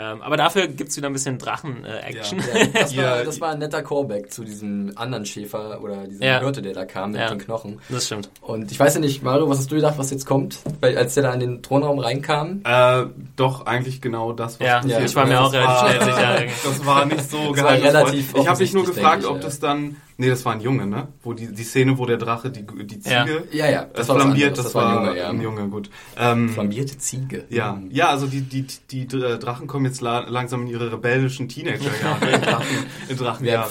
Ähm, 0.00 0.22
aber 0.22 0.36
dafür 0.36 0.68
gibt's 0.68 0.96
wieder 0.96 1.08
ein 1.08 1.12
bisschen 1.12 1.38
Drachen-Action. 1.38 2.38
Ja. 2.38 2.44
Ja, 2.58 2.66
das, 2.72 2.96
war, 2.96 3.04
Ja, 3.04 3.24
das 3.24 3.40
war 3.40 3.50
ein 3.50 3.58
netter 3.58 3.82
Callback 3.82 4.32
zu 4.32 4.44
diesem 4.44 4.92
anderen 4.94 5.26
Schäfer 5.26 5.82
oder 5.82 6.06
diesem 6.06 6.22
Ja. 6.22 6.38
Hirte, 6.38 6.62
der 6.62 6.72
da 6.74 6.84
kam 6.84 7.12
mit 7.12 7.20
Ja. 7.20 7.28
den 7.30 7.38
Knochen. 7.38 7.80
das 7.88 8.06
stimmt. 8.06 8.30
Und 8.40 8.70
ich 8.70 8.78
weiß 8.78 8.94
ja 8.94 9.00
nicht, 9.00 9.22
Mario, 9.24 9.48
was 9.48 9.58
hast 9.58 9.70
du 9.72 9.74
gedacht, 9.76 9.94
was 9.98 10.10
jetzt 10.10 10.24
kommt? 10.26 10.60
Weil 10.80 10.96
als 10.96 11.14
der 11.14 11.24
da 11.24 11.32
in 11.34 11.40
den 11.40 11.62
Thronraum 11.62 11.98
reinkam, 11.98 12.60
äh, 12.64 13.06
doch 13.36 13.66
eigentlich 13.66 14.00
genau 14.00 14.32
das, 14.32 14.60
was 14.60 14.66
Ja, 14.66 14.76
passiert 14.80 15.02
ich 15.04 15.16
war 15.16 15.26
mir 15.26 15.40
auch 15.40 15.52
relativ 15.52 15.78
schnell 15.78 16.04
sicher. 16.04 16.38
Das 16.68 16.86
war 16.86 17.04
nicht 17.06 17.30
so 17.30 17.52
geheimnisvoll. 17.52 18.40
Ich 18.42 18.48
habe 18.48 18.58
dich 18.58 18.72
nur 18.74 18.84
gefragt, 18.84 19.22
ich, 19.22 19.28
ob 19.28 19.36
ja. 19.36 19.42
das 19.42 19.58
dann 19.58 19.96
Nee, 20.20 20.28
das 20.28 20.44
war 20.44 20.52
ein 20.52 20.60
Junge, 20.60 20.84
ne? 20.84 21.06
Wo 21.22 21.32
die, 21.32 21.46
die 21.54 21.62
Szene, 21.62 21.96
wo 21.96 22.04
der 22.04 22.16
Drache 22.16 22.50
die, 22.50 22.66
die 22.66 23.00
Ja. 23.08 23.24
Ziege 23.24 23.44
Ja, 23.52 23.70
ja, 23.70 23.82
das, 23.84 23.92
das 23.92 24.08
war 24.08 24.16
was 24.16 24.22
flambiert, 24.24 24.58
das, 24.58 24.64
das 24.64 24.74
war 24.74 24.88
ein 24.88 25.06
Junge, 25.06 25.18
ja. 25.18 25.28
ein 25.30 25.40
Junge, 25.40 25.68
gut. 25.68 25.90
Ähm, 26.18 26.48
Flambierte 26.48 26.98
Ziege. 26.98 27.44
ja, 27.50 27.80
ja, 27.90 28.08
also 28.08 28.26
die, 28.26 28.40
die, 28.40 28.66
die, 28.90 29.02
äh, 29.16 29.38
Drachen 29.38 29.68
kommen 29.68 29.84
jetzt 29.86 30.00
la 30.00 30.28
langsam 30.28 30.62
in 30.62 30.66
ihre 30.68 30.90
rebellischen 30.90 31.48
Teenagerjahre, 31.48 32.30
in 32.32 32.40
Drachen, 32.42 32.66
in 33.08 33.16
Drachenjahre. 33.16 33.70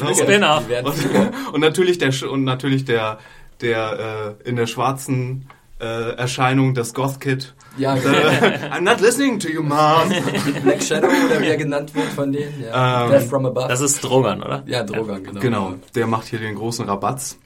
Werden 0.69 0.85
Und, 0.87 0.95
Flügge. 0.95 1.31
und 1.51 1.59
natürlich 1.59 1.97
der 1.97 2.13
Sch- 2.13 2.25
und 2.25 2.45
natürlich 2.45 2.85
der 2.85 3.19
der 3.59 4.37
äh, 4.43 4.49
in 4.49 4.55
der 4.55 4.67
schwarzen 4.67 5.47
äh, 5.79 6.11
Erscheinung 6.15 6.73
das 6.73 6.93
Goth 6.93 7.19
Kid. 7.19 7.55
Ja, 7.77 7.95
Äh, 8.07 8.69
I'm 8.71 8.81
not 8.81 8.99
listening 9.01 9.39
to 9.39 9.49
you, 9.49 9.61
mom. 9.61 10.09
Black 10.63 10.81
Shadow 10.81 11.07
oder 11.07 11.41
wie 11.41 11.47
er 11.47 11.57
genannt 11.57 11.93
wird 11.93 12.07
von 12.07 12.31
denen. 12.31 12.63
Ja. 12.63 13.05
Ähm, 13.05 13.11
Death 13.11 13.23
from 13.29 13.45
Above. 13.45 13.67
Das 13.67 13.81
ist 13.81 14.03
Drogon, 14.03 14.41
oder? 14.41 14.63
ja, 14.65 14.83
Drogon, 14.83 15.23
genau. 15.23 15.39
Genau, 15.39 15.73
der 15.95 16.07
macht 16.07 16.27
hier 16.27 16.39
den 16.39 16.55
großen 16.55 16.85
Rabatz. 16.85 17.37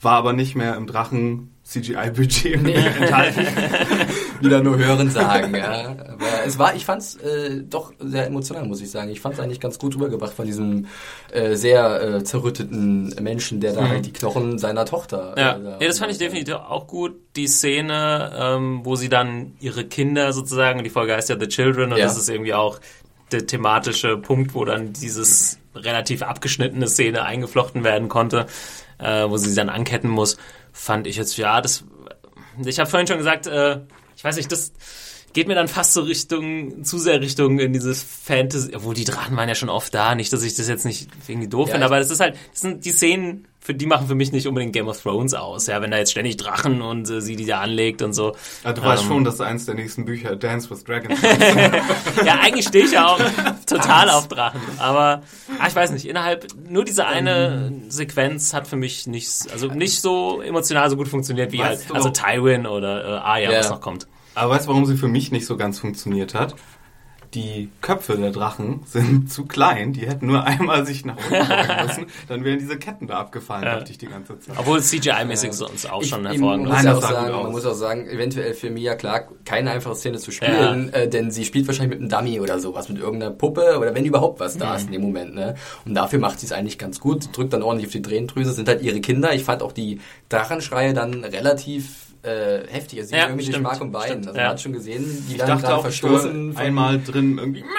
War 0.00 0.14
aber 0.14 0.32
nicht 0.32 0.54
mehr 0.56 0.76
im 0.76 0.86
Drachen 0.86 1.54
CGI-Budget 1.64 2.54
enthalten. 3.00 3.46
Wieder 4.42 4.62
nur 4.62 4.76
hören 4.78 5.10
sagen, 5.10 5.54
ja. 5.54 5.90
Aber 5.90 6.44
es 6.46 6.58
war, 6.58 6.74
ich 6.74 6.84
fand's 6.84 7.16
äh, 7.16 7.62
doch 7.68 7.92
sehr 8.00 8.26
emotional, 8.26 8.64
muss 8.66 8.80
ich 8.80 8.90
sagen. 8.90 9.10
Ich 9.10 9.20
fand's 9.20 9.38
eigentlich 9.40 9.60
ganz 9.60 9.78
gut 9.78 9.94
rübergebracht 9.94 10.32
von 10.34 10.46
diesem 10.46 10.86
äh, 11.32 11.54
sehr 11.54 12.00
äh, 12.16 12.24
zerrütteten 12.24 13.14
Menschen, 13.20 13.60
der 13.60 13.72
da 13.74 13.88
halt 13.88 14.06
die 14.06 14.12
Knochen 14.12 14.58
seiner 14.58 14.84
Tochter. 14.84 15.32
Mhm. 15.32 15.38
Ja. 15.38 15.52
äh, 15.56 15.62
da- 15.62 15.78
ja, 15.80 15.86
das 15.88 15.98
fand 15.98 16.12
ich 16.12 16.18
definitiv 16.18 16.54
auch 16.54 16.86
gut. 16.86 17.14
Die 17.36 17.46
Szene, 17.46 18.32
ähm, 18.38 18.80
wo 18.84 18.96
sie 18.96 19.08
dann 19.08 19.52
ihre 19.60 19.84
Kinder 19.84 20.32
sozusagen, 20.32 20.82
die 20.84 20.90
Folge 20.90 21.14
heißt 21.14 21.28
ja 21.30 21.36
The 21.38 21.48
Children 21.48 21.92
und 21.92 21.98
Ja. 21.98 22.04
das 22.04 22.16
ist 22.18 22.28
irgendwie 22.28 22.54
auch 22.54 22.78
der 23.30 23.46
thematische 23.46 24.18
Punkt, 24.18 24.54
wo 24.54 24.64
dann 24.64 24.92
dieses 24.92 25.58
relativ 25.74 26.22
abgeschnittene 26.22 26.86
Szene 26.86 27.22
eingeflochten 27.24 27.82
werden 27.82 28.08
konnte, 28.08 28.46
äh, 28.98 29.28
wo 29.28 29.38
sie 29.38 29.48
sie 29.48 29.56
dann 29.56 29.70
anketten 29.70 30.10
muss, 30.10 30.36
fand 30.72 31.06
ich 31.06 31.16
jetzt, 31.16 31.38
ja, 31.38 31.60
das, 31.62 31.84
ich 32.64 32.78
habe 32.78 32.90
vorhin 32.90 33.06
schon 33.06 33.16
gesagt, 33.16 33.46
äh, 33.46 33.78
ich 34.22 34.24
weiß 34.24 34.36
nicht, 34.36 34.52
das 34.52 34.70
geht 35.32 35.48
mir 35.48 35.54
dann 35.56 35.66
fast 35.66 35.94
so 35.94 36.02
Richtung, 36.02 36.84
zu 36.84 36.98
sehr 36.98 37.20
Richtung 37.20 37.58
in 37.58 37.72
dieses 37.72 38.02
Fantasy, 38.02 38.72
obwohl 38.76 38.94
die 38.94 39.04
Drachen 39.04 39.36
waren 39.36 39.48
ja 39.48 39.56
schon 39.56 39.68
oft 39.70 39.92
da, 39.92 40.14
nicht, 40.14 40.32
dass 40.32 40.42
ich 40.44 40.54
das 40.54 40.68
jetzt 40.68 40.84
nicht 40.84 41.08
irgendwie 41.26 41.48
doof 41.48 41.68
Ja, 41.68 41.72
finde, 41.72 41.86
aber 41.86 41.98
das 41.98 42.10
ist 42.10 42.20
halt, 42.20 42.36
das 42.52 42.60
sind 42.60 42.84
die 42.84 42.92
Szenen, 42.92 43.48
für 43.58 43.72
die 43.74 43.86
machen 43.86 44.06
für 44.08 44.14
mich 44.14 44.30
nicht 44.30 44.46
unbedingt 44.46 44.72
Game 44.74 44.88
of 44.88 45.00
Thrones 45.02 45.32
aus, 45.34 45.68
ja, 45.68 45.80
wenn 45.80 45.90
da 45.90 45.96
jetzt 45.96 46.10
ständig 46.10 46.36
Drachen 46.36 46.82
und 46.82 47.08
äh, 47.08 47.20
sie 47.22 47.34
die 47.36 47.46
da 47.46 47.60
anlegt 47.60 48.02
und 48.02 48.12
so. 48.12 48.36
Ja, 48.62 48.72
du 48.74 48.82
weißt 48.82 49.04
Ähm, 49.04 49.08
schon, 49.08 49.24
dass 49.24 49.40
eins 49.40 49.64
der 49.64 49.74
nächsten 49.74 50.04
Bücher 50.04 50.36
Dance 50.36 50.68
with 50.70 50.84
Dragons 50.84 51.18
Ja, 52.26 52.40
eigentlich 52.40 52.66
stehe 52.66 52.84
ich 52.84 52.92
ja 52.92 53.06
auch 53.06 53.18
total 53.66 54.10
auf 54.10 54.28
Drachen. 54.28 54.60
Aber 54.78 55.22
ah, 55.58 55.66
ich 55.68 55.74
weiß 55.74 55.92
nicht, 55.92 56.06
innerhalb 56.06 56.46
nur 56.68 56.84
diese 56.84 57.06
eine 57.06 57.72
Sequenz 57.88 58.52
hat 58.52 58.66
für 58.66 58.76
mich 58.76 59.06
nichts, 59.06 59.46
also 59.50 59.68
nicht 59.68 60.00
so 60.02 60.42
emotional 60.42 60.90
so 60.90 60.96
gut 60.96 61.08
funktioniert 61.08 61.52
wie 61.52 61.62
halt, 61.62 61.78
Weißt 61.80 61.90
du- 61.90 61.94
also 61.94 62.10
Tywin 62.10 62.66
oder 62.66 63.04
äh, 63.04 63.18
Arya, 63.20 63.52
Ja. 63.52 63.58
was 63.60 63.70
noch 63.70 63.80
kommt. 63.80 64.06
Aber 64.34 64.54
weißt 64.54 64.66
du, 64.66 64.70
warum 64.70 64.86
sie 64.86 64.96
für 64.96 65.08
mich 65.08 65.30
nicht 65.32 65.46
so 65.46 65.56
ganz 65.56 65.78
funktioniert 65.78 66.34
hat? 66.34 66.54
Die 67.34 67.70
Köpfe 67.80 68.18
der 68.18 68.30
Drachen 68.30 68.82
sind 68.84 69.32
zu 69.32 69.46
klein. 69.46 69.94
Die 69.94 70.06
hätten 70.06 70.26
nur 70.26 70.44
einmal 70.44 70.84
sich 70.84 71.06
nach 71.06 71.16
unten 71.16 71.30
beugen 71.48 71.86
müssen. 71.86 72.06
Dann 72.28 72.44
wären 72.44 72.58
diese 72.58 72.76
Ketten 72.76 73.06
da 73.06 73.20
abgefallen, 73.20 73.64
dachte 73.64 73.90
ich 73.90 73.96
die 73.96 74.06
ganze 74.06 74.38
Zeit. 74.38 74.54
Obwohl 74.58 74.80
CGI-mäßig 74.80 75.52
sonst 75.54 75.90
auch 75.90 76.02
schon 76.02 76.26
hervorragend 76.26 76.68
muss, 76.68 76.82
ja 76.82 76.94
auch 76.94 77.00
sagen, 77.00 77.32
man 77.32 77.52
muss 77.52 77.64
auch 77.64 77.72
sagen, 77.72 78.06
eventuell 78.06 78.52
für 78.52 78.68
Mia 78.68 78.96
Clark 78.96 79.30
keine 79.46 79.70
einfache 79.70 79.94
Szene 79.94 80.18
zu 80.18 80.30
spielen, 80.30 80.92
äh, 80.92 81.08
denn 81.08 81.30
sie 81.30 81.46
spielt 81.46 81.66
wahrscheinlich 81.66 81.98
mit 81.98 82.00
einem 82.00 82.10
Dummy 82.26 82.38
oder 82.38 82.58
sowas, 82.60 82.90
mit 82.90 82.98
irgendeiner 82.98 83.32
Puppe 83.32 83.78
oder 83.78 83.94
wenn 83.94 84.04
überhaupt 84.04 84.38
was 84.38 84.58
da 84.58 84.72
Mhm. 84.72 84.76
ist 84.76 84.86
in 84.88 84.92
dem 84.92 85.00
Moment. 85.02 85.34
Ne? 85.34 85.54
Und 85.86 85.94
dafür 85.94 86.18
macht 86.18 86.38
sie 86.38 86.44
es 86.44 86.52
eigentlich 86.52 86.76
ganz 86.76 87.00
gut, 87.00 87.34
drückt 87.34 87.54
dann 87.54 87.62
ordentlich 87.62 87.86
auf 87.86 87.92
die 87.92 88.02
Tränendrüse, 88.02 88.52
sind 88.52 88.68
halt 88.68 88.82
ihre 88.82 89.00
Kinder. 89.00 89.32
Ich 89.34 89.44
fand 89.44 89.62
auch 89.62 89.72
die 89.72 90.00
Drachenschreie 90.28 90.92
dann 90.92 91.24
relativ 91.24 92.11
äh, 92.22 92.66
heftig. 92.68 93.00
Also 93.00 93.10
sie 93.10 93.16
Ja, 93.16 93.22
irgendwie 93.24 93.44
durch 93.44 93.54
stimmt, 93.54 93.64
Mark 93.64 93.80
und 93.80 93.92
Bein. 93.92 94.06
stimmt, 94.08 94.26
Also 94.28 94.38
ja. 94.38 94.44
man 94.44 94.52
hat 94.52 94.60
schon 94.60 94.72
gesehen, 94.72 95.24
die 95.28 95.32
Ich 95.32 95.38
dann 95.38 95.48
dachte 95.48 95.74
auch, 95.74 95.82
verstoßen. 95.82 96.56
einmal 96.56 97.00
drin 97.02 97.38
irgendwie. 97.38 97.64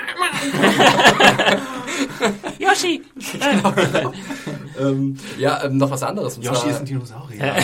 Yoshi! 2.60 3.02
ähm, 4.80 5.18
ja, 5.38 5.64
ähm, 5.64 5.78
noch 5.78 5.92
was 5.92 6.04
anderes. 6.04 6.38
Und 6.38 6.44
Yoshi 6.46 6.62
zwar, 6.62 6.70
ist 6.72 6.80
ein 6.80 6.86
Dinosaurier. 6.86 7.42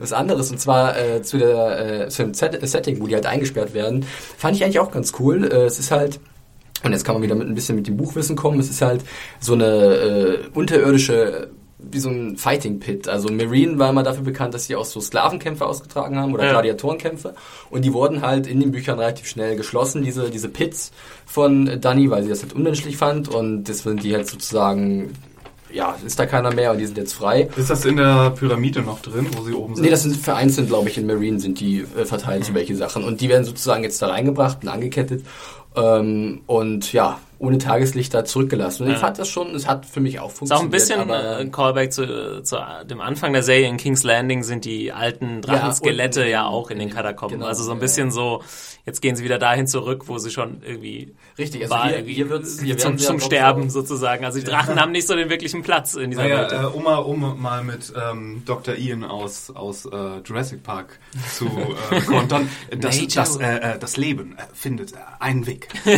Was 0.00 0.12
anderes 0.12 0.50
und 0.50 0.60
zwar 0.60 0.98
äh, 0.98 1.22
zu 1.22 1.38
der 1.38 2.04
äh, 2.04 2.08
zu 2.08 2.24
dem 2.24 2.34
Set 2.34 2.58
Setting, 2.68 3.00
wo 3.00 3.06
die 3.06 3.14
halt 3.14 3.26
eingesperrt 3.26 3.74
werden, 3.74 4.04
fand 4.36 4.56
ich 4.56 4.64
eigentlich 4.64 4.80
auch 4.80 4.90
ganz 4.90 5.12
cool. 5.18 5.44
Äh, 5.44 5.64
es 5.66 5.78
ist 5.78 5.90
halt 5.90 6.20
und 6.82 6.92
jetzt 6.92 7.04
kann 7.04 7.14
man 7.14 7.22
wieder 7.22 7.34
mit 7.34 7.48
ein 7.48 7.54
bisschen 7.54 7.76
mit 7.76 7.86
dem 7.86 7.96
Buchwissen 7.96 8.36
kommen. 8.36 8.60
Es 8.60 8.68
ist 8.68 8.82
halt 8.82 9.02
so 9.40 9.54
eine 9.54 9.64
äh, 9.66 10.38
unterirdische 10.52 11.48
wie 11.78 11.98
so 11.98 12.08
ein 12.08 12.36
Fighting 12.36 12.78
Pit. 12.80 13.08
Also 13.08 13.28
Marine 13.30 13.78
war 13.78 13.90
immer 13.90 14.02
dafür 14.02 14.22
bekannt, 14.24 14.54
dass 14.54 14.66
sie 14.66 14.76
auch 14.76 14.84
so 14.84 15.00
Sklavenkämpfe 15.00 15.66
ausgetragen 15.66 16.16
haben 16.18 16.32
oder 16.32 16.44
Ja. 16.44 16.50
Gladiatorenkämpfe. 16.52 17.34
Und 17.70 17.84
die 17.84 17.92
wurden 17.92 18.22
halt 18.22 18.46
in 18.46 18.60
den 18.60 18.70
Büchern 18.70 18.98
relativ 18.98 19.26
schnell 19.26 19.56
geschlossen, 19.56 20.02
diese, 20.02 20.30
diese 20.30 20.48
Pits 20.48 20.92
von 21.26 21.80
Dani, 21.80 22.10
weil 22.10 22.22
sie 22.22 22.28
das 22.28 22.42
halt 22.42 22.52
unmenschlich 22.52 22.96
fand. 22.96 23.28
Und 23.28 23.64
das 23.64 23.78
sind 23.78 24.02
die 24.02 24.14
halt 24.14 24.28
sozusagen, 24.28 25.12
ja, 25.72 25.96
ist 26.06 26.18
da 26.18 26.26
keiner 26.26 26.54
mehr 26.54 26.70
und 26.70 26.78
die 26.78 26.86
sind 26.86 26.96
jetzt 26.96 27.12
frei. 27.14 27.48
Ist 27.56 27.70
das 27.70 27.84
in 27.84 27.96
der 27.96 28.30
Pyramide 28.30 28.80
noch 28.82 29.00
drin, 29.00 29.26
wo 29.36 29.42
sie 29.42 29.52
oben 29.52 29.74
sind? 29.74 29.84
Nee, 29.84 29.90
das 29.90 30.02
sind 30.04 30.16
vereinzelt, 30.16 30.68
glaube 30.68 30.88
ich, 30.88 30.96
in 30.96 31.06
Marine 31.06 31.40
sind 31.40 31.58
die 31.58 31.80
äh, 31.98 32.04
verteilt, 32.04 32.44
so 32.44 32.54
welche 32.54 32.76
Sachen. 32.76 33.02
Und 33.02 33.20
die 33.20 33.28
werden 33.28 33.44
sozusagen 33.44 33.82
jetzt 33.82 34.00
da 34.00 34.06
reingebracht 34.06 34.58
und 34.62 34.68
angekettet. 34.68 35.24
Ähm, 35.76 36.42
und 36.46 36.92
ja, 36.92 37.18
ohne 37.44 37.58
Tageslicht 37.58 38.12
da 38.14 38.24
zurückgelassen. 38.24 38.82
Und 38.84 38.88
ich 38.88 38.94
Ja. 38.94 39.00
fand 39.00 39.18
das 39.18 39.28
schon, 39.28 39.54
es 39.54 39.66
hat 39.68 39.86
für 39.86 40.00
mich 40.00 40.18
auch 40.20 40.28
Ist 40.28 40.34
auch 40.34 40.38
funktioniert. 40.38 40.66
ein 40.66 40.70
bisschen 40.70 41.00
aber, 41.00 41.22
äh, 41.24 41.40
ein 41.42 41.52
Callback 41.52 41.92
zu, 41.92 42.42
zu 42.42 42.56
dem 42.88 43.00
Anfang 43.00 43.32
der 43.32 43.42
Serie 43.42 43.68
in 43.68 43.76
King's 43.76 44.02
Landing 44.02 44.42
sind 44.42 44.64
die 44.64 44.92
alten 44.92 45.42
Drachenskelette 45.42 46.20
unten 46.20 46.30
ja, 46.32 46.46
auch 46.46 46.70
in 46.70 46.78
den 46.78 46.90
Katakomben. 46.90 47.38
genau, 47.38 47.48
also 47.48 47.62
so 47.64 47.70
ein 47.72 47.76
ja. 47.78 47.80
bisschen 47.82 48.10
so, 48.10 48.42
jetzt 48.86 49.00
gehen 49.02 49.16
sie 49.16 49.24
wieder 49.24 49.38
dahin 49.38 49.66
zurück, 49.66 50.04
wo 50.08 50.18
sie 50.18 50.30
schon 50.30 50.62
irgendwie 50.64 51.14
Richtig, 51.38 51.62
also 51.62 51.74
war, 51.74 51.86
hier- 51.88 51.96
irgendwie 51.96 52.14
hier 52.14 52.28
wird's- 52.30 52.60
hier 52.62 52.76
zum, 52.78 52.98
zum 52.98 53.18
ja 53.18 53.24
Sterben 53.24 53.70
so- 53.70 53.80
sozusagen. 53.80 54.24
Also 54.24 54.38
die 54.38 54.44
Drachen 54.44 54.80
haben 54.80 54.92
nicht 54.92 55.06
so 55.06 55.14
den 55.16 55.30
wirklichen 55.30 55.62
Platz 55.62 55.94
in 55.94 56.10
dieser 56.10 56.24
Welt. 56.24 56.50
Naja, 56.52 56.62
äh, 56.64 56.66
um, 56.66 56.82
mal, 56.84 56.96
um 56.98 57.40
mal 57.42 57.64
mit 57.64 57.92
ähm, 58.00 58.42
Dr. 58.44 58.76
Ian 58.76 59.04
aus, 59.04 59.50
aus 59.50 59.86
äh, 59.86 60.18
Jurassic 60.24 60.62
Park 60.62 60.98
zu 61.34 61.46
äh, 61.90 62.00
kontern. 62.00 62.48
Das, 62.78 63.04
das, 63.08 63.36
äh, 63.36 63.56
äh, 63.74 63.78
das 63.78 63.96
Leben 63.96 64.36
äh, 64.36 64.42
findet 64.52 64.92
äh, 64.92 64.96
einen 65.20 65.46
Weg. 65.46 65.68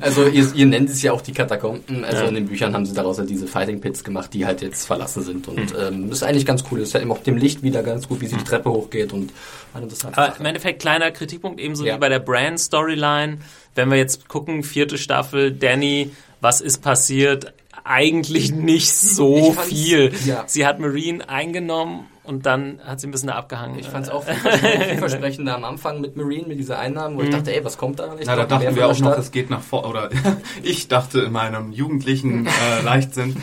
Also 0.00 0.26
ihr, 0.26 0.52
ihr 0.54 0.66
nennt 0.66 0.90
es 0.90 1.02
ja 1.02 1.12
auch 1.12 1.20
die 1.20 1.32
Katakomben. 1.32 2.04
Also 2.04 2.22
Ja. 2.24 2.28
in 2.28 2.34
den 2.34 2.46
Büchern 2.46 2.74
haben 2.74 2.84
sie 2.86 2.94
daraus 2.94 3.18
halt 3.18 3.30
diese 3.30 3.46
Fighting 3.46 3.80
Pits 3.80 4.04
gemacht, 4.04 4.32
die 4.34 4.44
halt 4.46 4.60
jetzt 4.62 4.86
verlassen 4.86 5.22
sind. 5.22 5.48
Und 5.48 5.70
Hm. 5.72 5.76
ähm, 5.80 6.08
das 6.08 6.18
ist 6.18 6.22
eigentlich 6.24 6.46
ganz 6.46 6.64
cool. 6.70 6.80
Das 6.80 6.88
ist 6.88 6.94
halt 6.94 7.02
eben 7.02 7.12
auch 7.12 7.22
dem 7.22 7.36
Licht 7.36 7.62
wieder 7.62 7.82
ganz 7.82 8.08
gut, 8.08 8.20
wie 8.20 8.26
sie 8.26 8.36
die 8.36 8.44
Treppe 8.44 8.70
hochgeht 8.70 9.12
und 9.12 9.32
eine 9.74 9.84
interessante 9.84 10.18
Aber 10.18 10.28
Sache. 10.28 10.40
im 10.40 10.46
Endeffekt 10.46 10.80
kleiner 10.80 11.10
Kritikpunkt, 11.10 11.60
ebenso 11.60 11.84
Ja. 11.84 11.94
wie 11.94 11.98
bei 11.98 12.08
der 12.08 12.20
Brand-Storyline. 12.20 13.38
Wenn 13.74 13.90
wir 13.90 13.98
jetzt 13.98 14.28
gucken, 14.28 14.62
vierte 14.62 14.98
Staffel, 14.98 15.52
Danny, 15.52 16.10
was 16.40 16.60
ist 16.60 16.82
passiert? 16.82 17.52
Eigentlich 17.84 18.52
nicht 18.52 18.92
so 18.92 19.52
viel. 19.52 20.12
ja. 20.24 20.44
Sie 20.46 20.66
hat 20.66 20.80
Marine 20.80 21.28
eingenommen 21.28 22.06
und 22.24 22.44
dann 22.46 22.80
hat 22.84 23.00
sie 23.00 23.06
ein 23.06 23.12
bisschen 23.12 23.28
da 23.28 23.34
abgehangen. 23.36 23.78
Ich 23.78 23.86
fand 23.86 24.06
es 24.06 24.10
auch 24.12 24.24
vielversprechend- 24.24 24.84
vielversprechender 24.90 25.54
am 25.54 25.64
Anfang 25.64 26.00
mit 26.00 26.16
Marine, 26.16 26.48
mit 26.48 26.58
dieser 26.58 26.78
Einnahmen, 26.80 27.16
wo 27.16 27.22
ich 27.22 27.30
dachte, 27.30 27.54
ey, 27.54 27.64
was 27.64 27.78
kommt 27.78 28.00
da? 28.00 28.16
Ich 28.18 28.26
Na, 28.26 28.34
da 28.34 28.44
dachten 28.46 28.74
wir 28.74 28.88
auch 28.88 28.98
noch, 28.98 29.16
es 29.18 29.30
geht 29.30 29.50
nach 29.50 29.60
vorne, 29.62 29.86
oder 29.88 30.10
ich 30.64 30.88
dachte 30.88 31.20
in 31.20 31.32
meinem 31.32 31.70
jugendlichen 31.70 32.46
äh, 32.80 32.82
Leichtsinn, 32.82 33.36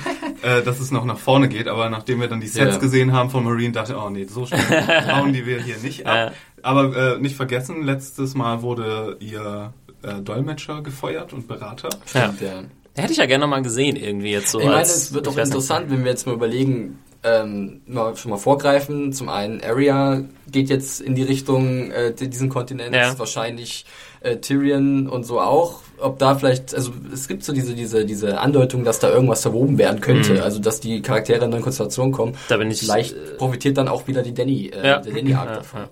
äh, 0.44 0.62
dass 0.62 0.80
es 0.80 0.92
noch 0.92 1.06
nach 1.06 1.18
vorne 1.18 1.48
geht, 1.50 1.68
aber 1.68 1.90
nachdem 1.90 2.22
wir 2.22 2.28
dann 2.28 2.40
die 2.42 2.48
Sets 2.48 2.76
Ja. 2.76 2.80
gesehen 2.80 3.12
haben 3.14 3.30
von 3.30 3.44
Marine, 3.44 3.72
dachte 3.72 3.94
ich, 3.94 3.98
oh 3.98 4.10
nee, 4.10 4.26
so 4.26 4.46
schnell 4.46 4.60
hauen 5.16 5.34
die 5.34 5.46
wir 5.46 5.60
hier 5.62 5.78
nicht 5.78 6.06
ab. 6.06 6.34
Aber 6.62 6.96
äh, 7.16 7.20
nicht 7.20 7.36
vergessen, 7.36 7.84
letztes 7.84 8.36
Mal 8.36 8.62
wurde 8.62 9.18
ihr 9.20 9.74
äh, 10.04 10.22
Dolmetscher 10.22 10.82
gefeuert 10.82 11.34
und 11.34 11.48
Berater. 11.48 11.90
Ja. 12.14 12.34
Ja. 12.40 12.64
Hätte 12.96 13.12
ich 13.14 13.18
ja 13.18 13.26
gerne 13.26 13.42
noch 13.46 13.50
mal 13.50 13.62
gesehen, 13.64 13.96
irgendwie 13.96 14.32
jetzt 14.32 14.52
so. 14.52 14.60
Ich 14.60 14.66
meine, 14.66 14.78
als, 14.78 14.96
es 14.96 15.14
wird 15.14 15.26
nicht. 15.26 15.38
interessant, 15.38 15.90
wenn 15.90 16.04
wir 16.04 16.12
jetzt 16.12 16.28
mal 16.28 16.36
überlegen, 16.36 17.00
ähm, 17.24 17.82
mal, 17.88 18.16
schon 18.18 18.32
mal 18.32 18.38
vorgreifen. 18.38 19.14
Zum 19.14 19.30
einen, 19.30 19.62
Arya 19.64 20.22
geht 20.52 20.70
jetzt 20.70 21.00
in 21.02 21.16
die 21.16 21.24
Richtung 21.24 21.90
äh, 21.92 22.14
diesen 22.14 22.50
Kontinent, 22.50 22.94
Ja. 22.94 23.18
wahrscheinlich 23.18 23.86
äh, 24.20 24.38
Tyrion 24.38 25.08
und 25.08 25.24
so 25.26 25.40
auch. 25.40 25.83
Ob 26.00 26.20
da 26.20 26.36
vielleicht, 26.36 26.74
also 26.76 26.92
es 27.14 27.28
gibt 27.28 27.44
so 27.44 27.54
diese, 27.54 27.76
diese, 27.76 28.06
diese 28.06 28.40
Andeutung, 28.40 28.84
dass 28.84 29.00
da 29.00 29.10
irgendwas 29.10 29.42
verwoben 29.44 29.78
werden 29.78 30.02
könnte, 30.02 30.34
Mhm. 30.34 30.40
also 30.42 30.60
dass 30.60 30.80
die 30.82 31.02
Charaktere 31.02 31.38
in 31.38 31.44
eine 31.44 31.52
neue 31.52 31.62
Konstellation 31.62 32.12
kommen. 32.12 32.36
Da 32.50 32.58
bin 32.58 32.70
ich, 32.72 32.80
Vielleicht 32.80 33.14
äh, 33.16 33.36
profitiert 33.38 33.78
dann 33.78 33.88
auch 33.88 34.08
wieder 34.08 34.22
die 34.24 34.34
Danny, 34.34 34.68
äh, 34.68 34.88
Ja. 34.88 35.00
der 35.00 35.14
Danny-Arc 35.14 35.50
Ja, 35.50 35.56
davon. 35.56 35.80
ja. 35.82 35.90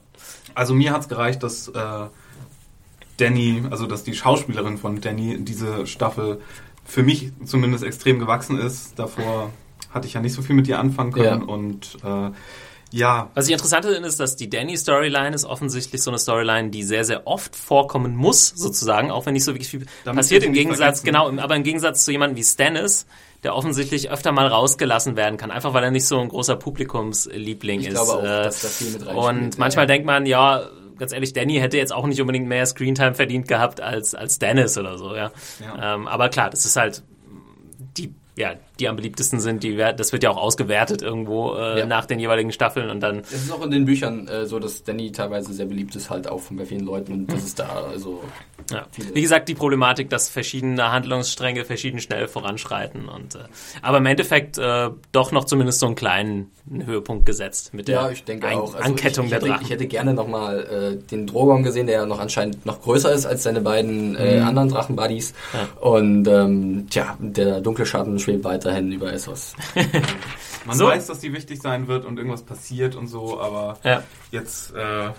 Also 0.53 0.73
mir 0.73 0.91
hat's 0.91 1.07
gereicht, 1.07 1.43
dass 1.43 1.69
äh, 1.69 1.79
Danny, 3.17 3.63
also 3.69 3.85
dass 3.85 4.03
die 4.03 4.13
Schauspielerin 4.13 4.77
von 4.77 4.99
Danny 5.01 5.37
diese 5.39 5.85
Staffel 5.87 6.39
für 6.83 7.03
mich 7.03 7.31
zumindest 7.45 7.83
extrem 7.83 8.19
gewachsen 8.19 8.57
ist. 8.59 8.97
Davor 8.97 9.51
hatte 9.91 10.07
ich 10.07 10.13
ja 10.13 10.21
nicht 10.21 10.33
so 10.33 10.41
viel 10.41 10.55
mit 10.55 10.67
ihr 10.67 10.79
anfangen 10.79 11.11
können 11.11 11.41
Ja. 11.41 11.47
und 11.47 11.97
äh, 12.03 12.31
Ja. 12.91 13.29
Was 13.35 13.47
ich 13.47 13.53
interessant 13.53 13.85
finde, 13.85 14.07
ist, 14.07 14.19
dass 14.19 14.35
die 14.35 14.49
Danny-Storyline 14.49 15.33
ist 15.33 15.45
offensichtlich 15.45 16.01
so 16.03 16.11
eine 16.11 16.17
Storyline, 16.19 16.69
die 16.71 16.83
sehr, 16.83 17.05
sehr 17.05 17.25
oft 17.25 17.55
vorkommen 17.55 18.15
muss, 18.15 18.49
sozusagen, 18.49 19.11
auch 19.11 19.25
wenn 19.25 19.33
nicht 19.33 19.45
so 19.45 19.53
wirklich 19.53 19.69
viel 19.69 19.85
Damit 20.03 20.17
passiert. 20.17 20.43
Im 20.43 20.53
Gegensatz, 20.53 21.01
genau, 21.03 21.29
im- 21.29 21.39
aber 21.39 21.55
im 21.55 21.63
Gegensatz 21.63 22.03
zu 22.05 22.11
jemandem 22.11 22.37
wie 22.37 22.43
Stannis, 22.43 23.05
der 23.43 23.55
offensichtlich 23.55 24.11
öfter 24.11 24.31
mal 24.31 24.45
rausgelassen 24.47 25.15
werden 25.15 25.37
kann, 25.37 25.51
einfach 25.51 25.73
weil 25.73 25.83
er 25.83 25.91
nicht 25.91 26.05
so 26.05 26.19
ein 26.19 26.29
großer 26.29 26.57
Publikumsliebling 26.57 27.79
Ich 27.79 27.87
ist. 27.87 27.93
glaube 27.93 28.11
auch, 28.13 28.23
Äh, 28.23 28.43
dass 28.43 28.61
da 28.61 28.67
viel 28.67 28.91
mit 28.91 29.07
Und 29.07 29.41
ja. 29.55 29.59
manchmal 29.59 29.87
denkt 29.87 30.05
man, 30.05 30.25
ja, 30.25 30.63
ganz 30.99 31.11
ehrlich, 31.13 31.33
Danny 31.33 31.55
hätte 31.55 31.77
jetzt 31.77 31.91
auch 31.93 32.05
nicht 32.05 32.21
unbedingt 32.21 32.47
mehr 32.47 32.65
Screentime 32.65 33.15
verdient 33.15 33.47
gehabt 33.47 33.81
als, 33.81 34.13
als 34.13 34.37
Dennis 34.37 34.77
oder 34.77 34.97
so, 34.97 35.15
ja. 35.15 35.31
Ja. 35.59 35.95
Ähm, 35.95 36.07
aber 36.07 36.29
klar, 36.29 36.49
das 36.51 36.65
ist 36.65 36.75
halt 36.75 37.01
die, 37.97 38.13
ja, 38.37 38.53
die 38.79 38.87
am 38.87 38.95
beliebtesten 38.95 39.39
sind, 39.39 39.61
die, 39.63 39.75
das 39.75 40.13
wird 40.13 40.23
ja 40.23 40.29
auch 40.31 40.37
ausgewertet 40.37 41.01
irgendwo 41.01 41.53
äh, 41.55 41.79
Ja. 41.79 41.85
nach 41.85 42.05
den 42.05 42.19
jeweiligen 42.19 42.51
Staffeln 42.51 42.89
und 42.89 43.01
dann 43.01 43.19
Es 43.19 43.33
ist 43.33 43.51
auch 43.51 43.61
in 43.63 43.71
den 43.71 43.85
Büchern 43.85 44.27
äh, 44.27 44.45
so, 44.45 44.57
dass 44.57 44.83
Danny 44.83 45.11
teilweise 45.11 45.53
sehr 45.53 45.65
beliebt 45.65 45.95
ist, 45.95 46.09
halt 46.09 46.27
auch 46.29 46.39
von 46.39 46.55
bei 46.57 46.65
vielen 46.65 46.85
Leuten. 46.85 47.11
Und 47.13 47.31
das 47.33 47.43
ist 47.43 47.59
da, 47.59 47.83
also. 47.91 48.23
Ja. 48.71 48.85
Wie 49.13 49.21
gesagt, 49.21 49.49
die 49.49 49.53
Problematik, 49.55 50.09
dass 50.09 50.29
verschiedene 50.29 50.91
Handlungsstränge 50.91 51.65
verschieden 51.65 51.99
schnell 51.99 52.27
voranschreiten 52.29 53.09
und 53.09 53.35
äh, 53.35 53.39
aber 53.81 53.97
im 53.97 54.05
Endeffekt 54.05 54.57
äh, 54.57 54.89
doch 55.11 55.31
noch 55.33 55.43
zumindest 55.45 55.79
so 55.79 55.87
einen 55.87 55.95
kleinen 55.95 56.51
Höhepunkt 56.85 57.25
gesetzt 57.25 57.73
mit 57.73 57.87
der 57.89 57.95
Ja, 57.95 58.09
ich 58.11 58.23
denke 58.23 58.47
Ein 58.47 58.57
auch. 58.59 58.73
Also 58.75 58.87
Ankettung 58.87 59.25
ich, 59.25 59.33
ich, 59.33 59.39
der 59.39 59.47
Drachen. 59.49 59.65
ich 59.65 59.71
hätte 59.71 59.87
gerne 59.87 60.13
nochmal 60.13 60.59
äh, 61.01 61.09
den 61.09 61.27
Drogon 61.27 61.63
gesehen, 61.63 61.87
der 61.87 61.95
ja 62.01 62.05
noch 62.05 62.19
anscheinend 62.19 62.65
noch 62.65 62.81
größer 62.81 63.11
ist 63.11 63.25
als 63.25 63.43
seine 63.43 63.59
beiden 63.61 64.15
äh, 64.15 64.39
Mhm. 64.39 64.47
anderen 64.47 64.69
Drachenbuddies. 64.69 65.33
Und 65.81 66.27
ähm, 66.27 66.87
tja, 66.89 67.17
der 67.19 67.59
dunkle 67.61 67.85
Schatten 67.85 68.19
schwebt 68.21 68.43
weiterhin 68.43 68.91
über 68.91 69.11
Essos. 69.11 69.55
Man 70.65 70.77
So. 70.77 70.87
weiß, 70.87 71.07
dass 71.07 71.19
die 71.19 71.33
wichtig 71.33 71.61
sein 71.61 71.87
wird 71.87 72.05
und 72.05 72.17
irgendwas 72.17 72.43
passiert 72.43 72.95
und 72.95 73.07
so, 73.07 73.39
aber 73.41 73.79
ja. 73.83 74.03
jetzt 74.31 74.73
äh, 74.75 75.09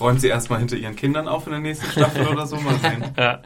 räumt 0.00 0.20
sie 0.20 0.28
erstmal 0.28 0.58
hinter 0.58 0.76
ihren 0.76 0.96
Kindern 0.96 1.28
auf 1.28 1.46
in 1.46 1.52
der 1.52 1.60
nächsten 1.60 1.90
Staffel 1.90 2.26
oder 2.26 2.46
so. 2.46 2.56
Mal 2.56 2.78
sehen. 2.78 3.04
Ja. 3.16 3.42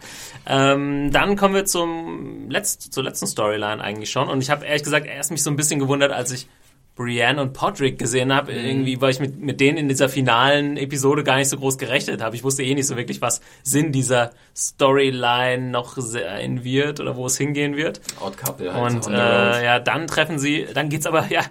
Ähm, 0.47 1.11
dann 1.13 1.37
kommen 1.37 1.55
wir 1.55 1.65
zum 1.65 2.49
letzt, 2.51 2.93
zur 2.93 3.03
letzten 3.03 3.27
Storyline 3.27 3.83
eigentlich 3.83 4.11
schon. 4.11 4.29
Und 4.29 4.41
ich 4.43 4.51
habe 4.51 4.65
ehrlich 4.65 4.85
gesagt 4.85 5.07
erst 5.07 5.31
mich 5.31 5.43
so 5.43 5.51
ein 5.51 5.57
bisschen 5.57 5.81
gewundert, 5.81 6.13
als 6.13 6.31
ich 6.31 6.49
Brienne 6.97 7.43
und 7.43 7.53
Podrick 7.53 7.99
gesehen 7.99 8.33
habe, 8.33 8.53
irgendwie, 8.53 9.01
weil 9.03 9.11
ich 9.11 9.21
mit, 9.21 9.39
mit 9.39 9.61
denen 9.61 9.77
in 9.77 9.89
dieser 9.89 10.09
finalen 10.09 10.79
Episode 10.79 11.25
gar 11.25 11.37
nicht 11.37 11.51
so 11.51 11.59
groß 11.59 11.77
gerechnet 11.77 12.23
habe. 12.23 12.35
Ich 12.35 12.43
wusste 12.43 12.63
eh 12.65 12.75
nicht 12.75 12.87
so 12.87 12.97
wirklich, 12.97 13.21
was 13.21 13.43
Sinn 13.63 13.93
dieser 13.93 14.33
Storyline 14.57 15.71
noch 15.71 15.97
sein 15.99 16.65
wird 16.65 16.99
oder 16.99 17.15
wo 17.15 17.27
es 17.27 17.37
hingehen 17.37 17.77
wird. 17.77 18.01
Odd 18.21 18.39
Couple 18.39 18.73
halt. 18.73 18.95
Und 18.95 19.13
äh, 19.13 19.65
ja, 19.65 19.79
dann 19.79 20.07
treffen 20.07 20.39
sie, 20.39 20.67
dann 20.73 20.89
geht's 20.89 21.05
aber, 21.05 21.27
ja, 21.31 21.43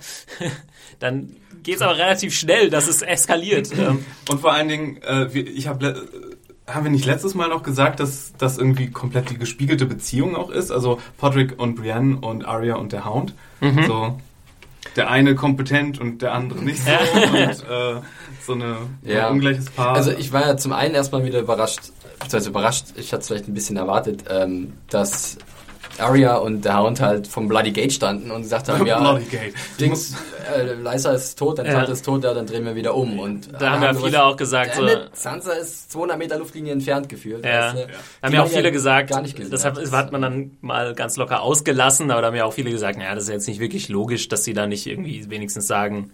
dann 0.99 1.35
geht's 1.61 1.83
aber 1.83 1.95
relativ 1.95 2.33
schnell, 2.33 2.71
dass 2.71 2.87
es 2.87 3.03
eskaliert. 3.03 3.69
ähm, 3.77 4.03
Und 4.29 4.41
vor 4.41 4.51
allen 4.51 4.67
Dingen, 4.67 4.99
äh, 5.03 5.27
ich 5.37 5.67
habe 5.67 6.07
haben 6.67 6.83
wir 6.83 6.91
nicht 6.91 7.05
letztes 7.05 7.35
Mal 7.35 7.49
noch 7.49 7.61
gesagt, 7.61 7.99
dass 7.99 8.33
das 8.39 8.57
irgendwie 8.57 8.89
komplett 8.89 9.29
die 9.29 9.37
gespiegelte 9.37 9.85
Beziehung 9.85 10.35
auch 10.35 10.49
ist? 10.49 10.71
Also 10.71 10.99
Podrick 11.19 11.59
und 11.59 11.75
Brienne 11.75 12.17
und 12.17 12.45
Arya 12.45 12.77
und 12.77 12.91
der 12.91 13.05
Hound. 13.05 13.35
Mhm. 13.61 13.85
So 13.85 14.19
der 14.95 15.09
eine 15.09 15.35
kompetent 15.35 15.99
und 15.99 16.21
der 16.21 16.33
andere 16.33 16.59
nicht 16.63 16.81
so. 16.83 16.91
und 16.91 17.35
äh, 17.69 18.01
so 18.45 18.53
eine, 18.53 18.77
Ja. 19.03 19.27
ein 19.27 19.33
ungleiches 19.33 19.69
Paar. 19.71 19.95
Also 19.95 20.11
ich 20.11 20.31
war 20.31 20.45
ja 20.47 20.57
zum 20.57 20.73
einen 20.73 20.95
erstmal 20.95 21.23
wieder 21.25 21.39
überrascht, 21.39 21.79
beziehungsweise 22.19 22.49
überrascht, 22.49 22.85
ich 22.95 23.11
hatte 23.11 23.21
es 23.21 23.27
vielleicht 23.27 23.47
ein 23.47 23.53
bisschen 23.53 23.77
erwartet, 23.77 24.23
ähm, 24.29 24.73
dass 24.89 25.37
Arya 25.97 26.35
und 26.37 26.65
der 26.65 26.77
Hound 26.79 26.99
halt 27.01 27.27
vom 27.27 27.47
Bloody 27.47 27.71
Gate 27.71 27.93
standen 27.93 28.31
und 28.31 28.41
gesagt 28.43 28.67
haben, 28.69 28.85
ja, 28.87 28.99
Bloody 28.99 29.25
Gate. 29.25 29.53
Du 29.77 29.83
Dings, 29.83 30.15
äh, 30.55 30.73
Lysa 30.73 31.11
ist 31.13 31.37
tot, 31.39 31.59
dein 31.59 31.65
Ja. 31.67 31.73
Vater 31.79 31.91
ist 31.93 32.03
tot, 32.05 32.23
ja, 32.23 32.33
dann 32.33 32.45
drehen 32.45 32.65
wir 32.65 32.75
wieder 32.75 32.95
um. 32.95 33.19
Und 33.19 33.49
Da 33.59 33.71
haben 33.71 33.83
ja 33.83 33.93
wir 33.93 34.01
viele 34.01 34.23
auch 34.23 34.35
gesagt, 34.37 34.75
so- 34.75 34.87
Sansa 35.13 35.53
ist 35.53 35.91
200 35.91 36.17
Meter 36.17 36.37
Luftlinie 36.37 36.73
entfernt 36.73 37.09
gefühlt. 37.09 37.43
Ja. 37.45 37.73
weißt 37.73 37.75
du? 37.77 37.87
Haben 38.23 38.33
ja 38.33 38.43
auch 38.43 38.47
viele 38.47 38.71
gesagt, 38.71 39.09
gar 39.11 39.21
nicht 39.21 39.35
gesehen 39.35 39.51
deshalb 39.51 39.77
hat. 39.77 39.91
hat 39.91 40.11
man 40.11 40.21
dann 40.21 40.51
mal 40.61 40.93
ganz 40.95 41.17
locker 41.17 41.41
ausgelassen, 41.41 42.11
aber 42.11 42.21
da 42.21 42.27
haben 42.27 42.35
ja 42.35 42.45
auch 42.45 42.53
viele 42.53 42.71
gesagt, 42.71 42.97
naja, 42.97 43.15
das 43.15 43.25
ist 43.25 43.29
jetzt 43.29 43.47
nicht 43.47 43.59
wirklich 43.59 43.89
logisch, 43.89 44.27
dass 44.27 44.43
sie 44.43 44.53
da 44.53 44.67
nicht 44.67 44.85
irgendwie 44.87 45.29
wenigstens 45.29 45.67
sagen, 45.67 46.11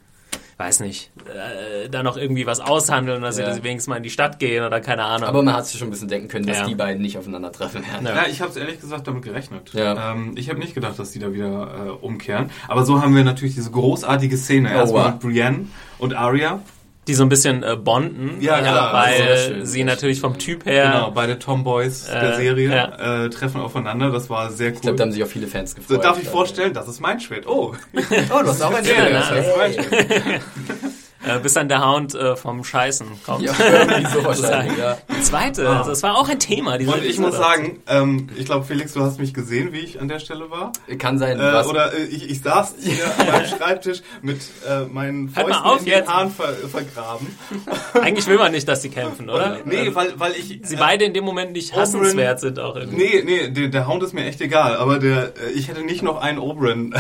weiß 0.62 0.82
nicht, 0.82 1.12
äh, 1.26 1.90
da 1.90 2.04
noch 2.04 2.18
irgendwie 2.18 2.46
was 2.46 2.60
aushandeln, 2.60 3.24
dass 3.24 3.40
Ja. 3.40 3.52
sie 3.52 3.64
wenigstens 3.64 3.88
mal 3.90 3.98
in 3.98 4.04
die 4.04 4.12
Stadt 4.12 4.38
gehen 4.38 4.64
oder 4.64 4.80
keine 4.80 5.04
Ahnung. 5.04 5.28
Aber 5.28 5.42
man 5.42 5.56
hat 5.56 5.66
sich 5.66 5.80
schon 5.80 5.88
ein 5.88 5.92
bisschen 5.92 6.08
denken 6.08 6.28
können, 6.28 6.46
dass 6.46 6.60
Ja. 6.60 6.66
die 6.68 6.76
beiden 6.76 7.02
nicht 7.02 7.18
aufeinandertreffen 7.18 7.82
werden. 7.86 8.06
Ja. 8.06 8.16
Ja, 8.16 8.28
ich 8.30 8.42
habe 8.42 8.52
es 8.52 8.58
ehrlich 8.58 8.80
gesagt 8.80 9.08
damit 9.08 9.24
gerechnet. 9.24 9.74
Ja. 9.74 10.12
Ähm, 10.12 10.34
ich 10.38 10.50
habe 10.50 10.60
nicht 10.60 10.76
gedacht, 10.76 11.00
dass 11.00 11.12
die 11.12 11.20
da 11.20 11.34
wieder 11.34 11.88
äh, 11.88 11.90
umkehren. 11.90 12.52
Aber 12.68 12.86
so 12.86 13.02
haben 13.02 13.16
wir 13.16 13.24
natürlich 13.24 13.56
diese 13.56 13.72
großartige 13.72 14.38
Szene. 14.38 14.72
Erstmal 14.72 15.06
wow. 15.06 15.12
mit 15.14 15.20
Brienne 15.22 15.66
und 15.98 16.14
Arya. 16.14 16.60
Die 17.08 17.14
so 17.16 17.24
ein 17.24 17.30
bisschen 17.30 17.64
äh, 17.64 17.76
bonden, 17.76 18.40
Ja, 18.42 18.60
äh, 18.60 18.62
klar, 18.62 18.94
weil 18.94 19.18
sehr 19.18 19.38
schön, 19.38 19.66
sie 19.66 19.72
sehr 19.74 19.86
natürlich 19.86 20.18
schön. 20.20 20.30
vom 20.32 20.38
Typ 20.40 20.66
her, 20.66 20.92
Genau, 20.92 21.12
beide 21.12 21.40
Tomboys 21.40 22.06
der 22.06 22.34
Äh, 22.34 22.36
Serie 22.36 22.70
ja. 22.70 23.24
äh, 23.26 23.30
treffen 23.30 23.60
aufeinander. 23.60 24.12
Das 24.12 24.30
war 24.30 24.52
sehr 24.52 24.70
cool. 24.70 24.76
Ich 24.76 24.82
glaube, 24.82 24.98
da 24.98 25.04
haben 25.06 25.12
sich 25.12 25.24
auch 25.24 25.28
viele 25.28 25.48
Fans 25.48 25.72
so, 25.72 25.78
gefreut. 25.78 26.04
darf 26.04 26.22
ich 26.22 26.28
vorstellen, 26.30 26.74
das 26.74 26.88
ist 26.88 27.00
mein 27.02 27.20
Schwert. 27.20 27.48
Oh, 27.48 27.74
Oh, 27.96 28.44
du 28.44 28.48
hast 28.50 28.62
auch 28.62 28.74
ein 28.74 28.86
Schwert. 28.86 29.14
das 29.14 29.32
ist 29.32 29.58
mein 29.58 29.74
Schwert. 29.74 30.42
äh, 31.26 31.40
bis 31.40 31.54
dann 31.54 31.70
der 31.70 31.86
Hound 31.86 32.16
äh, 32.16 32.36
vom 32.36 32.64
Scheißen 32.64 33.08
kommt. 33.26 33.44
Ja, 33.44 33.54
so 33.54 34.24
wahrscheinlich, 34.24 34.78
ja. 34.78 34.98
Die 35.16 35.22
zweite, 35.22 35.64
das 35.64 36.04
war 36.04 36.18
auch 36.18 36.30
ein 36.30 36.40
Thema. 36.40 36.78
Diese 36.78 36.92
Und 36.92 37.04
ich 37.04 37.20
muss 37.20 37.36
sagen, 37.36 37.82
ähm, 37.88 38.28
ich 38.38 38.46
glaube, 38.46 38.66
Felix, 38.66 38.94
du 38.94 39.02
hast 39.02 39.20
mich 39.20 39.34
gesehen, 39.34 39.72
wie 39.74 39.80
ich 39.80 40.00
an 40.02 40.08
der 40.08 40.20
Stelle 40.20 40.50
war. 40.50 40.72
Kann 40.98 41.18
sein, 41.20 41.40
Äh, 41.40 41.54
was. 41.54 41.68
oder 41.68 41.94
äh, 41.94 42.04
ich, 42.06 42.30
ich 42.30 42.42
saß 42.42 42.76
hier 42.82 43.06
an 43.20 43.28
meinem 43.28 43.46
Schreibtisch 43.48 44.02
mit 44.22 44.42
äh, 44.68 44.82
meinen 44.86 45.34
Halt 45.36 45.48
Fäusten 45.48 45.64
auf 45.66 45.80
in 45.80 45.86
den 45.86 45.94
jetzt. 45.94 46.10
Haaren 46.10 46.32
ver 46.32 46.54
vergraben. 46.54 47.28
eigentlich 48.02 48.28
will 48.28 48.38
man 48.38 48.52
nicht, 48.52 48.68
dass 48.68 48.82
sie 48.82 48.90
kämpfen, 48.90 49.30
oder? 49.30 49.58
Nee, 49.66 49.94
weil, 49.94 50.14
weil 50.20 50.34
ich... 50.34 50.60
Sie 50.64 50.76
äh, 50.76 50.80
beide 50.80 51.06
in 51.06 51.14
dem 51.14 51.24
Moment 51.24 51.52
nicht 51.54 51.76
hassenswert 51.76 52.40
sind 52.40 52.60
auch 52.60 52.76
irgendwie. 52.76 52.98
Nee, 52.98 53.24
nee, 53.26 53.50
der, 53.50 53.68
der 53.70 53.88
Hound 53.88 54.04
ist 54.04 54.14
mir 54.14 54.26
echt 54.26 54.42
egal, 54.42 54.76
aber 54.76 55.00
der, 55.00 55.26
äh, 55.26 55.52
ich 55.56 55.68
hätte 55.68 55.82
nicht 55.84 56.02
noch 56.04 56.20
einen 56.22 56.40
Oberyn 56.40 56.94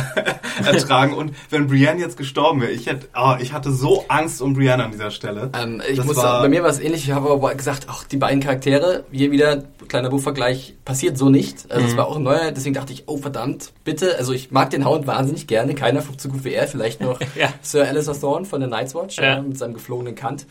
ertragen 0.65 1.13
und 1.13 1.33
wenn 1.49 1.67
Brienne 1.67 1.99
jetzt 1.99 2.17
gestorben 2.17 2.61
wäre, 2.61 2.71
ich 2.71 2.87
hätte, 2.87 3.07
ah, 3.13 3.37
ich 3.41 3.53
hatte 3.53 3.71
so 3.71 4.05
Angst 4.11 4.41
um 4.41 4.53
Brienne 4.53 4.83
an 4.83 4.91
dieser 4.91 5.09
Stelle. 5.11 5.49
Ähm, 5.59 5.81
ich 5.89 5.97
Das 5.97 6.05
muss 6.05 6.17
war- 6.17 6.23
sagen, 6.23 6.43
bei 6.43 6.49
mir 6.49 6.63
war 6.63 6.69
es 6.69 6.79
ähnlich. 6.79 7.03
Ich 7.05 7.11
habe 7.11 7.29
aber 7.31 7.55
gesagt, 7.55 7.87
ach, 7.89 8.03
die 8.03 8.17
beiden 8.17 8.41
Charaktere, 8.41 9.05
hier 9.11 9.31
wieder, 9.31 9.63
kleiner 9.87 10.09
Buchvergleich, 10.09 10.75
passiert 10.85 11.17
so 11.17 11.29
nicht. 11.29 11.71
Also 11.71 11.83
Mhm. 11.85 11.89
es 11.91 11.97
war 11.97 12.07
auch 12.07 12.17
ein 12.17 12.23
neuer, 12.23 12.51
deswegen 12.51 12.75
dachte 12.75 12.93
ich, 12.93 13.03
oh 13.07 13.17
verdammt, 13.17 13.71
bitte. 13.83 14.17
Also 14.17 14.33
ich 14.33 14.51
mag 14.51 14.69
den 14.69 14.85
Hound 14.85 15.07
wahnsinnig 15.07 15.47
gerne. 15.47 15.73
Keiner 15.75 16.01
flog 16.01 16.19
so 16.19 16.29
gut 16.29 16.43
wie 16.43 16.53
er. 16.53 16.67
Vielleicht 16.67 17.01
noch 17.01 17.19
Ja. 17.35 17.49
Sir 17.61 17.87
Alistair 17.87 18.19
Thorne 18.19 18.45
von 18.45 18.59
der 18.59 18.69
Night's 18.69 18.93
Watch 18.95 19.17
Ja. 19.17 19.37
äh, 19.37 19.41
mit 19.41 19.57
seinem 19.57 19.73
geflogenen 19.73 20.15
Kant. 20.15 20.45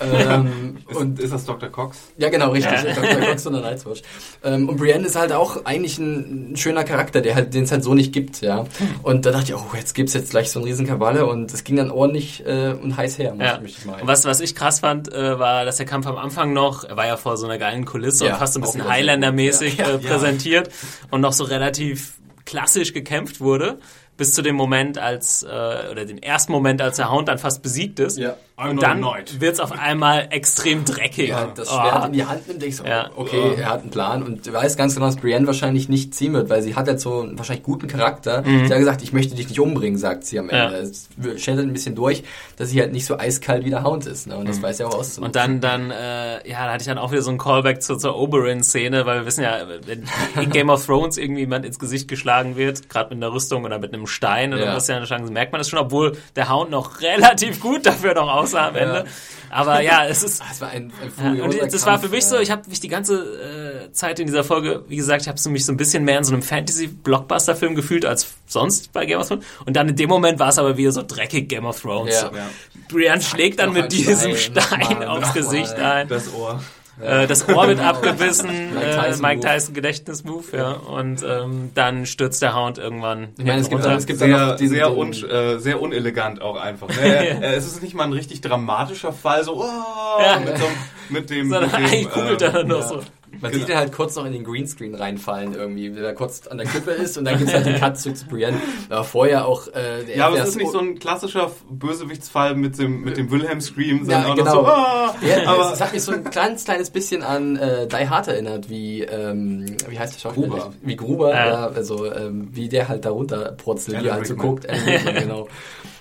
Ähm, 0.00 0.76
Ist, 0.88 0.96
und 0.96 1.18
ist 1.20 1.32
das 1.32 1.44
Dr. 1.44 1.68
Cox? 1.70 1.98
ja, 2.18 2.28
genau, 2.28 2.50
richtig. 2.50 2.72
Ja. 2.82 2.92
Dr. 2.94 3.20
Cox 3.28 3.42
von 3.44 3.52
der 3.54 3.62
Night's 3.62 3.86
Watch. 3.86 4.02
Ähm, 4.42 4.68
und 4.68 4.76
Brienne 4.76 5.06
ist 5.06 5.16
halt 5.16 5.32
auch 5.32 5.64
eigentlich 5.64 5.98
ein, 5.98 6.52
ein 6.52 6.56
schöner 6.56 6.84
Charakter, 6.84 7.20
der 7.20 7.34
halt, 7.34 7.54
den 7.54 7.64
es 7.64 7.72
halt 7.72 7.82
so 7.84 7.94
nicht 7.94 8.12
gibt, 8.12 8.40
ja. 8.40 8.64
Und 9.02 9.24
da 9.26 9.30
dachte 9.30 9.52
ich, 9.52 9.54
oh, 9.54 9.64
jetzt 9.76 9.94
gibt's 9.94 10.12
jetzt 10.14 10.30
gleich 10.30 10.50
so 10.50 10.58
einen 10.58 10.68
riesen 10.68 10.86
Kaballe 10.86 11.26
und 11.26 11.52
es 11.52 11.64
ging 11.64 11.76
dann 11.76 11.90
ordentlich 11.90 12.44
äh, 12.46 12.72
und 12.80 12.96
heiß 12.96 13.18
her, 13.18 13.34
muss 13.34 13.44
Ja. 13.44 13.60
ich 13.64 13.84
mal. 13.84 14.00
Und 14.00 14.06
was, 14.06 14.24
was 14.24 14.40
ich 14.40 14.54
krass 14.54 14.80
fand, 14.80 15.12
äh, 15.12 15.38
war, 15.38 15.64
dass 15.64 15.76
der 15.76 15.86
Kampf 15.86 16.06
am 16.06 16.16
Anfang 16.16 16.52
noch, 16.52 16.84
er 16.84 16.96
war 16.96 17.06
ja 17.06 17.16
vor 17.16 17.36
so 17.36 17.46
einer 17.46 17.58
geilen 17.58 17.84
Kulisse 17.84 18.26
Ja, 18.26 18.32
und 18.34 18.38
fast 18.38 18.54
so 18.54 18.60
ein 18.60 18.62
bisschen 18.62 18.86
Highlander-mäßig 18.88 19.78
äh, 19.78 19.98
präsentiert 19.98 20.70
und 21.10 21.20
noch 21.20 21.32
so 21.32 21.44
relativ 21.44 22.14
klassisch 22.44 22.92
gekämpft 22.92 23.40
wurde, 23.40 23.78
bis 24.16 24.32
zu 24.34 24.42
dem 24.42 24.54
Moment, 24.54 24.98
als, 24.98 25.42
äh, 25.42 25.46
oder 25.90 26.04
den 26.04 26.22
ersten 26.22 26.52
Moment, 26.52 26.80
als 26.82 26.96
der 26.96 27.10
Hound 27.10 27.28
dann 27.28 27.38
fast 27.38 27.62
besiegt 27.62 27.98
ist. 28.00 28.16
Ja. 28.18 28.36
I'm 28.56 28.70
Und 28.70 28.82
dann 28.84 28.98
annoyed. 28.98 29.40
wird's 29.40 29.58
auf 29.58 29.72
einmal 29.72 30.28
extrem 30.30 30.84
dreckig. 30.84 31.30
ja, 31.30 31.46
das 31.56 31.68
Oh. 31.68 31.72
Schwert 31.72 32.06
in 32.06 32.12
die 32.12 32.24
Hand 32.24 32.46
nimmt, 32.46 32.62
denkst 32.62 32.76
du, 32.78 32.84
Ja. 32.84 33.10
okay, 33.16 33.54
er 33.58 33.68
hat 33.70 33.80
einen 33.80 33.90
Plan 33.90 34.22
und 34.22 34.46
du 34.46 34.52
weißt 34.52 34.78
ganz 34.78 34.94
genau, 34.94 35.06
dass 35.06 35.16
Brienne 35.16 35.44
wahrscheinlich 35.48 35.88
nicht 35.88 36.14
ziehen 36.14 36.34
wird, 36.34 36.48
weil 36.50 36.62
sie 36.62 36.76
hat 36.76 36.86
jetzt 36.86 37.02
so 37.02 37.22
einen 37.22 37.36
wahrscheinlich 37.36 37.64
guten 37.64 37.88
Charakter. 37.88 38.44
Sie 38.44 38.62
hat 38.72 38.78
gesagt, 38.78 39.02
ich 39.02 39.12
möchte 39.12 39.34
dich 39.34 39.48
nicht 39.48 39.58
umbringen, 39.58 39.98
sagt 39.98 40.24
sie 40.24 40.38
am 40.38 40.44
Mhm. 40.44 40.50
Ja. 40.52 40.64
Ende. 40.66 40.78
Es 40.78 41.08
schätzt 41.42 41.58
ein 41.58 41.72
bisschen 41.72 41.96
durch, 41.96 42.22
dass 42.56 42.68
sie 42.70 42.78
halt 42.80 42.92
nicht 42.92 43.06
so 43.06 43.18
eiskalt 43.18 43.64
wie 43.64 43.70
der 43.70 43.82
Hound 43.82 44.06
ist. 44.06 44.28
Ne? 44.28 44.36
Und 44.36 44.48
das 44.48 44.62
weiß 44.62 44.76
sie 44.76 44.84
auch 44.84 44.94
auszunutzen. 44.94 45.22
Mhm. 45.22 45.26
Und 45.26 45.34
dann, 45.34 45.60
dann, 45.60 45.90
äh, 45.90 46.48
ja, 46.48 46.64
da 46.66 46.72
hatte 46.74 46.82
ich 46.82 46.86
dann 46.86 46.98
auch 46.98 47.10
wieder 47.10 47.22
so 47.22 47.30
einen 47.30 47.38
Callback 47.38 47.82
zur, 47.82 47.98
zur 47.98 48.16
Oberyn-Szene, 48.16 49.04
weil 49.04 49.20
wir 49.20 49.26
wissen 49.26 49.42
ja, 49.42 49.62
wenn 49.84 50.04
in 50.40 50.50
Game 50.50 50.70
of 50.70 50.86
Thrones 50.86 51.16
irgendwie 51.18 51.40
jemand 51.40 51.66
ins 51.66 51.80
Gesicht 51.80 52.06
geschlagen 52.06 52.54
wird, 52.56 52.88
gerade 52.88 53.12
mit 53.12 53.24
einer 53.24 53.34
Rüstung 53.34 53.64
oder 53.64 53.80
mit 53.80 53.92
einem 53.92 54.03
Stein 54.06 54.52
oder 54.54 54.64
Ja. 54.66 54.76
was 54.76 54.86
ja 54.88 54.96
eine 54.96 55.06
Chance, 55.06 55.32
merkt 55.32 55.52
man 55.52 55.60
das 55.60 55.68
schon, 55.68 55.78
obwohl 55.78 56.16
der 56.36 56.48
Hound 56.48 56.70
noch 56.70 57.00
relativ 57.00 57.60
gut 57.60 57.86
dafür 57.86 58.14
noch 58.14 58.28
aussah 58.32 58.68
am 58.68 58.76
Ende. 58.76 59.04
Aber 59.50 59.80
ja, 59.80 60.04
es 60.06 60.22
ist, 60.24 60.42
Ah, 60.42 60.46
es 60.52 60.60
war 60.60 60.68
ein, 60.70 60.92
ein 61.18 61.36
ja, 61.36 61.44
und 61.44 61.54
das 61.72 61.86
war 61.86 61.92
Kampf, 61.92 62.04
für 62.06 62.10
mich 62.10 62.24
ja. 62.24 62.30
so, 62.30 62.38
ich 62.38 62.50
habe 62.50 62.62
mich 62.68 62.80
die 62.80 62.88
ganze 62.88 63.86
äh, 63.88 63.92
Zeit 63.92 64.18
in 64.18 64.26
dieser 64.26 64.42
Folge, 64.42 64.84
wie 64.88 64.96
gesagt, 64.96 65.22
ich 65.22 65.28
habe 65.28 65.38
mich 65.50 65.64
so 65.64 65.70
ein 65.72 65.76
bisschen 65.76 66.02
mehr 66.04 66.18
in 66.18 66.24
so 66.24 66.32
einem 66.32 66.42
Fantasy-Blockbuster-Film 66.42 67.74
gefühlt 67.74 68.04
als 68.04 68.34
sonst 68.46 68.92
bei 68.92 69.06
Game 69.06 69.20
of 69.20 69.28
Thrones. 69.28 69.44
Und 69.64 69.76
dann 69.76 69.88
in 69.88 69.96
dem 69.96 70.08
Moment 70.08 70.38
war 70.38 70.48
es 70.48 70.58
aber 70.58 70.76
wieder 70.76 70.92
so 70.92 71.02
dreckig 71.06 71.48
Game 71.48 71.66
of 71.66 71.80
Thrones. 71.80 72.14
Ja. 72.14 72.20
So, 72.30 72.36
Ja. 72.36 72.48
Brienne 72.88 73.22
schlägt 73.22 73.60
dann 73.60 73.72
mit 73.72 73.92
diesem 73.92 74.36
Stein, 74.36 74.62
Stein 74.82 75.04
aufs. 75.04 75.32
Gesicht 75.34 75.74
ein. 75.74 76.08
Das 76.08 76.32
Ohr. 76.32 76.60
Äh, 77.00 77.26
das 77.26 77.48
Ohr 77.48 77.66
wird 77.68 77.80
abgebissen, 77.80 78.50
Mike 78.74 78.86
äh, 78.86 78.94
Tyson 78.96 79.22
Mike. 79.22 79.40
Tyson 79.40 79.74
Gedächtnismove, 79.74 80.52
ja. 80.56 80.72
Und 80.72 81.22
ähm, 81.22 81.70
dann 81.74 82.06
stürzt 82.06 82.40
der 82.42 82.54
Hound 82.56 82.78
irgendwann. 82.78 83.28
Ich 83.38 83.44
meine, 83.44 83.60
es 83.60 83.68
gibt, 83.68 83.82
runter. 83.84 83.96
es 83.96 84.06
gibt 84.06 84.20
dann 84.20 84.28
sehr, 84.30 84.46
noch 84.46 84.56
diesen, 84.56 84.74
sehr, 84.76 84.88
den- 84.90 84.98
un, 84.98 85.12
äh, 85.12 85.58
sehr 85.58 85.80
unelegant 85.82 86.40
auch 86.42 86.56
einfach. 86.56 86.88
Ne? 86.88 86.94
Äh, 87.04 87.54
es 87.54 87.66
ist 87.66 87.82
nicht 87.82 87.94
mal 87.94 88.04
ein 88.04 88.12
richtig 88.12 88.40
dramatischer 88.40 89.12
Fall, 89.12 89.44
so 89.44 89.56
oh, 89.62 90.20
Ja. 90.20 90.38
mit, 90.38 90.56
so, 90.58 90.64
mit 91.08 91.30
dem, 91.30 91.48
Sondern 91.50 91.70
mit 91.70 91.78
dem 91.80 91.84
eigentlich 91.86 92.10
kugelt 92.10 92.42
er 92.42 92.50
dann 92.50 92.68
noch 92.68 92.80
ja. 92.80 92.86
so. 92.88 93.00
Man 93.40 93.52
sieht 93.52 93.68
ihn 93.68 93.76
halt 93.76 93.92
kurz 93.92 94.16
noch 94.16 94.24
in 94.24 94.32
den 94.32 94.44
Greenscreen 94.44 94.94
reinfallen 94.94 95.54
irgendwie, 95.54 95.94
wenn 95.94 96.04
er 96.04 96.14
kurz 96.14 96.46
an 96.46 96.58
der 96.58 96.66
Klippe 96.66 96.90
ist 96.92 97.16
und 97.18 97.24
dann 97.24 97.38
gibt's 97.38 97.52
halt 97.54 97.66
den 97.66 97.76
Cut 97.76 97.98
zu 97.98 98.12
zu 98.14 98.26
Brienne. 98.26 98.58
Aber 98.88 99.04
vorher 99.04 99.46
auch 99.46 99.68
äh, 99.68 100.04
der 100.06 100.16
Ja, 100.16 100.26
aber 100.26 100.38
es 100.38 100.50
ist 100.50 100.56
nicht 100.56 100.70
so 100.72 100.78
ein 100.78 100.98
klassischer 100.98 101.50
Bösewichtsfall 101.70 102.54
mit 102.54 102.78
dem, 102.78 103.02
mit 103.02 103.16
dem 103.16 103.30
Wilhelm 103.30 103.60
Scream, 103.60 104.00
sondern 104.04 104.22
Ja, 104.22 104.28
auch 104.32 104.36
genau. 104.36 104.54
noch 104.54 104.60
so, 104.62 104.66
ah, 104.66 105.14
Ja, 105.22 105.48
aber 105.50 105.72
es 105.72 105.80
hat 105.80 105.92
mich 105.92 106.02
so 106.02 106.12
ein 106.12 106.24
kleines, 106.24 106.64
kleines 106.64 106.90
bisschen 106.90 107.22
an 107.22 107.56
äh, 107.56 107.86
Die 107.86 108.08
Hard 108.08 108.28
erinnert, 108.28 108.68
wie, 108.70 109.02
ähm, 109.02 109.66
wie 109.88 109.98
heißt 109.98 110.14
der 110.14 110.20
Schauspieler? 110.20 110.48
Gruber. 110.48 110.72
Wie 110.82 110.96
Gruber, 110.96 111.30
Ja. 111.30 111.46
ja. 111.46 111.66
also 111.68 112.12
ähm, 112.12 112.48
wie 112.52 112.68
der 112.68 112.88
halt 112.88 113.04
darunter 113.04 113.52
purzelt, 113.52 114.02
wie 114.02 114.06
er 114.08 114.14
halt 114.14 114.26
so 114.26 114.36
guckt. 114.36 114.66
Rickman, 114.68 115.14
genau. 115.14 115.48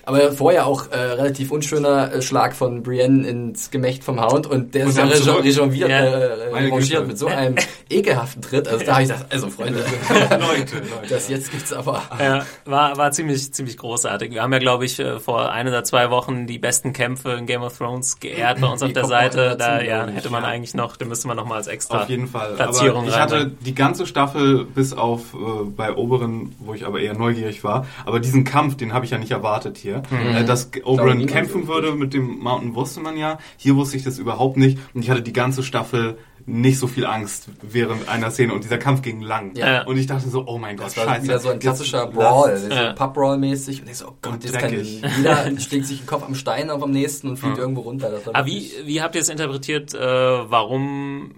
Aber 0.05 0.31
vorher 0.33 0.67
auch 0.67 0.91
äh, 0.91 0.97
relativ 0.97 1.51
unschöner 1.51 2.13
äh, 2.13 2.21
Schlag 2.21 2.53
von 2.55 2.83
Brienne 2.83 3.27
ins 3.27 3.71
Gemächt 3.71 4.03
vom 4.03 4.21
Hound 4.21 4.47
und 4.47 4.75
der 4.75 4.83
Und 4.83 4.89
ist 4.89 4.97
dann 4.97 5.11
zurück. 5.13 5.43
rejonviert, 5.43 5.89
Ja. 5.89 5.97
äh, 5.99 6.33
revanchiert 6.55 7.07
mit 7.07 7.17
so 7.17 7.27
einem 7.27 7.55
ekelhaften 7.89 8.41
Tritt. 8.41 8.67
Also 8.67 8.85
da 8.85 8.93
habe 8.93 9.03
ich 9.03 9.09
gesagt, 9.09 9.31
also 9.33 9.49
Freunde, 9.49 9.79
Leute, 10.09 10.75
Leute. 10.77 11.09
das 11.09 11.29
jetzt 11.29 11.51
gibt's 11.51 11.71
aber. 11.71 12.01
Ja, 12.19 12.45
war, 12.65 12.97
war 12.97 13.11
ziemlich, 13.11 13.53
ziemlich 13.53 13.77
großartig. 13.77 14.31
Wir 14.31 14.41
haben 14.43 14.51
ja, 14.51 14.59
glaube 14.59 14.83
ich, 14.85 14.99
äh, 14.99 15.19
vor 15.19 15.51
ein 15.51 15.67
oder 15.67 15.83
zwei 15.85 16.09
Wochen 16.09 16.47
die 16.47 16.59
besten 16.59 16.91
Kämpfe 16.91 17.31
in 17.33 17.45
Game 17.45 17.61
of 17.63 17.77
Thrones 17.77 18.19
geehrt 18.19 18.59
bei 18.59 18.67
uns 18.67 18.83
auf 18.83 18.91
der 18.91 19.05
Seite. 19.05 19.55
Da 19.57 19.81
ja, 19.81 20.05
hätte 20.07 20.29
man 20.29 20.43
ja. 20.43 20.49
eigentlich 20.49 20.73
noch, 20.73 20.97
den 20.97 21.07
müsste 21.07 21.27
man 21.27 21.37
noch 21.37 21.45
mal 21.45 21.55
als 21.55 21.67
extra 21.67 22.01
Auf 22.03 22.09
jeden 22.09 22.27
Fall. 22.27 22.53
Platzierung 22.55 23.03
aber 23.03 23.09
ich 23.09 23.19
hatte 23.19 23.51
die 23.61 23.75
ganze 23.75 24.05
Staffel 24.05 24.65
bis 24.65 24.91
auf 24.93 25.33
äh, 25.33 25.63
bei 25.65 25.93
Oberen, 25.95 26.55
wo 26.59 26.73
ich 26.73 26.85
aber 26.85 26.99
eher 26.99 27.13
neugierig 27.13 27.63
war. 27.63 27.85
Aber 28.05 28.19
diesen 28.19 28.43
Kampf, 28.43 28.75
den 28.75 28.93
habe 28.93 29.05
ich 29.05 29.11
ja 29.11 29.17
nicht 29.17 29.31
erwartet 29.31 29.77
hier. 29.77 29.92
Mhm. 30.09 30.35
Äh, 30.35 30.45
dass 30.45 30.71
niemand 30.85 31.27
kämpfen 31.27 31.67
würde 31.67 31.93
mit 31.93 32.13
dem 32.13 32.39
Mountain 32.39 32.73
wusste 32.75 32.99
man 33.01 33.17
ja. 33.17 33.37
Hier 33.57 33.75
wusste 33.75 33.97
ich 33.97 34.03
das 34.03 34.17
überhaupt 34.19 34.57
nicht. 34.57 34.77
Und 34.93 35.03
ich 35.03 35.09
hatte 35.09 35.21
die 35.21 35.33
ganze 35.33 35.63
Staffel 35.63 36.17
nicht 36.45 36.77
so 36.77 36.87
viel 36.87 37.05
Angst 37.05 37.47
während 37.61 38.09
einer 38.09 38.29
Szene. 38.29 38.53
Und 38.53 38.65
dieser 38.65 38.77
Kampf 38.77 39.01
ging 39.01 39.21
lang. 39.21 39.55
Ja. 39.55 39.83
Und 39.85 39.97
ich 39.97 40.07
dachte 40.07 40.27
so, 40.29 40.45
oh 40.45 40.57
mein 40.57 40.75
Gott, 40.75 40.87
Das 40.87 40.97
war 40.97 41.05
scheiße. 41.05 41.23
wieder 41.23 41.39
so 41.39 41.49
ein 41.49 41.59
klassischer 41.59 42.05
lass- 42.07 42.13
Brawl, 42.13 42.57
so 42.57 42.67
Ja. 42.69 42.91
Pub-Brawl-mäßig. 42.93 43.81
Und 43.81 43.89
ich 43.89 43.97
so, 43.97 44.07
oh 44.09 44.17
Gott, 44.21 44.33
Und 44.33 44.43
jetzt 44.43 44.59
kann 44.59 44.71
jeder 44.73 45.57
schlägt 45.59 45.85
sich 45.87 45.99
den 45.99 46.05
Kopf 46.05 46.23
am 46.23 46.35
Stein 46.35 46.69
auf 46.69 46.83
am 46.83 46.91
nächsten 46.91 47.29
und 47.29 47.37
fliegt 47.37 47.57
irgendwo 47.57 47.81
runter. 47.81 48.11
Aber 48.33 48.45
wie, 48.45 48.55
wirklich- 48.55 48.85
wie 48.87 49.01
habt 49.01 49.15
ihr 49.15 49.21
es 49.21 49.29
interpretiert, 49.29 49.93
äh, 49.93 49.97
warum 49.99 51.31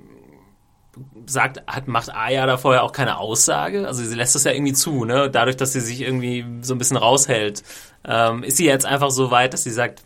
sagt, 1.27 1.63
hat, 1.67 1.87
macht 1.87 2.13
Aya 2.13 2.45
da 2.45 2.57
vorher 2.57 2.83
auch 2.83 2.91
keine 2.91 3.17
Aussage? 3.17 3.87
Also 3.87 4.03
sie 4.03 4.15
lässt 4.15 4.35
das 4.35 4.43
ja 4.43 4.51
irgendwie 4.51 4.73
zu, 4.73 5.05
ne? 5.05 5.29
Dadurch, 5.29 5.57
dass 5.57 5.73
sie 5.73 5.81
sich 5.81 6.01
irgendwie 6.01 6.45
so 6.61 6.73
ein 6.75 6.77
bisschen 6.77 6.97
raushält. 6.97 7.63
Ähm, 8.07 8.43
ist 8.43 8.57
sie 8.57 8.65
jetzt 8.65 8.85
einfach 8.85 9.11
so 9.11 9.31
weit, 9.31 9.53
dass 9.53 9.63
sie 9.63 9.71
sagt, 9.71 10.03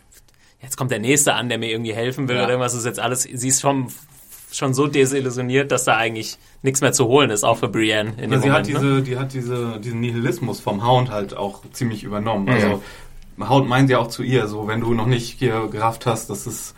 jetzt 0.62 0.76
kommt 0.76 0.90
der 0.90 0.98
Nächste 0.98 1.34
an, 1.34 1.48
der 1.48 1.58
mir 1.58 1.70
irgendwie 1.70 1.94
helfen 1.94 2.28
will 2.28 2.36
Ja. 2.36 2.42
oder 2.44 2.50
irgendwas, 2.52 2.74
ist 2.74 2.84
jetzt 2.86 3.00
alles, 3.00 3.22
sie 3.22 3.48
ist 3.48 3.60
schon, 3.60 3.88
schon 4.52 4.74
so 4.74 4.86
desillusioniert, 4.86 5.70
dass 5.70 5.84
da 5.84 5.96
eigentlich 5.96 6.38
nichts 6.62 6.80
mehr 6.80 6.92
zu 6.92 7.06
holen 7.06 7.30
ist, 7.30 7.44
auch 7.44 7.58
für 7.58 7.68
Brienne 7.68 8.14
in 8.18 8.30
Ja, 8.32 8.36
dem 8.38 8.42
sie 8.42 8.50
hat 8.50 8.66
Moment. 8.68 8.82
ne? 8.82 8.90
diese, 8.96 9.02
die 9.02 9.18
hat 9.18 9.32
diese, 9.32 9.80
diesen 9.80 10.00
Nihilismus 10.00 10.60
vom 10.60 10.86
Hound 10.86 11.10
halt 11.10 11.36
auch 11.36 11.62
ziemlich 11.72 12.04
übernommen. 12.04 12.44
Mhm. 12.46 12.50
Also 12.52 12.82
Hound 13.48 13.68
meint 13.68 13.88
ja 13.90 13.98
auch 13.98 14.08
zu 14.08 14.22
ihr, 14.22 14.46
so 14.48 14.66
wenn 14.68 14.80
du 14.80 14.92
noch 14.92 15.06
nicht 15.06 15.38
hier 15.38 15.68
gerafft 15.70 16.04
hast, 16.06 16.28
dass 16.30 16.46
es 16.46 16.74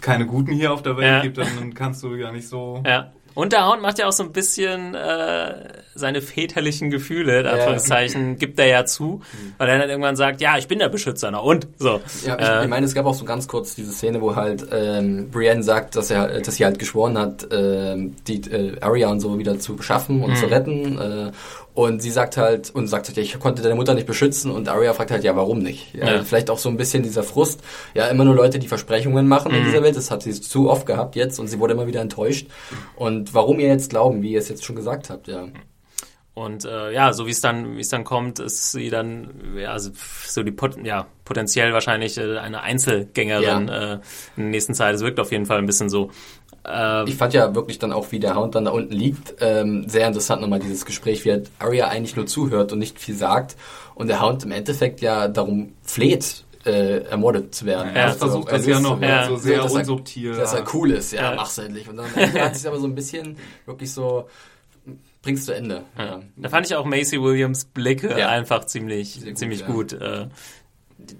keine 0.00 0.26
Guten 0.26 0.52
hier 0.52 0.72
auf 0.72 0.82
der 0.82 0.96
Welt 0.96 1.06
Ja. 1.06 1.20
gibt, 1.22 1.38
dann 1.38 1.74
kannst 1.74 2.02
du 2.02 2.14
ja 2.14 2.30
nicht 2.32 2.48
so. 2.48 2.82
Ja. 2.86 3.12
Und 3.36 3.52
der 3.52 3.68
Hound 3.68 3.82
macht 3.82 3.98
ja 4.00 4.08
auch 4.08 4.12
so 4.12 4.22
ein 4.24 4.32
bisschen 4.32 4.94
äh, 4.94 5.54
seine 5.94 6.20
väterlichen 6.22 6.90
Gefühle, 6.90 7.40
in 7.40 7.46
Anführungszeichen, 7.46 8.38
gibt 8.38 8.58
er 8.58 8.66
ja 8.66 8.84
zu, 8.86 9.20
weil 9.58 9.68
er 9.68 9.78
dann 9.78 9.90
irgendwann 9.90 10.16
sagt, 10.16 10.40
ja, 10.40 10.58
ich 10.58 10.66
bin 10.68 10.78
der 10.78 10.88
Beschützer, 10.88 11.30
na 11.30 11.38
und? 11.38 11.68
So. 11.78 12.00
Ja, 12.26 12.36
ich, 12.38 12.44
Äh, 12.48 12.62
ich 12.64 12.68
meine, 12.68 12.86
es 12.86 12.94
gab 12.94 13.06
auch 13.06 13.14
so 13.14 13.24
ganz 13.24 13.46
kurz 13.46 13.74
diese 13.74 13.92
Szene, 13.92 14.20
wo 14.20 14.34
halt 14.34 14.66
ähm, 14.72 15.30
Brienne 15.30 15.62
sagt, 15.62 15.96
dass 15.96 16.10
er, 16.10 16.40
dass 16.40 16.56
sie 16.56 16.64
halt 16.64 16.78
geschworen 16.78 17.16
hat, 17.18 17.46
ähm, 17.52 18.16
die 18.26 18.40
äh, 18.50 18.80
Arya 18.80 19.08
und 19.10 19.20
so 19.20 19.38
wieder 19.38 19.58
zu 19.58 19.76
beschaffen 19.76 20.22
und 20.24 20.36
zu 20.36 20.46
retten. 20.46 20.98
Äh, 20.98 21.30
und 21.74 22.00
sie 22.00 22.10
sagt 22.10 22.38
halt 22.38 22.70
und 22.74 22.86
sagt 22.88 23.08
halt, 23.08 23.18
ja, 23.18 23.22
ich 23.22 23.38
konnte 23.38 23.60
deine 23.60 23.74
Mutter 23.74 23.92
nicht 23.92 24.06
beschützen. 24.06 24.50
Und 24.50 24.66
Arya 24.66 24.94
fragt 24.94 25.10
halt, 25.10 25.24
ja, 25.24 25.36
warum 25.36 25.58
nicht? 25.58 25.94
Ja, 25.94 26.14
Ja. 26.14 26.22
Vielleicht 26.24 26.48
auch 26.48 26.56
so 26.58 26.70
ein 26.70 26.78
bisschen 26.78 27.02
dieser 27.02 27.22
Frust. 27.22 27.60
Ja, 27.92 28.06
immer 28.06 28.24
nur 28.24 28.34
Leute, 28.34 28.58
die 28.58 28.66
Versprechungen 28.66 29.28
machen 29.28 29.52
in 29.54 29.62
dieser 29.66 29.82
Welt. 29.82 29.94
Das 29.94 30.10
hat 30.10 30.22
sie 30.22 30.32
zu 30.40 30.70
oft 30.70 30.86
gehabt 30.86 31.16
jetzt 31.16 31.38
und 31.38 31.48
sie 31.48 31.58
wurde 31.60 31.74
immer 31.74 31.86
wieder 31.86 32.00
enttäuscht. 32.00 32.46
Und 32.96 33.25
warum 33.34 33.60
ihr 33.60 33.68
jetzt 33.68 33.90
glauben, 33.90 34.22
wie 34.22 34.32
ihr 34.32 34.38
es 34.38 34.48
jetzt 34.48 34.64
schon 34.64 34.76
gesagt 34.76 35.10
habt, 35.10 35.28
ja. 35.28 35.48
Und 36.34 36.66
äh, 36.66 36.92
ja, 36.92 37.14
so 37.14 37.26
wie 37.26 37.30
es 37.30 37.40
dann, 37.40 37.76
wie 37.78 37.80
es 37.80 37.88
dann 37.88 38.04
kommt, 38.04 38.40
ist 38.40 38.72
sie 38.72 38.90
dann, 38.90 39.54
ja, 39.56 39.72
also 39.72 39.90
so 40.26 40.42
die 40.42 40.50
Pot 40.52 40.76
ja, 40.84 41.06
potenziell 41.24 41.72
wahrscheinlich 41.72 42.18
äh, 42.18 42.36
eine 42.36 42.60
Einzelgängerin 42.60 43.68
äh, 43.70 43.92
in 44.36 44.42
der 44.42 44.50
nächsten 44.50 44.74
Zeit. 44.74 44.94
Es 44.94 45.00
wirkt 45.00 45.18
auf 45.18 45.32
jeden 45.32 45.46
Fall 45.46 45.56
ein 45.56 45.64
bisschen 45.64 45.88
so. 45.88 46.10
Äh, 46.66 47.08
Ich 47.08 47.14
fand 47.14 47.32
ja 47.32 47.54
wirklich 47.54 47.78
dann 47.78 47.90
auch, 47.90 48.12
wie 48.12 48.18
der 48.20 48.36
Hound 48.36 48.54
dann 48.54 48.66
da 48.66 48.70
unten 48.72 48.92
liegt, 48.92 49.36
ähm, 49.40 49.88
sehr 49.88 50.06
interessant 50.06 50.42
nochmal 50.42 50.58
dieses 50.60 50.84
Gespräch, 50.84 51.24
wie 51.24 51.30
halt 51.30 51.50
Arya 51.58 51.88
eigentlich 51.88 52.16
nur 52.16 52.26
zuhört 52.26 52.70
und 52.70 52.80
nicht 52.80 52.98
viel 52.98 53.14
sagt 53.14 53.56
und 53.94 54.08
der 54.08 54.20
Hound 54.20 54.44
im 54.44 54.50
Endeffekt 54.52 55.00
ja 55.00 55.28
darum 55.28 55.72
fleht, 55.84 56.44
äh, 56.66 56.98
ermordet 57.04 57.54
zu 57.54 57.64
werden. 57.66 57.88
Ja, 57.94 58.02
Er 58.02 58.12
versucht 58.12 58.50
das 58.52 58.66
ja 58.66 58.80
noch 58.80 59.00
Ja. 59.00 59.28
so 59.28 59.36
sehr 59.36 59.62
dass 59.62 59.72
er, 59.72 59.78
unsubtil. 59.80 60.34
Dass 60.34 60.52
er 60.54 60.64
cool 60.74 60.90
ist, 60.90 61.12
ja, 61.12 61.30
Ja. 61.30 61.36
mach's 61.36 61.56
endlich. 61.58 61.88
Und 61.88 61.96
dann 61.96 62.14
hat 62.14 62.54
es 62.54 62.66
aber 62.66 62.78
so 62.78 62.86
ein 62.86 62.94
bisschen 62.94 63.36
wirklich 63.64 63.92
so, 63.92 64.28
bring's 65.22 65.44
zu 65.44 65.54
Ende. 65.54 65.82
Ja. 65.98 66.20
Da 66.36 66.48
fand 66.48 66.66
ich 66.66 66.74
auch 66.76 66.84
Macy 66.84 67.20
Williams 67.22 67.64
Blicke 67.64 68.18
Ja. 68.18 68.28
einfach 68.28 68.64
ziemlich, 68.66 69.24
gut, 69.24 69.38
ziemlich 69.38 69.60
ja. 69.60 69.66
gut. 69.66 69.92
Äh, 69.94 70.28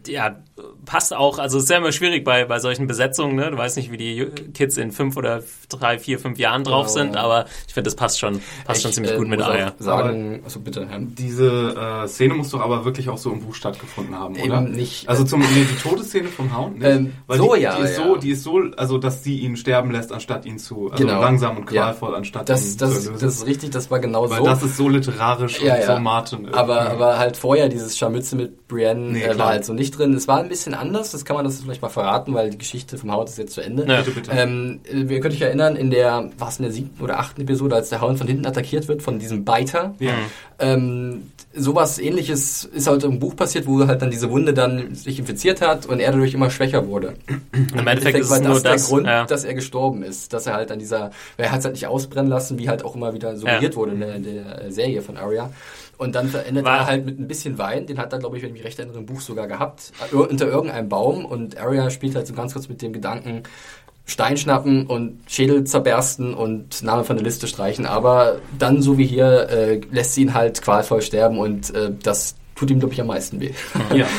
ja, 0.06 0.36
passt 0.84 1.14
auch. 1.14 1.38
Also 1.38 1.58
es 1.58 1.64
ist 1.64 1.70
ja 1.70 1.78
immer 1.78 1.92
schwierig 1.92 2.24
bei, 2.24 2.44
bei 2.44 2.58
solchen 2.60 2.86
Besetzungen. 2.86 3.34
Ne? 3.36 3.50
Du 3.50 3.56
weißt 3.58 3.76
nicht, 3.76 3.90
wie 3.92 3.96
die 3.96 4.26
Kids 4.54 4.76
in 4.76 4.92
fünf 4.92 5.16
oder 5.16 5.42
drei, 5.68 5.98
vier, 5.98 6.18
fünf 6.18 6.38
Jahren 6.38 6.64
drauf 6.64 6.86
Genau, 6.86 6.96
sind, 7.04 7.14
ja. 7.14 7.22
aber 7.22 7.46
ich 7.66 7.74
finde, 7.74 7.88
das 7.88 7.96
passt 7.96 8.18
schon, 8.18 8.40
passt 8.64 8.82
schon 8.82 8.90
Ich, 8.90 8.94
ziemlich 8.94 9.12
äh, 9.12 9.16
gut 9.18 9.28
mit 9.28 9.42
Aya. 9.42 9.74
Sagen, 9.78 10.40
also 10.44 10.60
bitte, 10.60 10.80
ja. 10.90 10.98
Diese 11.00 12.02
äh, 12.04 12.08
Szene 12.08 12.34
muss 12.34 12.50
doch 12.50 12.60
aber 12.60 12.84
wirklich 12.84 13.08
auch 13.08 13.18
so 13.18 13.32
im 13.32 13.40
Buch 13.40 13.54
stattgefunden 13.54 14.18
haben, 14.18 14.34
Eben 14.36 14.50
oder? 14.50 14.60
nicht. 14.62 15.08
Also 15.08 15.24
zum 15.24 15.40
nee, 15.40 15.46
die 15.70 15.76
Todesszene 15.82 16.28
vom 16.28 16.56
Hound, 16.56 16.78
nicht? 16.78 16.88
Ähm, 16.88 17.12
Weil 17.26 17.38
so 17.38 17.54
die, 17.54 17.60
ja, 17.62 17.76
die 17.76 17.82
ist 17.82 17.98
ja. 17.98 18.04
so, 18.06 18.16
die 18.16 18.30
ist 18.30 18.42
so, 18.42 18.60
also 18.76 18.98
dass 18.98 19.22
sie 19.24 19.40
ihn 19.40 19.56
sterben 19.56 19.90
lässt, 19.90 20.12
anstatt 20.12 20.46
ihn 20.46 20.58
zu, 20.58 20.90
also 20.92 21.04
Genau. 21.04 21.20
langsam 21.20 21.56
und 21.58 21.70
Ja. 21.72 21.84
qualvoll, 21.92 22.14
anstatt 22.14 22.48
Das, 22.48 22.64
ihn 22.72 22.78
das, 22.78 22.90
zu 22.90 22.96
das 22.96 23.06
erlösen. 23.06 23.28
ist 23.28 23.46
richtig, 23.46 23.70
das 23.70 23.90
war 23.90 23.98
genau 23.98 24.30
Weil 24.30 24.38
so. 24.38 24.44
das 24.46 24.62
ist 24.62 24.76
so 24.76 24.88
literarisch 24.88 25.60
Ja, 25.60 25.74
und 25.74 25.80
ja. 25.80 25.96
so 25.96 26.00
Martin. 26.00 26.54
Aber, 26.54 26.76
Ja. 26.76 26.88
aber 26.92 27.18
halt 27.18 27.36
vorher 27.36 27.68
dieses 27.68 27.98
Scharmütze 27.98 28.36
mit 28.36 28.68
Brienne 28.68 29.12
Nee, 29.12 29.22
äh, 29.22 29.38
war 29.38 29.48
halt 29.48 29.64
so 29.64 29.72
nicht 29.76 29.96
drin. 29.96 30.12
Es 30.14 30.26
war 30.26 30.40
ein 30.40 30.48
bisschen 30.48 30.74
anders, 30.74 31.12
das 31.12 31.24
kann 31.24 31.36
man 31.36 31.44
das 31.44 31.60
vielleicht 31.60 31.82
mal 31.82 31.88
verraten, 31.88 32.34
weil 32.34 32.50
die 32.50 32.58
Geschichte 32.58 32.98
vom 32.98 33.14
Hound 33.14 33.28
ist 33.28 33.38
jetzt 33.38 33.52
zu 33.54 33.60
Ende. 33.60 33.86
Ja. 33.86 33.98
Bitte, 34.02 34.10
bitte. 34.10 34.30
Ähm, 34.32 34.80
ihr 34.90 35.20
könnt 35.20 35.34
euch 35.34 35.40
erinnern, 35.40 35.76
in 35.76 35.90
der, 35.90 36.30
was 36.38 36.58
in 36.58 36.64
der 36.64 36.72
siebten 36.72 37.02
oder 37.02 37.18
achten 37.20 37.42
Episode, 37.42 37.76
als 37.76 37.88
der 37.90 38.00
Hound 38.00 38.18
von 38.18 38.26
hinten 38.26 38.46
attackiert 38.46 38.88
wird, 38.88 39.02
von 39.02 39.18
diesem 39.18 39.44
Biter. 39.44 39.94
Ja. 39.98 40.14
Ähm, 40.58 41.30
sowas 41.54 41.98
ähnliches 41.98 42.64
ist 42.64 42.86
halt 42.86 43.04
im 43.04 43.18
Buch 43.18 43.34
passiert, 43.36 43.66
wo 43.66 43.86
halt 43.86 44.02
dann 44.02 44.10
diese 44.10 44.30
Wunde 44.30 44.52
dann 44.52 44.94
sich 44.94 45.18
infiziert 45.18 45.60
hat 45.62 45.86
und 45.86 46.00
er 46.00 46.12
dadurch 46.12 46.34
immer 46.34 46.50
schwächer 46.50 46.86
wurde. 46.86 47.14
Im 47.52 47.86
Endeffekt 47.86 48.18
ist 48.18 48.30
war 48.30 48.38
es 48.38 48.42
nur 48.42 48.54
das 48.54 48.62
der 48.62 48.72
das. 48.72 48.88
Grund, 48.88 49.06
ja. 49.06 49.24
dass 49.24 49.44
er 49.44 49.54
gestorben 49.54 50.02
ist. 50.02 50.32
Dass 50.32 50.46
er 50.46 50.54
halt 50.54 50.70
an 50.70 50.78
dieser, 50.78 51.10
weil 51.36 51.46
er 51.46 51.52
hat 51.52 51.60
es 51.60 51.64
halt 51.64 51.74
nicht 51.74 51.86
ausbrennen 51.86 52.30
lassen, 52.30 52.58
wie 52.58 52.68
halt 52.68 52.84
auch 52.84 52.94
immer 52.94 53.14
wieder 53.14 53.36
suggeriert 53.36 53.72
Ja. 53.74 53.76
wurde 53.76 53.92
in 53.92 54.00
der, 54.00 54.14
in 54.16 54.22
der 54.24 54.70
Serie 54.70 55.02
von 55.02 55.16
Arya. 55.16 55.50
Und 55.98 56.14
dann 56.14 56.28
verändert 56.28 56.64
War- 56.64 56.78
er 56.80 56.86
halt 56.86 57.06
mit 57.06 57.18
ein 57.18 57.26
bisschen 57.28 57.58
Wein, 57.58 57.86
den 57.86 57.98
hat 57.98 58.12
er, 58.12 58.18
glaube 58.18 58.36
ich, 58.36 58.42
wenn 58.42 58.50
ich 58.50 58.54
mich 58.54 58.64
recht 58.64 58.78
erinnere, 58.78 58.98
im 58.98 59.06
Buch 59.06 59.20
sogar 59.20 59.46
gehabt, 59.46 59.92
unter 60.12 60.46
irgendeinem 60.46 60.88
Baum. 60.88 61.24
Und 61.24 61.56
Arya 61.58 61.88
spielt 61.90 62.14
halt 62.14 62.26
so 62.26 62.34
ganz 62.34 62.52
kurz 62.52 62.68
mit 62.68 62.82
dem 62.82 62.92
Gedanken, 62.92 63.42
Stein 64.08 64.36
schnappen 64.36 64.86
und 64.86 65.18
Schädel 65.26 65.64
zerbersten 65.64 66.32
und 66.34 66.82
Name 66.82 67.02
von 67.02 67.16
der 67.16 67.24
Liste 67.24 67.46
streichen. 67.48 67.86
Aber 67.86 68.36
dann, 68.58 68.80
so 68.82 68.98
wie 68.98 69.06
hier, 69.06 69.48
äh, 69.50 69.80
lässt 69.90 70.14
sie 70.14 70.22
ihn 70.22 70.34
halt 70.34 70.62
qualvoll 70.62 71.02
sterben 71.02 71.38
und 71.38 71.74
äh, 71.74 71.90
das 72.02 72.36
tut 72.54 72.70
ihm, 72.70 72.78
glaube 72.78 72.94
ich, 72.94 73.00
am 73.00 73.08
meisten 73.08 73.40
weh. 73.40 73.50
ja. 73.94 74.06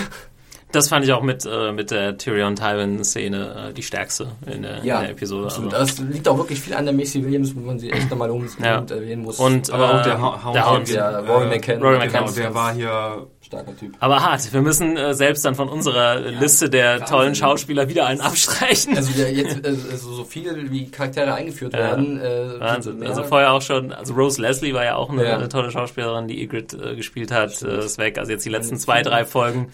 Das 0.72 0.90
fand 0.90 1.06
ich 1.06 1.14
auch 1.14 1.22
mit, 1.24 1.46
äh, 1.46 1.72
mit 1.72 1.92
der 1.92 2.18
Tyrion-Tywin-Szene 2.18 3.70
äh, 3.70 3.74
die 3.74 3.84
stärkste 3.84 4.28
in 4.46 4.64
der, 4.64 4.78
in 4.80 4.84
der 4.86 5.10
Episode. 5.12 5.46
absolut. 5.46 5.74
aber- 5.74 5.86
Das 5.86 5.98
liegt 6.00 6.28
auch 6.28 6.38
wirklich 6.38 6.60
viel 6.60 6.74
an 6.74 6.86
der 6.86 6.94
Macy 6.94 7.24
Williams, 7.24 7.56
wo 7.56 7.62
man 7.62 7.80
sie 7.80 7.90
echt 7.92 8.10
nochmal 8.10 8.30
unbedingt 8.30 8.60
Ja. 8.60 8.84
erwähnen 8.90 9.24
muss. 9.24 9.40
Und, 9.40 9.72
Aber 9.72 9.94
auch 9.96 10.00
äh, 10.02 10.04
der 10.04 10.22
Ha- 10.22 10.44
Hound, 10.44 10.56
der 10.56 10.70
Hound, 10.72 10.90
ja, 10.90 11.20
Rory 11.20 11.48
McCann. 11.48 11.82
Rory 11.82 12.00
Genau, 12.00 12.20
McCann. 12.22 12.36
der 12.36 12.54
war 12.54 12.74
hier 12.74 13.28
starker 13.42 13.78
Typ. 13.78 13.94
Aber 14.02 14.22
hart. 14.22 14.52
Wir 14.52 14.62
müssen 14.62 14.98
äh, 14.98 15.14
selbst 15.14 15.46
dann 15.46 15.56
von 15.56 15.70
unserer 15.70 16.20
Liste 16.20 16.70
der 16.70 17.06
tollen 17.06 17.34
Schauspieler 17.34 17.88
wieder 17.88 18.06
einen 18.06 18.20
abstreichen. 18.20 18.98
Also 18.98 19.14
der 19.18 19.32
jetzt 19.32 19.66
äh, 19.66 19.70
also 19.70 20.12
so 20.14 20.26
viel 20.26 20.70
wie 20.70 20.92
Charaktere 20.92 21.34
eingeführt 21.34 21.72
Ja. 21.74 21.80
werden. 21.80 22.20
Äh, 22.20 22.60
Wahnsinn. 22.60 23.02
Also 23.08 23.24
vorher 23.24 23.54
auch 23.54 23.62
schon, 23.62 23.94
also 23.94 24.14
Rose 24.14 24.42
Leslie 24.42 24.74
war 24.74 24.84
ja 24.84 24.96
auch 24.98 25.10
eine, 25.10 25.24
Ja. 25.26 25.38
eine 25.38 25.48
tolle 25.48 25.72
Schauspielerin, 25.72 26.28
die 26.28 26.44
Ygritte 26.44 26.76
äh, 26.92 26.96
gespielt 26.98 27.32
hat, 27.32 27.62
äh, 27.62 27.80
ist 27.86 27.98
weg. 27.98 28.18
Also 28.18 28.34
jetzt 28.34 28.46
die 28.46 28.50
letzten 28.50 28.76
zwei, 28.78 29.02
drei 29.02 29.24
Folgen. 29.24 29.70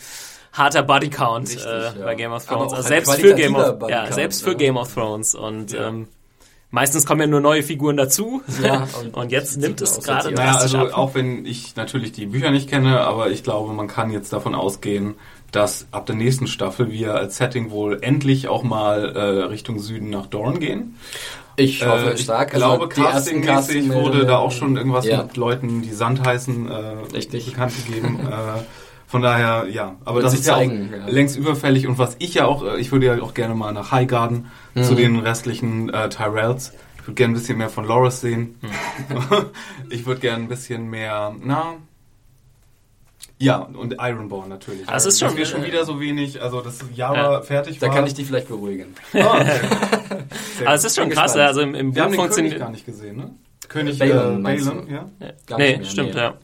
Harter 0.54 0.84
Bodycount 0.84 1.50
Richtig, 1.50 1.66
äh, 1.66 1.84
ja. 1.84 1.94
bei 2.04 2.16
Game 2.16 2.32
of 2.32 2.46
Thrones. 2.46 2.74
Also 2.74 2.88
selbst 2.88 3.14
für 3.16 3.34
Game 3.34 3.56
of, 3.56 3.90
ja, 3.90 4.12
selbst 4.12 4.44
für. 4.44 4.56
Game 4.56 4.78
of 4.78 4.94
Thrones. 4.94 5.34
Und 5.36 5.72
Ja. 5.74 5.88
ähm, 5.90 6.08
meistens 6.70 7.06
kommen 7.06 7.22
ja 7.22 7.28
nur 7.28 7.42
neue 7.42 7.64
Figuren 7.64 7.98
dazu. 7.98 8.42
Ja, 8.62 8.88
und, 9.02 9.14
und 9.16 9.32
jetzt 9.32 9.58
nimmt 9.58 9.82
es 9.82 10.00
gerade 10.02 10.32
Naja, 10.32 10.56
also 10.58 10.78
ab. 10.78 10.98
auch 10.98 11.16
wenn 11.16 11.46
ich 11.46 11.76
natürlich 11.76 12.12
die 12.12 12.28
Bücher 12.28 12.52
nicht 12.52 12.70
kenne, 12.70 13.02
aber 13.02 13.30
ich 13.32 13.44
glaube, 13.44 13.74
man 13.74 13.88
kann 13.88 14.12
jetzt 14.12 14.32
davon 14.32 14.54
ausgehen, 14.56 15.16
dass 15.52 15.88
ab 15.92 16.06
der 16.08 16.16
nächsten 16.16 16.48
Staffel 16.48 16.92
wir 16.92 17.14
als 17.16 17.38
Setting 17.38 17.70
wohl 17.72 18.00
endlich 18.02 18.48
auch 18.48 18.64
mal 18.64 19.16
äh, 19.16 19.20
Richtung 19.46 19.80
Süden 19.80 20.10
nach 20.10 20.26
Dorn 20.28 20.60
gehen. 20.60 20.98
Ich 21.56 21.86
hoffe 21.86 22.12
Äh, 22.12 22.14
ich 22.14 22.22
stark. 22.22 22.52
glaube, 22.52 22.86
Also 22.86 23.02
die 23.02 23.08
ersten 23.08 23.42
castingmäßig 23.44 23.94
wurde 23.94 24.26
da 24.26 24.38
auch 24.40 24.52
schon 24.52 24.76
irgendwas 24.78 25.06
Ja. 25.06 25.22
mit 25.24 25.38
Leuten, 25.38 25.84
die 25.84 25.92
Sand 25.94 26.26
heißen, 26.26 26.72
äh, 26.72 26.96
bekannt 27.12 27.74
gegeben. 27.88 28.20
äh, 29.14 29.16
von 29.16 29.22
daher, 29.22 29.68
ja. 29.70 29.96
Aber 30.06 30.16
Wird 30.16 30.26
das 30.26 30.34
ist 30.34 30.46
ja 30.48 30.56
zeigen, 30.56 30.92
auch 30.94 31.08
ja. 31.08 31.14
längst 31.14 31.38
überfällig. 31.38 31.88
Und 31.88 31.98
was 32.00 32.16
ich 32.20 32.34
ja 32.34 32.46
auch, 32.46 32.64
äh, 32.66 32.80
ich 32.80 32.92
würde 32.92 33.06
ja 33.06 33.22
auch 33.22 33.34
gerne 33.34 33.56
mal 33.56 33.72
nach 33.72 33.92
Highgarden 33.92 34.48
Mhm. 34.76 34.84
zu 34.84 34.96
den 34.96 35.20
restlichen 35.20 35.90
äh, 35.94 36.10
Tyrells. 36.10 36.74
Ich 36.98 37.08
würde 37.08 37.16
gerne 37.16 37.34
ein 37.34 37.38
bisschen 37.38 37.58
mehr 37.58 37.70
von 37.70 37.86
Loras 37.86 38.22
sehen. 38.22 38.56
Mhm. 38.62 39.46
ich 39.90 40.06
würde 40.06 40.22
gerne 40.22 40.44
ein 40.44 40.48
bisschen 40.50 40.90
mehr, 40.90 41.36
na... 41.44 41.76
Ja, 43.40 43.58
und 43.58 43.96
Ironborn 44.00 44.48
natürlich. 44.50 44.86
Das 44.88 45.06
ist 45.06 45.20
schon- 45.20 45.36
wir 45.36 45.46
schon 45.46 45.66
wieder 45.66 45.84
so 45.86 46.00
wenig, 46.00 46.42
also 46.42 46.62
das 46.62 46.80
Jahr 46.96 47.16
Ja. 47.16 47.42
fertig 47.42 47.78
Da 47.80 47.88
war. 47.88 47.96
kann 47.96 48.08
ich 48.08 48.14
die 48.14 48.24
vielleicht 48.24 48.48
beruhigen. 48.48 48.96
Ah, 49.14 49.44
sehr 49.44 50.68
Aber 50.68 50.76
es 50.76 50.84
ist 50.86 50.96
schon 50.96 51.10
krass, 51.10 51.36
also 51.36 51.62
im, 51.62 51.76
im 51.76 51.94
Wir 51.96 52.04
Buch 52.04 52.06
haben 52.06 52.12
den 52.12 52.18
König 52.20 52.20
funktioniert. 52.22 52.60
gar 52.60 52.70
nicht 52.70 52.86
gesehen, 52.86 53.18
ne? 53.18 53.32
König 53.68 53.98
Balon, 54.00 54.46
äh, 54.46 54.58
du? 54.58 54.94
ja. 54.94 55.10
Gar 55.48 55.58
nee, 55.58 55.80
stimmt, 55.84 56.16
ja. 56.16 56.36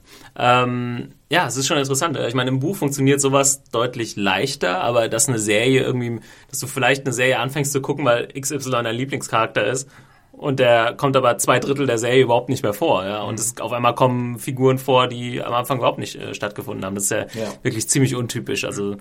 Ähm, 0.41 1.09
ja, 1.29 1.45
es 1.45 1.57
ist 1.57 1.67
schon 1.67 1.77
interessant. 1.77 2.17
Ich 2.17 2.33
meine, 2.33 2.49
im 2.49 2.59
Buch 2.59 2.77
funktioniert 2.77 3.19
sowas 3.19 3.63
deutlich 3.71 4.15
leichter, 4.15 4.81
aber 4.81 5.09
dass 5.09 5.27
eine 5.27 5.37
Serie 5.37 5.81
irgendwie, 5.83 6.21
dass 6.49 6.59
du 6.59 6.67
vielleicht 6.67 7.05
eine 7.05 7.13
Serie 7.13 7.39
anfängst 7.39 7.73
zu 7.73 7.81
gucken, 7.81 8.05
weil 8.05 8.29
XY 8.29 8.71
dein 8.71 8.95
Lieblingscharakter 8.95 9.65
ist 9.65 9.89
und 10.39 10.57
der 10.59 10.93
kommt 10.95 11.15
aber 11.17 11.37
zwei 11.37 11.59
Drittel 11.59 11.85
der 11.85 11.97
Serie 11.97 12.23
überhaupt 12.23 12.47
nicht 12.49 12.63
mehr 12.63 12.73
vor, 12.73 13.03
ja. 13.05 13.21
Und 13.23 13.39
es, 13.39 13.59
auf 13.59 13.73
einmal 13.73 13.93
kommen 13.93 14.39
Figuren 14.39 14.77
vor, 14.77 15.07
die 15.07 15.43
am 15.43 15.53
Anfang 15.53 15.77
überhaupt 15.79 15.99
nicht 15.99 16.15
äh, 16.15 16.33
stattgefunden 16.33 16.85
haben. 16.85 16.95
Das 16.95 17.03
ist 17.03 17.11
ja, 17.11 17.19
Ja. 17.35 17.49
wirklich 17.61 17.89
ziemlich 17.89 18.15
untypisch. 18.15 18.63
Also 18.63 18.95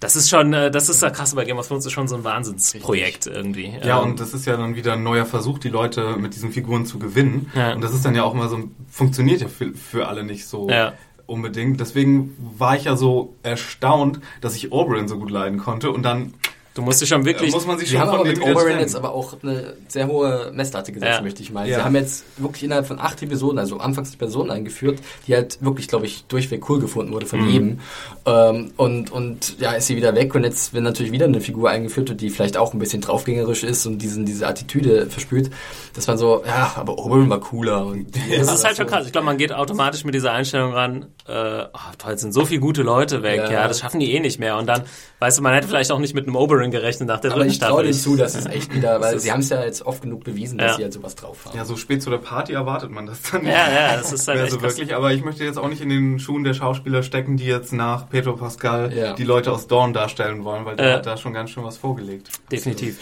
das 0.00 0.16
ist 0.16 0.30
schon, 0.30 0.52
äh, 0.54 0.70
das 0.70 0.88
ist 0.88 1.02
ja 1.02 1.10
krass 1.10 1.34
bei 1.34 1.44
Game 1.44 1.58
of 1.58 1.68
Thrones 1.68 1.84
ist 1.86 1.92
schon 1.92 2.08
so 2.08 2.16
ein 2.16 2.24
Wahnsinnsprojekt 2.24 3.26
irgendwie. 3.26 3.72
Ja, 3.84 4.02
Ähm, 4.02 4.10
und 4.12 4.20
das 4.20 4.32
ist 4.34 4.46
ja 4.46 4.56
dann 4.56 4.74
wieder 4.76 4.94
ein 4.94 5.02
neuer 5.02 5.26
Versuch, 5.26 5.58
die 5.58 5.68
Leute 5.68 6.16
mit 6.16 6.34
diesen 6.34 6.52
Figuren 6.52 6.86
zu 6.86 6.98
gewinnen. 6.98 7.52
Ja. 7.54 7.74
Und 7.74 7.82
das 7.84 7.92
ist 7.94 8.04
dann 8.04 8.14
ja 8.14 8.24
auch 8.24 8.32
immer 8.34 8.48
so, 8.48 8.58
funktioniert 8.90 9.40
ja 9.42 9.48
für, 9.48 9.74
für 9.74 10.08
alle 10.08 10.24
nicht 10.24 10.46
so 10.46 10.68
Ja. 10.70 10.94
unbedingt. 11.26 11.80
Deswegen 11.80 12.34
war 12.58 12.76
ich 12.76 12.84
ja 12.84 12.96
so 12.96 13.34
erstaunt, 13.42 14.20
dass 14.40 14.56
ich 14.56 14.72
Oberyn 14.72 15.06
so 15.08 15.18
gut 15.18 15.30
leiden 15.30 15.58
konnte. 15.58 15.90
Und 15.90 16.02
dann 16.04 16.32
du 16.78 16.82
musst 16.84 17.00
dich 17.00 17.08
schon 17.08 17.24
wirklich 17.24 17.52
muss 17.52 17.66
man 17.66 17.76
sich 17.76 17.88
Sie 17.88 17.96
schon 17.96 18.06
haben 18.06 18.10
aber 18.10 18.24
mit 18.24 18.40
Oberyn 18.40 18.78
jetzt 18.78 18.94
aber 18.94 19.12
auch 19.12 19.34
eine 19.42 19.74
sehr 19.88 20.06
hohe 20.06 20.52
Messlatte 20.54 20.92
gesetzt, 20.92 21.16
Ja. 21.16 21.22
möchte 21.22 21.42
ich 21.42 21.50
meinen. 21.50 21.68
Ja. 21.68 21.78
Sie 21.78 21.84
haben 21.84 21.96
jetzt 21.96 22.24
wirklich 22.36 22.62
innerhalb 22.62 22.86
von 22.86 23.00
acht 23.00 23.20
Episoden, 23.20 23.58
also 23.58 23.78
anfangs 23.78 24.14
Personen 24.14 24.50
eingeführt, 24.52 25.00
die 25.26 25.34
halt 25.34 25.58
wirklich, 25.60 25.88
glaube 25.88 26.06
ich, 26.06 26.24
durchweg 26.26 26.68
cool 26.70 26.78
gefunden 26.78 27.12
wurde 27.12 27.26
von 27.26 27.48
jedem. 27.48 27.80
Ähm, 28.26 28.70
und, 28.76 29.10
und 29.10 29.58
ja, 29.58 29.72
ist 29.72 29.88
sie 29.88 29.96
wieder 29.96 30.14
weg 30.14 30.34
und 30.36 30.44
jetzt 30.44 30.72
wird 30.72 30.84
natürlich 30.84 31.10
wieder 31.10 31.26
eine 31.26 31.40
Figur 31.40 31.68
eingeführt, 31.70 32.20
die 32.20 32.30
vielleicht 32.30 32.56
auch 32.56 32.72
ein 32.72 32.78
bisschen 32.78 33.00
draufgängerisch 33.00 33.64
ist 33.64 33.84
und 33.86 33.98
diesen, 33.98 34.24
diese 34.24 34.46
Attitüde 34.46 35.06
verspürt, 35.10 35.50
dass 35.94 36.06
man 36.06 36.16
so, 36.16 36.44
ja, 36.46 36.72
aber 36.76 36.96
Oberyn 36.98 37.28
war 37.28 37.40
cooler. 37.40 37.86
Und 37.86 38.06
Das 38.38 38.52
ist 38.52 38.64
halt 38.64 38.76
schon 38.76 38.86
krass. 38.86 39.04
Ich 39.06 39.12
glaube, 39.12 39.24
man 39.24 39.36
geht 39.36 39.52
automatisch 39.52 40.04
mit 40.04 40.14
dieser 40.14 40.30
Einstellung 40.32 40.72
ran, 40.72 41.06
äh, 41.26 41.32
oh, 41.64 41.78
toll, 41.98 42.12
jetzt 42.12 42.20
sind 42.20 42.32
so 42.32 42.44
viele 42.44 42.60
gute 42.60 42.82
Leute 42.82 43.22
weg, 43.24 43.40
ja. 43.44 43.50
Ja. 43.50 43.68
das 43.68 43.80
schaffen 43.80 43.98
die 43.98 44.12
eh 44.14 44.20
nicht 44.20 44.38
mehr. 44.38 44.56
Und 44.58 44.66
dann, 44.66 44.82
weißt 45.18 45.38
du, 45.38 45.42
man 45.42 45.54
hätte 45.54 45.66
vielleicht 45.66 45.90
auch 45.90 45.98
nicht 45.98 46.14
mit 46.14 46.26
einem 46.26 46.36
Oberyn 46.36 46.67
gerechnet 46.70 47.08
nach 47.08 47.20
der 47.20 47.32
Aber 47.32 47.46
ich 47.46 47.58
traue 47.58 47.82
denen 47.82 47.94
zu, 47.94 48.16
dass 48.16 48.34
es 48.34 48.46
echt 48.46 48.74
wieder, 48.74 49.00
weil 49.00 49.18
sie 49.18 49.32
haben 49.32 49.40
es 49.40 49.48
ja 49.48 49.62
jetzt 49.64 49.84
oft 49.84 50.02
genug 50.02 50.24
bewiesen, 50.24 50.58
dass 50.58 50.72
Ja. 50.72 50.76
sie 50.76 50.82
halt 50.84 50.92
sowas 50.92 51.14
drauf 51.14 51.44
haben. 51.46 51.56
ja, 51.56 51.64
so 51.64 51.76
spät 51.76 52.02
zu 52.02 52.10
der 52.10 52.18
Party 52.18 52.52
erwartet 52.52 52.90
man 52.90 53.06
das 53.06 53.22
dann. 53.22 53.44
Ja, 53.44 53.50
ja, 53.70 53.96
das 53.96 54.12
ist 54.12 54.26
halt 54.28 54.36
mehr 54.38 54.44
echt 54.44 54.52
so 54.52 54.58
krass. 54.58 54.76
wirklich, 54.76 54.94
aber 54.94 55.12
ich 55.12 55.24
möchte 55.24 55.44
jetzt 55.44 55.58
auch 55.58 55.68
nicht 55.68 55.80
in 55.82 55.88
den 55.88 56.18
Schuhen 56.18 56.44
der 56.44 56.54
Schauspieler 56.54 57.02
stecken, 57.02 57.36
die 57.36 57.46
jetzt 57.46 57.72
nach 57.72 58.08
Pedro 58.08 58.34
Pascal 58.34 58.92
Ja. 58.92 59.12
die 59.14 59.24
Leute 59.24 59.52
aus 59.52 59.66
Dawn 59.66 59.92
darstellen 59.92 60.44
wollen, 60.44 60.64
weil 60.64 60.76
der 60.76 60.88
Ja. 60.88 60.94
hat 60.96 61.06
da 61.06 61.16
schon 61.16 61.32
ganz 61.34 61.50
schön 61.50 61.64
was 61.64 61.76
vorgelegt. 61.76 62.30
Definitiv. 62.50 62.98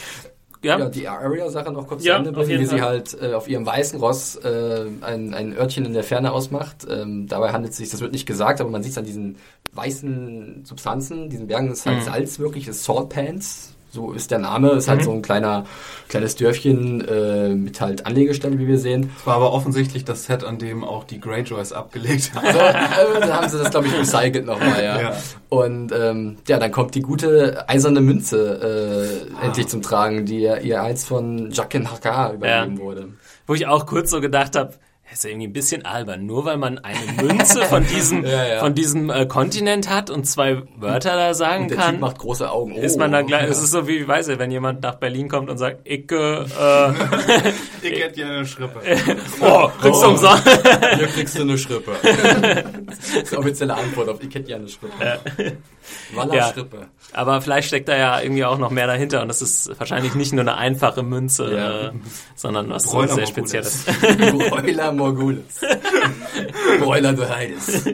Ja, 0.63 0.79
Ja, 0.79 0.89
die 0.89 1.07
Arya-Sache 1.07 1.71
noch 1.71 1.87
kurz 1.87 2.03
Ja, 2.05 2.15
zu 2.15 2.19
Ende 2.21 2.33
bringen, 2.33 2.59
wie 2.59 2.65
sie 2.67 2.81
halt 2.81 3.17
äh, 3.23 3.35
auf 3.35 3.47
ihrem 3.47 3.65
weißen 3.67 4.01
Ross 4.01 4.35
äh, 4.37 4.87
ein, 5.03 5.33
ein 5.35 5.57
Örtchen 5.57 5.85
in 5.85 5.93
der 5.93 6.03
Ferne 6.03 6.33
ausmacht. 6.33 6.87
Ähm, 6.91 7.29
dabei 7.29 7.53
handelt 7.53 7.73
es 7.73 7.77
sich, 7.79 7.91
das 7.91 8.01
wird 8.01 8.13
nicht 8.13 8.27
gesagt, 8.27 8.61
aber 8.61 8.71
man 8.71 8.83
sieht 8.83 8.93
es 8.93 8.99
an 8.99 9.05
diesen 9.05 9.37
weißen 9.77 10.63
Substanzen, 10.65 11.29
diesen 11.31 11.47
Bergen, 11.47 11.69
das 11.69 11.81
ist 11.81 11.87
Mhm. 11.87 11.91
halt 11.91 12.05
Salz 12.05 12.39
wirklich, 12.39 12.67
das 12.67 12.77
ist 12.77 12.85
Salt 12.85 13.09
Pans. 13.11 13.73
So 13.93 14.13
ist 14.13 14.31
der 14.31 14.41
Name, 14.41 14.73
ist 14.73 14.87
Mhm. 14.87 14.91
halt 14.91 15.05
so 15.05 15.13
ein 15.13 15.23
kleiner, 15.23 15.65
kleines 16.09 16.37
Dörfchen 16.37 17.01
äh, 17.09 17.49
mit 17.55 17.81
halt 17.81 18.05
Anlegestellen, 18.05 18.59
wie 18.59 18.67
wir 18.67 18.79
sehen. 18.79 19.11
Es 19.19 19.27
war 19.27 19.37
aber 19.37 19.53
offensichtlich 19.55 20.05
das 20.05 20.25
Set, 20.27 20.45
an 20.45 20.59
dem 20.59 20.85
auch 20.85 21.05
die 21.05 21.19
Greyjoys 21.19 21.73
abgelegt 21.73 22.33
haben. 22.35 22.47
So, 22.53 22.59
äh, 22.59 23.21
da 23.27 23.37
haben 23.41 23.49
sie 23.49 23.57
das, 23.59 23.71
glaube 23.71 23.87
ich, 23.87 23.99
recycelt 23.99 24.45
nochmal, 24.45 24.85
ja. 24.85 25.01
Ja. 25.01 25.17
Und 25.49 25.93
ähm, 25.99 26.37
ja, 26.47 26.59
dann 26.59 26.73
kommt 26.73 26.95
die 26.95 27.01
gute 27.01 27.67
eiserne 27.71 28.03
Münze 28.03 29.27
äh, 29.33 29.35
Ah. 29.41 29.47
endlich 29.47 29.69
zum 29.69 29.81
Tragen, 29.81 30.27
die 30.27 30.41
ja 30.41 30.57
ihr 30.59 30.83
einst 30.83 31.07
von 31.07 31.51
Jaqen 31.53 31.91
Haka 31.91 32.33
übergeben 32.35 32.79
wurde. 32.79 33.09
wo 33.47 33.55
ich 33.55 33.67
auch 33.67 33.87
kurz 33.87 34.11
so 34.11 34.21
gedacht 34.21 34.57
habe, 34.57 34.75
ist 35.13 35.25
ja 35.25 35.31
irgendwie 35.31 35.47
ein 35.47 35.53
bisschen 35.53 35.85
albern. 35.87 36.27
Nur 36.27 36.45
weil 36.45 36.57
man 36.59 36.79
eine 36.79 37.23
Münze 37.23 37.63
von 37.63 37.87
diesem, 37.95 38.25
Ja, 38.25 38.45
ja. 38.47 38.61
von 38.61 38.75
diesem 38.75 39.09
äh, 39.11 39.25
Kontinent 39.27 39.89
hat 39.89 40.11
und 40.11 40.25
zwei 40.27 40.63
Wörter 40.77 41.17
da 41.17 41.33
sagen 41.35 41.65
Und 41.65 41.71
der 41.71 41.79
kann. 41.79 41.91
Typ 41.93 42.01
macht 42.01 42.19
große 42.19 42.51
Augen. 42.51 42.73
Oh, 42.77 42.81
ist 42.81 42.99
man 42.99 43.13
dann 43.13 43.27
gleich, 43.27 43.45
ja. 43.45 43.49
es 43.49 43.63
ist 43.63 43.71
so 43.71 43.89
wie, 43.89 44.07
weiß 44.07 44.29
ich, 44.29 44.39
wenn 44.39 44.51
jemand 44.51 44.83
nach 44.83 44.97
Berlin 44.97 45.29
kommt 45.29 45.49
und 45.49 45.59
sagt, 45.59 45.89
Icke, 45.89 46.45
äh, 46.61 47.53
Ich 47.89 48.03
hätte 48.03 48.21
ja 48.21 48.27
eine 48.29 48.47
Schrippe. 48.47 48.81
oh, 49.41 49.69
kriegst 49.81 50.03
du 50.03 50.07
umsonst. 50.09 50.49
Hier 50.97 51.07
kriegst 51.09 51.39
du 51.39 51.43
eine 51.43 51.57
Schrippe. 51.59 51.93
das 52.87 53.23
ist 53.23 53.33
die 53.33 53.37
offizielle 53.37 53.75
Antwort 53.75 54.09
auf, 54.09 54.23
ich 54.23 54.35
hätte 54.35 54.51
ja 54.51 54.57
eine 54.57 54.69
Schrippe. 54.69 54.95
Walla 56.15 56.35
Ja. 56.35 56.53
Schrippe. 56.53 56.87
Aber 57.13 57.41
vielleicht 57.41 57.69
steckt 57.69 57.89
da 57.89 57.97
ja 57.97 58.21
irgendwie 58.21 58.45
auch 58.45 58.59
noch 58.59 58.71
mehr 58.71 58.87
dahinter 58.87 59.23
und 59.23 59.29
das 59.29 59.41
ist 59.41 59.79
wahrscheinlich 59.79 60.15
nicht 60.15 60.33
nur 60.33 60.43
eine 60.43 60.57
einfache 60.57 61.03
Münze, 61.03 61.55
Ja. 61.57 61.81
äh, 61.89 61.93
sondern 62.35 62.69
was 62.71 62.91
Bräuler 62.91 63.15
sehr. 63.15 63.27
Spezielles. 63.27 63.85
Broiler 64.49 64.93
Morgulis. 64.97 65.61
Broiler 66.81 67.13
du 67.13 67.29
Heides. 67.29 67.85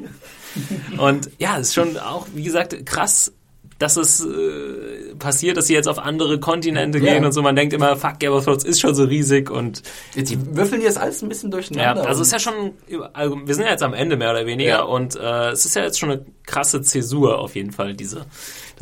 Und 0.98 1.30
ja, 1.38 1.58
es 1.58 1.68
ist 1.68 1.74
schon 1.74 1.96
auch, 1.98 2.26
wie 2.34 2.42
gesagt, 2.42 2.84
krass, 2.86 3.32
dass 3.78 3.96
es 3.96 4.24
äh, 4.24 5.14
passiert, 5.18 5.56
dass 5.56 5.66
sie 5.66 5.74
jetzt 5.74 5.88
auf 5.88 5.98
andere 5.98 6.38
Kontinente 6.38 6.98
Ja. 6.98 7.14
gehen 7.14 7.24
und 7.24 7.32
so. 7.32 7.42
Man 7.42 7.56
denkt 7.56 7.72
immer, 7.72 7.96
fuck, 7.96 8.20
Game 8.20 8.32
of 8.32 8.44
Thrones 8.44 8.62
ist 8.64 8.80
schon 8.80 8.94
so 8.94 9.04
riesig 9.04 9.50
und 9.50 9.82
Jetzt 10.14 10.36
würfeln 10.54 10.80
die 10.80 10.86
das 10.86 10.96
alles 10.98 11.20
ein 11.22 11.28
bisschen 11.28 11.50
ja, 11.50 11.56
durcheinander. 11.56 12.06
also 12.06 12.20
es 12.22 12.28
ist 12.28 12.32
ja 12.32 12.38
schon, 12.38 12.72
also 13.12 13.38
wir 13.44 13.54
sind 13.54 13.64
ja 13.64 13.70
jetzt 13.70 13.82
am 13.82 13.94
Ende 13.94 14.16
mehr 14.16 14.30
oder 14.30 14.46
weniger 14.46 14.68
Ja. 14.70 14.82
und 14.82 15.16
äh, 15.16 15.50
es 15.50 15.64
ist 15.64 15.74
ja 15.74 15.82
jetzt 15.82 15.98
schon 15.98 16.10
eine 16.12 16.24
krasse 16.46 16.82
Zäsur 16.82 17.38
auf 17.40 17.56
jeden 17.56 17.72
Fall, 17.72 17.94
diese, 17.94 18.26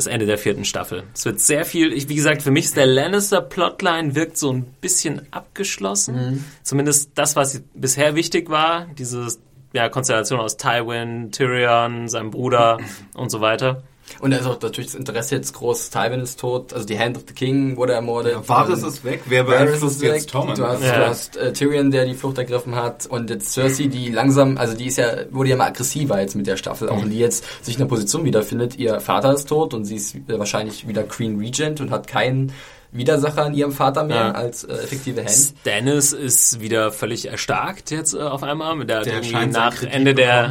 das 0.01 0.07
Ende 0.07 0.27
der 0.27 0.39
vierten 0.39 0.65
Staffel. 0.65 1.05
Es 1.15 1.25
wird 1.25 1.41
sehr 1.41 1.65
viel, 1.65 1.93
ich, 1.93 2.09
wie 2.09 2.15
gesagt, 2.15 2.43
für 2.43 2.51
mich 2.51 2.67
ist 2.67 2.77
der 2.77 2.87
Lannister-Plotline 2.87 4.15
wirkt 4.15 4.39
so 4.39 4.53
ein 4.53 4.65
bisschen 4.81 5.23
abgeschlossen. 5.31 6.15
Mhm. 6.15 6.45
Zumindest 6.63 7.13
das, 7.15 7.37
was 7.37 7.63
bisher 7.75 8.15
wichtig 8.15 8.49
war, 8.49 8.87
diese 8.99 9.29
ja, 9.73 9.89
Konstellation 9.89 10.41
aus 10.41 10.57
Tywin, 10.57 11.31
Tyrion, 11.33 12.09
seinem 12.09 12.31
Bruder 12.31 12.79
und 13.15 13.31
so 13.31 13.41
weiter. 13.41 13.83
Und 14.21 14.33
da 14.33 14.39
ist 14.39 14.47
auch 14.47 14.61
natürlich 14.61 14.91
das 14.91 14.97
Interesse 14.99 15.37
jetzt 15.37 15.53
groß. 15.55 15.91
Tywin 15.91 16.21
ist 16.21 16.41
tot, 16.41 16.73
also 16.73 16.85
die 16.87 16.99
Hand 16.99 17.17
of 17.17 17.25
the 17.29 17.35
King 17.35 17.77
wurde 17.77 17.93
ermordet. 17.93 18.33
Ja, 18.33 18.49
Varys 18.49 18.83
Ähm, 18.83 18.89
ist 18.89 19.05
weg. 19.05 19.23
Wer 19.27 19.47
Varys 19.47 19.69
beeinflusst 19.69 20.03
jetzt 20.03 20.31
Tommen? 20.31 20.55
Du 20.57 20.67
hast, 20.67 20.83
Ja. 20.83 20.99
du 20.99 21.07
hast 21.07 21.37
äh, 21.37 21.53
Tyrion, 21.53 21.91
der 21.91 22.05
die 22.07 22.15
Flucht 22.15 22.39
ergriffen 22.39 22.75
hat 22.75 23.07
und 23.07 23.31
jetzt 23.31 23.53
Cersei, 23.53 23.85
die 23.87 24.11
langsam, 24.11 24.59
also 24.59 24.77
die 24.77 24.87
ist 24.87 24.97
ja, 24.99 25.07
wurde 25.31 25.51
ja 25.51 25.57
mal 25.57 25.69
aggressiver 25.69 26.21
jetzt 26.21 26.35
mit 26.35 26.47
der 26.47 26.57
Staffel, 26.57 26.89
auch 26.89 27.03
und 27.03 27.11
die 27.11 27.19
jetzt 27.19 27.45
sich 27.65 27.77
in 27.77 27.81
einer 27.83 27.89
Position 27.89 28.25
wiederfindet. 28.25 28.77
Ihr 28.77 29.01
Vater 29.01 29.33
ist 29.33 29.49
tot 29.49 29.75
und 29.75 29.85
sie 29.85 29.97
ist 29.97 30.15
äh, 30.15 30.39
wahrscheinlich 30.39 30.87
wieder 30.89 31.03
Queen 31.05 31.39
Regent 31.39 31.81
und 31.81 31.91
hat 31.91 32.07
keinen 32.07 32.53
Widersacher 32.93 33.45
an 33.45 33.55
ihrem 33.55 33.73
Vater 33.73 34.05
mehr 34.05 34.17
Ja. 34.17 34.31
als 34.33 34.65
äh, 34.65 34.73
effektive 34.73 35.21
Hand. 35.21 35.31
Stannis 35.31 36.13
ist 36.13 36.61
wieder 36.61 36.91
völlig 36.93 37.27
erstarkt 37.27 37.91
jetzt 37.91 38.15
äh, 38.15 38.19
auf 38.19 38.43
einmal. 38.43 38.85
Der, 38.85 38.99
hat 38.99 39.07
Der 39.07 39.13
irgendwie 39.15 39.31
seinen 39.33 39.53
nach 39.53 39.83
Ende 39.83 40.15
der 40.15 40.51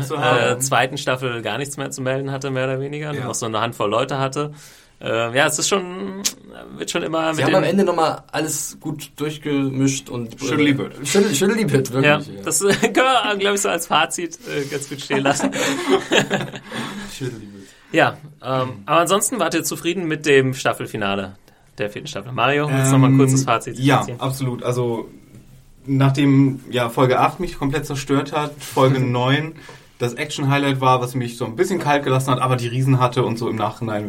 äh, 0.54 0.58
zweiten 0.60 0.98
Staffel 0.98 1.42
gar 1.42 1.58
nichts 1.58 1.76
mehr 1.78 1.92
zu 1.92 2.02
melden 2.02 2.32
hatte, 2.32 2.50
mehr 2.52 2.66
oder 2.66 2.80
weniger. 2.80 3.12
Nur 3.12 3.22
Ja. 3.22 3.28
noch 3.28 3.36
so 3.36 3.46
eine 3.46 3.60
Handvoll 3.60 3.90
Leute 3.90 4.20
hatte. 4.20 4.52
Äh, 5.02 5.36
ja, 5.36 5.48
es 5.48 5.58
ist 5.58 5.70
schon, 5.70 6.22
wird 6.76 6.92
schon 6.92 7.04
immer 7.04 7.34
Sie 7.34 7.38
mit 7.42 7.46
haben 7.46 7.56
am 7.56 7.64
Ende 7.64 7.86
nochmal 7.86 8.24
alles 8.34 8.78
gut 8.82 9.12
durchgemischt 9.16 10.10
und 10.10 10.38
Schüttelibet. 10.42 11.08
Schüttel, 11.08 11.34
Schüttelibet, 11.34 11.92
wirklich. 11.94 12.06
ja, 12.06 12.18
ja. 12.20 12.42
das 12.44 12.62
äh, 12.64 12.74
können 12.74 12.96
wir, 12.96 13.36
glaube 13.38 13.56
ich, 13.56 13.62
so 13.62 13.70
als 13.70 13.88
Fazit 13.88 14.38
äh, 14.48 14.66
ganz 14.66 14.90
gut 14.90 15.00
stehen 15.00 15.20
lassen. 15.24 15.52
Schüttelibet. 17.18 17.68
ja, 17.92 18.18
ähm, 18.44 18.84
aber 18.86 19.00
ansonsten 19.00 19.40
wart 19.40 19.54
ihr 19.54 19.64
zufrieden 19.64 20.06
mit 20.08 20.26
dem 20.26 20.54
Staffelfinale 20.54 21.38
der 21.80 21.90
vierten 21.90 22.08
Staffel. 22.08 22.32
Mario, 22.32 22.70
willst 22.70 22.88
du 22.88 22.92
noch 22.94 23.00
mal 23.00 23.08
ein 23.08 23.18
kurzes 23.18 23.44
Fazit 23.44 23.78
Ähm, 23.80 23.86
Ja, 23.86 24.02
ziehen? 24.04 24.20
absolut. 24.20 24.64
Also 24.64 25.08
nachdem 25.86 26.60
ja 26.70 26.90
Folge 26.90 27.20
8 27.20 27.40
mich 27.40 27.58
komplett 27.58 27.86
zerstört 27.86 28.32
hat, 28.34 28.54
Folge 28.62 29.00
9 29.00 29.54
das 29.98 30.14
Action-Highlight 30.14 30.80
war, 30.80 31.02
was 31.02 31.14
mich 31.16 31.36
so 31.38 31.46
ein 31.46 31.56
bisschen 31.58 31.80
kalt 31.80 32.04
gelassen 32.04 32.32
hat, 32.32 32.40
aber 32.40 32.56
die 32.56 32.68
Riesen 32.68 33.00
hatte 33.00 33.24
und 33.24 33.38
so 33.38 33.50
im 33.50 33.58
Nachhinein 33.58 34.08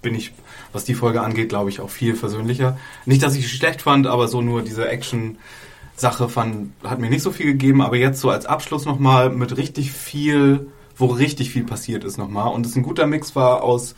bin 0.00 0.14
ich, 0.14 0.32
was 0.72 0.84
die 0.84 0.94
Folge 0.94 1.20
angeht, 1.20 1.50
glaube 1.50 1.68
ich, 1.68 1.80
auch 1.80 1.90
viel 1.90 2.14
versöhnlicher. 2.14 2.78
Nicht, 3.04 3.22
dass 3.22 3.34
ich 3.36 3.42
sie 3.46 3.54
schlecht 3.58 3.82
fand, 3.82 4.06
aber 4.06 4.28
so 4.28 4.40
nur 4.40 4.62
diese 4.62 4.88
Action-Sache 4.88 6.30
fand, 6.30 6.72
hat 6.84 7.00
mir 7.00 7.10
nicht 7.10 7.20
so 7.22 7.32
viel 7.32 7.44
gegeben. 7.46 7.82
Aber 7.82 7.96
jetzt 7.96 8.18
so 8.20 8.30
als 8.30 8.46
Abschluss 8.46 8.86
nochmal 8.86 9.28
mit 9.28 9.58
richtig 9.58 9.92
viel, 9.92 10.68
wo 10.96 11.06
richtig 11.06 11.50
viel 11.50 11.64
passiert 11.64 12.02
ist 12.04 12.16
nochmal. 12.16 12.48
Und 12.54 12.64
es 12.64 12.74
ein 12.76 12.82
guter 12.82 13.06
Mix 13.06 13.36
war 13.36 13.62
aus 13.62 13.94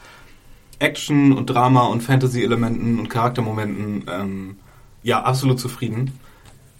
Action 0.82 1.32
und 1.32 1.46
Drama 1.46 1.82
und 1.86 2.02
Fantasy-Elementen 2.02 2.98
und 2.98 3.08
Charaktermomenten. 3.08 4.04
Ähm, 4.10 4.56
ja, 5.02 5.22
absolut 5.22 5.60
zufrieden. 5.60 6.18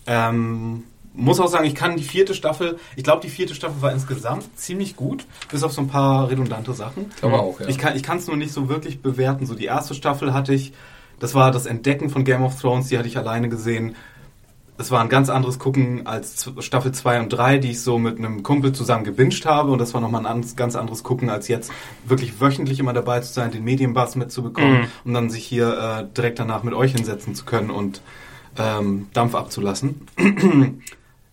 Ähm, 0.07 0.85
muss 1.15 1.41
auch 1.41 1.49
sagen, 1.49 1.67
ich 1.67 1.75
kann 1.75 1.97
die 1.97 2.03
vierte 2.03 2.35
Staffel, 2.35 2.79
ich 2.97 3.05
glaube, 3.05 3.21
die 3.21 3.29
vierte 3.29 3.55
Staffel 3.55 3.83
war 3.83 3.93
insgesamt 3.93 4.59
ziemlich 4.59 4.97
gut, 4.97 5.27
bis 5.51 5.63
auf 5.63 5.73
so 5.73 5.83
ein 5.83 5.89
paar 5.89 6.31
redundante 6.31 6.73
Sachen. 6.73 7.07
Aber 7.21 7.41
auch, 7.41 7.61
ja. 7.61 7.69
Ich 7.69 7.79
kann 7.79 8.19
es 8.19 8.27
nur 8.27 8.37
nicht 8.37 8.53
so 8.53 8.69
wirklich 8.69 9.03
bewerten. 9.03 9.47
So 9.47 9.55
die 9.55 9.67
erste 9.67 9.95
Staffel 9.95 10.33
hatte 10.33 10.55
ich, 10.55 10.73
das 11.21 11.35
war 11.35 11.51
das 11.51 11.67
Entdecken 11.67 12.11
von 12.11 12.25
Game 12.25 12.43
of 12.43 12.61
Thrones, 12.61 12.89
die 12.89 12.99
hatte 12.99 13.09
ich 13.09 13.19
alleine 13.19 13.49
gesehen. 13.49 13.95
Es 14.83 14.91
war 14.91 15.01
ein 15.01 15.09
ganz 15.09 15.31
anderes 15.31 15.61
Gucken 15.61 16.09
als 16.09 16.51
Staffel 16.59 16.91
2 16.91 17.21
und 17.21 17.29
3, 17.29 17.59
die 17.59 17.71
ich 17.71 17.81
so 17.83 18.01
mit 18.01 18.19
einem 18.19 18.43
Kumpel 18.43 18.73
zusammen 18.73 19.05
gebinged 19.05 19.47
habe. 19.47 19.71
Und 19.71 19.79
das 19.79 19.95
war 19.95 20.01
nochmal 20.01 20.27
ein 20.27 20.45
ganz 20.57 20.75
anderes 20.75 21.05
Gucken, 21.05 21.31
als 21.31 21.47
jetzt 21.47 21.71
wirklich 22.05 22.41
wöchentlich 22.41 22.81
immer 22.81 22.93
dabei 22.93 23.21
zu 23.21 23.33
sein, 23.33 23.53
den 23.53 23.63
Medienbass 23.63 24.17
mitzubekommen 24.17 24.81
Mhm. 24.81 24.87
und 25.05 25.15
dann 25.15 25.31
sich 25.31 25.45
hier 25.45 25.69
äh, 26.11 26.17
direkt 26.17 26.41
danach 26.41 26.65
mit 26.65 26.75
euch 26.75 26.93
hinsetzen 26.95 27.37
zu 27.37 27.45
können 27.45 27.71
und 27.71 28.03
ähm, 28.59 29.07
Dampf 29.13 29.37
abzulassen. 29.37 30.09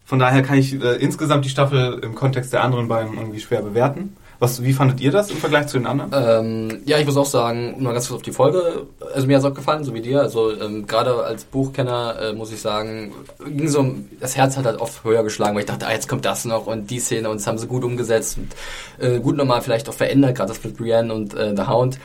Von 0.05 0.19
daher 0.19 0.43
kann 0.43 0.59
ich 0.59 0.80
äh, 0.80 0.97
insgesamt 0.97 1.43
die 1.43 1.49
Staffel 1.49 1.99
im 2.03 2.13
Kontext 2.13 2.53
der 2.53 2.63
anderen 2.63 2.88
beiden 2.88 3.17
irgendwie 3.17 3.39
schwer 3.39 3.63
bewerten. 3.63 4.15
Was, 4.40 4.64
wie 4.64 4.72
fandet 4.72 5.02
ihr 5.02 5.11
das 5.11 5.30
im 5.32 5.38
Vergleich 5.38 5.68
zu 5.68 5.78
den 5.78 5.86
anderen? 5.86 6.11
Ähm, 6.14 6.82
ja, 6.86 6.98
ich 6.98 7.06
muss 7.06 7.18
auch 7.18 7.26
sagen, 7.26 7.74
um 7.74 7.84
mal 7.84 7.94
ganz 7.94 8.07
kurz 8.07 8.20
auf 8.20 8.24
die 8.24 8.32
Folge, 8.32 8.88
also 9.14 9.28
mir 9.28 9.36
hat 9.36 9.44
es 9.44 9.49
auch 9.49 9.53
gefallen, 9.53 9.84
so 9.84 9.94
wie 9.94 10.02
dir. 10.02 10.22
Also 10.22 10.57
ähm, 10.57 10.88
gerade 10.88 11.24
als 11.24 11.44
Buchkenner 11.44 12.16
äh, 12.22 12.34
muss 12.34 12.53
ich 12.53 12.61
sagen, 12.61 13.14
ging 13.45 13.68
so, 13.68 13.95
das 14.22 14.38
Herz 14.38 14.56
hat 14.56 14.66
halt 14.66 14.80
oft 14.80 15.03
höher 15.03 15.24
geschlagen, 15.24 15.56
weil 15.56 15.64
ich 15.64 15.68
dachte, 15.68 15.88
ah, 15.88 15.91
jetzt 15.91 16.07
kommt 16.07 16.24
das 16.24 16.45
noch 16.45 16.68
und 16.68 16.90
die 16.90 16.99
Szene 16.99 17.30
und 17.30 17.41
das 17.41 17.48
haben 17.48 17.57
sie 17.57 17.68
gut 17.68 17.84
umgesetzt 17.84 18.38
und 18.38 19.06
äh, 19.06 19.20
gut 19.20 19.36
nochmal 19.36 19.61
vielleicht 19.61 19.90
auch 19.90 19.94
verändert, 19.94 20.36
gerade 20.36 20.53
das 20.53 20.64
mit 20.64 20.78
Brienne 20.78 21.14
und 21.14 21.34
äh, 21.34 21.53
The 21.56 21.64
Hound. 21.68 21.99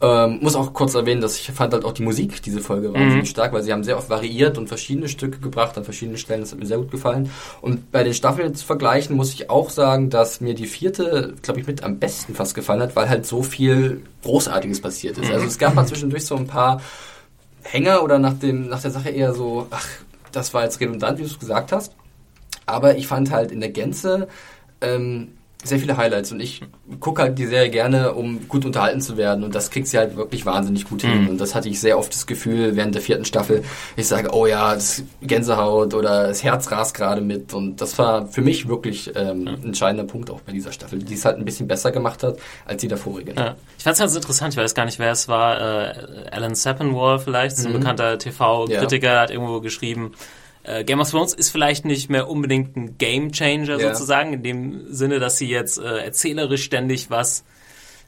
Ähm, 0.00 0.38
muss 0.40 0.54
auch 0.54 0.72
kurz 0.74 0.94
erwähnen, 0.94 1.20
dass 1.20 1.36
ich 1.36 1.50
fand 1.50 1.72
halt 1.72 1.84
auch 1.84 1.92
die 1.92 2.04
Musik 2.04 2.40
diese 2.42 2.60
Folge 2.60 2.94
wahnsinnig 2.94 3.28
stark, 3.28 3.52
weil 3.52 3.64
sie 3.64 3.72
haben 3.72 3.82
sehr 3.82 3.98
oft 3.98 4.08
variiert 4.08 4.56
und 4.56 4.68
verschiedene 4.68 5.08
Stücke 5.08 5.38
gebracht 5.40 5.76
an 5.76 5.82
verschiedenen 5.82 6.18
Stellen. 6.18 6.40
Das 6.40 6.52
hat 6.52 6.60
mir 6.60 6.66
sehr 6.66 6.78
gut 6.78 6.92
gefallen. 6.92 7.30
Und 7.62 7.90
bei 7.90 8.04
den 8.04 8.14
Staffeln 8.14 8.54
zu 8.54 8.64
vergleichen 8.64 9.16
muss 9.16 9.34
ich 9.34 9.50
auch 9.50 9.70
sagen, 9.70 10.08
dass 10.08 10.40
mir 10.40 10.54
die 10.54 10.66
vierte, 10.66 11.34
glaube 11.42 11.60
ich, 11.60 11.66
mit 11.66 11.82
am 11.82 11.98
besten 11.98 12.34
fast 12.34 12.54
gefallen 12.54 12.80
hat, 12.80 12.94
weil 12.94 13.08
halt 13.08 13.26
so 13.26 13.42
viel 13.42 14.02
Großartiges 14.22 14.80
passiert 14.80 15.18
ist. 15.18 15.32
Also 15.32 15.46
es 15.46 15.58
gab 15.58 15.74
mal 15.74 15.86
zwischendurch 15.88 16.26
so 16.26 16.36
ein 16.36 16.46
paar 16.46 16.80
Hänger 17.62 18.04
oder 18.04 18.20
nach 18.20 18.34
dem 18.34 18.68
nach 18.68 18.80
der 18.80 18.92
Sache 18.92 19.10
eher 19.10 19.34
so, 19.34 19.66
ach, 19.70 19.88
das 20.30 20.54
war 20.54 20.62
jetzt 20.62 20.80
redundant, 20.80 21.18
wie 21.18 21.22
du 21.22 21.28
es 21.28 21.40
gesagt 21.40 21.72
hast. 21.72 21.92
Aber 22.66 22.96
ich 22.96 23.08
fand 23.08 23.32
halt 23.32 23.50
in 23.50 23.58
der 23.58 23.70
Gänze 23.70 24.28
ähm, 24.80 25.37
sehr 25.64 25.80
viele 25.80 25.96
Highlights 25.96 26.30
und 26.30 26.40
ich 26.40 26.62
gucke 27.00 27.22
halt 27.22 27.38
die 27.38 27.46
Serie 27.46 27.68
gerne, 27.70 28.14
um 28.14 28.48
gut 28.48 28.64
unterhalten 28.64 29.00
zu 29.00 29.16
werden 29.16 29.42
und 29.42 29.54
das 29.54 29.70
kriegt 29.70 29.88
sie 29.88 29.98
halt 29.98 30.16
wirklich 30.16 30.46
wahnsinnig 30.46 30.84
gut 30.84 31.02
hin 31.02 31.28
und 31.28 31.40
das 31.40 31.54
hatte 31.54 31.68
ich 31.68 31.80
sehr 31.80 31.98
oft 31.98 32.14
das 32.14 32.26
Gefühl 32.26 32.76
während 32.76 32.94
der 32.94 33.02
vierten 33.02 33.24
Staffel, 33.24 33.64
ich 33.96 34.06
sage, 34.06 34.30
oh 34.32 34.46
ja, 34.46 34.74
das 34.74 35.02
Gänsehaut 35.20 35.94
oder 35.94 36.28
das 36.28 36.44
Herz 36.44 36.70
rast 36.70 36.94
gerade 36.94 37.20
mit 37.20 37.54
und 37.54 37.80
das 37.80 37.98
war 37.98 38.28
für 38.28 38.40
mich 38.40 38.68
wirklich 38.68 39.10
ähm, 39.16 39.48
ein 39.48 39.64
entscheidender 39.64 40.04
Punkt 40.04 40.30
auch 40.30 40.40
bei 40.42 40.52
dieser 40.52 40.70
Staffel, 40.70 41.00
die 41.00 41.14
es 41.14 41.24
halt 41.24 41.38
ein 41.38 41.44
bisschen 41.44 41.66
besser 41.66 41.90
gemacht 41.90 42.22
hat 42.22 42.36
als 42.64 42.80
die 42.80 42.88
der 42.88 42.98
vorigen. 42.98 43.34
Ja. 43.36 43.56
Ich 43.76 43.84
fand 43.84 43.94
es 43.94 44.00
ganz 44.00 44.14
interessant, 44.14 44.54
ich 44.54 44.60
weiß 44.60 44.74
gar 44.74 44.84
nicht, 44.84 45.00
wer 45.00 45.10
es 45.10 45.26
war. 45.26 45.60
Äh, 45.60 46.28
Alan 46.30 46.54
Sepinwall 46.54 47.18
vielleicht, 47.18 47.56
so 47.56 47.68
ein 47.68 47.74
bekannter 47.74 48.18
TV-Kritiker, 48.18 49.20
hat 49.20 49.30
irgendwo 49.30 49.60
geschrieben, 49.60 50.12
äh, 50.68 50.84
Game 50.84 51.00
of 51.00 51.10
Thrones 51.10 51.34
ist 51.34 51.50
vielleicht 51.50 51.84
nicht 51.84 52.10
mehr 52.10 52.28
unbedingt 52.28 52.76
ein 52.76 52.98
Game 52.98 53.32
Changer 53.32 53.78
Ja. 53.78 53.92
sozusagen, 53.94 54.32
in 54.34 54.42
dem 54.42 54.92
Sinne, 54.92 55.18
dass 55.18 55.38
sie 55.38 55.48
jetzt 55.48 55.78
äh, 55.78 55.98
erzählerisch 56.04 56.64
ständig 56.64 57.10
was, 57.10 57.44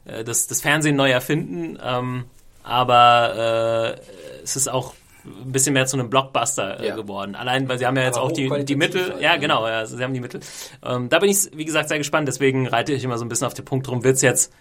äh, 0.04 0.24
das, 0.24 0.46
das 0.46 0.60
Fernsehen 0.60 0.96
neu 0.96 1.10
erfinden, 1.10 1.78
ähm, 1.82 2.24
aber 2.62 3.96
äh, 3.98 4.42
es 4.42 4.56
ist 4.56 4.68
auch 4.68 4.94
ein 5.24 5.52
bisschen 5.52 5.74
mehr 5.74 5.84
zu 5.86 5.98
einem 5.98 6.08
Blockbuster 6.08 6.80
äh, 6.80 6.88
Ja. 6.88 6.96
geworden. 6.96 7.34
Allein, 7.34 7.68
weil 7.68 7.78
sie 7.78 7.86
haben 7.86 7.96
ja 7.96 8.04
jetzt 8.04 8.16
Aber 8.16 8.26
auch 8.26 8.32
die, 8.32 8.48
die 8.64 8.76
Mittel, 8.76 9.12
halt, 9.12 9.20
ja 9.20 9.34
ne? 9.34 9.38
genau, 9.40 9.66
ja, 9.68 9.78
also 9.78 9.96
sie 9.96 10.02
haben 10.02 10.14
die 10.14 10.20
Mittel. 10.20 10.40
Ähm, 10.82 11.08
da 11.10 11.18
bin 11.18 11.28
ich, 11.30 11.50
wie 11.54 11.64
gesagt, 11.66 11.88
sehr 11.88 11.98
gespannt, 11.98 12.26
deswegen 12.28 12.66
reite 12.66 12.92
ich 12.94 13.04
immer 13.04 13.18
so 13.18 13.24
ein 13.24 13.28
bisschen 13.28 13.46
auf 13.46 13.54
den 13.54 13.64
Punkt 13.66 13.86
drum, 13.86 14.02
wird's 14.04 14.22
jetzt 14.22 14.52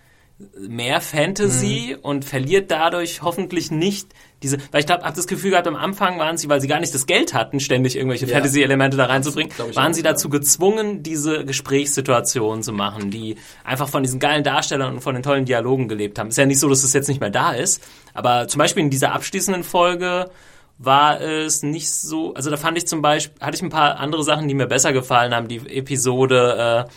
mehr 0.57 1.01
Fantasy 1.01 1.95
Mhm. 1.97 2.01
und 2.03 2.25
verliert 2.25 2.71
dadurch 2.71 3.21
hoffentlich 3.21 3.71
nicht 3.71 4.07
diese, 4.41 4.57
weil 4.71 4.79
ich 4.79 4.85
glaube, 4.85 5.03
habe 5.03 5.13
das 5.15 5.27
Gefühl 5.27 5.51
gehabt, 5.51 5.67
am 5.67 5.75
Anfang 5.75 6.17
waren 6.17 6.37
sie, 6.37 6.47
weil 6.47 6.61
sie 6.61 6.67
gar 6.69 6.79
nicht 6.79 6.93
das 6.93 7.05
Geld 7.05 7.33
hatten, 7.33 7.59
ständig 7.59 7.97
irgendwelche 7.97 8.25
Ja. 8.25 8.35
Fantasy-Elemente 8.35 8.95
da 8.95 9.05
reinzubringen, 9.07 9.51
waren 9.73 9.91
auch, 9.91 9.93
sie 9.93 10.01
ja. 10.01 10.11
dazu 10.11 10.29
gezwungen, 10.29 11.03
diese 11.03 11.43
Gesprächssituationen 11.43 12.63
zu 12.63 12.71
machen, 12.71 13.11
die 13.11 13.35
einfach 13.65 13.89
von 13.89 14.01
diesen 14.01 14.19
geilen 14.19 14.43
Darstellern 14.45 14.93
und 14.93 15.01
von 15.01 15.13
den 15.13 15.23
tollen 15.23 15.43
Dialogen 15.43 15.89
gelebt 15.89 16.17
haben. 16.17 16.29
Ist 16.29 16.37
ja 16.37 16.45
nicht 16.45 16.59
so, 16.59 16.69
dass 16.69 16.83
es 16.85 16.93
jetzt 16.93 17.09
nicht 17.09 17.19
mehr 17.19 17.31
da 17.31 17.51
ist, 17.51 17.83
aber 18.13 18.47
zum 18.47 18.59
Beispiel 18.59 18.83
in 18.83 18.89
dieser 18.89 19.11
abschließenden 19.13 19.63
Folge 19.63 20.29
war 20.77 21.19
es 21.19 21.61
nicht 21.63 21.91
so, 21.91 22.33
also 22.35 22.49
da 22.49 22.55
fand 22.55 22.77
ich 22.77 22.87
zum 22.87 23.01
Beispiel, 23.01 23.35
hatte 23.41 23.57
ich 23.57 23.61
ein 23.61 23.69
paar 23.69 23.99
andere 23.99 24.23
Sachen, 24.23 24.47
die 24.47 24.53
mir 24.53 24.67
besser 24.67 24.93
gefallen 24.93 25.33
haben, 25.35 25.49
die 25.49 25.57
Episode, 25.77 26.85
äh, 26.87 26.91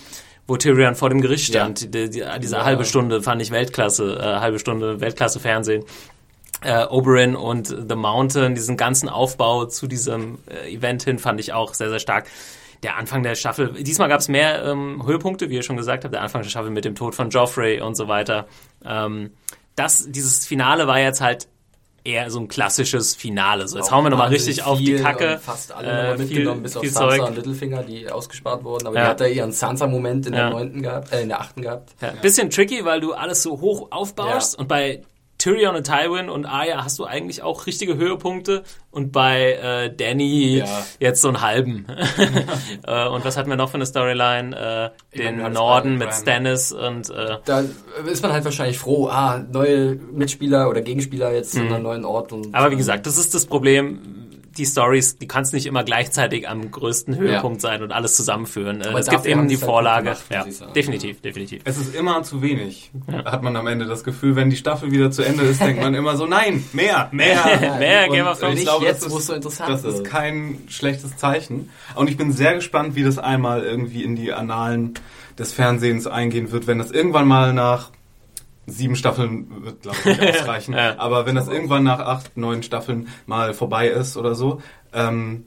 wo 0.47 0.57
Tyrion 0.57 0.95
vor 0.95 1.09
dem 1.09 1.21
Gericht 1.21 1.47
stand, 1.47 1.95
die, 1.95 2.11
die, 2.11 2.25
diese 2.41 2.57
Ja. 2.57 2.65
halbe 2.65 2.85
Stunde 2.85 3.23
fand 3.23 3.41
ich 3.43 3.51
Weltklasse, 3.51 4.17
äh, 4.19 4.41
halbe 4.41 4.59
Stunde 4.59 5.01
Weltklasse 5.01 5.41
Fernsehen. 5.41 5.85
Äh, 6.63 6.85
Oberyn 6.87 7.35
und 7.35 7.67
The 7.67 7.97
Mountain, 7.97 8.55
diesen 8.55 8.77
ganzen 8.77 9.09
Aufbau 9.09 9.65
zu 9.65 9.87
diesem 9.89 10.39
äh, 10.49 10.73
Event 10.73 11.03
hin 11.03 11.19
fand 11.19 11.41
ich 11.41 11.53
auch 11.53 11.75
sehr, 11.75 11.89
sehr 11.91 11.99
stark. 11.99 12.27
Der 12.85 12.97
Anfang 12.97 13.23
der 13.23 13.35
Staffel, 13.37 13.73
diesmal 13.83 14.09
gab 14.09 14.21
es 14.21 14.29
mehr 14.29 14.65
ähm, 14.65 15.03
Höhepunkte, 15.07 15.51
wie 15.51 15.55
ihr 15.55 15.63
schon 15.63 15.77
gesagt 15.77 16.05
habt, 16.05 16.15
der 16.15 16.23
Anfang 16.23 16.43
der 16.43 16.51
Staffel 16.51 16.71
mit 16.71 16.85
dem 16.85 16.95
Tod 16.95 17.15
von 17.15 17.31
Joffrey 17.31 17.81
und 17.81 17.97
so 17.97 18.09
weiter. 18.09 18.47
Ähm, 18.85 19.31
das, 19.77 20.11
dieses 20.11 20.47
Finale 20.47 20.87
war 20.87 20.99
jetzt 21.01 21.21
halt 21.21 21.49
eher 22.05 22.31
so 22.31 22.41
ein 22.41 22.49
klassisches 22.49 23.15
Finale. 23.15 23.69
So, 23.69 23.79
jetzt 23.79 23.91
hauen 23.93 24.05
wir 24.05 24.11
nochmal 24.11 24.29
richtig 24.29 24.65
auf 24.65 24.79
die 24.79 24.97
Kacke. 24.97 25.35
und 25.35 25.41
Fast 25.41 25.73
alle 25.73 25.89
Äh, 25.89 25.91
nochmal 25.93 26.17
viel- 26.19 26.27
mitgenommen, 26.27 26.63
bis 26.63 26.77
auf 26.77 26.85
Sansa 26.85 27.01
Zeug. 27.17 27.29
und 27.29 27.37
Littlefinger, 27.37 27.83
die 27.85 28.11
ausgespart 28.11 28.65
wurden. 28.65 28.87
Aber 28.89 28.97
Ja. 28.97 29.03
die 29.05 29.09
hat 29.11 29.21
da 29.21 29.27
ihren 29.27 29.53
Sansa-Moment 29.53 30.27
in 30.27 30.33
Ja. 30.35 30.41
der 30.41 30.51
neunten 30.51 30.83
gehabt, 30.83 31.13
äh, 31.13 31.23
in 31.23 31.29
der 31.29 31.41
achten 31.41 31.63
gehabt. 31.63 31.91
Ja, 32.01 32.11
bisschen 32.21 32.51
tricky, 32.51 32.85
weil 32.85 33.01
du 33.01 33.13
alles 33.13 33.43
so 33.43 33.61
hoch 33.61 33.89
aufbaust 33.93 34.59
und 34.59 34.67
bei 34.69 35.03
Tyrion 35.43 35.75
und 35.75 35.85
Tywin 35.85 36.29
und 36.29 36.47
Arya 36.47 36.85
hast 36.85 37.01
du 37.01 37.05
eigentlich 37.05 37.43
auch 37.43 37.67
richtige 37.67 37.97
Höhepunkte 37.97 38.63
und 38.93 39.11
bei 39.11 39.55
äh, 39.55 39.93
Danny 39.95 40.59
Ja. 40.59 40.67
jetzt 41.01 41.21
so 41.21 41.27
einen 41.29 41.41
halben. 41.41 41.87
äh, 42.87 43.09
und 43.09 43.25
was 43.25 43.37
hatten 43.37 43.51
wir 43.51 43.57
noch 43.57 43.69
für 43.71 43.75
eine 43.75 43.87
Storyline? 43.87 44.55
Äh, 44.57 45.19
meine, 45.19 45.37
den 45.37 45.43
hatten 45.43 45.55
Norden 45.55 45.99
mit. 45.99 46.15
Stannis 46.15 46.71
und 46.71 47.11
äh, 47.11 47.39
Da 47.45 47.65
ist 48.07 48.23
man 48.23 48.33
halt 48.33 48.45
wahrscheinlich 48.45 48.79
froh, 48.79 49.09
ah, 49.09 49.45
neue 49.51 49.97
Mitspieler 50.13 50.69
oder 50.71 50.81
Gegenspieler 50.81 51.33
jetzt 51.33 51.57
in 51.57 51.73
einem 51.73 51.83
neuen 51.83 52.05
Ort. 52.05 52.33
Und, 52.33 52.47
Mhm. 52.47 52.55
aber 52.55 52.71
wie 52.71 52.77
gesagt, 52.77 53.07
das 53.07 53.19
ist 53.19 53.35
das 53.35 53.45
Problem. 53.47 54.22
Die 54.59 54.67
Stories, 54.67 55.17
die 55.19 55.27
kannst 55.27 55.53
nicht 55.55 55.67
immer 55.67 55.83
gleichzeitig 55.85 56.49
am 56.49 56.71
größten 56.71 57.17
Höhepunkt 57.17 57.61
sein 57.61 57.83
und 57.83 57.91
alles 57.93 58.17
zusammenführen. 58.17 58.81
Äh, 58.83 58.89
Aber 58.89 58.99
es 58.99 59.09
gibt 59.09 59.25
eben 59.27 59.49
die 59.49 59.57
halt 59.57 59.65
Vorlage. 59.65 60.05
gemacht, 60.05 60.23
ja, 60.31 60.45
ich 60.47 60.57
sagen. 60.59 60.73
definitiv, 60.75 61.21
definitiv. 61.23 61.63
Es 61.65 61.79
ist 61.79 61.95
immer 61.95 62.23
zu 62.23 62.43
wenig, 62.43 62.91
hat 63.25 63.43
man 63.43 63.57
am 63.57 63.67
Ende 63.67 63.87
das 63.87 64.05
Gefühl. 64.05 64.37
Wenn 64.37 64.51
die 64.51 64.57
Staffel 64.57 64.91
wieder 64.91 65.11
zu 65.11 65.23
Ende 65.23 65.45
ist, 65.45 65.61
denkt 65.63 65.81
man 65.83 65.95
immer 65.95 66.17
so, 66.17 66.27
nein, 66.27 66.65
mehr, 66.73 67.09
mehr. 67.13 67.77
Mehr 67.79 68.09
Game 68.09 68.27
of 68.27 68.39
Thrones. 68.39 68.55
Ich 68.55 68.61
Nicht 68.61 68.65
glaube, 68.69 68.85
jetzt, 68.85 69.05
das 69.05 69.11
wo 69.13 69.17
ist- 69.17 69.23
es 69.23 69.27
so 69.29 69.35
interessant 69.35 69.71
Das 69.71 69.85
ist 69.85 70.05
kein 70.05 70.59
schlechtes 70.69 71.17
Zeichen. 71.17 71.71
Und 71.95 72.11
ich 72.11 72.17
bin 72.17 72.33
sehr 72.33 72.55
gespannt, 72.55 72.95
wie 72.95 73.03
das 73.05 73.19
einmal 73.19 73.63
irgendwie 73.65 74.03
in 74.05 74.17
die 74.17 74.33
Annalen 74.33 74.95
des 75.39 75.53
Fernsehens 75.53 76.07
eingehen 76.07 76.53
wird, 76.53 76.67
wenn 76.67 76.79
das 76.79 76.91
irgendwann 76.91 77.27
mal 77.27 77.53
nach 77.55 77.91
sieben 78.67 78.97
Staffeln 78.97 79.65
wird, 79.65 79.83
glaube 79.83 79.99
ich, 79.99 80.21
nicht 80.21 80.23
ausreichen. 80.41 80.75
Ja. 80.75 80.99
Aber 80.99 81.27
wenn 81.27 81.35
das 81.35 81.49
irgendwann 81.49 81.85
nach 81.85 81.99
acht, 81.99 82.37
neun 82.37 82.63
Staffeln 82.63 83.09
mal 83.27 83.55
vorbei 83.55 83.89
ist 83.89 84.17
oder 84.17 84.35
so, 84.35 84.61
ähm, 84.93 85.45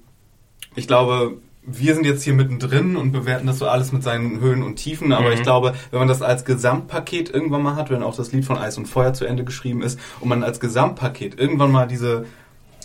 ich 0.75 0.87
glaube, 0.87 1.37
wir 1.67 1.95
sind 1.95 2.05
jetzt 2.05 2.23
hier 2.23 2.33
mittendrin 2.33 2.95
und 2.95 3.11
bewerten 3.11 3.47
das 3.47 3.59
so 3.59 3.67
alles 3.67 3.91
mit 3.91 4.03
seinen 4.03 4.39
Höhen 4.39 4.61
und 4.61 4.75
Tiefen, 4.75 5.11
aber 5.11 5.33
ich 5.33 5.41
glaube, 5.41 5.73
wenn 5.89 5.99
man 5.99 6.07
das 6.07 6.21
als 6.21 6.45
Gesamtpaket 6.45 7.31
irgendwann 7.31 7.63
mal 7.63 7.75
hat, 7.75 7.89
wenn 7.89 8.03
auch 8.03 8.15
das 8.15 8.31
Lied 8.31 8.45
von 8.45 8.57
Eis 8.57 8.77
und 8.77 8.85
Feuer 8.85 9.13
zu 9.13 9.25
Ende 9.25 9.43
geschrieben 9.43 9.81
ist 9.81 9.99
und 10.19 10.29
man 10.29 10.43
als 10.43 10.59
Gesamtpaket 10.59 11.39
irgendwann 11.39 11.71
mal 11.71 11.87
diese 11.87 12.25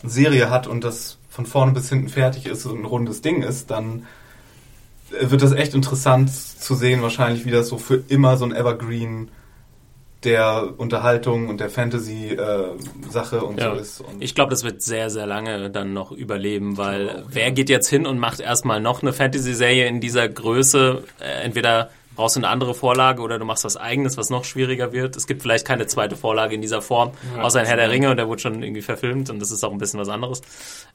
Serie 0.03 0.49
hat 0.49 0.67
und 0.67 0.83
das 0.83 1.19
von 1.29 1.45
vorne 1.45 1.73
bis 1.73 1.91
hinten 1.91 2.09
fertig 2.09 2.47
ist 2.47 2.65
und 2.65 2.81
ein 2.81 2.85
rundes 2.87 3.21
Ding 3.21 3.43
ist, 3.43 3.71
dann 3.71 4.07
wird 5.11 5.43
das 5.43 5.53
echt 5.53 5.75
interessant 5.75 6.31
zu 6.31 6.75
sehen, 6.75 7.03
wahrscheinlich, 7.03 7.45
wie 7.45 7.51
das 7.51 7.69
so 7.69 7.77
für 7.77 8.03
immer 8.09 8.37
so 8.37 8.45
ein 8.45 8.55
Evergreen 8.55 9.31
der 10.25 10.75
Unterhaltung 10.77 11.49
und 11.49 11.61
der 11.61 11.71
Fantasy-Sache 11.71 13.43
und 13.43 13.59
Ja. 13.61 13.75
so 13.75 13.81
ist. 13.81 14.01
Und 14.01 14.23
Ich 14.23 14.35
glaube, 14.35 14.51
das 14.51 14.65
wird 14.65 14.83
sehr, 14.83 15.11
sehr 15.11 15.27
lange 15.27 15.71
dann 15.71 15.93
noch 15.93 16.13
überleben, 16.13 16.77
weil 16.77 17.25
wer 17.29 17.51
geht 17.53 17.71
jetzt 17.71 17.89
hin 17.89 18.07
und 18.07 18.19
macht 18.19 18.41
erstmal 18.41 18.81
noch 18.81 19.03
eine 19.03 19.13
Fantasy-Serie 19.13 19.87
in 19.87 20.01
dieser 20.01 20.29
Größe? 20.29 21.05
Äh, 21.21 21.45
entweder 21.45 21.91
brauchst 22.17 22.37
du 22.37 22.41
eine 22.41 22.49
andere 22.49 22.75
Vorlage 22.75 23.23
oder 23.23 23.39
du 23.39 23.47
machst 23.47 23.65
was 23.65 23.79
eigenes, 23.79 24.19
was 24.19 24.29
noch 24.29 24.45
schwieriger 24.45 24.93
wird. 24.93 25.17
Es 25.17 25.27
gibt 25.27 25.41
vielleicht 25.41 25.67
keine 25.67 25.87
zweite 25.87 26.17
Vorlage 26.17 26.55
in 26.55 26.61
dieser 26.61 26.83
Form, 26.83 27.13
ja, 27.35 27.43
außer 27.43 27.61
ein 27.61 27.67
Herr 27.67 27.77
der 27.77 27.91
Ringe 27.91 28.11
und 28.11 28.19
der 28.19 28.29
wurde 28.29 28.43
schon 28.43 28.63
irgendwie 28.63 28.83
verfilmt 28.83 29.31
und 29.31 29.39
das 29.41 29.51
ist 29.51 29.65
auch 29.65 29.73
ein 29.73 29.79
bisschen 29.79 30.01
was 30.01 30.09
anderes. 30.11 30.43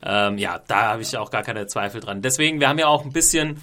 Ähm, 0.04 0.38
ja, 0.38 0.62
da 0.68 0.84
habe 0.92 1.02
ich 1.02 1.18
auch 1.18 1.32
gar 1.32 1.42
keine 1.42 1.66
Zweifel 1.66 2.00
dran. 2.00 2.22
Deswegen, 2.22 2.60
wir 2.60 2.70
haben 2.70 2.78
ja 2.78 2.88
auch 2.88 3.04
ein 3.06 3.12
bisschen 3.12 3.60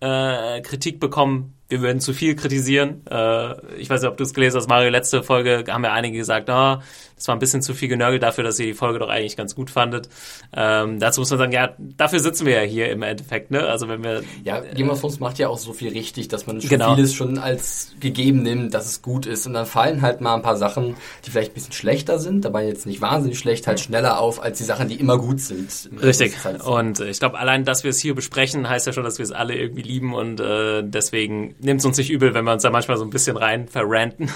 äh, 0.00 0.60
Kritik 0.60 1.00
bekommen, 1.00 1.54
wir 1.68 1.80
würden 1.82 2.00
zu 2.00 2.12
viel 2.12 2.34
kritisieren. 2.34 3.02
Äh, 3.10 3.76
ich 3.76 3.90
weiß 3.90 4.00
nicht, 4.02 4.10
ob 4.10 4.16
du 4.16 4.24
es 4.24 4.34
gelesen 4.34 4.56
hast, 4.56 4.68
Mario, 4.68 4.90
letzte 4.90 5.22
Folge 5.22 5.64
haben 5.68 5.84
ja 5.84 5.92
einige 5.92 6.16
gesagt, 6.16 6.48
oh, 6.50 6.78
das 7.18 7.26
war 7.26 7.34
ein 7.34 7.40
bisschen 7.40 7.62
zu 7.62 7.74
viel 7.74 7.88
genörgelt 7.88 8.22
dafür, 8.22 8.44
dass 8.44 8.58
ihr 8.60 8.66
die 8.66 8.74
Folge 8.74 9.00
doch 9.00 9.08
eigentlich 9.08 9.36
ganz 9.36 9.54
gut 9.54 9.70
fandet. 9.70 10.08
Ähm, 10.56 11.00
dazu 11.00 11.20
muss 11.20 11.30
man 11.30 11.38
sagen, 11.38 11.52
ja, 11.52 11.74
dafür 11.78 12.20
sitzen 12.20 12.46
wir 12.46 12.54
ja 12.54 12.62
hier 12.62 12.90
im 12.90 13.02
Endeffekt, 13.02 13.50
ne? 13.50 13.66
Also 13.66 13.88
wenn 13.88 14.04
wir... 14.04 14.22
Ja, 14.44 14.60
Game 14.60 14.88
of 14.88 15.00
Thrones 15.00 15.18
macht 15.18 15.38
ja 15.38 15.48
auch 15.48 15.58
so 15.58 15.72
viel 15.72 15.90
richtig, 15.90 16.28
dass 16.28 16.46
man 16.46 16.60
schon 16.60 16.70
genau. 16.70 16.94
vieles 16.94 17.14
schon 17.14 17.38
als 17.38 17.92
gegeben 17.98 18.42
nimmt, 18.42 18.72
dass 18.72 18.86
es 18.86 19.02
gut 19.02 19.26
ist. 19.26 19.46
Und 19.46 19.54
dann 19.54 19.66
fallen 19.66 20.00
halt 20.00 20.20
mal 20.20 20.34
ein 20.34 20.42
paar 20.42 20.56
Sachen, 20.56 20.94
die 21.26 21.30
vielleicht 21.30 21.52
ein 21.52 21.54
bisschen 21.54 21.72
schlechter 21.72 22.20
sind, 22.20 22.46
aber 22.46 22.62
jetzt 22.62 22.86
nicht 22.86 23.00
wahnsinnig 23.00 23.38
schlecht, 23.38 23.66
halt 23.66 23.80
schneller 23.80 24.20
auf, 24.20 24.40
als 24.40 24.58
die 24.58 24.64
Sachen, 24.64 24.88
die 24.88 24.94
immer 24.94 25.18
gut 25.18 25.40
sind. 25.40 25.90
Richtig. 26.00 26.44
Halt. 26.44 26.62
Und 26.62 27.00
ich 27.00 27.18
glaube, 27.18 27.38
allein, 27.38 27.64
dass 27.64 27.82
wir 27.82 27.90
es 27.90 27.98
hier 27.98 28.14
besprechen, 28.14 28.68
heißt 28.68 28.86
ja 28.86 28.92
schon, 28.92 29.04
dass 29.04 29.18
wir 29.18 29.24
es 29.24 29.32
alle 29.32 29.56
irgendwie 29.56 29.82
lieben 29.82 30.14
und 30.14 30.40
äh, 30.40 30.82
deswegen 30.84 31.56
nimmt 31.58 31.80
es 31.80 31.86
uns 31.86 31.98
nicht 31.98 32.10
übel, 32.10 32.34
wenn 32.34 32.44
wir 32.44 32.52
uns 32.52 32.62
da 32.62 32.70
manchmal 32.70 32.96
so 32.96 33.04
ein 33.04 33.10
bisschen 33.10 33.36
rein 33.36 33.66
verranten. 33.66 34.30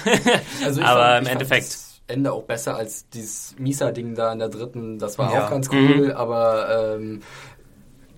also 0.65 0.81
Aber 0.83 1.03
fand, 1.03 1.27
im 1.27 1.31
Endeffekt. 1.31 1.77
Ende 2.07 2.33
auch 2.33 2.43
besser 2.43 2.75
als 2.75 3.09
dieses 3.09 3.55
Misa-Ding 3.57 4.15
da 4.15 4.33
in 4.33 4.39
der 4.39 4.49
dritten. 4.49 4.99
Das 4.99 5.17
war 5.17 5.33
ja. 5.33 5.45
auch 5.45 5.49
ganz 5.49 5.69
cool, 5.71 6.07
mhm. 6.07 6.11
aber 6.11 6.95
ähm, 6.97 7.21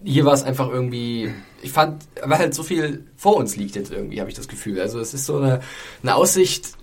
hier 0.03 0.25
war 0.25 0.33
es 0.33 0.43
einfach 0.43 0.69
irgendwie, 0.69 1.33
ich 1.61 1.71
fand, 1.71 2.03
weil 2.23 2.37
halt 2.37 2.53
so 2.53 2.63
viel 2.63 3.05
vor 3.15 3.37
uns 3.37 3.55
liegt 3.55 3.75
jetzt 3.75 3.91
irgendwie, 3.91 4.19
habe 4.19 4.29
ich 4.29 4.35
das 4.35 4.47
Gefühl. 4.47 4.79
Also 4.79 4.99
es 4.99 5.13
ist 5.13 5.25
so 5.25 5.37
eine, 5.37 5.61
eine 6.03 6.15
Aussicht, 6.15 6.73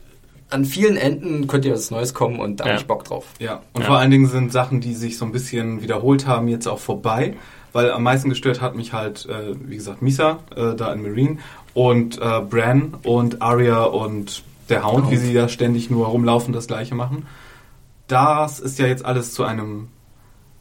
an 0.51 0.65
vielen 0.65 0.97
Enden 0.97 1.47
könnte 1.47 1.69
ja 1.69 1.75
was 1.75 1.91
Neues 1.91 2.15
kommen 2.15 2.39
und 2.39 2.61
da 2.61 2.65
ja. 2.65 2.71
habe 2.73 2.81
ich 2.81 2.87
Bock 2.87 3.05
drauf. 3.05 3.27
Ja, 3.39 3.63
und 3.73 3.83
ja. 3.83 3.87
vor 3.87 3.99
allen 3.99 4.11
Dingen 4.11 4.27
sind 4.27 4.53
Sachen, 4.53 4.81
die 4.81 4.95
sich 4.95 5.17
so 5.17 5.25
ein 5.25 5.33
bisschen 5.33 5.83
wiederholt 5.83 6.27
haben, 6.27 6.49
jetzt 6.49 6.67
auch 6.67 6.79
vorbei. 6.79 7.37
Weil 7.73 7.91
am 7.91 8.03
meisten 8.03 8.29
gestört 8.29 8.61
hat 8.61 8.77
mich 8.77 8.93
halt, 8.93 9.27
äh, 9.27 9.55
wie 9.67 9.77
gesagt, 9.77 10.03
Misa 10.03 10.41
äh, 10.55 10.75
da 10.75 10.93
in 10.93 11.03
Marine 11.03 11.39
und 11.73 12.21
äh, 12.21 12.41
Bran 12.41 12.99
und 13.03 13.41
Arya 13.41 13.85
und 13.85 14.43
der 14.73 14.85
Hound, 14.85 15.11
wie 15.11 15.17
sie 15.17 15.33
da 15.33 15.49
ständig 15.49 15.91
nur 15.91 16.07
rumlaufen, 16.09 16.53
das 16.53 16.67
gleiche 16.67 16.95
machen. 16.95 17.27
Das 18.09 18.59
ist 18.59 18.79
ja 18.79 18.87
jetzt 18.87 19.05
alles 19.05 19.35
zu 19.35 19.45
einem 19.45 19.89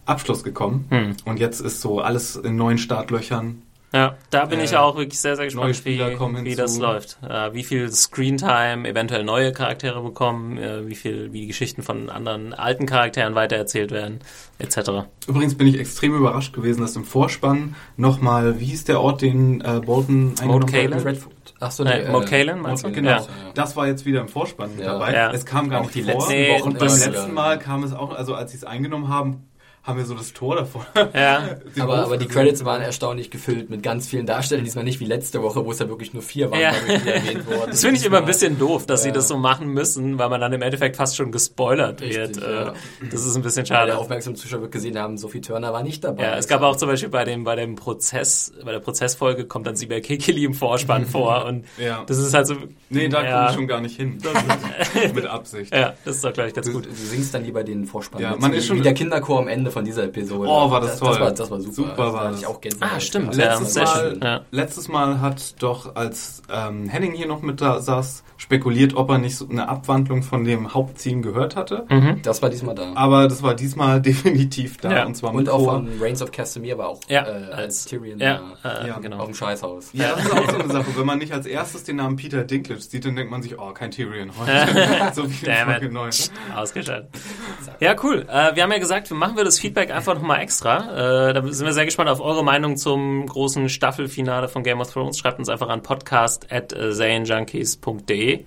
Abschluss 0.05 0.43
gekommen. 0.43 0.85
Hm. 0.89 1.15
Und 1.25 1.39
jetzt 1.39 1.61
ist 1.61 1.81
so 1.81 1.99
alles 1.99 2.35
in 2.35 2.55
neuen 2.55 2.77
Startlöchern. 2.77 3.63
Ja, 3.93 4.15
da 4.29 4.45
bin 4.45 4.59
äh, 4.59 4.63
ich 4.63 4.77
auch 4.77 4.95
wirklich 4.95 5.19
sehr, 5.19 5.35
sehr 5.35 5.45
gespannt, 5.45 5.83
wie, 5.83 5.99
wie 5.99 6.55
das 6.55 6.77
läuft. 6.77 7.17
Äh, 7.27 7.53
wie 7.53 7.63
viel 7.63 7.91
Screentime 7.91 8.87
eventuell 8.87 9.25
neue 9.25 9.51
Charaktere 9.51 10.01
bekommen, 10.01 10.57
äh, 10.57 10.87
wie 10.87 10.95
viel, 10.95 11.33
wie 11.33 11.41
die 11.41 11.47
Geschichten 11.47 11.83
von 11.83 12.09
anderen 12.09 12.53
alten 12.53 12.85
Charakteren 12.85 13.35
weitererzählt 13.35 13.91
werden, 13.91 14.19
etc. 14.59 15.07
Übrigens 15.27 15.55
bin 15.55 15.67
ich 15.67 15.77
extrem 15.77 16.15
überrascht 16.15 16.53
gewesen, 16.53 16.79
dass 16.79 16.95
im 16.95 17.03
Vorspann 17.03 17.75
nochmal, 17.97 18.61
wie 18.61 18.65
hieß 18.65 18.85
der 18.85 19.01
Ort, 19.01 19.21
den 19.21 19.59
äh, 19.59 19.81
Bolton 19.85 20.35
eingenommen 20.39 20.93
hat? 21.05 21.17
Ach 21.63 21.71
so, 21.71 21.83
nee, 21.83 22.09
Mokalen 22.09 22.59
meinst 22.59 22.83
du? 22.83 22.91
Genau. 22.91 23.11
Ja. 23.11 23.25
Das 23.53 23.75
war 23.75 23.85
jetzt 23.85 24.03
wieder 24.03 24.19
im 24.19 24.27
Vorspann 24.27 24.71
ja. 24.79 24.93
dabei. 24.93 25.13
Ja. 25.13 25.31
Es 25.31 25.45
kam 25.45 25.69
gar 25.69 25.81
auch 25.81 25.85
nicht 25.85 25.95
die 25.95 26.03
vor. 26.03 26.13
letzten 26.13 26.49
Wochen. 26.49 26.69
Und 26.69 26.79
beim 26.79 26.87
letzten 26.89 27.33
Mal 27.33 27.59
kam 27.59 27.83
es 27.83 27.93
auch, 27.93 28.13
also 28.13 28.33
als 28.33 28.51
sie 28.51 28.57
es 28.57 28.63
eingenommen 28.63 29.09
haben, 29.09 29.50
haben 29.83 29.97
wir 29.97 30.05
so 30.05 30.13
das 30.13 30.31
Tor 30.33 30.55
davor. 30.55 30.85
Ja. 31.15 31.55
aber, 31.79 32.05
aber 32.05 32.17
die 32.17 32.27
Credits 32.27 32.63
waren 32.63 32.83
erstaunlich 32.83 33.31
gefüllt 33.31 33.71
mit 33.71 33.81
ganz 33.81 34.07
vielen 34.07 34.27
Darstellern. 34.27 34.63
Diesmal 34.63 34.83
nicht 34.83 34.99
wie 34.99 35.05
letzte 35.05 35.41
Woche, 35.41 35.65
wo 35.65 35.71
es 35.71 35.79
ja 35.79 35.89
wirklich 35.89 36.13
nur 36.13 36.21
vier 36.21 36.51
waren, 36.51 36.59
ja. 36.59 36.71
erwähnt 36.71 37.47
worden. 37.47 37.71
Das 37.71 37.81
finde 37.81 37.99
ich 37.99 38.05
immer 38.05 38.19
ein 38.19 38.25
bisschen 38.25 38.59
doof, 38.59 38.85
dass 38.85 39.01
ja. 39.01 39.05
sie 39.05 39.11
das 39.11 39.27
so 39.27 39.37
machen 39.37 39.69
müssen, 39.69 40.19
weil 40.19 40.29
man 40.29 40.39
dann 40.39 40.53
im 40.53 40.61
Endeffekt 40.61 40.97
fast 40.97 41.15
schon 41.15 41.31
gespoilert 41.31 41.99
Richtig, 41.99 42.17
wird. 42.17 42.37
Ja. 42.37 42.69
Äh, 42.69 42.73
das 43.09 43.25
ist 43.25 43.35
ein 43.35 43.41
bisschen 43.41 43.65
schade. 43.65 43.81
Weil 43.81 43.87
der 43.87 43.99
aufmerksame 43.99 44.35
Zuschauer 44.35 44.61
wird 44.61 44.71
gesehen 44.71 44.99
haben, 44.99 45.17
Sophie 45.17 45.41
Turner 45.41 45.73
war 45.73 45.81
nicht 45.81 46.03
dabei. 46.03 46.23
Ja, 46.23 46.37
es 46.37 46.47
gab 46.47 46.61
auch 46.61 46.75
zum 46.75 46.87
Beispiel 46.87 47.09
bei 47.09 47.25
dem, 47.25 47.43
bei 47.43 47.55
dem 47.55 47.75
Prozess, 47.75 48.53
bei 48.63 48.71
der 48.71 48.79
Prozessfolge 48.79 49.45
kommt 49.45 49.65
dann 49.65 49.75
Sibel 49.75 49.99
Kekeli 50.01 50.45
im 50.45 50.53
Vorspann 50.53 51.05
vor 51.07 51.45
und 51.45 51.65
ja. 51.79 52.03
das 52.05 52.19
ist 52.19 52.35
halt 52.35 52.45
so. 52.45 52.55
Nee, 52.89 53.09
da 53.09 53.23
ja. 53.23 53.31
komme 53.31 53.49
ich 53.49 53.55
schon 53.55 53.67
gar 53.67 53.81
nicht 53.81 53.97
hin. 53.97 54.19
mit 55.15 55.25
Absicht. 55.25 55.73
Ja, 55.73 55.95
das 56.05 56.17
ist 56.17 56.23
doch 56.23 56.33
gleich 56.33 56.53
ganz 56.53 56.71
gut. 56.71 56.85
Du 56.85 56.93
singst 56.93 57.33
dann 57.33 57.43
lieber 57.43 57.63
den 57.63 57.85
Vorspann. 57.85 58.21
Ja, 58.21 58.35
man 58.37 58.53
ist 58.53 58.67
schon 58.67 58.77
wie 58.77 58.81
der 58.81 58.93
Kinderchor 58.93 59.39
am 59.39 59.47
Ende 59.47 59.70
von 59.71 59.85
dieser 59.85 60.03
Episode. 60.03 60.47
Oh, 60.49 60.69
war 60.71 60.81
das, 60.81 60.91
das 60.91 60.99
toll. 60.99 61.09
Das 61.11 61.19
war, 61.19 61.31
das 61.31 61.51
war 61.51 61.61
super. 61.61 61.89
Super 61.89 62.13
war 62.13 62.31
das. 62.31 62.39
Ich 62.39 62.47
auch 62.47 62.59
Ah, 62.79 62.99
stimmt. 62.99 63.35
Letztes, 63.35 63.75
ja, 63.75 63.83
Mal, 63.83 64.19
ja. 64.21 64.41
letztes 64.51 64.87
Mal 64.87 65.21
hat 65.21 65.61
doch, 65.61 65.95
als 65.95 66.41
ähm, 66.51 66.87
Henning 66.89 67.13
hier 67.13 67.27
noch 67.27 67.41
mit 67.41 67.61
da 67.61 67.79
saß, 67.79 68.23
spekuliert, 68.41 68.95
ob 68.95 69.09
er 69.11 69.19
nicht 69.19 69.37
so 69.37 69.47
eine 69.47 69.69
Abwandlung 69.69 70.23
von 70.23 70.43
dem 70.43 70.73
Haupttheme 70.73 71.21
gehört 71.21 71.55
hatte. 71.55 71.85
Mhm. 71.89 72.21
Das 72.23 72.41
war 72.41 72.49
diesmal 72.49 72.73
da. 72.73 72.91
Aber 72.95 73.27
das 73.27 73.43
war 73.43 73.53
diesmal 73.53 74.01
definitiv 74.01 74.77
da. 74.77 74.91
Ja. 74.91 75.05
Und 75.05 75.15
zwar 75.15 75.31
und 75.33 75.47
auch 75.47 75.63
von 75.63 75.87
Reigns 76.01 76.23
of 76.23 76.31
Castamere 76.31 76.79
war 76.79 76.89
auch 76.89 76.99
ja. 77.07 77.23
äh, 77.27 77.51
als 77.51 77.85
Tyrion 77.85 78.17
ja. 78.17 78.41
Da, 78.63 78.87
äh, 78.87 78.99
genau. 78.99 79.17
auf 79.19 79.25
dem 79.25 79.35
Scheißhaus. 79.35 79.91
Ja, 79.93 80.15
das 80.15 80.25
ist 80.25 80.31
auch 80.35 80.49
so 80.49 80.57
eine 80.57 80.73
Sache. 80.73 80.85
Wenn 80.95 81.05
man 81.05 81.19
nicht 81.19 81.31
als 81.33 81.45
erstes 81.45 81.83
den 81.83 81.97
Namen 81.97 82.15
Peter 82.15 82.43
Dinklage 82.43 82.81
sieht, 82.81 83.05
dann 83.05 83.15
denkt 83.15 83.29
man 83.31 83.43
sich, 83.43 83.59
oh, 83.59 83.73
kein 83.73 83.91
Tyrion 83.91 84.31
heute. 84.39 85.13
so 85.13 85.25
viel 85.25 85.53
Folge 85.53 85.91
9. 85.91 86.09
Ausgeschaltet. 86.55 87.09
Ja, 87.79 87.95
cool. 88.03 88.25
Äh, 88.27 88.55
wir 88.55 88.63
haben 88.63 88.71
ja 88.71 88.79
gesagt, 88.79 89.07
wir 89.11 89.17
machen 89.17 89.37
wir 89.37 89.43
das 89.43 89.59
Feedback 89.61 89.91
einfach 89.91 90.15
nochmal 90.15 90.41
extra. 90.41 91.29
Äh, 91.29 91.33
da 91.33 91.41
sind 91.47 91.65
wir 91.65 91.73
sehr 91.73 91.85
gespannt 91.85 92.09
auf 92.09 92.19
eure 92.19 92.43
Meinung 92.43 92.77
zum 92.77 93.27
großen 93.27 93.69
Staffelfinale 93.69 94.49
von 94.49 94.63
Game 94.63 94.81
of 94.81 94.91
Thrones. 94.91 95.19
Schreibt 95.19 95.39
uns 95.39 95.49
einfach 95.49 95.69
an 95.69 95.83
podcast 95.83 96.51
at 96.51 96.71
zanejunkies.de 96.71 98.43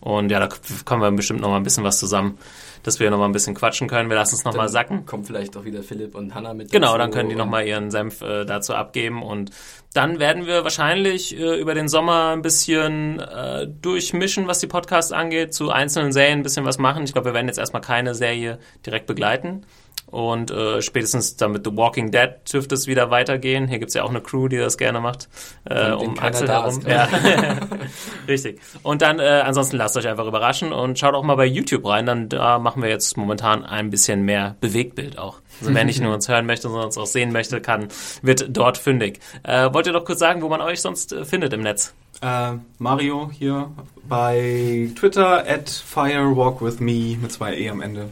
und 0.00 0.30
ja, 0.30 0.38
da 0.38 0.48
kommen 0.84 1.02
wir 1.02 1.10
bestimmt 1.10 1.40
noch 1.40 1.48
mal 1.48 1.56
ein 1.56 1.64
bisschen 1.64 1.82
was 1.82 1.98
zusammen, 1.98 2.38
dass 2.84 3.00
wir 3.00 3.10
noch 3.10 3.18
mal 3.18 3.24
ein 3.24 3.32
bisschen 3.32 3.54
quatschen 3.54 3.88
können. 3.88 4.08
Wir 4.08 4.16
lassen 4.16 4.36
es 4.36 4.44
noch 4.44 4.52
dann 4.52 4.60
mal 4.60 4.68
sacken. 4.68 5.06
Kommt 5.06 5.26
vielleicht 5.26 5.56
auch 5.56 5.64
wieder 5.64 5.82
Philipp 5.82 6.14
und 6.14 6.34
Hannah 6.34 6.54
mit. 6.54 6.70
Genau, 6.70 6.96
dann 6.96 7.10
können 7.10 7.28
die 7.28 7.34
noch 7.34 7.46
mal 7.46 7.66
ihren 7.66 7.90
Senf 7.90 8.22
äh, 8.22 8.44
dazu 8.44 8.74
abgeben 8.74 9.22
und 9.22 9.50
dann 9.94 10.20
werden 10.20 10.46
wir 10.46 10.62
wahrscheinlich 10.62 11.36
äh, 11.36 11.60
über 11.60 11.74
den 11.74 11.88
Sommer 11.88 12.30
ein 12.30 12.42
bisschen 12.42 13.18
äh, 13.18 13.66
durchmischen, 13.66 14.46
was 14.46 14.60
die 14.60 14.66
Podcasts 14.68 15.10
angeht, 15.10 15.52
zu 15.52 15.70
einzelnen 15.70 16.12
Serien 16.12 16.40
ein 16.40 16.42
bisschen 16.42 16.64
was 16.64 16.78
machen. 16.78 17.02
Ich 17.02 17.12
glaube, 17.12 17.30
wir 17.30 17.34
werden 17.34 17.48
jetzt 17.48 17.58
erstmal 17.58 17.82
keine 17.82 18.14
Serie 18.14 18.60
direkt 18.86 19.06
begleiten. 19.06 19.64
Und 20.10 20.50
äh, 20.50 20.80
spätestens 20.80 21.36
dann 21.36 21.52
mit 21.52 21.64
The 21.64 21.76
Walking 21.76 22.10
Dead 22.10 22.30
dürfte 22.50 22.74
es 22.74 22.86
wieder 22.86 23.10
weitergehen. 23.10 23.68
Hier 23.68 23.78
gibt's 23.78 23.94
ja 23.94 24.04
auch 24.04 24.10
eine 24.10 24.22
Crew, 24.22 24.48
die 24.48 24.56
das 24.56 24.78
gerne 24.78 25.00
macht, 25.00 25.28
äh, 25.64 25.92
um 25.92 26.18
Axel 26.18 26.48
herum. 26.48 26.80
Ja. 26.86 27.08
Richtig. 28.28 28.60
Und 28.82 29.02
dann 29.02 29.18
äh, 29.18 29.42
ansonsten 29.44 29.76
lasst 29.76 29.96
euch 29.96 30.08
einfach 30.08 30.26
überraschen 30.26 30.72
und 30.72 30.98
schaut 30.98 31.14
auch 31.14 31.22
mal 31.22 31.34
bei 31.34 31.46
YouTube 31.46 31.86
rein. 31.86 32.06
Dann 32.06 32.28
da 32.28 32.58
machen 32.58 32.82
wir 32.82 32.88
jetzt 32.88 33.16
momentan 33.16 33.64
ein 33.64 33.90
bisschen 33.90 34.22
mehr 34.22 34.56
Bewegtbild 34.60 35.18
auch. 35.18 35.40
Also 35.60 35.74
wer 35.74 35.84
nicht 35.84 36.00
nur 36.02 36.14
uns 36.14 36.28
hören 36.28 36.46
möchte, 36.46 36.68
sondern 36.68 36.86
uns 36.86 36.98
auch 36.98 37.06
sehen 37.06 37.32
möchte, 37.32 37.60
kann, 37.60 37.88
wird 38.22 38.56
dort 38.56 38.78
fündig. 38.78 39.20
Äh, 39.42 39.72
wollt 39.72 39.86
ihr 39.86 39.92
doch 39.92 40.04
kurz 40.04 40.20
sagen, 40.20 40.42
wo 40.42 40.48
man 40.48 40.60
euch 40.60 40.80
sonst 40.80 41.12
äh, 41.12 41.24
findet 41.24 41.52
im 41.52 41.60
Netz? 41.60 41.94
Äh, 42.20 42.52
Mario 42.78 43.30
hier 43.32 43.70
bei 44.08 44.90
Twitter 44.96 45.44
at 45.46 45.68
firewalkwithme 45.68 47.16
mit 47.20 47.32
zwei 47.32 47.56
E 47.56 47.68
am 47.68 47.80
Ende. 47.80 48.08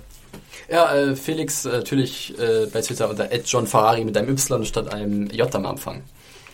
Ja, 0.69 0.95
äh, 0.95 1.17
Felix 1.17 1.65
äh, 1.65 1.71
natürlich 1.71 2.39
äh, 2.39 2.67
bei 2.73 2.81
Twitter 2.81 3.09
unter 3.09 3.33
John 3.45 3.67
Ferrari 3.67 4.05
mit 4.05 4.17
einem 4.17 4.31
Y 4.31 4.65
statt 4.65 4.93
einem 4.93 5.29
J 5.31 5.55
am 5.55 5.67
Anfang. 5.67 6.03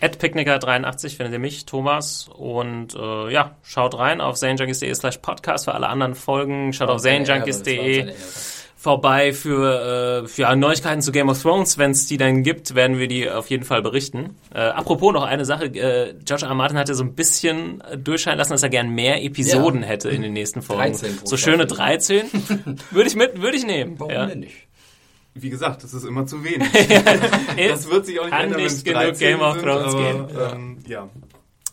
Picknicker83 0.01 1.17
findet 1.17 1.33
ihr 1.33 1.39
mich, 1.39 1.65
Thomas. 1.65 2.29
Und 2.29 2.95
äh, 2.95 3.33
ja, 3.33 3.57
schaut 3.63 3.97
rein 3.97 4.21
auf 4.21 4.37
zanejunkies.de 4.37 4.93
slash 4.95 5.19
podcast 5.19 5.67
für 5.67 5.75
alle 5.75 5.89
anderen 5.89 6.15
Folgen. 6.15 6.73
Schaut 6.73 6.89
oh, 6.89 6.95
auf 6.95 7.03
zanejunkies.de 7.03 8.13
vorbei 8.83 9.33
für, 9.33 10.25
äh, 10.25 10.29
für 10.29 10.57
Neuigkeiten 10.57 11.03
zu 11.03 11.13
Game 11.13 11.29
of 11.29 11.41
Thrones. 11.41 11.79
Wenn 11.79 11.93
es 11.93 12.07
die 12.07 12.17
dann 12.17 12.43
gibt, 12.43 12.75
werden 12.75 12.99
wir 12.99 13.07
die 13.07 13.31
auf 13.31 13.49
jeden 13.49 13.63
Fall 13.63 13.81
berichten. 13.81 14.37
Äh, 14.53 14.59
apropos 14.59 15.13
noch 15.13 15.23
eine 15.23 15.45
Sache. 15.45 15.67
Äh, 15.67 16.15
George 16.25 16.45
R. 16.45 16.49
R. 16.49 16.55
Martin 16.57 16.77
hat 16.79 16.89
ja 16.89 16.95
so 16.95 17.05
ein 17.05 17.15
bisschen 17.15 17.81
durchscheinen 17.97 18.39
lassen, 18.39 18.51
dass 18.51 18.63
er 18.65 18.71
gern 18.71 18.91
mehr 18.91 19.23
Episoden 19.23 19.83
ja. 19.83 19.87
hätte 19.87 20.11
in 20.11 20.23
den 20.23 20.33
nächsten 20.33 20.63
Folgen. 20.63 20.83
13 20.83 21.21
so 21.23 21.37
schöne 21.37 21.67
13. 21.67 22.25
würde 22.91 23.09
ich 23.09 23.15
mit, 23.15 23.41
würde 23.41 23.57
ich 23.57 23.65
nehmen. 23.65 23.95
Warum 23.99 24.13
ja. 24.13 24.27
denn 24.27 24.41
nicht? 24.41 24.67
Wie 25.35 25.49
gesagt, 25.49 25.85
das 25.85 25.95
ist 25.95 26.05
immer 26.05 26.27
zu 26.27 26.43
wenig. 26.43 26.69
das 27.69 27.89
wird 27.89 28.07
sich 28.07 28.19
auch 28.19 28.25
nicht 28.25 28.35
ändern, 28.35 28.59
wenn 28.59 28.67
es 28.67 28.83
genug 28.83 29.17
Game 29.17 29.41
of 29.41 29.63
Thrones 29.63 29.93
sind, 29.93 30.03
aber, 30.03 30.49
geben. 30.49 30.53
Ähm, 30.53 30.79
ja. 30.89 31.09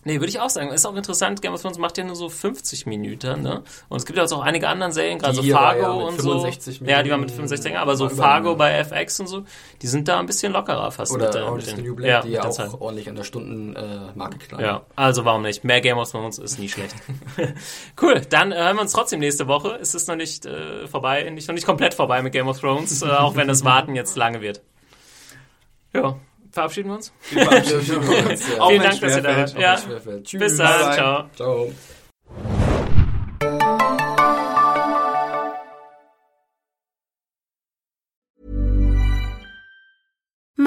Nee, 0.05 0.15
würde 0.15 0.27
ich 0.27 0.39
auch 0.39 0.49
sagen. 0.49 0.69
Ist 0.71 0.85
auch 0.85 0.95
interessant. 0.95 1.41
Game 1.41 1.53
of 1.53 1.61
Thrones 1.61 1.77
macht 1.77 1.97
ja 1.97 2.03
nur 2.03 2.15
so 2.15 2.30
50 2.30 2.85
Minuten, 2.85 3.41
ne? 3.41 3.63
Und 3.89 3.97
es 3.97 4.05
gibt 4.05 4.17
ja 4.17 4.23
auch 4.23 4.41
einige 4.41 4.67
andere 4.69 4.91
Serien, 4.91 5.19
gerade 5.19 5.35
so 5.35 5.43
Fargo 5.43 5.81
ja 5.81 5.89
und 5.89 6.21
so. 6.21 6.35
Minuten, 6.35 6.85
ja, 6.85 7.03
die 7.03 7.09
waren 7.11 7.19
mit 7.19 7.31
65, 7.31 7.77
aber 7.77 7.95
so 7.97 8.07
Fargo 8.07 8.55
bei 8.55 8.71
FX 8.80 9.19
und 9.19 9.27
so, 9.27 9.43
die 9.81 9.88
sind 9.88 10.07
da 10.07 10.19
ein 10.19 10.26
bisschen 10.26 10.53
lockerer 10.53 10.91
fast. 10.91 11.11
Oder 11.11 11.27
mit, 11.27 11.35
äh, 11.35 11.39
Orange 11.39 11.77
New 11.77 11.95
Black, 11.95 12.09
ja, 12.09 12.21
die 12.21 12.30
ja 12.30 12.45
auch 12.45 12.49
Zeit. 12.51 12.69
ordentlich 12.80 13.09
an 13.09 13.15
der 13.15 13.23
Stundenmarke 13.23 14.35
äh, 14.35 14.39
knallen. 14.39 14.65
Ja, 14.65 14.81
also 14.95 15.26
warum 15.26 15.41
nicht? 15.41 15.63
Mehr 15.63 15.81
Game 15.81 15.97
of 15.97 16.09
Thrones 16.09 16.38
ist 16.38 16.59
nie 16.59 16.69
schlecht. 16.69 16.95
cool, 18.01 18.21
dann 18.30 18.51
äh, 18.51 18.55
hören 18.55 18.77
wir 18.77 18.81
uns 18.81 18.93
trotzdem 18.93 19.19
nächste 19.19 19.47
Woche. 19.47 19.77
Es 19.81 19.95
ist 19.95 20.07
noch 20.07 20.15
nicht 20.15 20.45
äh, 20.45 20.88
vorbei, 20.88 21.30
nicht, 21.30 21.47
noch 21.47 21.55
nicht 21.55 21.65
komplett 21.65 21.93
vorbei 21.93 22.21
mit 22.21 22.31
Game 22.31 22.47
of 22.47 22.59
Thrones, 22.59 23.01
äh, 23.01 23.07
auch 23.09 23.35
wenn 23.35 23.47
das 23.47 23.65
Warten 23.65 23.95
jetzt 23.95 24.15
lange 24.15 24.41
wird. 24.41 24.61
Ja, 25.93 26.17
verabschieden 26.51 26.89
wir 26.89 26.95
uns. 26.95 27.11
Wir 27.31 27.45
verabschieden 27.45 28.07
uns. 28.07 28.47
Ja. 28.47 28.67
Vielen 28.69 28.84
Dank, 28.84 29.01
dass 29.01 29.15
ihr 29.15 29.21
da 29.21 29.38
wart. 29.38 29.59
Ja. 29.59 29.80
Bis 30.39 30.57
dann. 30.57 30.93
Ciao. 30.93 31.30
Ciao. 31.35 31.71